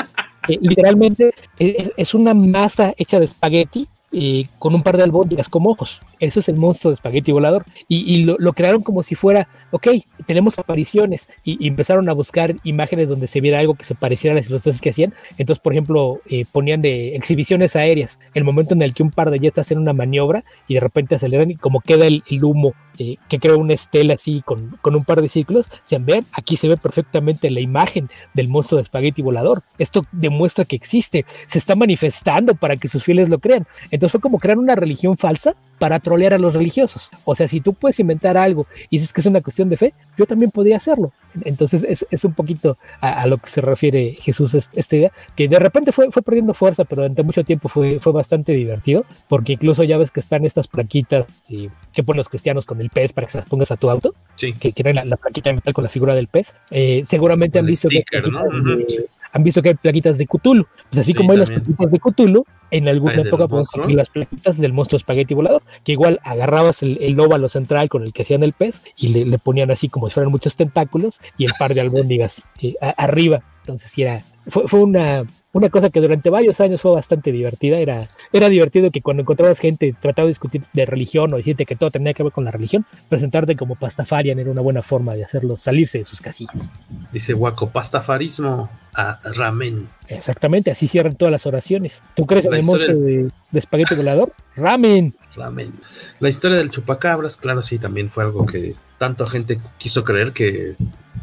Eh, 0.48 0.58
literalmente 0.60 1.36
es, 1.60 1.92
es, 1.96 2.14
una 2.16 2.34
masa 2.34 2.96
hecha 2.98 3.20
de 3.20 3.26
espagueti 3.26 3.88
eh, 4.12 4.48
con 4.58 4.74
un 4.74 4.82
par 4.82 4.98
de 4.98 5.04
albóndigas 5.04 5.48
como 5.48 5.70
ojos. 5.70 6.02
Eso 6.22 6.40
es 6.40 6.48
el 6.48 6.56
monstruo 6.56 6.92
de 6.92 6.94
espagueti 6.94 7.32
volador. 7.32 7.66
Y, 7.88 8.24
lo, 8.24 8.54
crearon 8.54 8.84
como 8.84 9.04
si 9.04 9.16
fuera, 9.16 9.50
ok, 9.72 9.88
tenemos 10.28 10.60
apariciones. 10.60 11.28
Y, 11.44 11.68
empezaron 11.68 12.08
a 12.08 12.14
buscar 12.14 12.56
imágenes 12.64 13.10
donde 13.10 13.28
se 13.28 13.42
viera 13.42 13.60
algo 13.60 13.74
que 13.76 13.84
se 13.84 13.96
pareciera 13.96 14.34
a 14.34 14.36
las 14.38 14.48
ilustraciones 14.48 14.82
que 14.82 14.92
hacían. 14.92 15.14
Entonces, 15.38 15.62
por 15.62 15.74
ejemplo, 15.74 16.22
eh, 16.28 16.46
ponían 16.50 16.82
de 16.82 17.16
exhibiciones 17.16 17.76
aéreas. 17.76 18.20
El 18.34 18.44
momento 18.44 18.76
en 18.76 18.84
el 18.84 18.94
que 18.94 19.04
un 19.04 19.10
par 19.10 19.32
de 19.32 19.40
jets 19.40 19.58
hacen 19.58 19.80
una 19.80 19.94
maniobra 19.94 20.44
y 20.68 20.76
de 20.76 20.80
repente 20.80 21.16
aceleran 21.16 21.52
y 21.52 21.56
como 21.56 21.82
queda 21.82 22.06
el, 22.06 22.24
humo 22.44 22.74
eh, 23.00 23.18
que 23.28 23.40
crea 23.40 23.56
una 23.56 23.74
estela 23.74 24.14
así 24.14 24.44
con, 24.46 24.78
un 24.84 25.06
par 25.06 25.22
de 25.22 25.30
ciclos, 25.30 25.68
se 25.84 25.98
vean, 25.98 26.26
aquí 26.34 26.56
se 26.56 26.68
ve 26.68 26.78
perfectamente 26.78 27.50
la 27.50 27.62
imagen 27.62 28.10
del 28.36 28.48
monstruo 28.48 28.78
de 28.78 28.84
espagueti 28.84 29.24
volador. 29.24 29.64
Esto 29.80 30.06
demuestra 30.12 30.66
que 30.66 30.76
existe, 30.76 31.26
se 31.48 31.58
está 31.58 31.76
manifestando 31.76 32.54
para 32.54 32.78
que 32.78 32.88
sus 32.88 33.04
fieles 33.04 33.28
lo 33.28 33.40
crean. 33.40 33.66
Entonces 33.90 34.12
fue 34.12 34.22
como 34.22 34.38
crear 34.38 34.60
una 34.60 34.76
religión 34.76 35.18
falsa 35.18 35.56
para 35.82 36.00
trolear 36.00 36.36
a 36.36 36.38
los 36.38 36.54
religiosos. 36.54 37.10
O 37.26 37.34
sea, 37.34 37.48
si 37.48 37.60
tú 37.60 37.74
puedes 37.74 38.00
inventar 38.00 38.38
algo 38.38 38.68
y 38.92 39.00
dices 39.00 39.12
que 39.12 39.22
es 39.22 39.26
una 39.26 39.42
cuestión 39.42 39.68
de 39.68 39.78
fe, 39.78 39.96
yo 40.16 40.28
también 40.28 40.52
podría 40.52 40.78
hacerlo. 40.78 41.12
Entonces 41.44 41.84
es, 41.90 42.06
es 42.12 42.24
un 42.24 42.36
poquito 42.36 42.78
a, 43.00 43.24
a, 43.24 43.26
lo 43.26 43.40
que 43.40 43.50
se 43.50 43.62
refiere 43.62 44.12
Jesús 44.12 44.54
esta 44.54 44.96
idea, 44.96 45.12
que 45.36 45.48
de 45.48 45.58
repente 45.58 45.92
fue, 45.92 46.12
fue 46.12 46.22
perdiendo 46.22 46.54
fuerza, 46.54 46.86
pero 46.86 47.02
durante 47.02 47.24
mucho 47.24 47.44
tiempo 47.44 47.68
fue, 47.68 48.00
fue 48.00 48.14
bastante 48.14 48.52
divertido, 48.52 49.06
porque 49.28 49.54
incluso 49.54 49.84
ya 49.84 49.98
ves 49.98 50.12
que 50.12 50.20
están 50.20 50.46
estas 50.46 50.68
plaquitas 50.68 51.26
y, 51.50 51.72
que 51.94 52.04
ponen 52.04 52.18
los 52.18 52.30
cristianos 52.30 52.68
con 52.68 52.80
el 52.80 52.92
pez 52.92 53.12
para 53.12 53.26
que 53.26 53.32
se 53.32 53.38
las 53.40 53.50
pongas 53.50 53.72
a 53.72 53.78
tu 53.78 53.90
auto, 53.90 54.14
sí. 54.36 54.54
que 54.54 54.74
quieren 54.74 54.98
la, 54.98 55.06
la, 55.06 55.18
plaquita 55.18 55.50
de 55.50 55.56
metal 55.56 55.74
con 55.74 55.84
la 55.84 55.90
figura 55.90 56.14
del 56.14 56.28
pez. 56.28 56.54
Eh, 56.70 57.02
seguramente 57.08 57.58
han 57.58 57.66
visto 57.66 57.88
sticker, 57.88 58.22
que... 58.22 58.30
¿no? 58.30 58.44
Uh 58.44 58.52
-huh. 58.52 58.86
de, 58.86 59.10
han 59.32 59.44
visto 59.44 59.62
que 59.62 59.70
hay 59.70 59.76
plaquitas 59.76 60.18
de 60.18 60.28
Cthulhu. 60.28 60.66
Pues 60.90 61.00
así 61.00 61.12
sí, 61.12 61.14
como 61.14 61.32
hay 61.32 61.40
también. 61.40 61.58
las 61.58 61.64
plaquitas 61.64 61.92
de 61.92 62.00
Cthulhu, 62.00 62.46
en 62.72 62.88
alguna 62.88 63.14
Ay, 63.14 63.22
época 63.22 63.48
podemos 63.48 63.70
conseguir 63.72 63.98
las 63.98 64.10
plaquitas 64.10 64.58
del 64.58 64.74
monstruo 64.74 64.98
espagueti 64.98 65.34
volador, 65.34 65.64
que 65.84 65.92
igual 65.94 66.20
agarrabas 66.24 66.84
el, 66.84 66.98
el 67.02 67.20
óvalo 67.20 67.50
central 67.50 67.90
con 67.90 68.04
el 68.04 68.14
que 68.14 68.24
hacían 68.24 68.44
el 68.44 68.54
pez 68.54 68.84
y 68.96 69.10
le, 69.10 69.26
le, 69.26 69.38
ponían 69.40 69.72
así 69.72 69.90
como 69.90 70.08
si 70.08 70.14
fueran 70.14 70.32
muchos 70.32 70.56
tentáculos 70.56 71.20
y 71.38 71.46
el 71.46 71.54
par 71.58 71.74
de 71.74 71.82
albóndigas 71.82 72.50
eh, 72.62 72.76
a, 72.82 72.90
arriba. 72.90 73.44
Entonces 73.62 73.92
era, 73.98 74.24
fue, 74.48 74.68
fue 74.68 74.82
una, 74.82 75.26
una 75.54 75.70
cosa 75.70 75.90
que 75.90 76.00
durante 76.00 76.30
varios 76.30 76.62
años 76.62 76.82
fue 76.82 76.92
bastante 76.92 77.32
divertida. 77.32 77.80
Era, 77.80 78.10
era 78.32 78.50
divertido 78.50 78.92
que 78.92 79.02
cuando 79.02 79.22
encontrabas 79.22 79.60
gente 79.60 79.94
tratando 80.00 80.28
de 80.28 80.32
discutir 80.32 80.64
de 80.74 80.86
religión 80.86 81.34
o 81.34 81.38
decirte 81.38 81.66
que 81.66 81.76
todo 81.76 81.92
tenía 81.92 82.14
que 82.14 82.24
ver 82.24 82.32
con 82.32 82.46
la 82.46 82.52
religión, 82.52 82.86
presentarte 83.10 83.56
como 83.56 83.76
pastafarian 83.76 84.40
era 84.40 84.52
una 84.52 84.62
buena 84.62 84.82
forma 84.82 85.16
de 85.16 85.24
hacerlo 85.24 85.58
salirse 85.58 86.00
de 86.00 86.06
sus 86.06 86.22
casillas. 86.22 86.70
Dice 87.12 87.34
Waco, 87.34 87.70
pastafarismo 87.70 88.70
a 88.94 89.20
ramen. 89.36 89.88
Exactamente, 90.08 90.72
así 90.72 90.88
cierran 90.88 91.16
todas 91.16 91.32
las 91.32 91.46
oraciones. 91.46 92.02
¿Tú 92.16 92.26
crees 92.26 92.46
en 92.46 92.54
el 92.54 92.64
monstruo 92.64 93.00
de, 93.00 93.30
de 93.52 93.60
espagueti 93.60 93.96
volador? 93.96 94.34
Ramen. 94.56 95.16
Ramen. 95.36 95.74
La 96.20 96.30
historia 96.30 96.58
del 96.58 96.70
chupacabras, 96.70 97.38
claro, 97.38 97.62
sí, 97.64 97.80
también 97.80 98.10
fue 98.10 98.24
algo 98.24 98.46
que 98.46 98.76
tanta 99.02 99.26
gente 99.26 99.60
quiso 99.80 100.04
creer 100.04 100.32
que, 100.32 100.76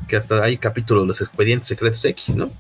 que 0.09 0.17
hasta 0.17 0.43
hay 0.43 0.59
capítulos 0.59 1.05
de 1.05 1.07
los 1.07 1.21
expedientes 1.21 1.69
secretos 1.69 2.05
X, 2.05 2.35
¿no? 2.35 2.51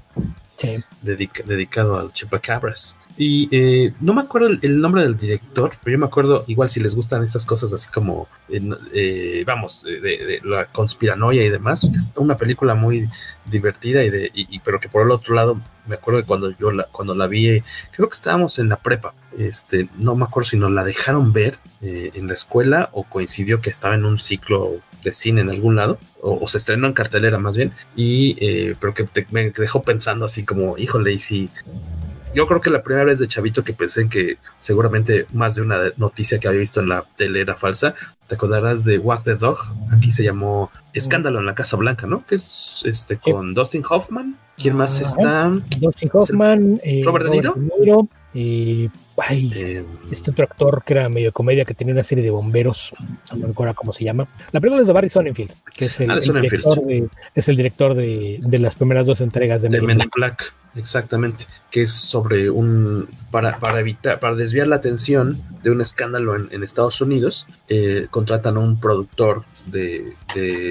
dedicado 1.02 1.98
al 1.98 2.12
Chupacabras. 2.12 2.96
Y 3.16 3.48
eh, 3.50 3.94
no 3.98 4.14
me 4.14 4.22
acuerdo 4.22 4.48
el, 4.62 4.80
nombre 4.80 5.02
del 5.02 5.16
director, 5.16 5.72
pero 5.82 5.94
yo 5.94 5.98
me 5.98 6.06
acuerdo, 6.06 6.44
igual 6.46 6.68
si 6.68 6.78
les 6.78 6.94
gustan 6.94 7.24
estas 7.24 7.44
cosas 7.44 7.72
así 7.72 7.88
como, 7.88 8.28
eh, 8.48 9.42
vamos, 9.44 9.82
de, 9.82 10.40
la 10.44 10.66
conspiranoia 10.66 11.44
y 11.44 11.50
demás, 11.50 11.82
es 11.82 12.10
una 12.14 12.36
película 12.36 12.76
muy 12.76 13.08
divertida 13.44 14.04
y 14.04 14.10
de, 14.10 14.30
y, 14.32 14.60
pero 14.60 14.78
que 14.78 14.88
por 14.88 15.02
el 15.02 15.10
otro 15.10 15.34
lado, 15.34 15.60
me 15.88 15.96
acuerdo 15.96 16.20
que 16.20 16.26
cuando 16.26 16.56
yo 16.56 16.70
la, 16.70 16.84
cuando 16.84 17.16
la 17.16 17.26
vi, 17.26 17.60
creo 17.90 18.08
que 18.08 18.14
estábamos 18.14 18.60
en 18.60 18.68
la 18.68 18.76
prepa, 18.76 19.14
este, 19.36 19.88
no 19.96 20.14
me 20.14 20.24
acuerdo 20.24 20.50
si 20.50 20.56
nos 20.56 20.70
la 20.70 20.84
dejaron 20.84 21.32
ver 21.32 21.56
eh, 21.82 22.12
en 22.14 22.28
la 22.28 22.34
escuela 22.34 22.88
o 22.92 23.02
coincidió 23.02 23.60
que 23.60 23.70
estaba 23.70 23.96
en 23.96 24.04
un 24.04 24.18
ciclo 24.18 24.80
de 25.02 25.12
cine 25.12 25.40
en 25.40 25.50
algún 25.50 25.76
lado, 25.76 25.98
o, 26.20 26.46
se 26.48 26.58
estrenó 26.58 26.86
en 26.86 26.92
cartelera 26.92 27.38
más 27.38 27.56
bien, 27.56 27.72
y 27.96 28.34
pero 28.74 28.94
que 28.94 29.06
me 29.30 29.50
dejó 29.50 29.82
pensando 29.82 30.24
así 30.24 30.44
como, 30.44 30.76
híjole, 30.78 31.12
y 31.12 31.18
si 31.18 31.50
yo 32.34 32.46
creo 32.46 32.60
que 32.60 32.70
la 32.70 32.82
primera 32.82 33.04
vez 33.04 33.18
de 33.18 33.28
chavito 33.28 33.64
que 33.64 33.72
pensé 33.72 34.02
en 34.02 34.08
que 34.08 34.36
seguramente 34.58 35.26
más 35.32 35.56
de 35.56 35.62
una 35.62 35.78
noticia 35.96 36.38
que 36.38 36.48
había 36.48 36.60
visto 36.60 36.80
en 36.80 36.88
la 36.88 37.04
tele 37.16 37.40
era 37.40 37.54
falsa, 37.54 37.94
te 38.26 38.34
acordarás 38.34 38.84
de 38.84 38.98
Walk 38.98 39.24
the 39.24 39.36
Dog, 39.36 39.58
aquí 39.92 40.10
se 40.10 40.24
llamó 40.24 40.70
Escándalo 40.92 41.38
en 41.38 41.46
la 41.46 41.54
Casa 41.54 41.76
Blanca, 41.76 42.06
¿no? 42.06 42.24
Que 42.26 42.34
es 42.34 42.82
este 42.84 43.16
con 43.18 43.54
Dustin 43.54 43.82
Hoffman. 43.88 44.36
¿Quién 44.56 44.76
más 44.76 45.00
está? 45.00 45.50
Dustin 45.80 46.10
Hoffman, 46.12 46.80
eh, 46.82 47.00
Robert, 47.04 47.26
De 47.26 47.30
Niro. 47.80 48.08
y 48.34 48.84
eh, 48.84 48.90
este 50.10 50.30
otro 50.30 50.44
actor 50.44 50.82
que 50.84 50.94
era 50.94 51.08
medio 51.08 51.32
comedia 51.32 51.64
que 51.64 51.74
tenía 51.74 51.92
una 51.92 52.02
serie 52.02 52.22
de 52.22 52.30
bomberos, 52.30 52.92
no 53.32 53.46
me 53.46 53.52
acuerdo 53.52 53.74
cómo 53.74 53.92
se 53.92 54.04
llama. 54.04 54.28
La 54.52 54.60
película 54.60 54.82
es 54.82 54.86
de 54.86 54.92
Barry 54.92 55.08
Sonnenfeld, 55.08 55.52
que 55.74 55.86
es 55.86 56.00
el, 56.00 56.10
ah, 56.10 56.18
director, 56.20 56.84
de, 56.84 57.08
es 57.34 57.48
el 57.48 57.56
director 57.56 57.94
de, 57.94 58.38
de, 58.40 58.58
las 58.58 58.74
primeras 58.76 59.06
dos 59.06 59.20
entregas 59.20 59.62
de, 59.62 59.68
de 59.68 59.80
Men 59.80 60.00
in 60.00 60.10
Black. 60.14 60.52
Exactamente, 60.78 61.46
que 61.70 61.82
es 61.82 61.90
sobre 61.90 62.50
un 62.50 63.08
para, 63.30 63.58
para 63.58 63.80
evitar, 63.80 64.20
para 64.20 64.36
desviar 64.36 64.68
la 64.68 64.76
atención 64.76 65.42
de 65.62 65.70
un 65.70 65.80
escándalo 65.80 66.36
en, 66.36 66.62
Estados 66.62 67.00
Unidos, 67.00 67.48
eh, 67.68 68.06
contratan 68.10 68.56
a 68.56 68.60
un 68.60 68.78
productor 68.78 69.44
de, 69.66 70.14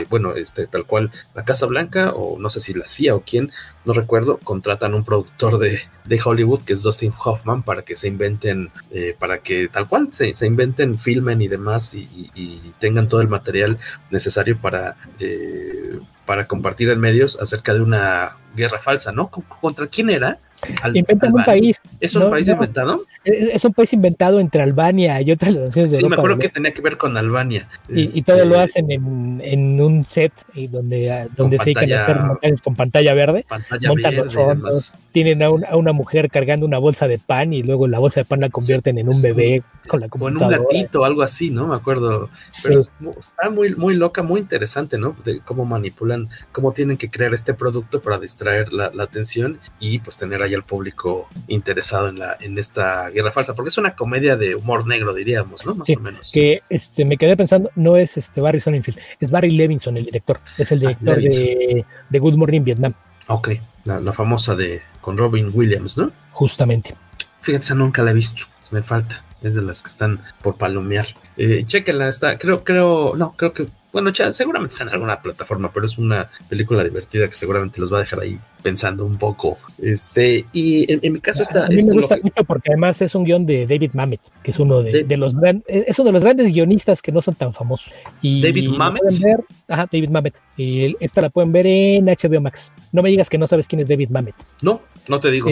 bueno, 0.09 0.33
este 0.35 0.67
tal 0.67 0.85
cual 0.85 1.11
la 1.35 1.43
Casa 1.43 1.65
Blanca 1.65 2.11
o 2.11 2.39
no 2.39 2.49
sé 2.49 2.59
si 2.59 2.73
la 2.73 2.87
CIA 2.87 3.15
o 3.15 3.21
quién, 3.21 3.51
no 3.83 3.93
recuerdo, 3.93 4.37
contratan 4.37 4.93
a 4.93 4.95
un 4.95 5.03
productor 5.03 5.57
de, 5.57 5.81
de 6.05 6.21
Hollywood 6.23 6.63
que 6.63 6.73
es 6.73 6.83
Dustin 6.83 7.13
Hoffman 7.23 7.63
para 7.63 7.81
que 7.81 7.95
se 7.95 8.07
eh, 8.43 9.15
para 9.17 9.39
que 9.39 9.67
tal 9.69 9.87
cual 9.87 10.09
se, 10.11 10.33
inventen, 10.45 10.99
filmen 10.99 11.41
y 11.41 11.47
demás 11.47 11.93
y, 11.93 12.29
tengan 12.79 13.09
todo 13.09 13.21
el 13.21 13.27
material 13.27 13.79
necesario 14.11 14.57
para 14.57 14.95
eh, 15.19 15.99
para 16.25 16.45
compartir 16.45 16.89
en 16.89 16.99
medios 16.99 17.39
acerca 17.41 17.73
de 17.73 17.81
una 17.81 18.35
guerra 18.55 18.79
falsa, 18.79 19.11
¿no? 19.11 19.29
¿Contra 19.29 19.87
quién 19.87 20.09
era? 20.09 20.39
Inventan 20.93 21.33
un 21.33 21.43
país. 21.43 21.79
¿Es 21.99 22.15
un 22.15 22.29
país 22.29 22.47
inventado? 22.47 23.03
Es 23.23 23.63
un 23.65 23.73
país 23.73 23.93
inventado 23.93 24.39
entre 24.39 24.61
Albania 24.61 25.21
y 25.21 25.31
otras 25.31 25.53
naciones 25.53 25.91
de 25.91 25.97
sí, 25.97 26.05
me 26.07 26.15
acuerdo 26.15 26.37
que 26.37 26.49
tenía 26.49 26.73
que 26.73 26.81
ver 26.81 26.97
con 26.97 27.15
Albania. 27.17 27.67
Y, 27.89 28.21
todo 28.23 28.45
lo 28.45 28.61
este, 28.61 28.79
hacen 28.79 28.91
en, 28.91 29.41
en 29.43 29.81
un 29.81 30.05
set 30.05 30.33
donde, 30.69 31.11
ah, 31.11 31.27
donde 31.35 31.57
se 31.59 31.65
dedican 31.65 31.91
a 31.91 32.03
hacer 32.03 32.19
montañas 32.21 32.61
con 32.61 32.75
pantalla 32.75 33.13
verde. 33.13 33.45
Pantalla 33.47 33.89
montan 33.89 34.15
los 34.15 34.93
tienen 35.11 35.41
a, 35.41 35.47
a, 35.47 35.77
una 35.77 35.93
mujer 35.93 36.29
cargando 36.29 36.63
una 36.65 36.77
bolsa 36.77 37.07
de 37.07 37.17
pan 37.17 37.51
y 37.51 37.63
luego 37.63 37.87
la 37.87 37.97
bolsa 37.97 38.19
de 38.19 38.25
pan 38.25 38.39
la 38.39 38.49
convierten 38.49 38.99
en 38.99 39.09
un 39.09 39.19
bebé 39.19 39.63
con 39.87 39.99
la 39.99 40.09
computadora. 40.09 40.45
O 40.45 40.51
en 40.51 40.59
un 40.59 40.65
gatito, 40.67 41.05
algo 41.05 41.23
así, 41.23 41.49
¿no? 41.49 41.65
Me 41.67 41.75
acuerdo. 41.75 42.29
Pero 42.61 42.79
está 42.79 43.49
muy, 43.49 43.73
muy 43.73 43.95
loca, 43.95 44.21
muy 44.21 44.41
interesante, 44.41 44.99
¿no? 44.99 45.15
De 45.25 45.39
cómo 45.39 45.65
manipulan, 45.65 46.29
cómo 46.51 46.71
tienen 46.71 46.97
que 46.97 47.09
crear 47.09 47.33
este 47.33 47.55
producto 47.55 47.99
para 47.99 48.19
distraer 48.19 48.71
la, 48.71 48.91
la 48.93 49.03
atención 49.03 49.59
y 49.79 49.97
pues 49.99 50.17
tener 50.17 50.43
ahí 50.47 50.53
al 50.53 50.63
público 50.63 51.27
interesado 51.47 52.09
en, 52.09 52.19
la, 52.19 52.37
en 52.39 52.57
esta 52.57 53.09
guerra 53.09 53.31
falsa, 53.31 53.53
porque 53.53 53.69
es 53.69 53.77
una 53.77 53.95
comedia 53.95 54.35
de 54.35 54.55
humor 54.55 54.87
negro, 54.87 55.13
diríamos, 55.13 55.65
¿no? 55.65 55.75
Más 55.75 55.89
o 55.89 55.99
menos. 55.99 56.31
Que 56.31 56.63
este, 56.69 57.05
me 57.05 57.17
quedé 57.17 57.37
pensando, 57.37 57.71
no 57.75 57.95
es 57.95 58.17
este 58.17 58.41
Barry 58.41 58.59
Sonnenfeld, 58.59 58.97
es 59.19 59.31
Barry 59.31 59.51
Levinson, 59.51 59.97
el 59.97 60.05
director, 60.05 60.39
es 60.57 60.71
el 60.71 60.79
ah, 60.79 60.89
director 60.89 61.17
de, 61.17 61.85
de, 62.09 62.19
Good 62.19 62.35
Morning 62.35 62.63
Vietnam. 62.63 62.93
Ok, 63.27 63.49
la, 63.85 64.13
famosa 64.13 64.55
de 64.55 64.81
con 65.01 65.17
Robin 65.17 65.51
Williams, 65.53 65.97
¿no? 65.97 66.11
Justamente. 66.31 66.95
Fíjate, 67.41 67.65
esa 67.65 67.75
nunca 67.75 68.03
la 68.03 68.11
he 68.11 68.13
visto, 68.13 68.43
me 68.71 68.81
falta 68.81 69.23
es 69.41 69.55
de 69.55 69.61
las 69.61 69.81
que 69.81 69.89
están 69.89 70.21
por 70.41 70.55
palomear. 70.55 71.05
Eh, 71.37 71.63
chequenla, 71.65 72.07
está, 72.07 72.37
creo, 72.37 72.63
creo, 72.63 73.13
no, 73.15 73.35
creo 73.37 73.53
que 73.53 73.67
bueno, 73.97 74.13
seguramente 74.31 74.73
está 74.73 74.83
en 74.83 74.91
alguna 74.91 75.19
plataforma, 75.19 75.71
pero 75.73 75.87
es 75.87 75.97
una 75.97 76.29
película 76.47 76.83
divertida 76.83 77.25
que 77.25 77.33
seguramente 77.33 77.81
los 77.81 77.91
va 77.91 77.97
a 77.97 78.01
dejar 78.01 78.19
ahí 78.19 78.37
pensando 78.61 79.03
un 79.03 79.17
poco. 79.17 79.57
Este, 79.81 80.45
y 80.53 80.91
en, 80.91 81.13
mi 81.13 81.19
caso 81.19 81.41
está. 81.41 81.65
A 81.65 81.69
mí 81.69 81.81
me 81.81 81.93
gusta 81.93 82.19
mucho 82.21 82.43
porque 82.43 82.73
además 82.73 83.01
es 83.01 83.15
un 83.15 83.23
guion 83.23 83.47
de 83.47 83.65
David 83.65 83.93
Mamet, 83.93 84.21
que 84.43 84.51
es 84.51 84.59
uno 84.59 84.83
de, 84.83 85.03
los 85.17 85.33
es 85.65 85.97
uno 85.97 86.09
de 86.09 86.13
los 86.13 86.23
grandes 86.23 86.53
guionistas 86.53 87.01
que 87.01 87.11
no 87.11 87.23
son 87.23 87.33
tan 87.33 87.53
famosos. 87.53 87.91
Y 88.21 88.39
David 88.39 88.69
Mamet. 88.69 89.01
ajá, 89.67 89.89
David 89.91 90.09
Mamet. 90.09 90.35
Y 90.57 90.95
esta 91.03 91.21
la 91.21 91.31
pueden 91.31 91.51
ver 91.51 91.65
en 91.65 92.05
HBO 92.05 92.39
Max. 92.39 92.71
No 92.91 93.01
me 93.01 93.09
digas 93.09 93.29
que 93.29 93.39
no 93.39 93.47
sabes 93.47 93.67
quién 93.67 93.79
es 93.79 93.87
David 93.87 94.09
Mamet. 94.09 94.35
No, 94.61 94.79
no 95.07 95.19
te 95.19 95.31
digo. 95.31 95.49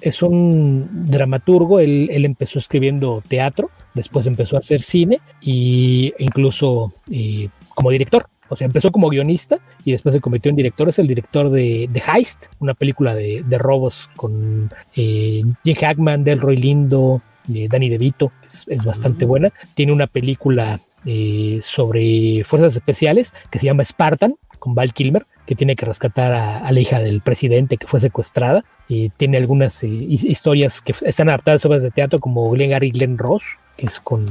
Es, 0.00 0.22
un 0.22 0.88
dramaturgo, 1.10 1.80
él, 1.80 2.08
él 2.12 2.24
empezó 2.24 2.60
escribiendo 2.60 3.20
teatro 3.26 3.68
después 3.94 4.26
empezó 4.26 4.56
a 4.56 4.60
hacer 4.60 4.82
cine 4.82 5.20
e 5.42 6.14
incluso 6.18 6.92
eh, 7.10 7.48
como 7.80 7.90
director. 7.90 8.26
O 8.50 8.56
sea, 8.56 8.66
empezó 8.66 8.90
como 8.92 9.08
guionista 9.08 9.58
y 9.84 9.92
después 9.92 10.14
se 10.14 10.20
convirtió 10.20 10.50
en 10.50 10.56
director. 10.56 10.88
Es 10.88 10.98
el 10.98 11.06
director 11.06 11.50
de, 11.50 11.88
The 11.90 12.02
Heist, 12.06 12.46
una 12.58 12.74
película 12.74 13.14
de, 13.14 13.42
robos 13.58 14.10
con 14.16 14.70
eh, 14.94 15.42
Jim 15.64 15.76
Hackman, 15.76 16.24
Delroy 16.24 16.56
Lindo, 16.56 17.22
eh, 17.52 17.68
Danny 17.70 17.88
DeVito. 17.88 18.32
Es, 18.44 18.66
es 18.68 18.84
bastante 18.84 19.24
buena. 19.24 19.50
Tiene 19.74 19.92
una 19.92 20.06
película 20.06 20.78
eh, 21.06 21.60
sobre 21.62 22.44
fuerzas 22.44 22.76
especiales 22.76 23.32
que 23.50 23.58
se 23.58 23.66
llama 23.66 23.84
Spartan, 23.84 24.34
con 24.58 24.74
Val 24.74 24.92
Kilmer, 24.92 25.26
que 25.46 25.54
tiene 25.54 25.74
que 25.74 25.86
rescatar 25.86 26.32
a, 26.32 26.70
la 26.70 26.80
hija 26.80 26.98
del 26.98 27.22
presidente 27.22 27.78
que 27.78 27.86
fue 27.86 27.98
secuestrada. 27.98 28.62
Y 28.88 29.08
tiene 29.10 29.38
algunas 29.38 29.82
historias 29.82 30.82
que 30.82 30.92
están 31.02 31.30
adaptadas 31.30 31.64
obras 31.64 31.82
de 31.82 31.90
teatro 31.90 32.18
como 32.18 32.50
Glenn 32.50 32.70
Gary 32.70 32.90
Glenn 32.90 33.16
Ross, 33.16 33.44
que 33.78 33.86
es 33.86 34.00
con, 34.00 34.26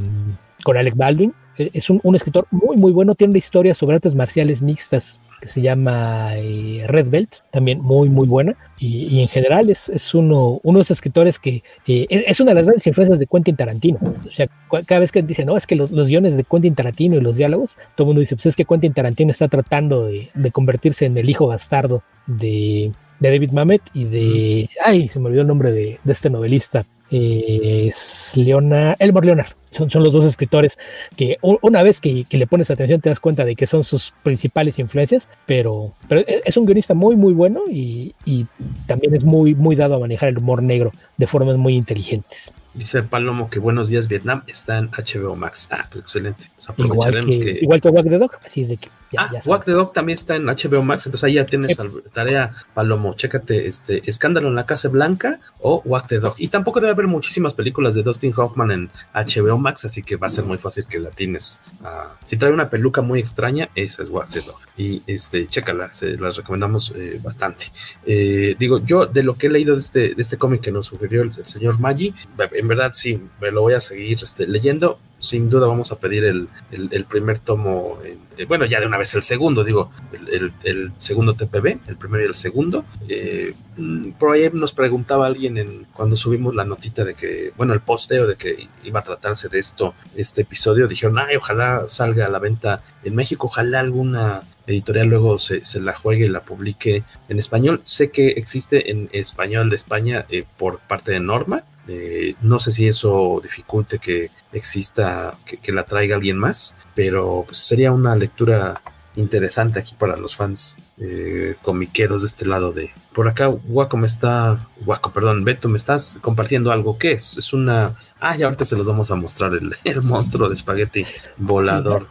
con 0.63 0.77
Alec 0.77 0.95
Baldwin 0.95 1.29
eh, 1.29 1.33
es 1.59 1.89
un, 1.89 2.15
escritor 2.15 2.47
muy, 2.51 2.77
muy 2.77 2.91
bueno. 2.91 3.15
Tiene 3.15 3.31
una 3.31 3.37
historia 3.37 3.73
sobre 3.73 3.95
artes 3.95 4.15
marciales 4.15 4.61
mixtas 4.61 5.19
que 5.41 5.47
se 5.47 5.61
llama 5.61 6.31
eh, 6.35 6.83
Red 6.87 7.09
Belt, 7.09 7.35
también 7.51 7.79
muy, 7.79 8.09
muy 8.09 8.27
buena. 8.27 8.55
Y, 8.77 9.21
en 9.21 9.27
general 9.27 9.69
es, 9.69 9.89
es, 9.89 10.13
uno, 10.13 10.59
uno 10.63 10.79
de 10.79 10.81
esos 10.81 10.97
escritores 10.97 11.39
que 11.39 11.63
eh, 11.87 12.07
es 12.09 12.39
una 12.39 12.51
de 12.51 12.55
las 12.55 12.65
grandes 12.65 12.85
influencias 12.87 13.19
de 13.19 13.27
Quentin 13.27 13.55
Tarantino. 13.55 13.99
O 14.27 14.31
sea, 14.31 14.47
cada 14.85 14.99
vez 14.99 15.11
que 15.11 15.21
dice, 15.21 15.45
no, 15.45 15.55
es 15.55 15.65
que 15.65 15.75
los, 15.75 15.91
los, 15.91 16.07
guiones 16.07 16.35
de 16.35 16.43
Quentin 16.43 16.75
Tarantino 16.75 17.15
y 17.15 17.21
los 17.21 17.37
diálogos, 17.37 17.77
todo 17.95 18.05
el 18.05 18.07
mundo 18.07 18.19
dice, 18.19 18.35
pues 18.35 18.47
es 18.47 18.55
que 18.55 18.65
Quentin 18.65 18.93
Tarantino 18.93 19.31
está 19.31 19.47
tratando 19.47 20.07
de, 20.07 20.29
de 20.33 20.51
convertirse 20.51 21.05
en 21.05 21.17
el 21.17 21.29
hijo 21.29 21.47
bastardo 21.47 22.03
de, 22.27 22.91
de 23.19 23.31
David 23.31 23.51
Mamet 23.51 23.81
y 23.93 24.03
de. 24.05 24.69
Ay, 24.83 25.07
se 25.07 25.19
me 25.19 25.27
olvidó 25.27 25.41
el 25.41 25.47
nombre 25.47 25.71
de, 25.71 25.99
de 26.03 26.11
este 26.11 26.29
novelista 26.29 26.85
es 27.11 28.33
Leona, 28.35 28.95
Elmore 28.99 29.25
Leonard. 29.25 29.47
Son, 29.69 29.89
son 29.89 30.03
los 30.03 30.13
dos 30.13 30.25
escritores 30.25 30.77
que 31.15 31.37
una 31.41 31.83
vez 31.83 32.01
que, 32.01 32.25
le 32.29 32.47
pones 32.47 32.71
atención 32.71 33.01
te 33.01 33.09
das 33.09 33.19
cuenta 33.19 33.45
de 33.45 33.55
que 33.55 33.67
son 33.67 33.83
sus 33.83 34.13
principales 34.23 34.79
influencias, 34.79 35.29
pero, 35.45 35.93
pero 36.07 36.21
e, 36.21 36.41
es 36.45 36.57
un 36.57 36.65
guionista 36.65 36.93
muy, 36.93 37.15
muy 37.15 37.33
bueno 37.33 37.61
y, 37.69 38.15
y 38.25 38.47
también 38.87 39.15
es 39.15 39.23
muy, 39.23 39.53
muy 39.53 39.75
dado 39.75 39.95
a 39.95 39.99
manejar 39.99 40.29
el 40.29 40.39
humor 40.39 40.63
negro 40.63 40.91
de 41.17 41.27
formas 41.27 41.57
muy 41.57 41.75
inteligentes. 41.75 42.53
Dice 42.73 43.01
Palomo 43.01 43.49
que 43.49 43.59
Buenos 43.59 43.89
Días 43.89 44.07
Vietnam 44.07 44.43
está 44.47 44.77
en 44.77 44.89
HBO 44.91 45.35
Max. 45.35 45.67
Ah, 45.71 45.87
pues 45.89 46.03
excelente. 46.03 46.45
aprovecharemos 46.67 47.35
igual 47.35 47.53
que, 47.53 47.59
Igual 47.61 47.81
que 47.81 47.89
Wack 47.89 48.09
the 48.09 48.17
Dog, 48.17 48.31
así 48.45 48.61
es 48.61 48.69
de 48.69 48.77
que 48.77 48.89
ya, 49.11 49.21
ah, 49.21 49.41
Wack 49.45 49.65
the 49.65 49.71
Dog 49.71 49.93
también 49.93 50.17
está 50.17 50.35
en 50.35 50.45
HBO 50.45 50.83
Max, 50.83 51.05
entonces 51.05 51.23
ahí 51.23 51.33
ya 51.35 51.45
tienes 51.45 51.77
tarea, 52.13 52.53
Palomo. 52.73 53.13
Chécate 53.15 53.67
este 53.67 54.07
Escándalo 54.09 54.47
en 54.49 54.55
la 54.55 54.65
Casa 54.65 54.89
Blanca 54.89 55.39
o 55.59 55.81
Wack 55.85 56.07
the 56.07 56.19
Dog. 56.19 56.35
Y 56.37 56.49
tampoco 56.49 56.79
debe 56.79 56.93
haber 56.93 57.07
muchísimas 57.07 57.53
películas 57.53 57.95
de 57.95 58.03
Dustin 58.03 58.33
Hoffman 58.35 58.71
en 58.71 58.89
HBO 59.13 59.57
Max, 59.57 59.85
así 59.85 60.03
que 60.03 60.15
va 60.15 60.27
a 60.27 60.29
ser 60.29 60.45
muy 60.45 60.57
fácil 60.57 60.85
que 60.87 60.99
la 60.99 61.09
tienes. 61.09 61.61
Ah, 61.83 62.15
si 62.23 62.37
trae 62.37 62.51
una 62.51 62.69
peluca 62.69 63.01
muy 63.01 63.19
extraña, 63.19 63.69
esa 63.75 64.03
es 64.03 64.09
Wack 64.09 64.29
the 64.29 64.41
Dog. 64.41 64.59
Y 64.77 65.01
este, 65.07 65.47
chécala, 65.47 65.91
se 65.91 66.17
las 66.17 66.37
recomendamos 66.37 66.93
eh, 66.95 67.19
bastante. 67.23 67.65
Eh, 68.05 68.55
digo, 68.57 68.79
yo 68.79 69.05
de 69.05 69.23
lo 69.23 69.35
que 69.35 69.47
he 69.47 69.49
leído 69.49 69.73
de 69.73 69.81
este, 69.81 70.15
de 70.15 70.21
este 70.21 70.37
cómic 70.37 70.61
que 70.61 70.71
nos 70.71 70.87
sugirió 70.87 71.21
el, 71.21 71.29
el 71.35 71.47
señor 71.47 71.79
Maggi, 71.79 72.13
en 72.51 72.67
verdad 72.67 72.91
sí, 72.93 73.21
me 73.41 73.51
lo 73.51 73.61
voy 73.61 73.73
a 73.73 73.79
seguir 73.79 74.19
este, 74.21 74.47
leyendo 74.47 74.99
sin 75.19 75.49
duda 75.49 75.67
vamos 75.67 75.91
a 75.91 75.99
pedir 75.99 76.23
el, 76.23 76.47
el, 76.71 77.05
primer 77.05 77.39
tomo, 77.39 77.99
eh, 78.03 78.45
bueno, 78.45 78.65
ya 78.65 78.79
de 78.79 78.87
una 78.87 78.97
vez 78.97 79.13
el 79.15 79.23
segundo, 79.23 79.63
digo, 79.63 79.91
el, 80.31 80.53
el 80.63 80.91
segundo 80.97 81.33
TPB, 81.33 81.79
el 81.87 81.97
primero 81.97 82.23
y 82.23 82.27
el 82.27 82.35
segundo. 82.35 82.85
Eh, 83.07 83.53
mm, 83.77 84.11
por 84.11 84.33
ahí 84.33 84.49
nos 84.53 84.73
preguntaba 84.73 85.27
alguien 85.27 85.57
en, 85.57 85.85
cuando 85.93 86.15
subimos 86.15 86.55
la 86.55 86.63
notita 86.63 87.03
de 87.03 87.15
que, 87.15 87.51
bueno, 87.57 87.73
el 87.73 87.81
posteo 87.81 88.27
de 88.27 88.35
que 88.35 88.69
iba 88.83 89.01
a 89.01 89.03
tratarse 89.03 89.49
de 89.49 89.59
esto, 89.59 89.93
este 90.15 90.41
episodio, 90.41 90.87
dijeron, 90.87 91.19
ay, 91.19 91.35
ojalá 91.35 91.83
salga 91.87 92.25
a 92.25 92.29
la 92.29 92.39
venta 92.39 92.81
en 93.03 93.15
México, 93.15 93.47
ojalá 93.47 93.81
alguna 93.81 94.43
editorial 94.69 95.07
luego 95.07 95.39
se, 95.39 95.61
la 95.79 95.95
juegue 95.95 96.25
y 96.25 96.29
la 96.29 96.41
publique 96.41 97.03
en 97.27 97.39
español. 97.39 97.81
Sé 97.83 98.11
que 98.11 98.29
existe 98.29 98.91
en 98.91 99.09
español 99.11 99.69
de 99.69 99.75
España 99.75 100.25
eh, 100.29 100.45
por 100.57 100.79
parte 100.79 101.11
de 101.11 101.19
Norma. 101.19 101.63
Eh, 101.91 102.35
no 102.41 102.59
sé 102.59 102.71
si 102.71 102.87
eso 102.87 103.39
dificulte 103.41 103.97
que 103.97 104.29
exista, 104.53 105.35
que, 105.45 105.71
la 105.71 105.83
traiga 105.85 106.15
alguien 106.15 106.37
más, 106.37 106.75
pero 106.93 107.45
pues, 107.47 107.57
sería 107.57 107.91
una 107.91 108.15
lectura 108.15 108.79
interesante 109.19 109.79
aquí 109.79 109.95
para 109.97 110.15
los 110.15 110.35
fans 110.35 110.79
eh, 110.97 111.55
comiqueros 111.61 112.21
de 112.21 112.27
este 112.27 112.45
lado 112.45 112.71
de 112.71 112.91
por 113.13 113.27
acá 113.27 113.49
Waco 113.49 113.97
me 113.97 114.07
está 114.07 114.67
Waco 114.85 115.11
perdón 115.11 115.43
Beto 115.43 115.69
me 115.69 115.77
estás 115.77 116.19
compartiendo 116.21 116.71
algo 116.71 116.97
¿qué 116.97 117.13
es? 117.13 117.37
es 117.37 117.53
una 117.53 117.95
ah 118.19 118.35
y 118.37 118.43
ahorita 118.43 118.65
se 118.65 118.75
los 118.75 118.87
vamos 118.87 119.11
a 119.11 119.15
mostrar 119.15 119.51
el, 119.53 120.01
monstruo 120.03 120.47
de 120.47 120.55
espagueti 120.55 121.05
volador. 121.37 122.07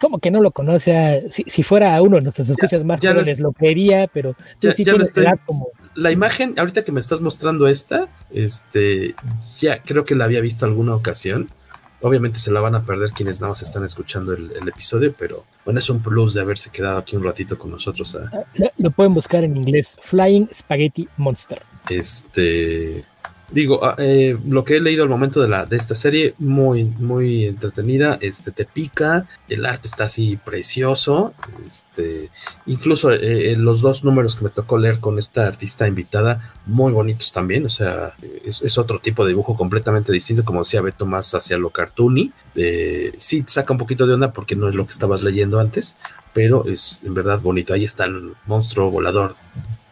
Como 0.00 0.18
que 0.18 0.30
no 0.30 0.40
lo 0.40 0.50
conoce 0.50 1.26
si, 1.30 1.62
fuera 1.62 2.00
uno 2.02 2.16
de 2.16 2.22
nuestros 2.22 2.48
escuchas 2.48 2.84
más 2.84 3.00
ya 3.00 3.12
jóvenes 3.12 3.38
lo 3.38 3.52
quería 3.52 4.08
pero 4.12 4.34
ya, 4.60 4.72
sí 4.72 4.84
como 5.46 5.68
la 5.94 6.10
imagen 6.10 6.58
ahorita 6.58 6.84
que 6.84 6.92
me 6.92 7.00
estás 7.00 7.20
mostrando 7.20 7.68
esta 7.68 8.08
este 8.30 9.14
ya 9.58 9.82
creo 9.82 10.04
que 10.04 10.14
la 10.14 10.24
había 10.24 10.40
visto 10.40 10.66
alguna 10.66 10.94
ocasión 10.94 11.48
Obviamente 12.02 12.38
se 12.38 12.50
la 12.50 12.60
van 12.60 12.74
a 12.74 12.82
perder 12.82 13.10
quienes 13.10 13.40
nada 13.40 13.52
más 13.52 13.62
están 13.62 13.84
escuchando 13.84 14.32
el, 14.32 14.68
episodio, 14.68 15.14
pero 15.16 15.44
bueno, 15.64 15.78
es 15.78 15.88
un 15.88 16.00
plus 16.00 16.34
de 16.34 16.40
haberse 16.40 16.70
quedado 16.70 16.98
aquí 16.98 17.16
un 17.16 17.22
ratito 17.22 17.56
con 17.58 17.70
nosotros. 17.70 18.14
¿eh? 18.16 18.18
Ah, 18.32 18.70
lo 18.78 18.90
pueden 18.90 19.14
buscar 19.14 19.44
en 19.44 19.56
inglés, 19.56 19.98
Flying 20.02 20.48
Spaghetti 20.52 21.08
Monster. 21.16 21.62
Este, 21.88 23.04
digo, 23.52 23.84
ah, 23.84 23.94
eh, 23.98 24.36
lo 24.46 24.64
que 24.64 24.76
he 24.76 24.80
leído 24.80 25.02
al 25.02 25.08
momento 25.08 25.40
de, 25.40 25.48
la, 25.48 25.66
de 25.66 25.76
esta 25.76 25.94
serie, 25.94 26.34
muy, 26.38 26.84
muy 26.84 27.46
entretenida, 27.46 28.18
este, 28.20 28.50
te 28.50 28.64
pica, 28.64 29.26
el 29.48 29.66
arte 29.66 29.86
está 29.88 30.04
así 30.04 30.36
precioso, 30.36 31.34
este, 31.66 32.30
incluso 32.66 33.10
eh, 33.12 33.54
los 33.56 33.80
dos 33.80 34.04
números 34.04 34.36
que 34.36 34.44
me 34.44 34.50
tocó 34.50 34.78
leer 34.78 34.98
con 34.98 35.18
esta 35.18 35.46
artista 35.46 35.86
invitada, 35.86 36.52
muy 36.66 36.92
bonitos 36.92 37.32
también, 37.32 37.66
o 37.66 37.70
sea, 37.70 38.14
es, 38.44 38.78
otro 38.78 38.98
tipo 38.98 39.24
de 39.24 39.30
dibujo 39.30 39.56
completamente 39.56 40.12
distinto, 40.12 40.44
como 40.44 40.60
decía 40.60 40.80
Beto, 40.80 41.06
más 41.06 41.34
hacia 41.34 41.58
lo 41.58 41.70
cartoony, 41.70 42.32
eh, 42.54 43.12
sí 43.18 43.44
saca 43.46 43.72
un 43.72 43.78
poquito 43.78 44.06
de 44.06 44.14
onda 44.14 44.32
porque 44.32 44.56
no 44.56 44.68
es 44.68 44.74
lo 44.74 44.84
que 44.86 44.92
estabas 44.92 45.22
leyendo 45.22 45.60
antes, 45.60 45.96
pero 46.32 46.64
es 46.66 47.00
en 47.04 47.14
verdad 47.14 47.40
bonito, 47.40 47.74
ahí 47.74 47.84
está 47.84 48.06
el 48.06 48.32
monstruo 48.46 48.90
volador 48.90 49.34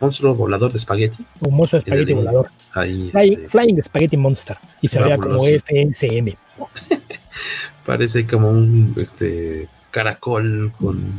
monstruo 0.00 0.34
volador 0.34 0.72
de 0.72 0.78
espagueti. 0.78 1.24
Un 1.40 1.54
monstruo 1.54 1.80
de 1.80 1.88
espagueti 1.88 2.12
volador. 2.12 2.48
Ahí 2.74 3.10
este, 3.12 3.48
Flying, 3.48 3.82
Spaghetti 3.82 4.16
Monster. 4.16 4.56
Y 4.80 4.88
se 4.88 5.00
veía 5.00 5.16
como 5.16 5.38
FNCM. 5.38 6.34
Parece 7.86 8.26
como 8.26 8.50
un 8.50 8.94
este 8.96 9.68
caracol 9.90 10.72
con 10.78 11.12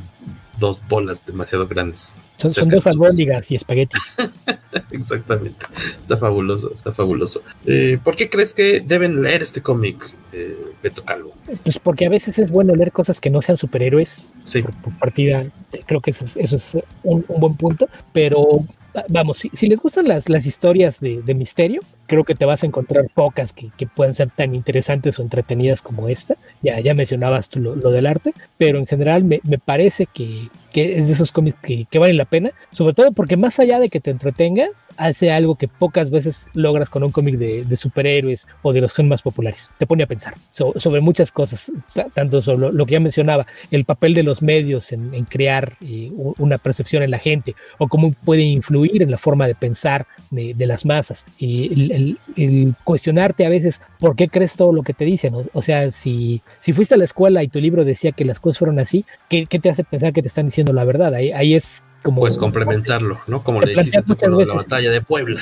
dos 0.61 0.77
bolas 0.87 1.25
demasiado 1.25 1.67
grandes. 1.67 2.15
Son, 2.37 2.69
dos 2.69 2.87
albóndigas 2.87 3.51
y 3.51 3.55
espagueti. 3.55 3.97
Exactamente. 4.91 5.65
Está 6.01 6.15
fabuloso, 6.15 6.71
está 6.73 6.93
fabuloso. 6.93 7.41
Eh, 7.65 7.99
¿Por 8.01 8.15
qué 8.15 8.29
crees 8.29 8.53
que 8.53 8.79
deben 8.79 9.21
leer 9.21 9.43
este 9.43 9.61
cómic, 9.61 10.15
eh, 10.31 10.55
Beto 10.81 11.03
Calvo? 11.03 11.33
Pues 11.63 11.79
porque 11.79 12.05
a 12.05 12.09
veces 12.09 12.39
es 12.39 12.49
bueno 12.49 12.75
leer 12.75 12.91
cosas 12.91 13.19
que 13.19 13.29
no 13.29 13.41
sean 13.41 13.57
superhéroes. 13.57 14.31
Sí. 14.43 14.61
Por, 14.61 14.73
partida, 14.97 15.47
creo 15.85 15.99
que 15.99 16.11
eso 16.11 16.25
es, 16.25 16.77
un, 17.03 17.25
buen 17.27 17.55
punto. 17.55 17.89
Pero 18.13 18.63
vamos, 19.09 19.39
si, 19.53 19.67
les 19.67 19.79
gustan 19.79 20.07
las, 20.07 20.29
las 20.29 20.45
historias 20.45 20.99
de, 20.99 21.21
misterio, 21.33 21.81
creo 22.07 22.23
que 22.23 22.35
te 22.35 22.45
vas 22.45 22.63
a 22.63 22.65
encontrar 22.65 23.05
pocas 23.13 23.53
que, 23.53 23.69
que, 23.77 23.87
puedan 23.87 24.13
ser 24.13 24.29
tan 24.29 24.53
interesantes 24.53 25.17
o 25.17 25.21
entretenidas 25.21 25.81
como 25.81 26.09
esta. 26.09 26.35
Ya, 26.61 26.79
ya 26.79 26.93
mencionabas 26.93 27.49
tú 27.49 27.59
lo, 27.59 27.75
del 27.75 28.05
arte, 28.05 28.33
pero 28.57 28.79
en 28.79 28.85
general 28.85 29.23
me, 29.23 29.39
me 29.43 29.57
parece 29.57 30.05
que, 30.05 30.49
que, 30.71 30.97
es 30.97 31.07
de 31.07 31.13
esos 31.13 31.31
cómics 31.31 31.57
que, 31.61 31.85
que 31.89 31.99
valen 31.99 32.17
la 32.17 32.25
pena, 32.25 32.51
sobre 32.71 32.93
todo 32.93 33.11
porque 33.11 33.37
más 33.37 33.59
allá 33.59 33.79
de 33.79 33.89
que 33.89 33.99
te 33.99 34.11
entretenga, 34.11 34.67
hace 35.01 35.31
algo 35.31 35.55
que 35.55 35.67
pocas 35.67 36.11
veces 36.11 36.47
logras 36.53 36.89
con 36.89 37.03
un 37.03 37.11
cómic 37.11 37.35
de, 37.37 37.77
superhéroes 37.77 38.47
o 38.61 38.73
de 38.73 38.81
los 38.81 38.93
son 38.93 39.07
más 39.07 39.21
populares. 39.21 39.69
Te 39.77 39.87
pone 39.87 40.03
a 40.03 40.07
pensar 40.07 40.35
sobre 40.51 41.01
muchas 41.01 41.31
cosas, 41.31 41.71
tanto 42.13 42.41
sobre 42.41 42.71
lo, 42.71 42.85
que 42.85 42.93
ya 42.93 42.99
mencionaba, 42.99 43.47
el 43.71 43.85
papel 43.85 44.13
de 44.13 44.23
los 44.23 44.41
medios 44.41 44.91
en, 44.91 45.25
crear 45.25 45.73
eh, 45.81 46.11
una 46.37 46.57
percepción 46.57 47.01
en 47.03 47.11
la 47.11 47.17
gente 47.17 47.55
o 47.79 47.87
cómo 47.87 48.13
puede 48.25 48.43
influir 48.43 49.01
en 49.01 49.09
la 49.09 49.17
forma 49.17 49.47
de 49.47 49.55
pensar 49.55 50.05
de, 50.29 50.55
las 50.65 50.85
masas. 50.85 51.25
Y 51.39 52.17
el, 52.35 52.75
cuestionarte 52.83 53.45
a 53.45 53.49
veces 53.49 53.81
por 53.99 54.15
qué 54.15 54.27
crees 54.27 54.55
todo 54.55 54.71
lo 54.71 54.83
que 54.83 54.93
te 54.93 55.05
dicen. 55.05 55.33
O, 55.53 55.61
sea, 55.61 55.89
si, 55.91 56.41
si 56.59 56.73
fuiste 56.73 56.95
a 56.95 56.97
la 56.97 57.05
escuela 57.05 57.43
y 57.43 57.47
tu 57.47 57.59
libro 57.59 57.83
decía 57.83 58.11
que 58.11 58.25
las 58.25 58.39
cosas 58.39 58.59
fueron 58.59 58.79
así, 58.79 59.05
¿qué, 59.29 59.45
te 59.45 59.69
hace 59.69 59.83
pensar 59.83 60.13
que 60.13 60.21
te 60.21 60.27
están 60.27 60.45
diciendo 60.45 60.73
la 60.73 60.83
verdad? 60.83 61.15
Ahí, 61.15 61.31
ahí 61.31 61.55
es 61.55 61.83
como, 62.01 62.21
pues 62.21 62.37
complementarlo, 62.37 63.19
¿no? 63.27 63.43
Como 63.43 63.61
le 63.61 63.73
dijiste 63.73 64.01
tú 64.01 64.15
con 64.15 64.37
la 64.37 64.53
batalla 64.53 64.89
de 64.89 65.01
Puebla. 65.01 65.41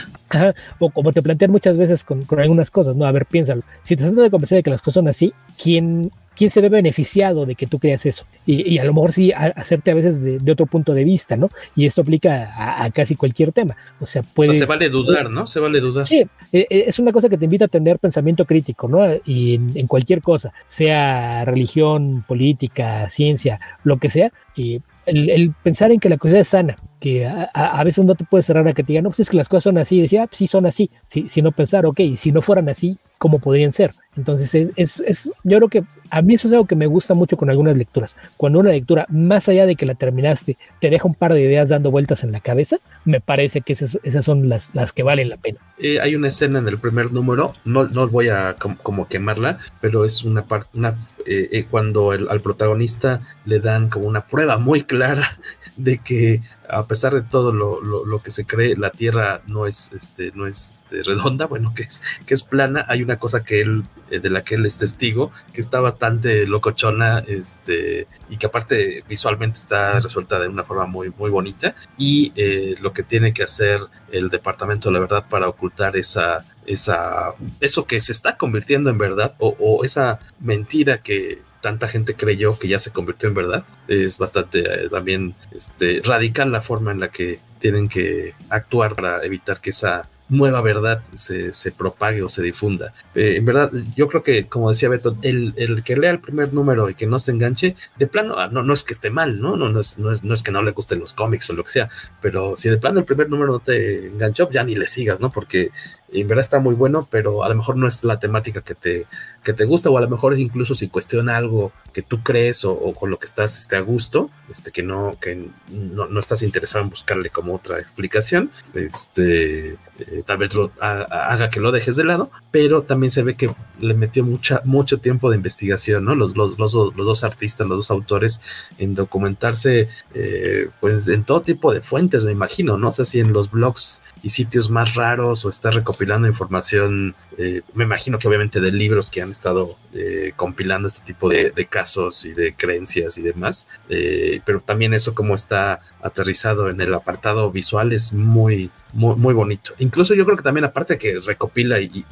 o 0.80 0.90
como 0.90 1.12
te 1.12 1.22
plantean 1.22 1.52
muchas 1.52 1.78
veces 1.78 2.04
con, 2.04 2.26
algunas 2.38 2.70
cosas, 2.70 2.96
¿no? 2.96 3.06
A 3.06 3.12
ver, 3.12 3.26
piénsalo. 3.26 3.62
Si 3.84 3.96
te 3.96 4.04
dando 4.04 4.22
de 4.22 4.30
convencer 4.30 4.58
de 4.58 4.64
que 4.64 4.70
las 4.70 4.82
cosas 4.82 4.96
son 4.96 5.08
así, 5.08 5.34
¿quién, 5.62 6.12
quién 6.36 6.50
se 6.50 6.62
ve 6.62 6.70
beneficiado 6.70 7.46
de 7.46 7.56
que 7.56 7.66
tú 7.66 7.80
creas 7.80 8.06
eso? 8.06 8.26
Y, 8.46 8.78
a 8.80 8.84
lo 8.84 8.94
mejor 8.94 9.14
sí 9.14 9.32
hacerte 9.32 9.92
a 9.92 9.94
veces 9.94 10.24
de, 10.24 10.52
otro 10.52 10.66
punto 10.66 10.94
de 10.94 11.04
vista, 11.04 11.38
¿no? 11.38 11.50
Y 11.76 11.86
esto 11.86 12.02
aplica 12.02 12.84
a, 12.84 12.90
casi 12.90 13.16
cualquier 13.16 13.52
tema. 13.52 13.78
O 14.00 14.08
sea, 14.08 14.24
puede. 14.24 14.56
se 14.56 14.66
vale 14.66 14.90
dudar, 14.90 15.30
¿no? 15.30 15.46
Se 15.48 15.60
vale 15.60 15.80
dudar. 15.80 16.08
Sí, 16.08 16.26
e, 16.52 16.66
e, 16.70 16.86
es 16.88 16.98
una 16.98 17.12
cosa 17.12 17.30
que 17.30 17.38
te 17.38 17.46
invita 17.46 17.66
a 17.66 17.68
tener 17.70 18.00
pensamiento 18.00 18.46
crítico, 18.46 18.88
¿no? 18.88 19.00
Y 19.26 19.56
en, 19.56 19.88
cualquier 19.88 20.22
cosa, 20.22 20.52
sea 20.68 21.46
religión, 21.46 22.26
política, 22.28 23.10
ciencia, 23.10 23.60
lo 23.84 23.98
que 23.98 24.10
sea. 24.10 24.32
Y 24.56 24.82
el, 25.10 25.54
pensar 25.64 25.92
en 25.92 26.00
que 26.00 26.10
la 26.10 26.18
cosa 26.18 26.40
es 26.40 26.48
sana, 26.48 26.76
que 27.00 27.26
a, 27.26 27.84
veces 27.84 28.06
no 28.06 28.16
te 28.16 28.26
puedes 28.26 28.46
cerrar 28.46 28.68
a 28.68 28.74
que 28.74 28.84
te 28.84 28.94
digan, 28.94 29.04
no, 29.04 29.10
pues 29.10 29.22
es 29.22 29.30
que 29.30 29.38
las 29.38 29.50
cosas 29.50 29.66
son 29.66 29.78
así, 29.78 29.98
y 29.98 30.02
decía, 30.02 30.24
ah, 30.24 30.28
pues 30.28 30.38
sí 30.38 30.48
son 30.48 30.66
así, 30.66 30.90
si, 31.08 31.30
si 31.30 31.42
no 31.42 31.52
pensar, 31.52 31.86
ok, 31.86 32.00
si 32.16 32.32
no 32.32 32.42
fueran 32.42 32.70
así, 32.70 32.98
¿cómo 33.20 33.40
podrían 33.40 33.72
ser? 33.72 33.94
Entonces, 34.18 34.72
es, 34.76 35.00
es, 35.00 35.32
yo 35.44 35.58
creo 35.58 35.70
que 35.70 35.84
a 36.10 36.22
mí 36.22 36.34
eso 36.34 36.48
es 36.48 36.54
algo 36.54 36.66
que 36.66 36.76
me 36.76 36.88
gusta 36.88 37.14
mucho 37.14 37.38
con 37.38 37.50
algunas 37.50 37.78
lecturas. 37.78 38.18
Cuando 38.38 38.60
una 38.60 38.72
lectura, 38.72 39.06
más 39.10 39.48
allá 39.48 39.66
de 39.66 39.76
que 39.76 39.86
la 39.86 39.94
terminaste, 39.94 40.58
te 40.82 40.90
deja 40.90 41.08
un 41.08 41.14
par 41.14 41.34
de 41.34 41.42
ideas 41.42 41.70
dando 41.70 41.92
vueltas 41.92 42.24
en 42.24 42.32
la 42.32 42.40
cabeza, 42.40 42.78
me 43.06 43.22
parece 43.22 43.62
que 43.62 43.74
esas, 43.74 44.00
esas 44.04 44.26
son 44.26 44.50
las, 44.50 44.74
las 44.74 44.94
que 44.94 45.04
valen 45.04 45.30
la 45.30 45.38
pena. 45.38 45.60
Eh, 45.78 46.00
hay 46.02 46.16
una 46.16 46.30
escena 46.30 46.60
en 46.60 46.68
el 46.68 46.80
primer 46.80 47.12
número, 47.12 47.54
no, 47.66 47.86
no 47.86 48.08
voy 48.08 48.30
a 48.30 48.56
como, 48.56 49.08
quemarla, 49.08 49.60
pero 49.80 50.06
es 50.06 50.24
una 50.24 50.46
parte, 50.46 50.70
una, 50.78 50.96
eh, 51.26 51.50
eh, 51.52 51.66
cuando 51.70 52.12
al 52.12 52.42
protagonista 52.42 53.22
le 53.46 53.60
dan 53.60 53.90
como 53.90 54.08
una 54.08 54.26
prueba 54.26 54.58
muy 54.58 54.84
clara 54.84 55.30
de 55.78 56.00
que 56.00 56.42
a 56.70 56.86
pesar 56.86 57.14
de 57.14 57.22
todo 57.24 57.52
lo, 57.52 57.82
lo, 57.82 58.22
que 58.22 58.30
se 58.30 58.46
cree, 58.46 58.76
la 58.76 58.92
Tierra 58.92 59.42
no 59.48 59.66
es, 59.66 59.92
este, 59.92 60.32
no 60.36 60.46
es 60.46 60.84
este, 60.84 61.02
redonda, 61.04 61.46
bueno, 61.48 61.74
que 61.74 61.84
es, 61.84 62.02
que 62.26 62.34
es 62.34 62.44
plana. 62.44 62.86
Hay 62.88 63.02
una 63.02 63.09
cosa 63.18 63.44
que 63.44 63.62
él, 63.62 63.84
eh, 64.12 64.20
de 64.20 64.30
la 64.30 64.44
que 64.44 64.56
él 64.56 64.66
es 64.66 64.78
testigo, 64.78 65.32
que 65.54 65.62
está 65.62 65.80
bastante 65.80 66.46
locochona, 66.46 67.24
este, 67.28 68.08
y 68.30 68.38
que 68.38 68.46
aparte 68.48 69.04
visualmente 69.08 69.58
está 69.58 70.00
resuelta 70.00 70.40
de 70.40 70.48
una 70.48 70.64
forma 70.64 70.86
muy, 70.86 71.12
muy 71.18 71.32
bonita. 71.32 71.76
Y 71.98 72.32
eh, 72.36 72.76
lo 72.82 72.94
que 72.94 73.04
tiene 73.04 73.34
que 73.34 73.44
hacer 73.44 73.80
el 74.12 74.30
Departamento 74.30 74.90
de 74.90 74.94
la 74.94 75.00
Verdad 75.00 75.26
para 75.30 75.48
ocultar 75.48 75.98
esa, 75.98 76.46
esa, 76.66 77.34
eso 77.60 77.86
que 77.86 78.02
se 78.02 78.12
está 78.12 78.38
convirtiendo 78.38 78.90
en 78.90 78.98
verdad, 78.98 79.34
o, 79.40 79.56
o 79.60 79.84
esa 79.84 80.20
mentira 80.40 81.02
que 81.02 81.40
tanta 81.62 81.88
gente 81.88 82.16
creyó 82.16 82.58
que 82.58 82.68
ya 82.68 82.80
se 82.80 82.92
convirtió 82.92 83.30
en 83.30 83.36
verdad. 83.36 83.66
Es 83.88 84.18
bastante 84.18 84.60
eh, 84.60 84.90
también 84.90 85.36
este, 85.52 86.02
radical 86.04 86.52
la 86.52 86.62
forma 86.62 86.92
en 86.92 87.00
la 87.00 87.10
que 87.10 87.40
tienen 87.60 87.90
que 87.90 88.34
actuar 88.50 88.96
para 88.96 89.24
evitar 89.26 89.60
que 89.60 89.72
esa 89.72 90.08
nueva 90.30 90.62
verdad 90.62 91.04
se, 91.16 91.54
se 91.54 91.72
propague 91.72 92.22
o 92.22 92.30
se 92.30 92.42
difunda. 92.42 92.94
Eh, 93.16 93.38
en 93.38 93.46
verdad, 93.46 93.72
yo 93.96 94.08
creo 94.08 94.24
que, 94.24 94.48
como 94.48 94.70
decía 94.70 94.90
Beto, 94.90 95.18
el, 95.24 95.54
el, 95.58 95.84
que 95.84 95.98
lea 95.98 96.12
el 96.12 96.20
primer 96.20 96.54
número 96.54 96.90
y 96.90 96.96
que 96.96 97.08
no 97.08 97.20
se 97.20 97.32
enganche, 97.32 97.76
de 97.98 98.08
plano, 98.08 98.36
ah, 98.38 98.48
no, 98.48 98.64
no 98.64 98.74
es 98.74 98.84
que 98.84 98.94
esté 98.94 99.10
mal, 99.10 99.42
¿no? 99.42 99.58
No, 99.58 99.70
no, 99.70 99.80
es, 99.80 99.98
no, 99.98 100.12
es, 100.12 100.24
no 100.24 100.34
es 100.34 100.44
que 100.44 100.52
no 100.52 100.62
le 100.62 100.72
gusten 100.72 101.00
los 101.00 101.14
cómics 101.14 101.50
o 101.50 101.54
lo 101.54 101.64
que 101.64 101.72
sea, 101.72 101.90
pero 102.22 102.56
si 102.56 102.70
de 102.70 102.78
plano 102.78 103.00
el 103.00 103.06
primer 103.06 103.30
número 103.30 103.54
no 103.54 103.60
te 103.60 104.08
enganchó, 104.08 104.50
ya 104.52 104.64
ni 104.64 104.76
le 104.76 104.86
sigas, 104.86 105.20
¿no? 105.20 105.32
Porque 105.32 105.72
en 106.12 106.28
verdad 106.28 106.44
está 106.44 106.60
muy 106.60 106.76
bueno, 106.76 107.08
pero 107.10 107.44
a 107.44 107.50
lo 107.50 107.56
mejor 107.56 107.76
no 107.76 107.88
es 107.88 108.04
la 108.04 108.20
temática 108.20 108.62
que 108.62 108.76
te, 108.76 109.08
que 109.50 109.54
te 109.54 109.66
gusta, 109.66 109.90
o 109.90 109.98
a 109.98 110.02
lo 110.02 110.08
mejor 110.08 110.38
incluso 110.38 110.76
si 110.76 110.90
cuestiona 110.90 111.36
algo 111.36 111.72
que 111.92 112.04
tú 112.04 112.22
crees 112.22 112.66
o, 112.66 112.94
con 112.94 113.10
lo 113.10 113.18
que 113.18 113.26
estás 113.26 113.58
este, 113.58 113.78
a 113.78 113.80
gusto, 113.80 114.30
este, 114.48 114.72
que 114.72 114.84
no, 114.84 115.18
que 115.20 115.48
no, 115.70 116.06
no, 116.06 116.20
estás 116.20 116.44
interesado 116.44 116.84
en 116.84 116.92
buscarle 116.92 117.32
como 117.32 117.56
otra 117.56 117.80
explicación, 117.80 118.52
este, 118.76 119.72
eh, 119.72 120.24
tal 120.24 120.38
vez 120.38 120.54
lo, 120.54 120.72
haga 120.80 121.50
que 121.50 121.60
lo 121.60 121.72
dejes 121.72 121.96
de 121.96 122.04
lado, 122.04 122.30
pero 122.52 122.84
también 122.84 123.10
se 123.10 123.24
ve 123.24 123.34
que 123.34 123.50
le 123.80 123.96
metió 123.96 124.24
mucha, 124.24 124.62
mucho 124.66 125.00
tiempo 125.00 125.32
de 125.32 125.38
investigación, 125.38 126.06
¿no? 126.06 126.14
Los, 126.14 126.38
los, 126.38 126.60
los, 126.60 126.76
los 126.76 126.96
dos 126.96 127.24
artistas, 127.24 127.66
los 127.66 127.80
dos 127.80 127.90
autores, 127.90 128.42
en 128.78 128.94
documentarse, 128.94 129.90
eh, 130.14 130.70
pues 130.80 131.08
en 131.08 131.24
todo 131.24 131.42
tipo 131.42 131.74
de 131.74 131.82
fuentes, 131.82 132.24
me 132.24 132.32
imagino, 132.32 132.78
¿no? 132.78 132.90
O 132.90 132.92
sea, 132.92 133.06
si 133.06 133.20
en 133.20 133.34
los 133.34 133.50
blogs 133.50 134.04
y 134.22 134.30
sitios 134.30 134.70
más 134.70 134.96
raros 134.96 135.46
o 135.46 135.50
está 135.50 135.72
recopilando 135.72 136.28
información, 136.28 137.16
eh, 137.38 137.62
me 137.74 137.84
imagino 137.84 138.20
que 138.20 138.28
obviamente 138.28 138.60
de 138.60 138.72
libros 138.72 139.10
que 139.10 139.22
han 139.22 139.32
estado 139.32 139.78
eh, 139.94 140.34
compilando 140.36 140.88
este 140.88 141.06
tipo 141.06 141.30
de, 141.30 141.54
casos 141.70 142.26
y 142.26 142.34
de 142.34 142.54
creencias 142.54 143.18
y 143.18 143.22
demás, 143.22 143.68
eh, 143.90 144.42
pero 144.46 144.60
también 144.60 144.94
eso 144.94 145.14
como 145.14 145.36
está 145.36 145.82
aterrizado 146.02 146.70
en 146.70 146.80
el 146.82 146.94
apartado 146.94 147.52
visual 147.52 147.94
es 147.94 148.14
muy, 148.14 148.72
muy, 148.94 149.16
muy 149.16 149.34
bonito. 149.34 149.74
Incluso 149.80 150.14
yo 150.14 150.26
creo 150.26 150.38
que 150.38 150.44
también 150.44 150.66
aparte 150.66 150.98
que 150.98 151.20
recopila 151.20 151.80
y, 151.80 152.06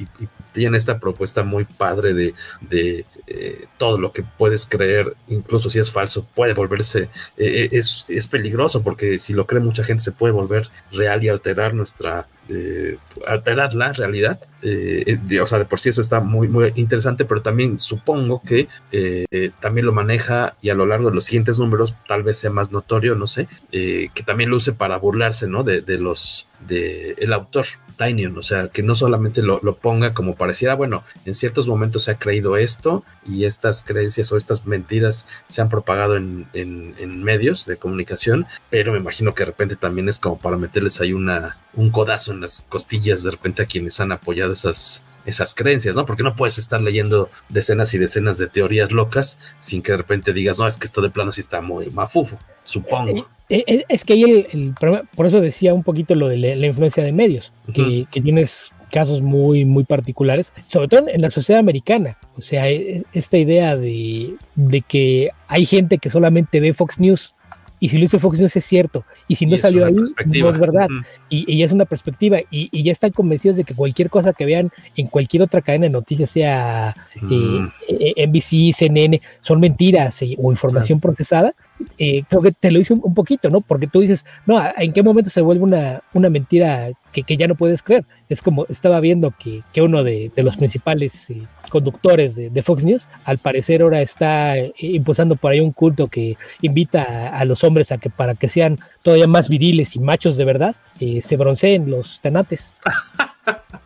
tiene 0.51 0.77
esta 0.77 0.99
propuesta 0.99 1.43
muy 1.43 1.65
padre 1.65 2.13
de, 2.13 2.33
de 2.61 3.05
eh, 3.27 3.65
todo 3.77 3.99
lo 3.99 4.11
que 4.11 4.23
puedes 4.23 4.65
creer, 4.65 5.15
incluso 5.27 5.69
si 5.69 5.77
es 5.77 5.91
falso, 5.91 6.25
puede 6.33 6.53
volverse, 6.53 7.09
eh, 7.37 7.69
es, 7.71 8.05
es 8.07 8.27
peligroso 8.27 8.81
porque 8.81 9.19
si 9.19 9.33
lo 9.33 9.45
cree 9.45 9.61
mucha 9.61 9.83
gente 9.83 10.03
se 10.03 10.11
puede 10.11 10.33
volver 10.33 10.67
real 10.91 11.23
y 11.23 11.29
alterar 11.29 11.73
nuestra, 11.75 12.27
eh, 12.49 12.97
alterar 13.25 13.73
la 13.73 13.93
realidad. 13.93 14.39
Eh, 14.61 15.19
o 15.41 15.45
sea, 15.45 15.59
de 15.59 15.65
por 15.65 15.79
sí 15.79 15.89
eso 15.89 16.01
está 16.01 16.19
muy, 16.19 16.47
muy 16.47 16.71
interesante, 16.75 17.25
pero 17.25 17.41
también 17.41 17.79
supongo 17.79 18.41
que 18.45 18.67
eh, 18.91 19.51
también 19.59 19.85
lo 19.85 19.93
maneja 19.93 20.55
y 20.61 20.69
a 20.69 20.73
lo 20.75 20.85
largo 20.85 21.09
de 21.09 21.15
los 21.15 21.25
siguientes 21.25 21.59
números 21.59 21.95
tal 22.07 22.23
vez 22.23 22.37
sea 22.37 22.49
más 22.49 22.71
notorio, 22.71 23.15
no 23.15 23.27
sé, 23.27 23.47
que 23.71 24.23
también 24.25 24.49
lo 24.49 24.57
use 24.57 24.73
para 24.73 24.97
burlarse, 24.97 25.47
¿no? 25.47 25.63
De 25.63 25.97
los, 25.97 26.47
de 26.59 27.15
el 27.19 27.33
autor. 27.33 27.65
Tinyon, 27.97 28.37
o 28.37 28.43
sea, 28.43 28.67
que 28.67 28.83
no 28.83 28.93
solamente 28.93 29.41
lo, 29.41 29.59
ponga 29.77 30.13
como 30.13 30.35
pareciera, 30.35 30.75
bueno, 30.75 31.03
en 31.25 31.33
ciertos 31.33 31.67
momentos 31.67 32.03
se 32.03 32.11
ha 32.11 32.19
creído 32.19 32.55
esto 32.55 33.03
y 33.25 33.45
estas 33.45 33.81
creencias 33.81 34.31
o 34.31 34.37
estas 34.37 34.67
mentiras 34.67 35.27
se 35.47 35.61
han 35.61 35.69
propagado 35.69 36.15
en, 36.15 36.47
en, 36.53 36.93
en 36.99 37.23
medios 37.23 37.65
de 37.65 37.77
comunicación, 37.77 38.45
pero 38.69 38.91
me 38.91 38.99
imagino 38.99 39.33
que 39.33 39.41
de 39.41 39.47
repente 39.47 39.75
también 39.75 40.09
es 40.09 40.19
como 40.19 40.37
para 40.37 40.57
meterles 40.57 41.01
ahí 41.01 41.11
una, 41.11 41.57
un 41.73 41.89
codazo 41.89 42.33
en 42.33 42.41
las 42.41 42.63
costillas 42.69 43.23
de 43.23 43.31
repente 43.31 43.63
a 43.63 43.65
quienes 43.65 43.99
han 43.99 44.11
apoyado 44.11 44.53
esas, 44.53 45.03
esas 45.25 45.53
creencias, 45.53 45.95
¿no? 45.95 46.05
Porque 46.05 46.23
no 46.23 46.35
puedes 46.35 46.57
estar 46.57 46.81
leyendo 46.81 47.29
decenas 47.49 47.93
y 47.93 47.97
decenas 47.97 48.37
de 48.37 48.47
teorías 48.47 48.91
locas 48.91 49.39
sin 49.59 49.81
que 49.81 49.91
de 49.91 49.97
repente 49.97 50.33
digas, 50.33 50.59
no, 50.59 50.67
es 50.67 50.77
que 50.77 50.85
esto 50.85 51.01
de 51.01 51.09
plano 51.09 51.31
sí 51.31 51.41
está 51.41 51.61
muy 51.61 51.89
mafufo, 51.89 52.39
supongo. 52.63 53.27
Eh, 53.49 53.63
eh, 53.67 53.83
es 53.87 54.03
que 54.03 54.13
ahí 54.13 54.23
el, 54.23 54.47
el, 54.51 54.73
problema, 54.79 55.07
por 55.15 55.25
eso 55.25 55.39
decía 55.39 55.73
un 55.73 55.83
poquito 55.83 56.15
lo 56.15 56.27
de 56.27 56.37
la, 56.37 56.55
la 56.55 56.67
influencia 56.67 57.03
de 57.03 57.13
medios, 57.13 57.53
uh 57.67 57.71
-huh. 57.71 57.73
que, 57.73 58.05
que, 58.11 58.21
tienes 58.21 58.71
casos 58.91 59.21
muy, 59.21 59.63
muy 59.65 59.83
particulares, 59.83 60.53
sobre 60.65 60.87
todo 60.87 61.07
en 61.07 61.21
la 61.21 61.31
sociedad 61.31 61.59
americana. 61.59 62.17
O 62.35 62.41
sea, 62.41 62.67
esta 62.67 63.37
idea 63.37 63.75
de, 63.77 64.35
de 64.55 64.81
que 64.81 65.31
hay 65.47 65.65
gente 65.65 65.97
que 65.97 66.09
solamente 66.09 66.59
ve 66.59 66.73
Fox 66.73 66.99
News 66.99 67.33
y 67.79 67.89
si 67.89 67.97
lo 67.97 68.05
hizo 68.05 68.19
Fox 68.19 68.39
News 68.39 68.55
es 68.55 68.65
cierto, 68.65 69.05
y 69.27 69.35
si 69.35 69.45
no 69.45 69.55
y 69.55 69.59
salió 69.59 69.85
ahí, 69.85 69.93
no 69.93 70.49
es 70.49 70.59
verdad, 70.59 70.87
uh 70.89 70.93
-huh. 70.93 71.05
y, 71.29 71.53
y, 71.53 71.61
es 71.63 71.71
una 71.71 71.85
perspectiva, 71.85 72.39
y, 72.49 72.69
y, 72.71 72.83
ya 72.83 72.91
están 72.91 73.11
convencidos 73.11 73.55
de 73.57 73.63
que 73.63 73.75
cualquier 73.75 74.09
cosa 74.09 74.33
que 74.33 74.45
vean 74.45 74.71
en 74.95 75.07
cualquier 75.07 75.43
otra 75.43 75.61
cadena 75.61 75.85
de 75.85 75.91
noticias, 75.91 76.29
sea 76.31 76.95
uh 77.21 77.25
-huh. 77.25 77.71
eh, 77.87 78.27
NBC, 78.27 78.73
CNN, 78.73 79.21
son 79.41 79.59
mentiras 79.59 80.21
eh, 80.23 80.35
o 80.39 80.51
información 80.51 80.99
procesada, 80.99 81.53
eh, 81.97 82.23
creo 82.27 82.41
que 82.41 82.51
te 82.51 82.71
lo 82.71 82.79
hice 82.79 82.93
un, 82.93 83.13
poquito, 83.13 83.49
¿no? 83.49 83.61
Porque 83.61 83.87
tú 83.87 84.01
dices, 84.01 84.25
no, 84.45 84.61
¿en 84.77 84.93
qué 84.93 85.03
momento 85.03 85.29
se 85.29 85.41
vuelve 85.41 85.63
una, 85.63 86.01
una 86.13 86.29
mentira 86.29 86.89
que, 87.11 87.23
que, 87.23 87.37
ya 87.37 87.47
no 87.47 87.55
puedes 87.55 87.83
creer? 87.83 88.05
Es 88.29 88.41
como 88.41 88.65
estaba 88.67 88.99
viendo 88.99 89.33
que, 89.37 89.63
que 89.73 89.81
uno 89.81 90.03
de, 90.03 90.31
de, 90.35 90.43
los 90.43 90.57
principales 90.57 91.29
eh, 91.29 91.43
conductores 91.69 92.35
de, 92.35 92.61
Fox 92.61 92.83
News, 92.83 93.07
al 93.23 93.37
parecer 93.37 93.81
ahora 93.81 94.01
está 94.01 94.57
eh, 94.57 94.73
impulsando 94.79 95.35
por 95.35 95.51
ahí 95.51 95.59
un 95.59 95.71
culto 95.71 96.07
que 96.07 96.37
invita 96.61 97.03
a, 97.03 97.39
a, 97.39 97.45
los 97.45 97.63
hombres 97.63 97.91
a 97.91 97.97
que 97.97 98.09
para 98.09 98.35
que 98.35 98.49
sean 98.49 98.79
todavía 99.03 99.27
más 99.27 99.49
viriles 99.49 99.95
y 99.95 99.99
machos 99.99 100.37
de 100.37 100.45
verdad, 100.45 100.75
eh, 100.99 101.21
se 101.21 101.37
bronceen 101.37 101.89
los 101.89 102.19
tanates. 102.21 102.73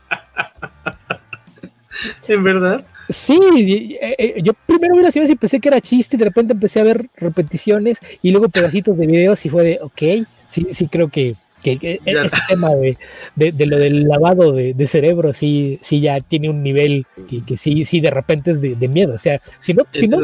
¿En 2.28 2.44
verdad? 2.44 2.86
Sí, 3.10 3.98
eh, 4.02 4.42
yo 4.42 4.54
primero 4.66 4.96
vi 4.96 5.02
las 5.02 5.16
imágenes 5.16 5.36
y 5.36 5.40
pensé 5.40 5.60
que 5.60 5.70
era 5.70 5.82
chiste 5.82 6.16
y 6.16 6.20
de 6.20 6.26
repente 6.26 6.54
empecé 6.54 6.80
a 6.80 6.84
ver 6.84 7.10
repeticiones 7.18 8.00
y 8.22 8.32
luego 8.32 8.50
pedacitos 8.50 8.98
de 8.98 9.06
videos 9.06 9.46
y 9.46 9.50
fue 9.50 9.64
de, 9.64 9.80
ok, 9.82 10.26
sí, 10.48 10.68
sí 10.72 10.88
creo 10.88 11.10
que, 11.10 11.36
que, 11.62 11.78
que 11.78 12.00
este 12.06 12.38
tema 12.48 12.70
de, 12.70 12.98
de, 13.36 13.52
de, 13.52 13.66
lo 13.66 13.78
del 13.78 14.08
lavado 14.08 14.54
de, 14.54 14.74
de, 14.74 14.88
cerebro 14.88 15.34
sí, 15.34 15.80
sí 15.82 16.00
ya 16.00 16.22
tiene 16.22 16.50
un 16.50 16.64
nivel 16.64 17.06
que, 17.30 17.44
que 17.44 17.58
sí, 17.58 17.84
sí 17.84 18.00
de 18.00 18.12
repente 18.12 18.52
es 18.52 18.62
de, 18.62 18.88
miedo. 18.88 19.14
O 19.14 19.20
sea, 19.20 19.42
si 19.60 19.74
no, 19.74 19.84
si 19.92 20.08
no 20.08 20.20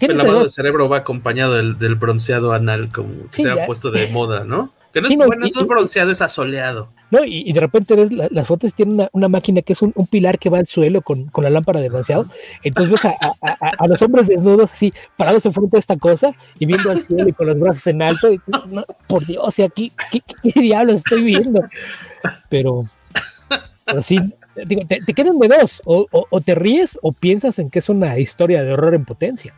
el 0.00 0.16
lavado 0.16 0.42
de 0.42 0.48
cerebro 0.50 0.88
va 0.88 0.98
acompañado 0.98 1.54
del, 1.54 1.78
del 1.78 1.94
bronceado 1.94 2.52
anal, 2.52 2.90
como 2.90 3.10
sí, 3.30 3.42
se 3.42 3.50
ha 3.50 3.64
puesto 3.66 3.90
de 3.90 4.08
moda, 4.08 4.44
¿no? 4.44 4.72
Que 4.92 5.00
no 5.00 5.08
sí, 5.08 5.14
es, 5.14 5.18
no, 5.18 5.26
bueno, 5.26 5.46
y, 5.46 5.50
es 5.50 5.66
bronceado, 5.66 6.10
es 6.10 6.22
asoleado. 6.22 6.88
No, 7.10 7.24
y, 7.24 7.42
y, 7.46 7.52
de 7.52 7.60
repente 7.60 7.94
ves 7.94 8.12
la, 8.12 8.28
las 8.30 8.46
fotos 8.46 8.74
tienen 8.74 8.94
una, 8.94 9.08
una, 9.12 9.28
máquina 9.28 9.62
que 9.62 9.72
es 9.72 9.82
un, 9.82 9.92
un, 9.94 10.06
pilar 10.06 10.38
que 10.38 10.50
va 10.50 10.58
al 10.58 10.66
suelo 10.66 11.02
con, 11.02 11.26
con 11.26 11.44
la 11.44 11.50
lámpara 11.50 11.80
de 11.80 11.88
bronceado. 11.88 12.26
Entonces 12.62 12.92
ves 12.92 13.04
a, 13.04 13.16
a, 13.20 13.34
a, 13.40 13.70
a, 13.78 13.86
los 13.86 14.00
hombres 14.02 14.28
desnudos 14.28 14.72
así, 14.72 14.92
parados 15.16 15.44
enfrente 15.46 15.76
de 15.76 15.80
esta 15.80 15.96
cosa 15.96 16.34
y 16.58 16.66
viendo 16.66 16.90
al 16.90 17.00
cielo 17.00 17.28
y 17.28 17.32
con 17.32 17.46
los 17.46 17.58
brazos 17.58 17.86
en 17.86 18.02
alto. 18.02 18.32
Y, 18.32 18.40
no, 18.46 18.84
por 19.06 19.26
Dios, 19.26 19.42
o 19.44 19.50
sea, 19.50 19.68
¿qué, 19.68 19.90
qué, 20.10 20.20
qué 20.20 20.60
diablos 20.60 20.96
estoy 20.96 21.24
viendo? 21.24 21.62
Pero, 22.48 22.84
pero 23.84 24.02
sí, 24.02 24.18
digo, 24.66 24.82
te, 24.86 25.00
te 25.00 25.14
quedan 25.14 25.38
de 25.38 25.48
dos, 25.48 25.82
o, 25.84 26.06
o, 26.10 26.26
o, 26.30 26.40
te 26.40 26.54
ríes 26.54 26.98
o 27.02 27.12
piensas 27.12 27.58
en 27.58 27.70
que 27.70 27.78
es 27.78 27.88
una 27.88 28.18
historia 28.18 28.62
de 28.62 28.72
horror 28.72 28.94
en 28.94 29.04
potencia. 29.04 29.54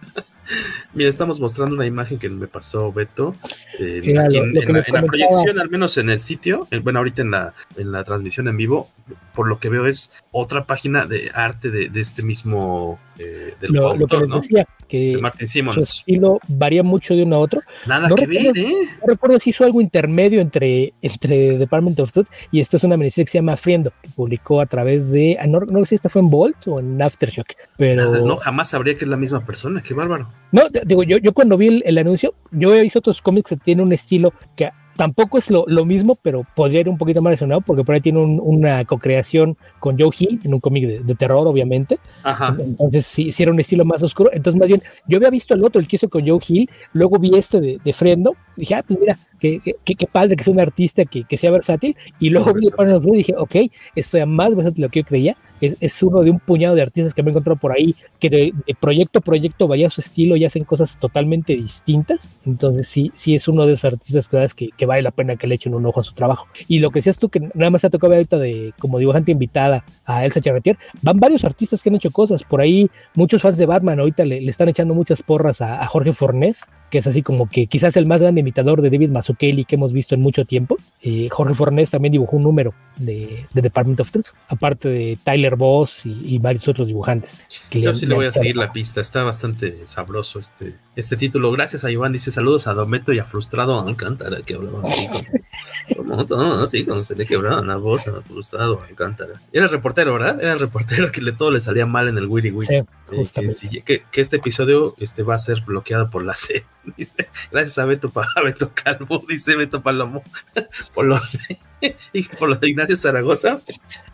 Mira, 0.95 1.11
estamos 1.11 1.41
mostrando 1.41 1.75
una 1.75 1.87
imagen 1.87 2.19
que 2.19 2.29
me 2.29 2.47
pasó 2.47 2.93
Beto. 2.93 3.35
Eh, 3.79 3.99
aquí 4.19 4.39
en, 4.39 4.55
lo 4.55 4.63
en, 4.63 4.73
la, 4.73 4.85
en, 4.87 4.95
la, 4.95 5.03
proyección, 5.03 5.59
al 5.59 5.71
menos 5.71 5.97
en 5.99 6.11
el 6.11 6.19
sitio, 6.19 6.67
bueno, 6.83 6.99
ahorita 6.99 7.23
en 7.23 7.31
la, 7.31 7.55
en 7.77 7.93
la 7.93 8.05
transmisión 8.05 8.49
en 8.49 8.57
vivo, 8.57 8.89
por 9.35 9.47
lo 9.47 9.59
que 9.59 9.69
veo 9.69 9.87
es 9.87 10.13
otra 10.33 10.65
página 10.65 11.07
de 11.07 11.31
arte 11.35 11.71
de, 11.71 11.89
de 11.89 12.01
este 12.01 12.23
mismo 12.23 12.99
eh, 13.19 13.55
del 13.61 13.73
lo, 13.73 13.89
autor, 13.89 14.01
lo 14.01 14.07
que 14.07 14.17
les 14.19 14.29
¿no? 14.29 14.37
decía, 14.37 14.69
que 14.89 14.99
de 15.17 15.21
Martin 15.21 15.47
Simmons. 15.47 15.75
su 15.75 15.81
estilo 15.83 16.41
varía 16.49 16.83
mucho 16.83 17.15
de 17.15 17.23
uno 17.23 17.37
a 17.37 17.39
otro. 17.39 17.61
Nada 17.87 18.09
no 18.09 18.15
que 18.15 18.27
recuerdo, 18.27 18.53
ver, 18.53 18.65
¿eh? 18.65 18.89
No 19.01 19.07
recuerdo 19.07 19.41
si 19.41 19.51
hizo 19.51 19.65
algo 19.65 19.81
intermedio 19.81 20.41
entre, 20.41 20.93
entre 21.03 21.59
Department 21.59 22.01
of 22.01 22.13
Truth 22.13 22.29
y 22.51 22.61
esto 22.61 22.77
es 22.77 22.85
una 22.85 22.97
miniserie 22.97 23.27
que 23.27 23.33
se 23.33 23.39
llama 23.39 23.57
Friendo, 23.57 23.93
que 24.03 24.09
publicó 24.11 24.61
a 24.61 24.67
través 24.67 25.11
de, 25.11 25.37
ah, 25.41 25.47
no, 25.47 25.61
no 25.61 25.81
sé 25.81 25.87
si 25.87 25.95
esta 25.97 26.09
fue 26.09 26.23
en 26.23 26.31
Bolt 26.31 26.67
o 26.67 26.81
en 26.81 27.01
Aftershock, 27.01 27.49
pero... 27.77 28.11
Nada, 28.11 28.25
no, 28.25 28.37
jamás 28.37 28.71
sabría 28.71 28.95
que 28.95 29.05
es 29.05 29.11
la 29.11 29.17
misma 29.17 29.45
persona, 29.45 29.83
qué 29.83 29.95
bárbaro. 29.95 30.29
No, 30.53 30.62
digo, 30.85 31.03
yo, 31.05 31.19
yo 31.19 31.33
cuando 31.33 31.57
vi 31.57 31.69
el, 31.69 31.83
el 31.87 31.99
anuncio, 31.99 32.35
yo 32.51 32.75
he 32.75 32.83
visto 32.83 32.99
otros 32.99 33.23
cómics 33.23 33.51
que 33.51 33.57
tienen 33.57 33.87
un 33.87 33.93
estilo 33.93 34.33
que 34.57 34.71
tampoco 35.01 35.39
es 35.39 35.51
lo, 35.51 35.65
lo, 35.67 35.87
mismo, 35.87 36.15
pero 36.21 36.45
podría 36.55 36.81
ir 36.81 36.89
un 36.91 36.99
poquito 36.99 37.23
más 37.23 37.31
relacionado 37.31 37.62
porque 37.62 37.85
por 37.85 37.95
ahí 37.95 38.03
tiene 38.03 38.19
un, 38.19 38.39
una 38.39 38.85
co-creación 38.85 39.57
con 39.79 39.99
Joe 39.99 40.11
Hill 40.19 40.41
en 40.45 40.53
un 40.53 40.61
cómic 40.61 40.87
de, 40.87 41.01
de, 41.01 41.15
terror, 41.15 41.49
obviamente. 41.49 41.99
Ajá. 42.23 42.55
Entonces, 42.59 43.07
sí, 43.07 43.33
sí, 43.33 43.43
era 43.43 43.51
un 43.51 43.61
estilo 43.61 43.87
más 43.87 44.03
oscuro. 44.03 44.29
Entonces, 44.31 44.59
más 44.59 44.69
bien, 44.69 44.83
yo 45.07 45.17
había 45.17 45.31
visto 45.31 45.55
el 45.55 45.65
otro, 45.65 45.81
el 45.81 45.89
que 45.89 45.97
hizo 45.97 46.11
con 46.11 46.29
Joe 46.29 46.41
Hill, 46.47 46.69
luego 46.93 47.19
vi 47.19 47.35
este 47.35 47.62
de, 47.62 47.81
de 47.83 47.93
Frendo, 47.95 48.37
dije, 48.61 48.74
ah, 48.74 48.85
pues 48.87 48.99
mira, 48.99 49.19
qué, 49.39 49.61
qué, 49.85 49.95
qué 49.95 50.07
padre 50.07 50.37
que 50.37 50.45
sea 50.45 50.53
un 50.53 50.61
artista 50.61 51.05
que, 51.05 51.24
que 51.24 51.37
sea 51.37 51.51
versátil, 51.51 51.97
y 52.19 52.31
luego 52.31 52.53
vi 52.55 52.70
Partners 52.70 53.07
y 53.07 53.16
dije, 53.16 53.35
ok, 53.37 53.57
esto 53.97 54.19
es 54.19 54.27
más 54.27 54.55
versátil 54.55 54.82
de 54.82 54.82
lo 54.82 54.91
que 54.91 55.01
yo 55.01 55.07
creía, 55.07 55.37
es, 55.61 55.77
es, 55.81 56.03
uno 56.03 56.23
de 56.23 56.31
un 56.31 56.39
puñado 56.39 56.74
de 56.74 56.82
artistas 56.82 57.15
que 57.15 57.23
me 57.23 57.31
he 57.31 57.32
encontrado 57.32 57.59
por 57.59 57.73
ahí, 57.73 57.95
que 58.19 58.31
de, 58.31 58.53
de 58.66 58.74
proyecto 58.74 59.19
a 59.19 59.23
proyecto 59.23 59.69
vaya 59.69 59.89
a 59.89 59.91
su 59.91 60.01
estilo 60.01 60.37
y 60.37 60.45
hacen 60.45 60.65
cosas 60.65 60.99
totalmente 60.99 61.55
distintas, 61.55 62.31
entonces 62.47 62.87
sí, 62.87 63.11
sí 63.15 63.35
es 63.35 63.49
uno 63.49 63.66
de 63.66 63.74
esos 63.74 63.93
artistas 63.93 64.55
que, 64.55 64.70
que 64.77 64.87
vale 64.87 65.03
la 65.03 65.11
pena 65.11 65.37
que 65.37 65.47
le 65.47 65.55
echen 65.57 65.74
un 65.74 65.87
ojo 65.87 66.01
a 66.01 66.05
su 66.05 66.15
trabajo. 66.15 66.47
Y 66.69 66.78
lo 66.78 66.91
que 66.91 66.99
decías 66.99 67.19
tú, 67.19 67.28
que 67.28 67.41
nada 67.41 67.70
más 67.70 67.81
te 67.81 67.87
ha 67.87 67.91
tocado 67.91 68.15
ahorita 68.15 68.39
de 68.39 68.73
como 68.78 68.99
dibujante 68.99 69.32
invitada 69.32 69.85
a 70.05 70.24
Elsa 70.24 70.41
Charretier, 70.41 70.78
van 71.03 71.19
varios 71.19 71.45
artistas 71.45 71.82
que 71.82 71.89
han 71.89 71.97
hecho 71.97 72.11
cosas, 72.11 72.45
por 72.45 72.61
ahí 72.61 72.91
muchos 73.15 73.43
fans 73.43 73.59
de 73.59 73.66
Batman 73.66 74.01
ahorita 74.01 74.24
le, 74.24 74.41
le 74.41 74.51
están 74.51 74.69
echando 74.69 74.95
muchas 74.95 75.23
porras 75.23 75.61
a, 75.61 75.82
a 75.82 75.87
Jorge 75.87 76.12
Fornés, 76.12 76.65
que 76.91 76.99
es 76.99 77.07
así 77.07 77.23
como 77.23 77.49
que 77.49 77.66
quizás 77.66 77.97
el 77.97 78.07
más 78.07 78.20
grande 78.20 78.41
imitador 78.51 78.83
de 78.83 78.91
David 78.91 79.11
Mazzucchelli 79.11 79.65
que 79.65 79.77
hemos 79.77 79.93
visto 79.93 80.15
en 80.15 80.21
mucho 80.21 80.45
tiempo. 80.45 80.77
Eh, 81.03 81.29
Jorge 81.31 81.55
Fornés 81.55 81.91
también 81.91 82.13
dibujó 82.13 82.37
un 82.37 82.43
número 82.43 82.75
de, 82.97 83.47
de, 83.53 83.63
Department 83.63 84.01
of 84.01 84.11
Truth, 84.11 84.29
aparte 84.49 84.89
de 84.89 85.19
Tyler 85.23 85.57
Boss 85.57 86.05
y, 86.05 86.35
y 86.35 86.39
varios 86.39 86.67
otros 86.69 86.89
dibujantes. 86.89 87.43
Que 87.71 87.81
Yo 87.81 87.91
le, 87.91 87.95
sí 87.95 88.07
le 88.07 88.15
voy 88.15 88.27
a 88.27 88.33
seguir 88.33 88.57
la 88.57 88.73
pista, 88.73 89.01
está 89.01 89.23
bastante 89.23 89.87
sabroso 89.87 90.41
este, 90.41 90.75
este 91.01 91.17
título. 91.17 91.51
Gracias 91.53 91.85
a 91.85 91.91
Iván, 91.91 92.13
dice 92.13 92.31
saludos 92.31 92.67
a 92.67 92.75
Dometo 92.75 93.13
y 93.13 93.19
a 93.19 93.25
Frustrado 93.25 93.81
Alcántara, 93.81 94.43
que 94.43 94.55
hablaba 94.55 94.83
así 94.85 95.09
como, 95.09 95.97
como 95.97 96.27
todo, 96.27 96.63
así 96.63 96.85
como 96.85 97.03
se 97.03 97.17
le 97.17 97.27
quebraba 97.27 97.61
la 97.63 97.77
voz 97.77 98.07
a 98.09 98.23
Frustrado 98.23 98.81
Alcántara. 98.89 99.41
Era 99.53 99.65
el 99.65 99.71
reportero, 99.71 100.13
¿verdad? 100.13 100.41
Era 100.41 100.53
el 100.53 100.61
reportero 100.61 101.11
que 101.11 101.21
le, 101.21 101.33
todo 101.33 101.51
le 101.51 101.61
salía 101.61 101.87
mal 101.87 102.09
en 102.09 102.19
el 102.19 102.27
Wiri 102.27 102.51
Wiri. 102.51 102.67
Sí, 102.67 102.75
eh, 103.13 103.27
que, 103.35 103.51
si, 103.51 103.69
que, 103.83 104.05
que, 104.11 104.21
este 104.21 104.37
episodio 104.37 104.95
este, 104.99 105.23
va 105.23 105.35
a 105.35 105.39
ser 105.39 105.63
bloqueado 105.63 106.11
por 106.11 106.25
la 106.25 106.35
C. 106.37 106.65
Dice, 106.97 107.29
gracias 107.51 107.79
a 107.79 107.87
Beto, 107.87 108.13
a 108.15 108.41
Beto 108.45 108.71
Calvo, 108.73 109.23
dice 109.29 109.57
Beto 109.57 109.83
Palomo, 109.83 110.23
por 110.95 111.07
lo 111.07 111.17
de 111.17 111.59
y 112.12 112.23
por 112.24 112.48
lo 112.48 112.57
de 112.57 112.69
Ignacio 112.69 112.97
Zaragoza. 112.97 113.61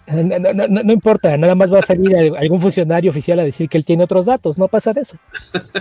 No, 0.07 0.39
no, 0.39 0.53
no, 0.53 0.69
no, 0.69 0.93
importa, 0.93 1.37
nada 1.37 1.55
más 1.55 1.73
va 1.73 1.81
a 1.81 1.83
salir 1.83 2.17
algún 2.39 2.61
funcionario 2.61 3.11
oficial 3.11 3.41
a 3.41 3.45
decir 3.45 3.69
que 3.69 3.77
él 3.77 3.85
tiene 3.85 4.05
otros 4.05 4.27
datos, 4.27 4.57
no 4.57 4.69
pasa 4.69 4.93
de 4.93 5.01
eso. 5.01 5.17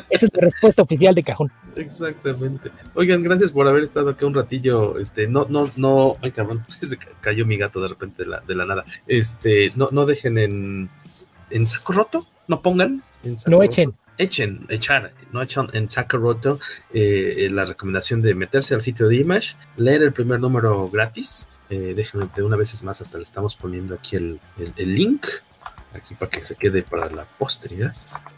Esa 0.10 0.26
es 0.26 0.32
la 0.34 0.42
respuesta 0.42 0.82
oficial 0.82 1.14
de 1.14 1.24
cajón. 1.24 1.52
Exactamente. 1.76 2.72
Oigan, 2.96 3.22
gracias 3.22 3.52
por 3.52 3.68
haber 3.68 3.84
estado 3.84 4.10
aquí 4.10 4.26
un 4.26 4.34
ratillo. 4.34 4.98
Este, 4.98 5.28
no, 5.28 5.46
no, 5.50 5.70
no, 5.76 6.16
ay 6.22 6.32
cabrón, 6.32 6.66
se 6.82 6.98
cayó 7.22 7.46
mi 7.46 7.58
gato 7.58 7.82
de 7.82 7.90
repente 7.90 8.24
de 8.24 8.30
la, 8.30 8.40
de 8.40 8.56
la 8.56 8.66
nada. 8.66 8.86
Este, 9.08 9.72
no, 9.76 9.90
no 9.92 10.06
dejen 10.06 10.38
en, 10.38 10.90
en 11.50 11.68
saco 11.68 11.94
roto, 11.94 12.26
no 12.48 12.62
pongan. 12.62 13.04
En 13.24 13.38
saco 13.38 13.52
no 13.52 13.58
roto. 13.58 13.72
echen. 13.72 13.94
Echen, 14.18 14.66
echar, 14.70 15.12
no 15.34 15.42
echan 15.42 15.68
en 15.74 15.90
saco 15.90 16.18
roto 16.18 16.58
eh, 16.94 17.50
la 17.52 17.66
recomendación 17.66 18.22
de 18.22 18.34
meterse 18.34 18.74
al 18.74 18.82
sitio 18.82 19.10
de 19.10 19.18
Image, 19.18 19.58
leer 19.76 20.04
el 20.04 20.14
primer 20.14 20.40
número 20.40 20.90
gratis. 20.90 21.48
Eh, 21.70 21.94
déjenme 21.96 22.28
de 22.36 22.44
una 22.44 22.58
vez 22.58 22.84
más, 22.84 23.02
hasta 23.02 23.18
le 23.18 23.24
estamos 23.24 23.56
poniendo 23.56 23.96
aquí 23.96 24.16
el, 24.16 24.40
el, 24.58 24.74
el 24.76 24.96
link 24.96 25.26
aquí 25.96 26.16
para 26.16 26.30
que 26.30 26.44
se 26.44 26.56
quede 26.56 26.84
para 26.84 27.10
la 27.10 27.26
posteridad, 27.26 27.94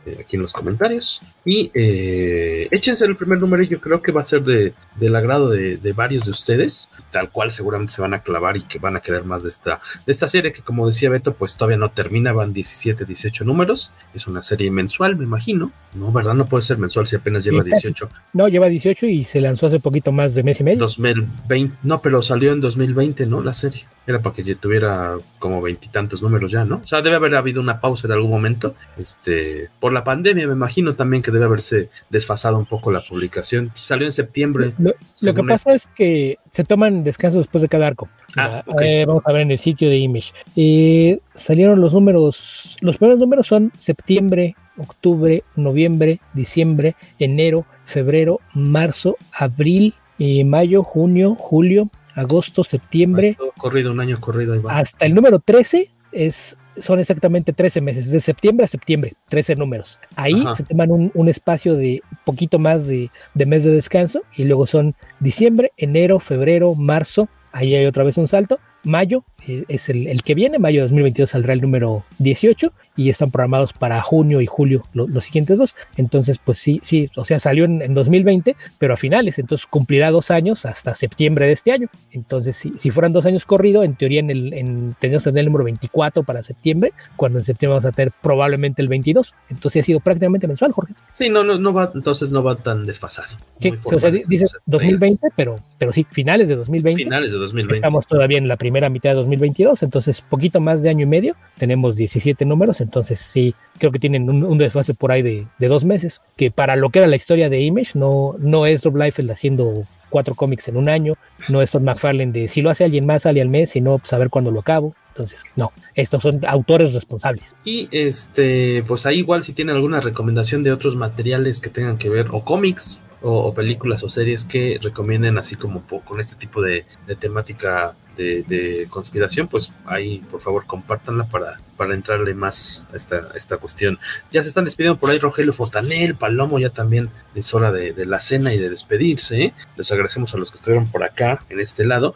eh, 0.05 0.17
aquí 0.19 0.35
en 0.35 0.41
los 0.41 0.53
comentarios. 0.53 1.21
Y 1.45 1.71
eh, 1.73 2.67
échense 2.71 3.05
el 3.05 3.15
primer 3.15 3.39
número, 3.39 3.63
yo 3.63 3.79
creo 3.79 4.01
que 4.01 4.11
va 4.11 4.21
a 4.21 4.25
ser 4.25 4.43
de, 4.43 4.73
del 4.95 5.15
agrado 5.15 5.49
de, 5.49 5.77
de, 5.77 5.93
varios 5.93 6.25
de 6.25 6.31
ustedes, 6.31 6.91
tal 7.11 7.29
cual 7.29 7.51
seguramente 7.51 7.93
se 7.93 8.01
van 8.01 8.13
a 8.13 8.21
clavar 8.21 8.57
y 8.57 8.63
que 8.63 8.79
van 8.79 8.95
a 8.95 9.01
querer 9.01 9.23
más 9.23 9.43
de 9.43 9.49
esta, 9.49 9.79
de 10.05 10.11
esta 10.11 10.27
serie, 10.27 10.51
que 10.51 10.61
como 10.61 10.88
decía 10.88 11.09
Beto, 11.09 11.34
pues 11.34 11.55
todavía 11.55 11.77
no 11.77 11.89
termina, 11.89 12.34
van 12.34 12.53
17, 12.53 13.05
18 13.05 13.43
números, 13.43 13.93
es 14.13 14.27
una 14.27 14.41
serie 14.41 14.71
mensual, 14.71 15.15
me 15.15 15.23
imagino. 15.23 15.71
No, 15.93 16.11
¿verdad? 16.11 16.35
No 16.35 16.45
puede 16.45 16.61
ser 16.61 16.77
mensual 16.77 17.07
si 17.07 17.15
apenas 17.15 17.43
lleva 17.43 17.63
sí, 17.63 17.71
18. 17.71 18.09
No, 18.34 18.47
lleva 18.47 18.67
18 18.67 19.05
y 19.07 19.23
se 19.23 19.41
lanzó 19.41 19.67
hace 19.67 19.79
poquito 19.79 20.11
más 20.11 20.35
de 20.35 20.43
mes 20.43 20.59
y 20.59 20.63
medio. 20.63 20.79
2020, 20.79 21.77
no, 21.84 22.01
pero 22.01 22.21
salió 22.21 22.51
en 22.51 22.61
2020, 22.61 23.25
¿no? 23.25 23.41
La 23.41 23.53
serie. 23.53 23.85
Era 24.05 24.19
para 24.19 24.35
que 24.35 24.55
tuviera 24.55 25.17
como 25.39 25.61
veintitantos 25.61 26.21
números 26.21 26.51
ya, 26.51 26.63
¿no? 26.63 26.77
O 26.77 26.85
sea, 26.85 27.01
debe 27.01 27.17
haber 27.17 27.35
habido 27.47 27.61
una 27.61 27.79
pausa 27.79 28.07
en 28.07 28.13
algún 28.13 28.29
momento. 28.29 28.75
Este, 28.97 29.69
por 29.79 29.93
la 29.93 30.03
pandemia, 30.03 30.47
me 30.47 30.53
imagino 30.53 30.95
también 30.95 31.21
que 31.23 31.31
debe 31.31 31.45
haberse 31.45 31.89
desfasado 32.09 32.57
un 32.57 32.65
poco 32.65 32.91
la 32.91 33.01
publicación. 33.01 33.71
Salió 33.75 34.05
en 34.05 34.11
septiembre. 34.11 34.73
Lo, 34.77 34.93
lo 35.21 35.33
que 35.33 35.43
pasa 35.43 35.73
es 35.73 35.87
que 35.87 36.37
se 36.51 36.63
toman 36.63 37.03
descansos 37.03 37.39
después 37.39 37.61
de 37.61 37.69
cada 37.69 37.87
arco. 37.87 38.09
Ah, 38.35 38.63
okay. 38.65 39.01
eh, 39.01 39.05
vamos 39.05 39.23
a 39.25 39.31
ver 39.31 39.41
en 39.41 39.51
el 39.51 39.59
sitio 39.59 39.89
de 39.89 39.97
Image. 39.97 40.33
Eh, 40.55 41.19
salieron 41.33 41.79
los 41.79 41.93
números, 41.93 42.77
los 42.81 42.97
primeros 42.97 43.19
números 43.19 43.47
son 43.47 43.71
septiembre, 43.77 44.55
octubre, 44.77 45.43
noviembre, 45.55 46.19
diciembre, 46.33 46.95
enero, 47.19 47.65
febrero, 47.85 48.39
marzo, 48.53 49.17
abril, 49.31 49.93
eh, 50.19 50.43
mayo, 50.43 50.83
junio, 50.83 51.35
julio, 51.35 51.89
agosto, 52.15 52.63
septiembre. 52.63 53.35
Todo 53.37 53.53
corrido, 53.57 53.91
un 53.91 53.99
año 53.99 54.19
corrido. 54.19 54.53
Ahí 54.53 54.59
va. 54.59 54.77
Hasta 54.77 55.05
el 55.05 55.13
número 55.13 55.39
13 55.39 55.89
es, 56.11 56.57
son 56.79 56.99
exactamente 56.99 57.53
13 57.53 57.81
meses, 57.81 58.11
de 58.11 58.19
septiembre 58.19 58.65
a 58.65 58.67
septiembre, 58.67 59.13
13 59.29 59.55
números. 59.55 59.99
Ahí 60.15 60.41
Ajá. 60.41 60.53
se 60.53 60.63
toman 60.63 60.91
un, 60.91 61.11
un, 61.13 61.29
espacio 61.29 61.75
de 61.75 62.01
poquito 62.25 62.59
más 62.59 62.87
de, 62.87 63.09
de 63.33 63.45
mes 63.45 63.63
de 63.63 63.71
descanso 63.71 64.21
y 64.35 64.43
luego 64.43 64.67
son 64.67 64.95
diciembre, 65.19 65.71
enero, 65.77 66.19
febrero, 66.19 66.75
marzo, 66.75 67.29
ahí 67.51 67.75
hay 67.75 67.85
otra 67.85 68.03
vez 68.03 68.17
un 68.17 68.27
salto. 68.27 68.59
Mayo 68.83 69.25
eh, 69.47 69.65
es 69.67 69.89
el, 69.89 70.07
el, 70.07 70.23
que 70.23 70.35
viene, 70.35 70.59
mayo 70.59 70.81
de 70.81 70.83
2022 70.83 71.29
saldrá 71.29 71.53
el 71.53 71.61
número 71.61 72.05
18 72.19 72.71
y 72.97 73.09
están 73.09 73.31
programados 73.31 73.71
para 73.71 74.01
junio 74.01 74.41
y 74.41 74.47
julio 74.47 74.83
lo, 74.93 75.07
los 75.07 75.23
siguientes 75.23 75.59
dos. 75.59 75.75
Entonces, 75.95 76.39
pues 76.43 76.57
sí, 76.57 76.79
sí, 76.83 77.09
o 77.15 77.23
sea, 77.23 77.39
salió 77.39 77.63
en, 77.63 77.81
en, 77.81 77.93
2020, 77.93 78.57
pero 78.79 78.95
a 78.95 78.97
finales, 78.97 79.39
entonces 79.39 79.67
cumplirá 79.67 80.11
dos 80.11 80.31
años 80.31 80.65
hasta 80.65 80.95
septiembre 80.95 81.45
de 81.45 81.53
este 81.53 81.71
año. 81.71 81.87
Entonces, 82.11 82.57
si, 82.57 82.73
si 82.77 82.89
fueran 82.89 83.13
dos 83.13 83.25
años 83.25 83.45
corrido, 83.45 83.83
en 83.83 83.95
teoría 83.95 84.19
en 84.19 84.31
el, 84.31 84.53
en, 84.53 84.95
tendríamos 84.99 85.23
que 85.23 85.29
tener 85.29 85.41
el 85.41 85.45
número 85.45 85.63
24 85.65 86.23
para 86.23 86.43
septiembre, 86.43 86.91
cuando 87.15 87.39
en 87.39 87.45
septiembre 87.45 87.75
vamos 87.75 87.85
a 87.85 87.91
tener 87.91 88.11
probablemente 88.21 88.81
el 88.81 88.87
22. 88.87 89.35
Entonces 89.49 89.83
ha 89.83 89.85
sido 89.85 89.99
prácticamente 89.99 90.47
mensual, 90.47 90.71
Jorge. 90.71 90.93
Sí, 91.11 91.29
no, 91.29 91.43
no, 91.43 91.57
no 91.59 91.71
va, 91.73 91.91
entonces 91.93 92.31
no 92.31 92.43
va 92.43 92.55
tan 92.55 92.85
desfasado. 92.85 93.37
Sí, 93.59 93.73
o 93.83 93.99
sea, 93.99 94.09
dices 94.11 94.55
2020, 94.65 95.29
pero, 95.35 95.57
pero 95.77 95.93
sí, 95.93 96.05
finales 96.09 96.47
de 96.47 96.55
2020. 96.55 97.03
Finales 97.03 97.31
de 97.31 97.37
2020. 97.37 97.75
Estamos 97.75 98.07
todavía 98.07 98.37
en 98.37 98.47
la 98.47 98.57
primera 98.57 98.89
mitad 98.89 99.11
de 99.11 99.15
2022, 99.17 99.83
entonces 99.83 100.21
poquito 100.21 100.59
más 100.59 100.81
de 100.81 100.89
año 100.89 101.03
y 101.03 101.09
medio, 101.09 101.35
tenemos 101.57 101.95
17 101.95 102.45
números, 102.45 102.81
entonces 102.88 103.19
sí, 103.19 103.53
creo 103.77 103.91
que 103.91 103.99
tienen 103.99 104.30
un, 104.30 104.57
desfase 104.57 104.93
por 104.93 105.11
ahí 105.11 105.22
de, 105.22 105.68
dos 105.68 105.84
meses, 105.84 106.22
que 106.38 106.51
para 106.51 106.77
lo 106.77 106.89
que 106.89 106.99
era 106.99 107.07
la 107.07 107.18
historia 107.18 107.49
de 107.49 107.59
Image, 107.59 107.91
no, 107.95 108.35
no 108.39 108.65
es 108.65 108.81
Rob 108.85 108.95
Liefeld 108.95 109.30
haciendo 109.30 109.85
cuatro 110.09 110.35
cómics 110.35 110.69
en 110.69 110.77
un 110.77 110.88
año, 110.88 111.15
no 111.49 111.61
es 111.61 111.72
Todd 111.72 111.81
McFarlane 111.81 112.31
de 112.31 112.47
si 112.47 112.61
lo 112.61 112.69
hace 112.69 112.85
alguien 112.85 113.05
más 113.05 113.23
sale 113.23 113.41
al 113.41 113.49
mes, 113.49 113.72
si 113.72 113.81
no, 113.81 113.99
saber 114.05 114.27
pues, 114.27 114.31
cuándo 114.31 114.51
lo 114.51 114.61
acabo. 114.61 114.95
Entonces, 115.09 115.41
no, 115.57 115.73
estos 115.95 116.23
son 116.23 116.45
autores 116.45 116.93
responsables. 116.93 117.55
Y 117.65 117.89
este, 117.91 118.84
pues 118.88 119.05
ahí 119.05 119.18
igual 119.19 119.43
si 119.43 119.51
tienen 119.51 119.76
alguna 119.76 119.99
recomendación 119.99 120.64
de 120.64 120.72
otros 120.72 120.95
materiales 120.95 121.59
que 121.59 121.69
tengan 121.69 121.97
que 121.97 122.07
ver, 122.07 122.27
o 122.31 122.45
cómics, 122.45 123.01
o, 123.22 123.53
películas 123.53 124.03
o 124.03 124.09
series 124.09 124.45
que 124.45 124.80
recomienden 124.81 125.38
así 125.38 125.55
como 125.55 125.84
con 126.05 126.19
este 126.22 126.35
tipo 126.35 126.61
de, 126.61 126.85
de 127.07 127.15
temática 127.15 127.95
de, 128.15 128.43
de, 128.43 128.88
conspiración, 128.89 129.47
pues 129.47 129.73
ahí 129.85 130.19
por 130.31 130.39
favor 130.39 130.65
compártanla 130.65 131.26
para, 131.26 131.57
para 131.77 131.93
entrarle 131.93 132.33
más 132.33 132.83
a 132.91 132.97
esta, 132.97 133.29
esta 133.35 133.57
cuestión. 133.57 133.99
Ya 134.31 134.43
se 134.43 134.49
están 134.49 134.65
despidiendo 134.65 134.99
por 134.99 135.09
ahí 135.09 135.19
Rogelio 135.19 135.53
Fortanel, 135.53 136.15
Palomo, 136.15 136.59
ya 136.59 136.69
también 136.69 137.09
es 137.35 137.53
hora 137.53 137.71
de, 137.71 137.93
de 137.93 138.05
la 138.05 138.19
cena 138.19 138.53
y 138.53 138.57
de 138.57 138.69
despedirse. 138.69 139.53
Les 139.75 139.91
agradecemos 139.91 140.33
a 140.33 140.37
los 140.37 140.51
que 140.51 140.55
estuvieron 140.55 140.89
por 140.91 141.03
acá, 141.03 141.43
en 141.49 141.59
este 141.59 141.85
lado. 141.85 142.15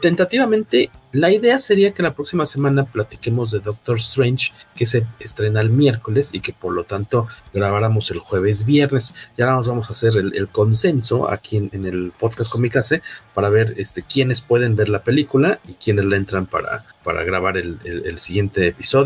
Tentativamente, 0.00 0.90
la 1.12 1.30
idea 1.30 1.58
sería 1.58 1.92
que 1.92 2.02
la 2.02 2.14
próxima 2.14 2.46
semana 2.46 2.86
platiquemos 2.86 3.50
de 3.50 3.60
Doctor 3.60 3.98
Strange, 3.98 4.52
que 4.74 4.86
se 4.86 5.06
estrena 5.20 5.60
el 5.60 5.68
miércoles 5.68 6.32
y 6.32 6.40
que 6.40 6.54
por 6.54 6.72
lo 6.72 6.84
tanto 6.84 7.28
grabáramos 7.52 8.10
el 8.10 8.18
jueves 8.18 8.64
viernes. 8.64 9.14
Ya 9.36 9.46
nos 9.46 9.68
vamos 9.68 9.90
a 9.90 9.92
hacer 9.92 10.16
el, 10.16 10.48
consenso 10.48 11.30
aquí 11.30 11.58
en, 11.58 11.70
en, 11.72 11.84
el 11.84 12.12
podcast 12.18 12.50
Comicase 12.50 13.02
para 13.34 13.50
ver 13.50 13.74
este, 13.76 14.02
quiénes 14.02 14.40
pueden 14.40 14.74
ver 14.74 14.88
la 14.88 15.02
película 15.02 15.60
y 15.68 15.74
quiénes 15.74 16.06
le 16.06 16.16
entran 16.16 16.46
para, 16.46 16.86
para 17.04 17.24
grabar 17.24 17.58
el, 17.58 17.78
el, 17.84 18.06
el, 18.06 18.18
siguiente 18.18 18.68
episodio. 18.68 19.01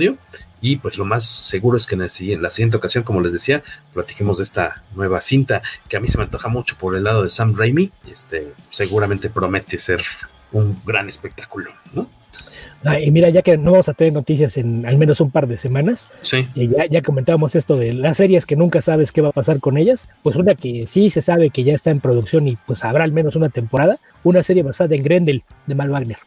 Y 0.60 0.76
pues 0.76 0.96
lo 0.96 1.04
más 1.04 1.24
seguro 1.24 1.76
es 1.76 1.86
que 1.86 1.94
en, 1.94 2.02
el, 2.02 2.10
en, 2.20 2.42
la 2.42 2.50
siguiente 2.50 2.76
ocasión, 2.76 3.04
como 3.04 3.20
les 3.20 3.32
decía, 3.32 3.62
platiquemos 3.92 4.38
de 4.38 4.44
esta 4.44 4.82
nueva 4.94 5.20
cinta 5.20 5.62
que 5.88 5.96
a 5.96 6.00
mí 6.00 6.08
se 6.08 6.18
me 6.18 6.24
antoja 6.24 6.48
mucho 6.48 6.76
por 6.76 6.96
el 6.96 7.04
lado 7.04 7.22
de 7.22 7.28
Sam 7.28 7.54
Raimi. 7.56 7.92
Este, 8.10 8.52
seguramente 8.70 9.30
promete 9.30 9.78
ser 9.78 10.02
un 10.52 10.78
gran 10.84 11.08
espectáculo, 11.08 11.70
¿no? 11.92 12.08
Ah, 12.84 13.00
y 13.00 13.10
mira, 13.10 13.28
ya 13.30 13.42
que 13.42 13.56
no 13.56 13.72
vamos 13.72 13.88
a 13.88 13.94
tener 13.94 14.12
noticias 14.12 14.56
en 14.56 14.86
al 14.86 14.96
menos 14.96 15.20
un 15.20 15.30
par 15.30 15.48
de 15.48 15.56
semanas, 15.56 16.08
sí. 16.22 16.46
y 16.54 16.68
ya, 16.68 16.86
ya 16.86 17.02
comentábamos 17.02 17.56
esto 17.56 17.76
de 17.76 17.92
las 17.92 18.18
series 18.18 18.46
que 18.46 18.54
nunca 18.54 18.80
sabes 18.80 19.12
qué 19.12 19.22
va 19.22 19.30
a 19.30 19.32
pasar 19.32 19.60
con 19.60 19.76
ellas, 19.76 20.08
pues 20.22 20.36
una 20.36 20.54
que 20.54 20.86
sí 20.86 21.10
se 21.10 21.22
sabe 21.22 21.50
que 21.50 21.64
ya 21.64 21.74
está 21.74 21.90
en 21.90 22.00
producción 22.00 22.46
y 22.46 22.56
pues 22.66 22.84
habrá 22.84 23.02
al 23.04 23.12
menos 23.12 23.34
una 23.34 23.48
temporada, 23.48 23.98
una 24.28 24.42
serie 24.42 24.62
basada 24.62 24.94
en 24.94 25.02
Grendel 25.02 25.44
de 25.66 25.74
Mal 25.74 25.90
Wagner. 25.90 26.18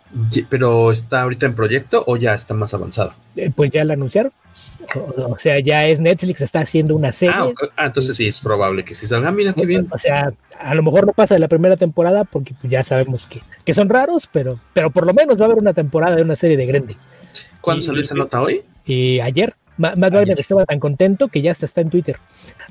¿Pero 0.50 0.92
está 0.92 1.24
ahorita 1.24 1.46
en 1.46 1.54
proyecto 1.54 2.04
o 2.08 2.16
ya 2.16 2.34
está 2.34 2.54
más 2.54 2.74
avanzada? 2.74 3.16
Eh, 3.36 3.52
pues 3.54 3.72
ya 3.72 3.84
la 3.84 3.94
anunciaron. 3.94 4.32
O, 4.96 5.34
o, 5.34 5.38
sea, 5.38 5.60
ya 5.60 5.86
es 5.86 6.00
Netflix, 6.00 6.42
está 6.42 6.62
haciendo 6.62 6.96
una 6.96 7.12
serie. 7.12 7.36
Ah, 7.38 7.46
okay. 7.46 7.70
ah 7.76 7.86
entonces 7.88 8.16
sí, 8.16 8.28
es 8.28 8.40
probable 8.40 8.86
que 8.86 8.96
sí 8.96 9.06
salga. 9.06 9.32
Mira 9.32 9.54
qué 9.54 9.66
bien. 9.66 9.88
O 9.92 9.98
sea, 9.98 10.32
a 10.58 10.76
lo 10.76 10.82
mejor 10.82 11.06
no 11.06 11.14
pasa 11.14 11.36
de 11.36 11.40
la 11.40 11.50
primera 11.50 11.76
temporada 11.76 12.24
porque 12.24 12.56
pues, 12.60 12.72
ya 12.72 12.84
sabemos 12.84 13.28
que, 13.28 13.42
que 13.66 13.74
son 13.74 13.90
raros, 13.90 14.30
pero, 14.32 14.60
pero 14.74 14.90
por 14.92 15.06
lo 15.06 15.14
menos 15.14 15.38
va 15.38 15.44
a 15.44 15.46
haber 15.46 15.58
una 15.58 15.74
temporada 15.74 16.16
de 16.16 16.22
una 16.22 16.36
serie 16.36 16.58
de 16.58 16.66
Grendel. 16.66 16.98
¿Cuándo 17.62 17.84
salió 17.84 18.02
esa 18.02 18.16
nota 18.16 18.42
hoy? 18.42 18.64
Y 18.86 19.20
ayer. 19.20 19.54
Matt 19.80 20.14
Wagner 20.14 20.40
estaba 20.40 20.66
tan 20.66 20.80
contento 20.80 21.30
que 21.30 21.42
ya 21.42 21.52
hasta 21.52 21.66
está 21.66 21.82
en 21.82 21.90
Twitter. 21.90 22.18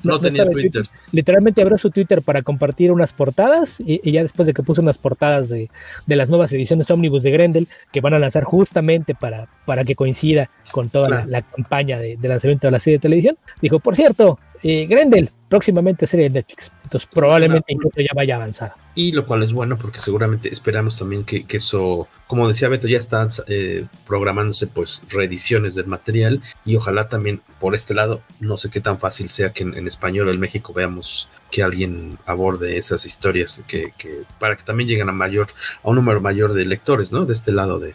No, 0.03 0.13
no 0.13 0.21
tenía 0.21 0.45
Twitter. 0.45 0.83
Twitter. 0.83 0.89
Literalmente 1.11 1.61
abrió 1.61 1.77
su 1.77 1.89
Twitter 1.89 2.21
para 2.21 2.43
compartir 2.43 2.91
unas 2.91 3.13
portadas 3.13 3.79
y, 3.79 3.99
y, 4.03 4.11
ya 4.11 4.21
después 4.21 4.45
de 4.45 4.53
que 4.53 4.61
puso 4.61 4.81
unas 4.81 4.99
portadas 4.99 5.49
de, 5.49 5.69
de 6.05 6.15
las 6.15 6.29
nuevas 6.29 6.53
ediciones 6.53 6.89
ómnibus 6.91 7.23
de 7.23 7.31
Grendel 7.31 7.67
que 7.91 8.01
van 8.01 8.13
a 8.13 8.19
lanzar 8.19 8.43
justamente 8.43 9.15
para, 9.15 9.49
para 9.65 9.83
que 9.83 9.95
coincida 9.95 10.51
con 10.71 10.89
toda 10.89 11.07
claro. 11.07 11.25
la, 11.25 11.39
la, 11.39 11.41
campaña 11.41 11.99
de, 11.99 12.15
de, 12.15 12.27
lanzamiento 12.27 12.67
de 12.67 12.71
la 12.71 12.79
serie 12.79 12.97
de 12.97 13.01
televisión, 13.01 13.37
dijo, 13.59 13.79
por 13.79 13.95
cierto, 13.95 14.37
eh, 14.61 14.85
Grendel, 14.87 15.29
próximamente 15.47 16.05
serie 16.05 16.29
de 16.29 16.35
Netflix. 16.35 16.71
Entonces 16.83 17.09
probablemente 17.11 17.73
incluso 17.73 18.01
ya 18.01 18.13
vaya 18.15 18.35
avanzada. 18.35 18.75
Y 18.99 19.13
lo 19.13 19.25
cual 19.25 19.43
es 19.43 19.53
bueno 19.53 19.77
porque 19.77 20.01
seguramente 20.01 20.49
esperamos 20.51 20.97
también 20.97 21.23
que, 21.23 21.45
eso, 21.51 22.09
como 22.27 22.49
decía 22.49 22.67
Beto, 22.67 22.89
ya 22.89 22.97
están 22.97 23.29
eh, 23.47 23.85
programándose 24.05 24.67
pues 24.67 25.01
reediciones 25.09 25.73
del 25.73 25.87
material 25.87 26.41
y 26.65 26.75
ojalá 26.75 27.07
también 27.07 27.41
por 27.61 27.75
este 27.75 27.93
lado, 27.93 28.21
no 28.41 28.57
sé 28.57 28.69
qué 28.69 28.81
tan 28.81 28.99
fácil 28.99 29.29
sea 29.29 29.53
que 29.53 29.63
en, 29.63 29.73
en 29.73 29.87
español 29.87 30.27
o 30.27 30.31
en 30.31 30.39
México 30.41 30.73
veamos 30.73 31.29
que 31.49 31.63
alguien 31.63 32.17
aborde 32.25 32.77
esas 32.77 33.05
historias 33.05 33.63
que, 33.69 33.93
que, 33.97 34.23
para 34.37 34.57
que 34.57 34.63
también 34.63 34.89
lleguen 34.89 35.07
a 35.07 35.13
mayor, 35.13 35.47
a 35.81 35.87
un 35.87 35.95
número 35.95 36.19
mayor 36.19 36.51
de 36.51 36.65
lectores, 36.65 37.13
¿no? 37.13 37.23
De 37.23 37.31
este 37.31 37.53
lado 37.53 37.79
de, 37.79 37.93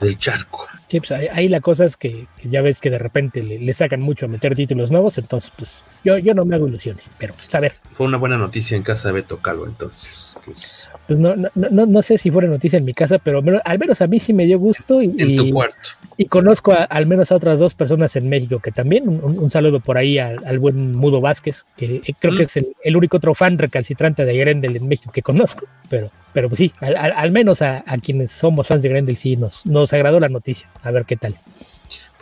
del 0.00 0.18
charco. 0.18 0.68
Sí, 0.92 1.00
pues 1.00 1.10
ahí, 1.10 1.48
la 1.48 1.62
cosa 1.62 1.86
es 1.86 1.96
que, 1.96 2.26
ya 2.44 2.60
ves 2.60 2.78
que 2.78 2.90
de 2.90 2.98
repente 2.98 3.42
le, 3.42 3.72
sacan 3.72 4.02
mucho 4.02 4.26
a 4.26 4.28
meter 4.28 4.54
títulos 4.54 4.90
nuevos, 4.90 5.16
entonces 5.16 5.50
pues 5.56 5.82
yo, 6.04 6.18
yo 6.18 6.34
no 6.34 6.44
me 6.44 6.54
hago 6.54 6.68
ilusiones, 6.68 7.10
pero 7.16 7.32
pues, 7.32 7.54
a 7.54 7.60
ver. 7.60 7.76
Fue 7.94 8.04
una 8.04 8.18
buena 8.18 8.36
noticia 8.36 8.76
en 8.76 8.82
casa 8.82 9.08
de 9.08 9.14
Beto 9.14 9.38
Calvo, 9.38 9.64
entonces. 9.64 10.38
Pues, 10.44 10.90
pues 11.06 11.18
no, 11.18 11.34
no, 11.34 11.48
no, 11.54 11.86
no, 11.86 12.02
sé 12.02 12.18
si 12.18 12.30
fuera 12.30 12.46
noticia 12.46 12.78
en 12.78 12.84
mi 12.84 12.92
casa, 12.92 13.18
pero 13.18 13.40
al 13.64 13.78
menos 13.78 14.02
a 14.02 14.06
mí 14.06 14.20
sí 14.20 14.34
me 14.34 14.44
dio 14.44 14.58
gusto. 14.58 15.00
Y, 15.00 15.14
en 15.16 15.34
tu 15.34 15.50
cuarto. 15.50 15.76
Y 16.18 16.26
conozco 16.26 16.74
al 16.90 17.06
menos 17.06 17.32
a 17.32 17.36
otras 17.36 17.58
dos 17.58 17.72
personas 17.72 18.14
en 18.16 18.28
México 18.28 18.58
que 18.58 18.70
también, 18.70 19.08
un, 19.08 19.48
saludo 19.48 19.80
por 19.80 19.96
ahí 19.96 20.18
al, 20.18 20.58
buen 20.58 20.94
Mudo 20.94 21.22
Vázquez, 21.22 21.64
que 21.74 22.02
eh, 22.04 22.14
creo 22.20 22.36
que 22.36 22.42
mm. 22.42 22.46
es 22.54 22.66
el, 22.84 22.96
único 22.98 23.16
otro 23.16 23.34
fan 23.34 23.56
recalcitrante 23.56 24.26
de 24.26 24.36
Grendel 24.36 24.76
en 24.76 24.86
México 24.86 25.10
que 25.10 25.22
conozco, 25.22 25.64
pero 25.88 26.10
pero 26.32 26.48
pues 26.48 26.58
sí, 26.58 26.72
al, 26.80 27.30
menos 27.30 27.60
a, 27.60 27.82
quienes 28.02 28.32
somos 28.32 28.66
fans 28.66 28.82
de 28.82 28.88
Grendel 28.88 29.16
sí 29.16 29.36
nos, 29.36 29.66
nos 29.66 29.92
agradó 29.92 30.18
la 30.18 30.30
noticia. 30.30 30.68
A 30.82 30.90
ver 30.90 31.04
qué 31.04 31.16
tal. 31.16 31.36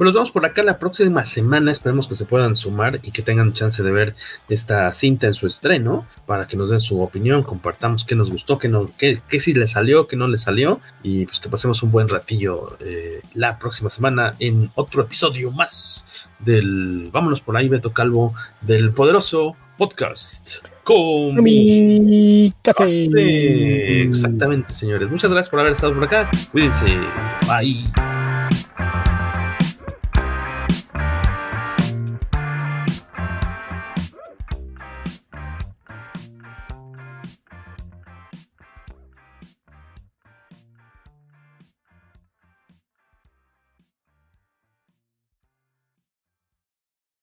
Pues 0.01 0.07
nos 0.07 0.15
vemos 0.15 0.31
por 0.31 0.47
acá 0.47 0.63
la 0.63 0.79
próxima 0.79 1.25
semana. 1.25 1.71
Esperemos 1.71 2.09
que 2.09 2.15
se 2.15 2.25
puedan 2.25 2.57
sumar 2.57 3.01
y 3.03 3.11
que 3.11 3.21
tengan 3.21 3.53
chance 3.53 3.83
de 3.83 3.91
ver 3.91 4.15
esta 4.49 4.91
cinta 4.93 5.27
en 5.27 5.35
su 5.35 5.47
estreno 5.47 6.07
para 6.25 6.47
que 6.47 6.57
nos 6.57 6.71
den 6.71 6.81
su 6.81 7.03
opinión, 7.03 7.43
compartamos 7.43 8.07
qué 8.07 8.15
nos 8.15 8.31
gustó, 8.31 8.57
qué, 8.57 8.69
no, 8.69 8.91
qué, 8.97 9.19
qué 9.29 9.41
sí 9.41 9.53
le 9.53 9.67
salió, 9.67 10.09
qué 10.09 10.17
no 10.17 10.27
le 10.27 10.39
salió 10.39 10.81
y 11.03 11.27
pues 11.27 11.39
que 11.39 11.51
pasemos 11.51 11.83
un 11.83 11.91
buen 11.91 12.09
ratillo 12.09 12.79
eh, 12.81 13.21
la 13.35 13.59
próxima 13.59 13.91
semana 13.91 14.37
en 14.39 14.71
otro 14.75 15.03
episodio 15.03 15.51
más 15.51 16.27
del 16.39 17.11
Vámonos 17.13 17.43
por 17.43 17.59
ahí, 17.59 17.69
Beto 17.69 17.93
Calvo, 17.93 18.35
del 18.63 18.93
poderoso 18.93 19.55
podcast. 19.77 20.65
Mi 21.43 22.55
Exactamente, 24.07 24.73
señores. 24.73 25.11
Muchas 25.11 25.31
gracias 25.31 25.51
por 25.51 25.61
haber 25.61 25.73
estado 25.73 25.93
por 25.93 26.05
acá. 26.05 26.31
Cuídense. 26.51 26.87
Bye. 27.47 28.20